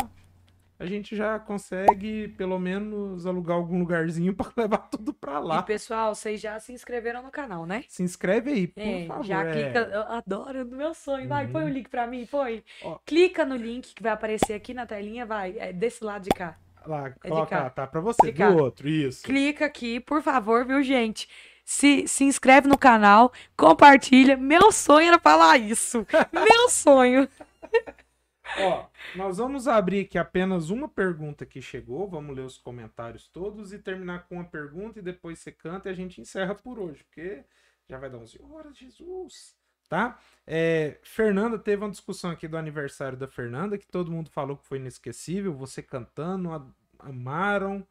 a 0.80 0.86
gente 0.86 1.14
já 1.16 1.38
consegue, 1.38 2.30
pelo 2.30 2.58
menos, 2.58 3.26
alugar 3.26 3.58
algum 3.58 3.80
lugarzinho 3.80 4.34
para 4.34 4.52
levar 4.56 4.78
tudo 4.90 5.14
para 5.14 5.38
lá. 5.40 5.60
E, 5.60 5.64
pessoal, 5.64 6.16
vocês 6.16 6.40
já 6.40 6.58
se 6.60 6.72
inscreveram 6.72 7.22
no 7.22 7.30
canal, 7.30 7.66
né? 7.66 7.84
Se 7.90 8.02
inscreve 8.02 8.52
aí, 8.52 8.68
por 8.68 8.82
é, 8.82 9.06
favor. 9.06 9.26
Já 9.26 9.52
clica, 9.52 9.80
eu 9.80 10.02
adoro, 10.04 10.64
do 10.64 10.78
meu 10.78 10.94
sonho. 10.94 11.28
Vai, 11.28 11.46
uhum. 11.46 11.52
põe 11.52 11.64
o 11.66 11.70
link 11.70 11.90
para 11.90 12.08
mim, 12.08 12.26
põe. 12.26 12.64
Ó. 12.82 12.98
Clica 13.06 13.46
no 13.46 13.58
link 13.58 13.94
que 13.94 14.02
vai 14.02 14.14
aparecer 14.14 14.54
aqui 14.54 14.74
na 14.74 14.86
telinha, 14.86 15.26
vai, 15.26 15.58
é 15.60 15.74
desse 15.74 16.04
lado 16.04 16.24
de 16.24 16.30
cá. 16.30 16.58
Lá, 16.88 17.08
é 17.24 17.30
coloca, 17.30 17.70
tá 17.72 17.86
para 17.86 18.00
você, 18.00 18.32
do 18.32 18.58
outro, 18.58 18.88
isso. 18.88 19.24
Clica 19.24 19.66
aqui, 19.66 20.00
por 20.00 20.22
favor, 20.22 20.66
viu, 20.66 20.82
gente? 20.82 21.28
se, 21.70 22.08
se 22.08 22.24
inscreve 22.24 22.68
no 22.68 22.80
canal, 22.80 23.32
compartilha. 23.56 24.36
Meu 24.36 24.72
sonho 24.72 25.10
era 25.10 25.20
falar 25.20 25.56
isso. 25.60 26.04
Meu 26.34 26.68
sonho. 26.68 27.30
Ó, 28.58 28.88
nós 29.16 29.38
vamos 29.38 29.68
abrir 29.68 30.02
aqui 30.06 30.18
apenas 30.18 30.70
uma 30.70 30.88
pergunta 30.88 31.46
que 31.46 31.62
chegou. 31.62 32.10
Vamos 32.10 32.36
ler 32.36 32.46
os 32.46 32.58
comentários 32.58 33.28
todos 33.28 33.72
e 33.74 33.80
terminar 33.80 34.28
com 34.28 34.36
uma 34.36 34.46
pergunta 34.46 35.00
e 35.00 35.02
depois 35.02 35.40
você 35.40 35.52
canta 35.52 35.90
e 35.90 35.92
a 35.92 35.96
gente 35.96 36.20
encerra 36.20 36.56
por 36.56 36.80
hoje, 36.80 37.04
porque 37.04 37.44
já 37.88 37.98
vai 37.98 38.10
dar 38.10 38.18
11 38.18 38.40
horas, 38.42 38.78
Jesus. 38.78 39.56
Tá? 39.88 40.20
É, 40.46 41.00
Fernanda 41.02 41.58
teve 41.58 41.84
uma 41.84 41.90
discussão 41.90 42.30
aqui 42.30 42.48
do 42.48 42.58
aniversário 42.58 43.18
da 43.18 43.28
Fernanda 43.28 43.78
que 43.78 43.88
todo 43.88 44.12
mundo 44.12 44.30
falou 44.30 44.58
que 44.58 44.66
foi 44.66 44.78
inesquecível. 44.78 45.54
Você 45.54 45.82
cantando, 45.82 46.50
amaram. 47.00 47.86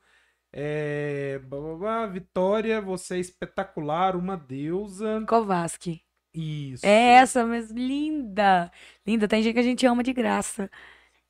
É, 0.53 1.41
blá, 1.41 1.61
blá, 1.61 1.77
blá. 1.77 2.07
Vitória, 2.07 2.81
você 2.81 3.17
é 3.17 3.19
espetacular, 3.19 4.15
uma 4.17 4.37
deusa. 4.37 5.25
Kovaski. 5.27 6.08
Isso. 6.41 6.87
É 6.87 7.15
essa, 7.15 7.45
mas 7.45 7.71
linda. 7.71 8.71
Linda. 9.07 9.27
Tem 9.27 9.43
gente 9.43 9.55
que 9.55 9.61
a 9.61 9.63
gente 9.63 9.87
ama 9.87 10.03
de 10.03 10.13
graça. 10.13 10.71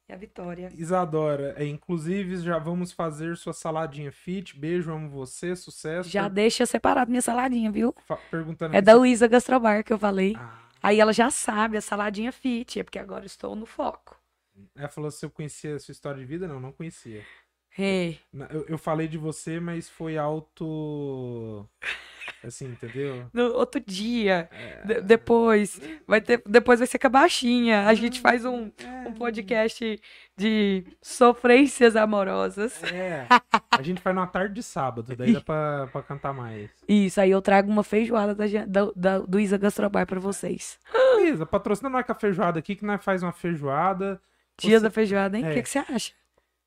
E 0.09 0.13
a 0.13 0.17
Vitória. 0.17 0.71
Isadora, 0.75 1.55
é, 1.59 1.67
inclusive 1.67 2.39
já 2.39 2.59
vamos 2.59 2.93
fazer 2.93 3.37
sua 3.37 3.53
saladinha 3.53 4.11
fit. 4.11 4.59
Beijo, 4.59 4.91
amo 4.93 5.09
você, 5.11 5.55
sucesso. 5.55 6.09
Já 6.09 6.29
deixa 6.29 6.65
separado 6.67 7.11
minha 7.11 7.21
saladinha, 7.23 7.71
viu? 7.71 7.95
fa- 8.07 8.17
perguntando 8.31 8.75
É 8.75 8.81
da 8.81 8.93
se- 8.93 8.99
Luísa 8.99 9.27
Gastrobar 9.29 9.85
que 9.85 9.93
eu 9.93 9.99
falei. 9.99 10.35
Ah, 10.39 10.59
Aí 10.83 11.01
ela 11.01 11.13
já 11.13 11.31
sabe, 11.31 11.77
a 11.77 11.81
saladinha 11.81 12.33
fit. 12.33 12.81
É 12.81 12.85
porque 12.85 12.99
agora 12.99 13.27
estou 13.27 13.55
no 13.57 13.67
foco. 13.67 14.17
ela 14.77 14.89
falou 14.89 15.11
se 15.11 15.25
eu 15.27 15.31
conhecia 15.31 15.75
a 15.77 15.79
sua 15.79 15.93
história 15.93 16.19
de 16.21 16.25
vida. 16.27 16.49
Não, 16.49 16.59
não 16.61 16.73
conhecia. 16.73 17.23
É. 17.79 18.15
Na- 18.33 18.47
Eu, 18.47 18.65
eu 18.67 18.79
falei 18.79 19.09
de 19.09 19.19
você, 19.19 19.61
mas 19.61 19.89
foi 19.91 20.17
auto. 20.17 21.69
Assim, 22.45 22.67
entendeu? 22.67 23.27
No 23.33 23.53
outro 23.55 23.81
dia, 23.85 24.49
É. 24.53 24.87
de- 24.87 25.01
depois, 25.01 25.81
vai 26.07 26.21
ter, 26.21 26.41
depois 26.47 26.79
vai 26.79 26.87
ser 26.87 26.99
com 26.99 27.07
a 27.09 27.11
baixinha. 27.11 27.87
A 27.87 27.95
gente 27.95 28.21
faz 28.21 28.45
um, 28.45 28.71
um 29.07 29.13
podcast 29.13 30.01
de 30.37 30.85
sofrências 31.03 31.97
amorosas. 31.97 32.81
É. 32.85 33.27
A 33.73 33.83
gente 33.83 34.01
faz 34.01 34.15
numa 34.15 34.27
tarde 34.27 34.55
de 34.55 34.63
sábado, 34.63 35.17
daí 35.17 35.33
dá 35.33 35.41
pra, 35.43 35.89
pra 35.93 36.03
cantar 36.03 36.33
mais. 36.33 36.71
Isso, 36.89 37.21
aí 37.21 37.31
eu 37.31 37.43
trago 37.43 37.71
uma 37.71 37.83
feijoada 37.83 38.35
da, 38.35 38.45
da, 38.67 38.93
da- 38.95 39.19
do 39.19 39.41
Isa 39.41 39.59
Gastrobar 39.59 40.07
pra 40.07 40.21
vocês. 40.21 40.79
Beleza, 41.17 41.45
patrocina 41.45 41.89
nós 41.91 42.07
com 42.07 42.13
a 42.13 42.15
feijoada 42.15 42.59
aqui, 42.59 42.77
que 42.77 42.85
nós 42.85 43.03
faz 43.05 43.23
uma 43.23 43.33
feijoada. 43.33 44.21
Dia 44.61 44.79
Você- 44.79 44.85
da 44.85 44.91
feijoada, 44.91 45.37
hein? 45.37 45.45
O 45.45 45.49
É. 45.49 45.55
que, 45.55 45.63
que 45.63 45.69
você 45.69 45.79
acha? 45.81 46.13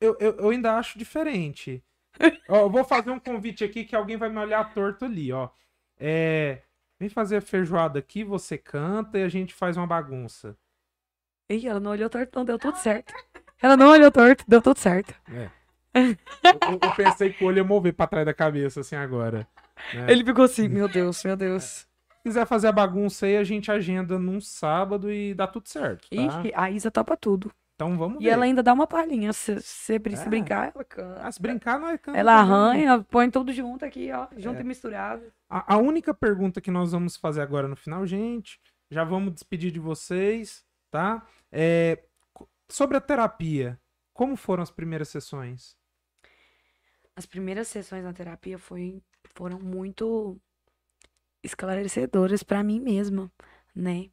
Eu, 0.00 0.16
eu, 0.20 0.32
eu 0.38 0.50
ainda 0.50 0.74
acho 0.76 0.98
diferente. 0.98 1.82
Ó, 2.48 2.60
eu 2.60 2.70
vou 2.70 2.84
fazer 2.84 3.10
um 3.10 3.18
convite 3.18 3.64
aqui 3.64 3.84
que 3.84 3.96
alguém 3.96 4.16
vai 4.16 4.28
me 4.28 4.38
olhar 4.38 4.72
torto 4.72 5.04
ali, 5.04 5.32
ó. 5.32 5.48
É. 5.98 6.62
Vem 6.98 7.08
fazer 7.08 7.38
a 7.38 7.40
feijoada 7.40 7.98
aqui, 7.98 8.22
você 8.22 8.56
canta 8.56 9.18
e 9.18 9.22
a 9.24 9.28
gente 9.28 9.52
faz 9.54 9.76
uma 9.76 9.86
bagunça. 9.86 10.56
Ih, 11.48 11.66
ela 11.66 11.80
não 11.80 11.90
olhou 11.90 12.08
torto, 12.08 12.38
não, 12.38 12.44
deu 12.44 12.58
tudo 12.58 12.76
certo. 12.76 13.12
Ela 13.60 13.76
não 13.76 13.90
olhou 13.90 14.10
torto, 14.10 14.44
deu 14.46 14.60
tudo 14.60 14.78
certo. 14.78 15.14
É. 15.30 15.50
eu, 15.94 16.78
eu 16.82 16.94
pensei 16.96 17.32
que 17.32 17.44
o 17.44 17.46
olho 17.48 17.58
ia 17.58 17.64
mover 17.64 17.92
pra 17.92 18.06
trás 18.06 18.26
da 18.26 18.34
cabeça, 18.34 18.80
assim, 18.80 18.96
agora. 18.96 19.46
né? 19.94 20.10
Ele 20.10 20.24
ficou 20.24 20.44
assim, 20.44 20.68
meu 20.68 20.88
Deus, 20.88 21.22
meu 21.24 21.36
Deus. 21.36 21.62
Se 21.62 21.86
quiser 22.24 22.46
fazer 22.46 22.68
a 22.68 22.72
bagunça 22.72 23.26
aí, 23.26 23.36
a 23.36 23.44
gente 23.44 23.70
agenda 23.70 24.18
num 24.18 24.40
sábado 24.40 25.12
e 25.12 25.34
dá 25.34 25.46
tudo 25.46 25.68
certo, 25.68 26.08
tá? 26.08 26.16
Ixi, 26.16 26.52
a 26.54 26.70
Isa 26.70 26.90
topa 26.90 27.16
tudo. 27.16 27.52
Então 27.74 27.96
vamos 27.98 28.20
E 28.20 28.24
ver. 28.24 28.30
ela 28.30 28.44
ainda 28.44 28.62
dá 28.62 28.72
uma 28.72 28.86
palhinha. 28.86 29.32
Se, 29.32 29.60
se, 29.60 29.84
se 29.84 29.94
É. 29.94 29.98
brincar, 30.28 30.72
ela 30.74 30.84
canta. 30.84 31.32
Se 31.32 31.40
brincar, 31.42 31.78
nós 31.80 32.00
canta 32.00 32.18
Ela 32.18 32.34
arranha, 32.34 33.02
põe 33.10 33.30
tudo 33.30 33.52
junto 33.52 33.84
aqui, 33.84 34.10
ó. 34.12 34.28
Junto 34.36 34.58
É. 34.58 34.60
e 34.60 34.64
misturado. 34.64 35.32
A, 35.48 35.74
a 35.74 35.78
única 35.78 36.14
pergunta 36.14 36.60
que 36.60 36.70
nós 36.70 36.92
vamos 36.92 37.16
fazer 37.16 37.40
agora 37.40 37.66
no 37.66 37.76
final, 37.76 38.06
gente, 38.06 38.60
já 38.90 39.04
vamos 39.04 39.32
despedir 39.34 39.70
de 39.72 39.80
vocês, 39.80 40.64
tá? 40.90 41.26
É, 41.50 42.04
sobre 42.68 42.96
a 42.96 43.00
terapia, 43.00 43.80
como 44.12 44.36
foram 44.36 44.62
as 44.62 44.70
primeiras 44.70 45.08
sessões? 45.08 45.76
As 47.16 47.26
primeiras 47.26 47.68
sessões 47.68 48.04
na 48.04 48.12
terapia 48.12 48.58
foi, 48.58 49.02
foram 49.34 49.58
muito 49.58 50.38
esclarecedoras 51.42 52.42
pra 52.42 52.62
mim 52.62 52.80
mesma, 52.80 53.30
né? 53.74 54.10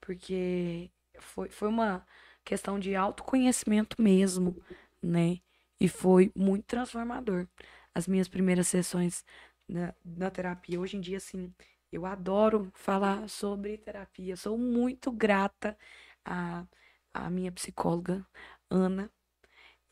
Porque 0.00 0.90
foi, 1.18 1.48
foi 1.50 1.68
uma 1.68 2.04
questão 2.44 2.78
de 2.78 2.94
autoconhecimento 2.94 4.00
mesmo, 4.00 4.56
né? 5.02 5.38
E 5.80 5.88
foi 5.88 6.30
muito 6.34 6.64
transformador. 6.66 7.46
As 7.94 8.06
minhas 8.06 8.28
primeiras 8.28 8.68
sessões 8.68 9.24
na, 9.68 9.94
na 10.04 10.30
terapia. 10.30 10.80
Hoje 10.80 10.96
em 10.96 11.00
dia, 11.00 11.16
assim, 11.16 11.52
eu 11.90 12.06
adoro 12.06 12.70
falar 12.74 13.28
sobre 13.28 13.78
terapia. 13.78 14.36
Sou 14.36 14.58
muito 14.58 15.10
grata 15.10 15.76
à, 16.24 16.66
à 17.12 17.30
minha 17.30 17.52
psicóloga, 17.52 18.26
Ana. 18.70 19.10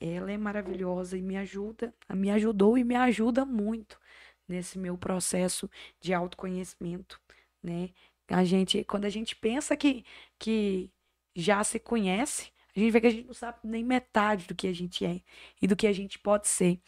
Ela 0.01 0.33
é 0.33 0.37
maravilhosa 0.37 1.17
e 1.17 1.23
me 1.23 1.37
ajuda, 1.37 1.95
me 2.13 2.31
ajudou 2.31 2.77
e 2.77 2.83
me 2.83 2.97
ajuda 2.97 3.45
muito 3.45 4.01
nesse 4.49 4.79
meu 4.79 4.99
processo 4.99 5.71
de 6.01 6.13
autoconhecimento, 6.13 7.21
né? 7.63 7.91
A 8.29 8.45
gente, 8.45 8.83
quando 8.85 9.05
a 9.05 9.09
gente 9.11 9.37
pensa 9.37 9.77
que, 9.77 10.05
que 10.39 10.91
já 11.35 11.63
se 11.65 11.79
conhece, 11.81 12.53
a 12.77 12.81
gente 12.81 12.91
vê 12.93 13.01
que 13.01 13.07
a 13.07 13.11
gente 13.11 13.27
não 13.27 13.35
sabe 13.35 13.59
nem 13.65 13.85
metade 13.85 14.47
do 14.47 14.55
que 14.55 14.67
a 14.69 14.73
gente 14.73 15.05
é 15.05 15.21
e 15.61 15.67
do 15.67 15.77
que 15.77 15.87
a 15.87 15.93
gente 15.93 16.19
pode 16.19 16.49
ser. 16.49 16.81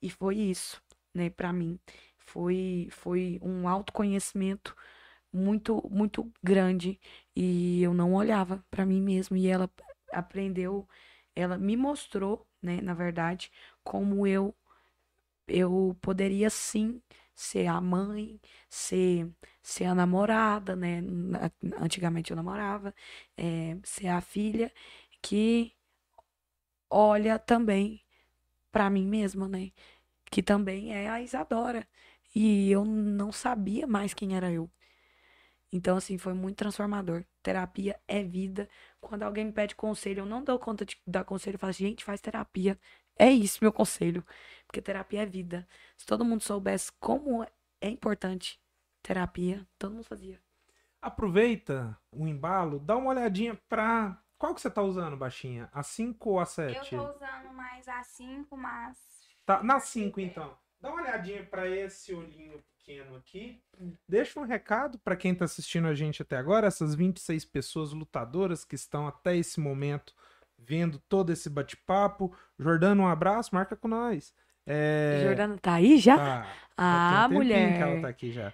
E 0.00 0.10
foi 0.10 0.36
isso, 0.36 0.82
né, 1.14 1.30
para 1.30 1.52
mim. 1.52 1.78
Foi 2.18 2.88
foi 2.92 3.38
um 3.42 3.68
autoconhecimento 3.68 4.74
muito 5.32 5.82
muito 5.90 6.32
grande 6.42 7.00
e 7.36 7.82
eu 7.82 7.94
não 7.94 8.14
olhava 8.14 8.64
para 8.70 8.86
mim 8.86 9.00
mesmo 9.02 9.36
e 9.36 9.48
ela 9.48 9.70
aprendeu, 10.12 10.88
ela 11.36 11.58
me 11.58 11.76
mostrou, 11.76 12.46
né, 12.62 12.80
na 12.82 12.94
verdade, 12.94 13.50
como 13.84 14.26
eu 14.26 14.54
eu 15.48 15.96
poderia 16.00 16.50
sim 16.50 17.02
ser 17.34 17.66
a 17.66 17.80
mãe, 17.80 18.40
ser, 18.68 19.30
ser 19.62 19.84
a 19.86 19.94
namorada, 19.94 20.76
né? 20.76 21.02
Antigamente 21.78 22.30
eu 22.30 22.36
namorava, 22.36 22.94
é, 23.36 23.76
ser 23.84 24.08
a 24.08 24.20
filha 24.20 24.72
que 25.22 25.74
olha 26.90 27.38
também 27.38 28.02
para 28.72 28.90
mim 28.90 29.06
mesma, 29.06 29.48
né? 29.48 29.72
Que 30.30 30.42
também 30.42 30.94
é 30.94 31.08
a 31.10 31.22
Isadora. 31.22 31.88
E 32.34 32.70
eu 32.70 32.84
não 32.84 33.32
sabia 33.32 33.86
mais 33.86 34.14
quem 34.14 34.36
era 34.36 34.50
eu. 34.52 34.70
Então, 35.72 35.96
assim, 35.96 36.18
foi 36.18 36.34
muito 36.34 36.56
transformador. 36.58 37.24
Terapia 37.42 37.98
é 38.06 38.22
vida. 38.22 38.68
Quando 39.00 39.22
alguém 39.22 39.46
me 39.46 39.52
pede 39.52 39.74
conselho, 39.74 40.20
eu 40.20 40.26
não 40.26 40.44
dou 40.44 40.58
conta 40.58 40.84
de 40.84 40.96
dar 41.06 41.24
conselho. 41.24 41.54
Eu 41.56 41.58
falo, 41.58 41.72
gente, 41.72 42.04
faz 42.04 42.20
terapia. 42.20 42.78
É 43.16 43.30
isso, 43.30 43.58
meu 43.62 43.72
conselho. 43.72 44.24
Porque 44.66 44.80
terapia 44.80 45.22
é 45.22 45.26
vida. 45.26 45.66
Se 45.96 46.06
todo 46.06 46.24
mundo 46.24 46.42
soubesse 46.42 46.90
como 46.98 47.44
é 47.80 47.88
importante 47.88 48.58
terapia, 49.02 49.66
todo 49.78 49.92
mundo 49.92 50.04
fazia. 50.04 50.40
Aproveita 51.00 51.98
o 52.12 52.26
embalo, 52.26 52.78
dá 52.78 52.96
uma 52.96 53.10
olhadinha 53.10 53.58
pra. 53.68 54.18
Qual 54.38 54.54
que 54.54 54.60
você 54.60 54.70
tá 54.70 54.82
usando, 54.82 55.16
baixinha? 55.16 55.68
A 55.72 55.82
5 55.82 56.30
ou 56.30 56.38
a 56.38 56.42
Eu 56.42 56.46
7? 56.46 56.90
tô 56.90 57.02
usando 57.10 57.52
mais 57.54 57.86
a 57.88 58.02
5, 58.02 58.56
mas. 58.56 58.96
Tá, 59.44 59.62
na 59.62 59.78
5, 59.80 60.20
então. 60.20 60.56
Dá 60.80 60.90
uma 60.90 61.02
olhadinha 61.02 61.44
pra 61.44 61.68
esse 61.68 62.12
olhinho 62.12 62.60
pequeno 62.76 63.16
aqui. 63.16 63.62
Deixa 64.08 64.40
um 64.40 64.44
recado 64.44 64.98
pra 64.98 65.16
quem 65.16 65.34
tá 65.34 65.44
assistindo 65.44 65.86
a 65.86 65.94
gente 65.94 66.22
até 66.22 66.36
agora, 66.36 66.66
essas 66.66 66.94
26 66.94 67.44
pessoas 67.44 67.92
lutadoras 67.92 68.64
que 68.64 68.74
estão 68.74 69.06
até 69.06 69.36
esse 69.36 69.60
momento 69.60 70.12
vendo 70.66 70.98
todo 71.08 71.30
esse 71.30 71.48
bate-papo. 71.50 72.34
Jordana, 72.58 73.02
um 73.02 73.08
abraço, 73.08 73.54
marca 73.54 73.76
com 73.76 73.88
nós. 73.88 74.34
É... 74.66 75.22
Jordana 75.24 75.58
tá 75.58 75.74
aí 75.74 75.98
já? 75.98 76.16
Tá, 76.16 76.46
ah, 76.76 77.10
já 77.12 77.28
tem 77.28 77.36
um 77.36 77.40
tempinho 77.40 77.60
mulher. 77.60 77.76
que 77.76 77.82
ela 77.82 78.00
tá 78.00 78.08
aqui 78.08 78.32
já. 78.32 78.52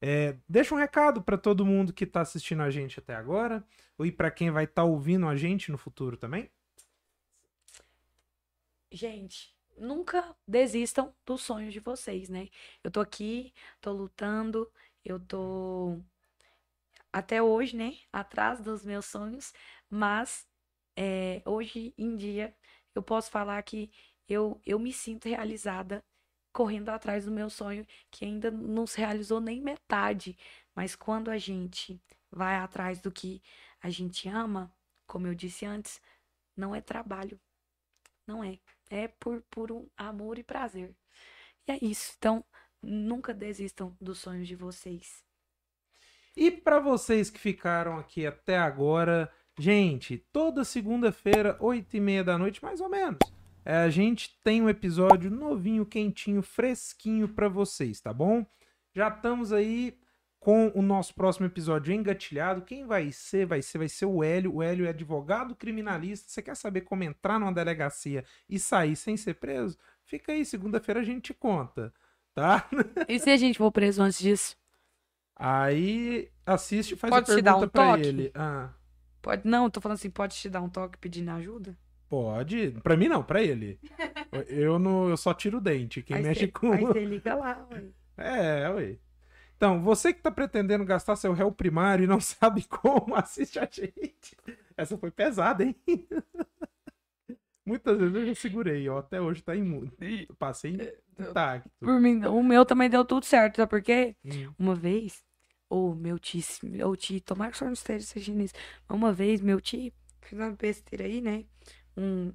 É, 0.00 0.36
deixa 0.48 0.74
um 0.74 0.78
recado 0.78 1.22
pra 1.22 1.36
todo 1.36 1.66
mundo 1.66 1.92
que 1.92 2.06
tá 2.06 2.20
assistindo 2.20 2.62
a 2.62 2.70
gente 2.70 2.98
até 3.00 3.14
agora, 3.14 3.64
e 4.00 4.12
pra 4.12 4.30
quem 4.30 4.50
vai 4.50 4.64
estar 4.64 4.84
ouvindo 4.84 5.26
a 5.26 5.36
gente 5.36 5.72
no 5.72 5.78
futuro 5.78 6.16
também. 6.16 6.48
Gente, 8.90 9.54
nunca 9.76 10.34
desistam 10.46 11.12
dos 11.26 11.42
sonhos 11.42 11.72
de 11.72 11.80
vocês, 11.80 12.28
né? 12.28 12.48
Eu 12.82 12.90
tô 12.90 13.00
aqui, 13.00 13.52
tô 13.80 13.92
lutando, 13.92 14.70
eu 15.04 15.18
tô 15.18 15.98
até 17.12 17.42
hoje, 17.42 17.76
né? 17.76 17.96
Atrás 18.12 18.60
dos 18.60 18.84
meus 18.84 19.06
sonhos, 19.06 19.52
mas 19.90 20.47
é, 21.00 21.40
hoje 21.44 21.94
em 21.96 22.16
dia 22.16 22.52
eu 22.92 23.00
posso 23.00 23.30
falar 23.30 23.62
que 23.62 23.88
eu, 24.28 24.60
eu 24.66 24.80
me 24.80 24.92
sinto 24.92 25.28
realizada 25.28 26.04
correndo 26.52 26.88
atrás 26.88 27.24
do 27.24 27.30
meu 27.30 27.48
sonho, 27.48 27.86
que 28.10 28.24
ainda 28.24 28.50
não 28.50 28.84
se 28.84 28.98
realizou 28.98 29.40
nem 29.40 29.62
metade. 29.62 30.36
Mas 30.74 30.96
quando 30.96 31.30
a 31.30 31.38
gente 31.38 32.02
vai 32.32 32.56
atrás 32.56 33.00
do 33.00 33.12
que 33.12 33.40
a 33.80 33.88
gente 33.90 34.28
ama, 34.28 34.74
como 35.06 35.28
eu 35.28 35.36
disse 35.36 35.64
antes, 35.64 36.02
não 36.56 36.74
é 36.74 36.80
trabalho. 36.80 37.38
Não 38.26 38.42
é. 38.42 38.58
É 38.90 39.06
por, 39.06 39.40
por 39.42 39.70
um 39.70 39.88
amor 39.96 40.36
e 40.36 40.42
prazer. 40.42 40.92
E 41.68 41.72
é 41.72 41.78
isso. 41.80 42.14
Então, 42.18 42.44
nunca 42.82 43.32
desistam 43.32 43.96
dos 44.00 44.18
sonhos 44.18 44.48
de 44.48 44.56
vocês. 44.56 45.24
E 46.36 46.50
para 46.50 46.80
vocês 46.80 47.30
que 47.30 47.38
ficaram 47.38 47.98
aqui 47.98 48.26
até 48.26 48.58
agora, 48.58 49.32
gente, 49.58 50.18
toda 50.32 50.64
segunda-feira, 50.64 51.56
oito 51.60 51.96
e 51.96 52.00
meia 52.00 52.22
da 52.24 52.38
noite, 52.38 52.62
mais 52.62 52.80
ou 52.80 52.88
menos, 52.88 53.18
é, 53.64 53.76
a 53.76 53.90
gente 53.90 54.38
tem 54.42 54.62
um 54.62 54.68
episódio 54.68 55.30
novinho, 55.30 55.84
quentinho, 55.84 56.42
fresquinho 56.42 57.28
para 57.28 57.48
vocês, 57.48 58.00
tá 58.00 58.12
bom? 58.12 58.46
Já 58.94 59.08
estamos 59.08 59.52
aí 59.52 59.98
com 60.40 60.70
o 60.74 60.80
nosso 60.80 61.14
próximo 61.14 61.46
episódio 61.46 61.92
engatilhado. 61.92 62.62
Quem 62.62 62.86
vai 62.86 63.12
ser? 63.12 63.44
Vai 63.44 63.60
ser, 63.60 63.78
vai 63.78 63.88
ser 63.88 64.06
o 64.06 64.22
Hélio. 64.22 64.54
O 64.54 64.62
Hélio 64.62 64.86
é 64.86 64.90
advogado 64.90 65.54
criminalista. 65.54 66.30
Você 66.30 66.40
quer 66.40 66.56
saber 66.56 66.82
como 66.82 67.02
entrar 67.04 67.38
numa 67.38 67.52
delegacia 67.52 68.24
e 68.48 68.58
sair 68.58 68.96
sem 68.96 69.16
ser 69.16 69.34
preso? 69.34 69.76
Fica 70.04 70.32
aí, 70.32 70.44
segunda-feira 70.44 71.00
a 71.00 71.04
gente 71.04 71.20
te 71.22 71.34
conta, 71.34 71.92
tá? 72.34 72.68
E 73.08 73.18
se 73.18 73.30
a 73.30 73.36
gente 73.36 73.58
for 73.58 73.70
preso 73.70 74.02
antes 74.02 74.18
disso? 74.18 74.56
Aí 75.36 76.30
assiste 76.46 76.92
e 76.92 76.96
faz 76.96 77.10
Pode 77.10 77.30
a 77.30 77.34
pergunta 77.34 77.66
um 77.66 77.68
toque? 77.68 78.06
ele. 78.06 78.32
Ah, 78.34 78.70
Pode, 79.28 79.46
não, 79.46 79.68
tô 79.68 79.78
falando 79.78 79.98
assim, 79.98 80.08
pode 80.08 80.34
te 80.36 80.48
dar 80.48 80.62
um 80.62 80.70
toque 80.70 80.96
pedindo 80.96 81.30
ajuda? 81.32 81.76
pode. 82.08 82.70
Pra 82.82 82.96
mim 82.96 83.08
não, 83.08 83.22
pra 83.22 83.42
ele. 83.42 83.78
Eu 84.48 84.78
não, 84.78 85.08
eu 85.08 85.16
só 85.16 85.34
tiro 85.34 85.58
o 85.58 85.60
dente. 85.60 86.02
Quem 86.02 86.16
aí 86.16 86.22
mexe 86.22 86.40
cê, 86.40 86.48
com 86.48 86.72
Aí 86.72 86.80
você 86.80 87.04
liga 87.04 87.34
lá, 87.34 87.66
ué. 87.70 87.84
É, 88.16 88.70
ué. 88.70 88.98
Então, 89.56 89.82
você 89.82 90.12
que 90.12 90.22
tá 90.22 90.30
pretendendo 90.30 90.84
gastar 90.84 91.16
seu 91.16 91.32
réu 91.32 91.52
primário 91.52 92.04
e 92.04 92.06
não 92.06 92.20
sabe 92.20 92.64
como, 92.64 93.14
assiste 93.14 93.58
a 93.58 93.68
gente. 93.70 94.34
Essa 94.76 94.96
foi 94.96 95.10
pesada, 95.10 95.62
hein? 95.64 95.76
Muitas 97.66 97.98
vezes 97.98 98.14
eu 98.14 98.26
já 98.26 98.34
segurei, 98.34 98.88
ó. 98.88 98.98
Até 98.98 99.20
hoje 99.20 99.42
tá 99.42 99.54
imune. 99.54 99.92
Passei 100.38 100.76
intacto. 101.18 101.70
Por 101.80 102.00
mim, 102.00 102.24
o 102.24 102.42
meu 102.42 102.64
também 102.64 102.88
deu 102.88 103.04
tudo 103.04 103.24
certo, 103.24 103.56
sabe 103.56 103.68
por 103.68 103.82
quê? 103.82 104.16
Hum. 104.24 104.52
Uma 104.58 104.74
vez, 104.74 105.22
o 105.68 105.94
meu 105.94 106.18
tio, 106.18 106.42
ou 106.84 106.96
tio, 106.96 107.20
tomara 107.20 107.50
que 107.50 107.58
só 107.58 107.64
não 107.64 107.72
esteja 107.72 108.04
assistindo 108.04 108.42
isso. 108.42 108.54
mas 108.88 108.96
Uma 108.96 109.12
vez, 109.12 109.40
meu 109.40 109.60
tio, 109.60 109.92
fez 110.20 110.40
uma 110.40 110.50
besteira 110.50 111.04
aí, 111.04 111.20
né? 111.20 111.44
Um, 111.96 112.32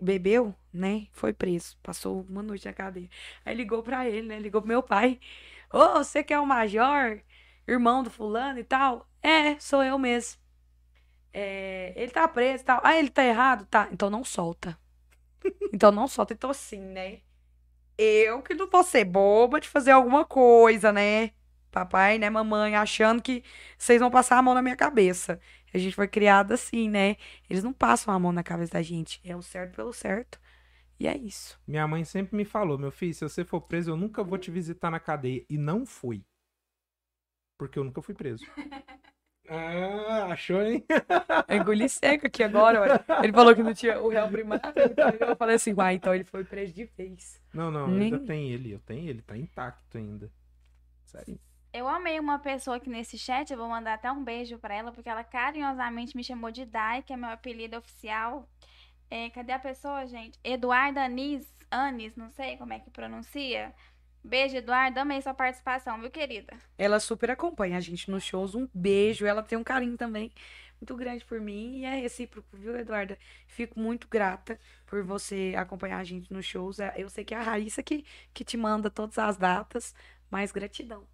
bebeu, 0.00 0.54
né? 0.72 1.08
Foi 1.12 1.32
preso. 1.32 1.76
Passou 1.82 2.24
uma 2.28 2.42
noite 2.42 2.66
na 2.66 2.72
cadeia. 2.72 3.08
Aí 3.44 3.54
ligou 3.54 3.82
pra 3.82 4.08
ele, 4.08 4.26
né? 4.26 4.38
Ligou 4.38 4.60
pro 4.60 4.68
meu 4.68 4.82
pai. 4.82 5.18
Ô, 5.72 5.94
você 5.94 6.22
que 6.22 6.32
é 6.32 6.38
o 6.38 6.46
major, 6.46 7.20
irmão 7.66 8.02
do 8.02 8.10
fulano 8.10 8.58
e 8.58 8.64
tal? 8.64 9.08
É, 9.22 9.58
sou 9.58 9.82
eu 9.82 9.98
mesmo. 9.98 10.40
É, 11.32 11.92
ele 11.96 12.12
tá 12.12 12.28
preso 12.28 12.62
e 12.62 12.66
tal. 12.66 12.80
Ah, 12.84 12.96
ele 12.96 13.10
tá 13.10 13.24
errado? 13.24 13.66
Tá. 13.66 13.88
Então 13.92 14.10
não 14.10 14.24
solta. 14.24 14.78
Então 15.74 15.90
não 15.92 16.06
solta. 16.08 16.32
Então 16.32 16.50
assim, 16.50 16.80
né? 16.80 17.20
Eu 17.98 18.42
que 18.42 18.54
não 18.54 18.68
vou 18.68 18.82
ser 18.82 19.04
boba 19.04 19.60
de 19.60 19.68
fazer 19.68 19.90
alguma 19.90 20.24
coisa, 20.24 20.92
né? 20.92 21.32
Papai, 21.74 22.18
né, 22.18 22.30
mamãe, 22.30 22.76
achando 22.76 23.20
que 23.20 23.42
vocês 23.76 23.98
vão 24.00 24.10
passar 24.10 24.38
a 24.38 24.42
mão 24.42 24.54
na 24.54 24.62
minha 24.62 24.76
cabeça. 24.76 25.40
A 25.72 25.78
gente 25.78 25.96
foi 25.96 26.06
criada 26.06 26.54
assim, 26.54 26.88
né? 26.88 27.16
Eles 27.50 27.64
não 27.64 27.72
passam 27.72 28.14
a 28.14 28.18
mão 28.18 28.30
na 28.30 28.44
cabeça 28.44 28.74
da 28.74 28.82
gente. 28.82 29.20
É 29.24 29.34
o 29.34 29.42
certo 29.42 29.74
pelo 29.74 29.92
certo. 29.92 30.38
E 31.00 31.08
é 31.08 31.16
isso. 31.16 31.58
Minha 31.66 31.88
mãe 31.88 32.04
sempre 32.04 32.36
me 32.36 32.44
falou, 32.44 32.78
meu 32.78 32.92
filho, 32.92 33.12
se 33.12 33.22
você 33.28 33.44
for 33.44 33.60
preso, 33.60 33.90
eu 33.90 33.96
nunca 33.96 34.22
vou 34.22 34.38
te 34.38 34.52
visitar 34.52 34.88
na 34.88 35.00
cadeia. 35.00 35.44
E 35.50 35.58
não 35.58 35.84
fui. 35.84 36.22
Porque 37.58 37.76
eu 37.76 37.82
nunca 37.84 38.00
fui 38.00 38.14
preso. 38.14 38.44
Ah, 39.46 40.32
achou, 40.32 40.62
hein? 40.62 40.82
Eu 41.48 41.58
engoli 41.58 41.86
seco 41.86 42.26
aqui 42.26 42.42
agora, 42.42 42.80
olha. 42.80 43.04
Ele 43.22 43.30
falou 43.30 43.54
que 43.54 43.62
não 43.62 43.74
tinha 43.74 44.00
o 44.00 44.08
réu 44.08 44.26
primário. 44.30 44.64
Então 44.90 45.28
eu 45.28 45.36
falei 45.36 45.56
assim, 45.56 45.74
uai, 45.74 45.96
então 45.96 46.14
ele 46.14 46.24
foi 46.24 46.44
preso 46.44 46.72
de 46.72 46.86
vez. 46.86 47.38
Não, 47.52 47.70
não, 47.70 47.86
Nem- 47.88 48.14
ainda 48.14 48.26
tem 48.26 48.50
ele. 48.50 48.72
Eu 48.72 48.80
tenho 48.80 49.06
ele, 49.06 49.20
tá 49.20 49.36
intacto 49.36 49.98
ainda. 49.98 50.32
Sério. 51.04 51.38
Eu 51.74 51.88
amei 51.88 52.20
uma 52.20 52.38
pessoa 52.38 52.76
aqui 52.76 52.88
nesse 52.88 53.18
chat, 53.18 53.50
eu 53.50 53.58
vou 53.58 53.68
mandar 53.68 53.94
até 53.94 54.10
um 54.10 54.22
beijo 54.22 54.56
pra 54.58 54.72
ela, 54.72 54.92
porque 54.92 55.08
ela 55.08 55.24
carinhosamente 55.24 56.16
me 56.16 56.22
chamou 56.22 56.52
de 56.52 56.64
Dai, 56.64 57.02
que 57.02 57.12
é 57.12 57.16
meu 57.16 57.30
apelido 57.30 57.76
oficial. 57.76 58.48
É, 59.10 59.28
cadê 59.30 59.50
a 59.50 59.58
pessoa, 59.58 60.06
gente? 60.06 60.38
Eduarda 60.44 61.02
Anis, 61.04 61.52
Anis, 61.68 62.14
não 62.14 62.30
sei 62.30 62.56
como 62.56 62.72
é 62.72 62.78
que 62.78 62.90
pronuncia. 62.90 63.74
Beijo, 64.22 64.56
Eduarda, 64.56 65.00
amei 65.00 65.20
sua 65.20 65.34
participação, 65.34 66.00
viu, 66.00 66.12
querida? 66.12 66.56
Ela 66.78 67.00
super 67.00 67.28
acompanha 67.32 67.76
a 67.76 67.80
gente 67.80 68.08
nos 68.08 68.22
shows. 68.22 68.54
Um 68.54 68.68
beijo. 68.72 69.26
Ela 69.26 69.42
tem 69.42 69.58
um 69.58 69.64
carinho 69.64 69.96
também 69.96 70.32
muito 70.80 70.94
grande 70.94 71.24
por 71.24 71.40
mim. 71.40 71.78
E 71.78 71.84
é 71.84 71.96
recíproco, 71.96 72.56
viu, 72.56 72.78
Eduarda? 72.78 73.18
Fico 73.48 73.80
muito 73.80 74.06
grata 74.06 74.60
por 74.86 75.02
você 75.02 75.54
acompanhar 75.56 75.98
a 75.98 76.04
gente 76.04 76.32
nos 76.32 76.46
shows. 76.46 76.78
É, 76.78 76.94
Eu 76.96 77.10
sei 77.10 77.24
que 77.24 77.34
é 77.34 77.36
a 77.36 77.42
Raíssa 77.42 77.82
que, 77.82 78.04
que 78.32 78.44
te 78.44 78.56
manda 78.56 78.88
todas 78.88 79.18
as 79.18 79.36
datas, 79.36 79.92
mas 80.30 80.52
gratidão. 80.52 81.04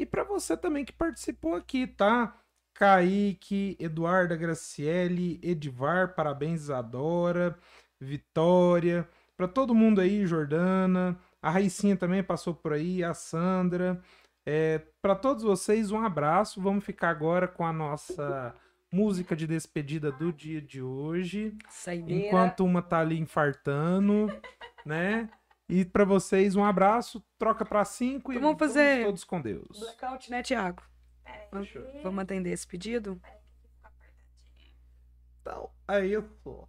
E 0.00 0.06
pra 0.06 0.24
você 0.24 0.56
também 0.56 0.82
que 0.82 0.94
participou 0.94 1.54
aqui, 1.54 1.86
tá? 1.86 2.34
Kaique, 2.72 3.76
Eduarda 3.78 4.34
Graciele, 4.34 5.38
Edivar, 5.42 6.14
parabéns 6.14 6.62
Isadora, 6.62 7.54
Vitória, 8.00 9.06
pra 9.36 9.46
todo 9.46 9.74
mundo 9.74 10.00
aí, 10.00 10.24
Jordana, 10.24 11.20
a 11.42 11.50
Raicinha 11.50 11.98
também 11.98 12.22
passou 12.22 12.54
por 12.54 12.72
aí, 12.72 13.04
a 13.04 13.12
Sandra. 13.12 14.00
É, 14.46 14.80
para 15.02 15.14
todos 15.14 15.44
vocês, 15.44 15.90
um 15.90 16.00
abraço. 16.00 16.62
Vamos 16.62 16.82
ficar 16.82 17.10
agora 17.10 17.46
com 17.46 17.66
a 17.66 17.72
nossa 17.72 18.54
música 18.90 19.36
de 19.36 19.46
despedida 19.46 20.10
do 20.10 20.32
dia 20.32 20.62
de 20.62 20.80
hoje. 20.80 21.54
Saideira. 21.68 22.26
Enquanto 22.26 22.64
uma 22.64 22.80
tá 22.80 23.00
ali 23.00 23.18
infartando, 23.18 24.28
né? 24.86 25.28
E 25.70 25.84
pra 25.84 26.04
vocês, 26.04 26.56
um 26.56 26.64
abraço, 26.64 27.22
troca 27.38 27.64
pra 27.64 27.84
cinco 27.84 28.32
e 28.32 28.36
Então 28.36 28.48
vamos 28.48 28.58
fazer- 28.58 29.04
todos 29.04 29.22
com 29.24 29.40
Deus. 29.40 29.78
Blackout, 29.78 30.30
né, 30.30 30.42
Tiago? 30.42 30.82
Vamos, 31.52 31.68
vamos 32.02 32.22
atender 32.22 32.50
esse 32.50 32.66
pedido? 32.66 33.20
Então, 35.40 35.70
aí 35.86 36.10
eu 36.12 36.22
tô. 36.44 36.66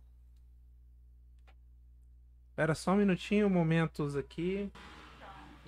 Espera 2.49 2.76
só 2.76 2.91
um 2.91 2.98
minutinho, 2.98 3.49
momentos 3.49 4.15
aqui. 4.15 4.72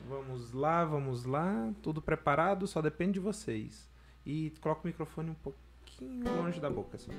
Vamos 0.08 0.52
lá, 0.52 0.84
vamos 0.86 1.26
lá. 1.26 1.72
Tudo 1.82 2.02
preparado, 2.02 2.68
só 2.68 2.82
depende 2.82 3.14
de 3.14 3.20
vocês. 3.20 3.90
E 4.26 4.52
coloca 4.62 4.82
o 4.84 4.88
microfone 4.88 5.30
um 5.32 5.36
pouquinho 5.36 6.24
longe 6.38 6.60
da 6.60 6.70
boca, 6.70 6.98
só. 6.98 7.12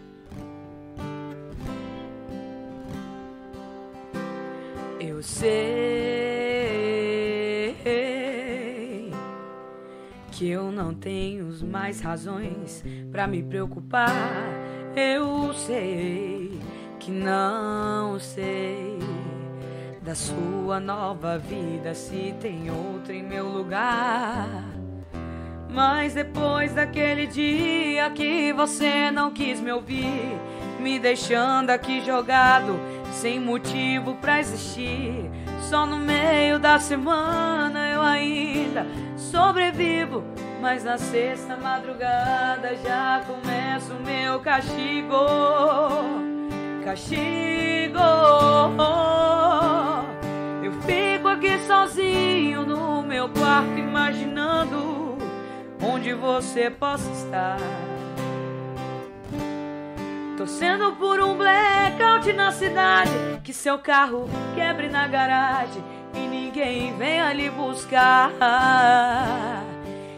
Sei 5.24 5.64
que 10.30 10.48
eu 10.50 10.70
não 10.70 10.92
tenho 10.92 11.48
mais 11.64 12.00
razões 12.00 12.84
pra 13.10 13.26
me 13.26 13.42
preocupar. 13.42 14.10
Eu 14.94 15.52
sei 15.54 16.60
que 17.00 17.10
não 17.10 18.18
sei 18.20 18.98
da 20.02 20.14
sua 20.14 20.78
nova 20.78 21.38
vida 21.38 21.94
se 21.94 22.34
tem 22.40 22.70
outra 22.70 23.14
em 23.14 23.22
meu 23.22 23.48
lugar. 23.48 24.64
Mas 25.70 26.14
depois 26.14 26.74
daquele 26.74 27.26
dia 27.26 28.10
que 28.10 28.52
você 28.52 29.10
não 29.10 29.32
quis 29.32 29.60
me 29.60 29.72
ouvir, 29.72 30.38
me 30.78 30.98
deixando 30.98 31.70
aqui 31.70 32.04
jogado, 32.04 32.78
sem 33.14 33.40
motivo 33.40 34.16
pra 34.16 34.40
existir, 34.40 35.30
só 35.70 35.86
no 35.86 35.98
meio 35.98 36.58
da 36.58 36.78
semana 36.78 37.90
eu 37.90 38.02
ainda 38.02 38.86
sobrevivo. 39.16 40.24
Mas 40.60 40.82
na 40.82 40.98
sexta 40.98 41.56
madrugada 41.56 42.74
já 42.76 43.22
começa 43.26 43.92
o 43.94 44.02
meu 44.02 44.40
castigo. 44.40 45.16
Castigo. 46.84 47.98
Eu 50.62 50.72
fico 50.82 51.28
aqui 51.28 51.58
sozinho 51.66 52.66
no 52.66 53.02
meu 53.02 53.28
quarto 53.28 53.78
imaginando 53.78 55.16
onde 55.82 56.12
você 56.14 56.70
possa 56.70 57.10
estar. 57.12 57.58
Torcendo 60.36 60.92
por 60.96 61.20
um 61.20 61.36
blackout 61.36 62.32
na 62.32 62.50
cidade, 62.50 63.10
que 63.44 63.52
seu 63.52 63.78
carro 63.78 64.28
quebre 64.56 64.88
na 64.88 65.06
garagem 65.06 65.82
e 66.12 66.26
ninguém 66.26 66.96
venha 66.96 67.32
lhe 67.32 67.48
buscar. 67.50 68.32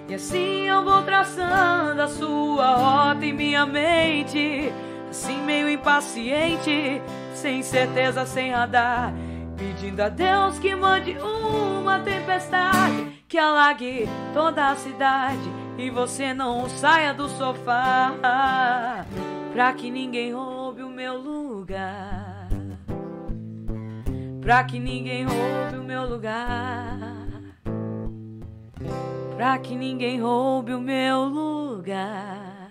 E 0.09 0.15
assim 0.15 0.67
eu 0.69 0.83
vou 0.83 1.03
traçando 1.03 2.01
a 2.01 2.09
sua 2.09 2.77
rota 2.77 3.27
em 3.27 3.33
minha 3.35 3.67
mente, 3.67 4.73
assim 5.11 5.43
meio 5.43 5.69
impaciente, 5.69 7.03
sem 7.35 7.63
certeza, 7.63 8.25
sem 8.25 8.53
radar, 8.53 9.13
pedindo 9.59 10.01
a 10.01 10.09
Deus 10.09 10.59
que 10.59 10.75
mande 10.75 11.15
uma 11.19 12.01
tempestade 12.01 13.23
que 13.29 13.37
alague 13.37 14.09
toda 14.33 14.71
a 14.71 14.77
cidade 14.77 15.51
e 15.77 15.91
você 15.91 16.33
não 16.33 16.67
saia 16.71 17.13
do 17.13 17.29
sofá, 17.29 19.05
pra 19.57 19.73
que 19.73 19.91
ninguém 19.91 20.35
roube 20.35 20.83
o 20.83 20.91
meu 20.91 21.17
lugar, 21.17 22.47
pra 24.43 24.63
que 24.65 24.79
ninguém 24.79 25.25
roube 25.25 25.79
o 25.79 25.83
meu 25.83 26.07
lugar. 26.07 27.27
pra 29.35 29.59
que 29.59 29.75
ninguém 29.75 30.21
roube 30.21 30.75
o 30.75 30.81
meu 30.81 31.25
lugar. 31.25 32.71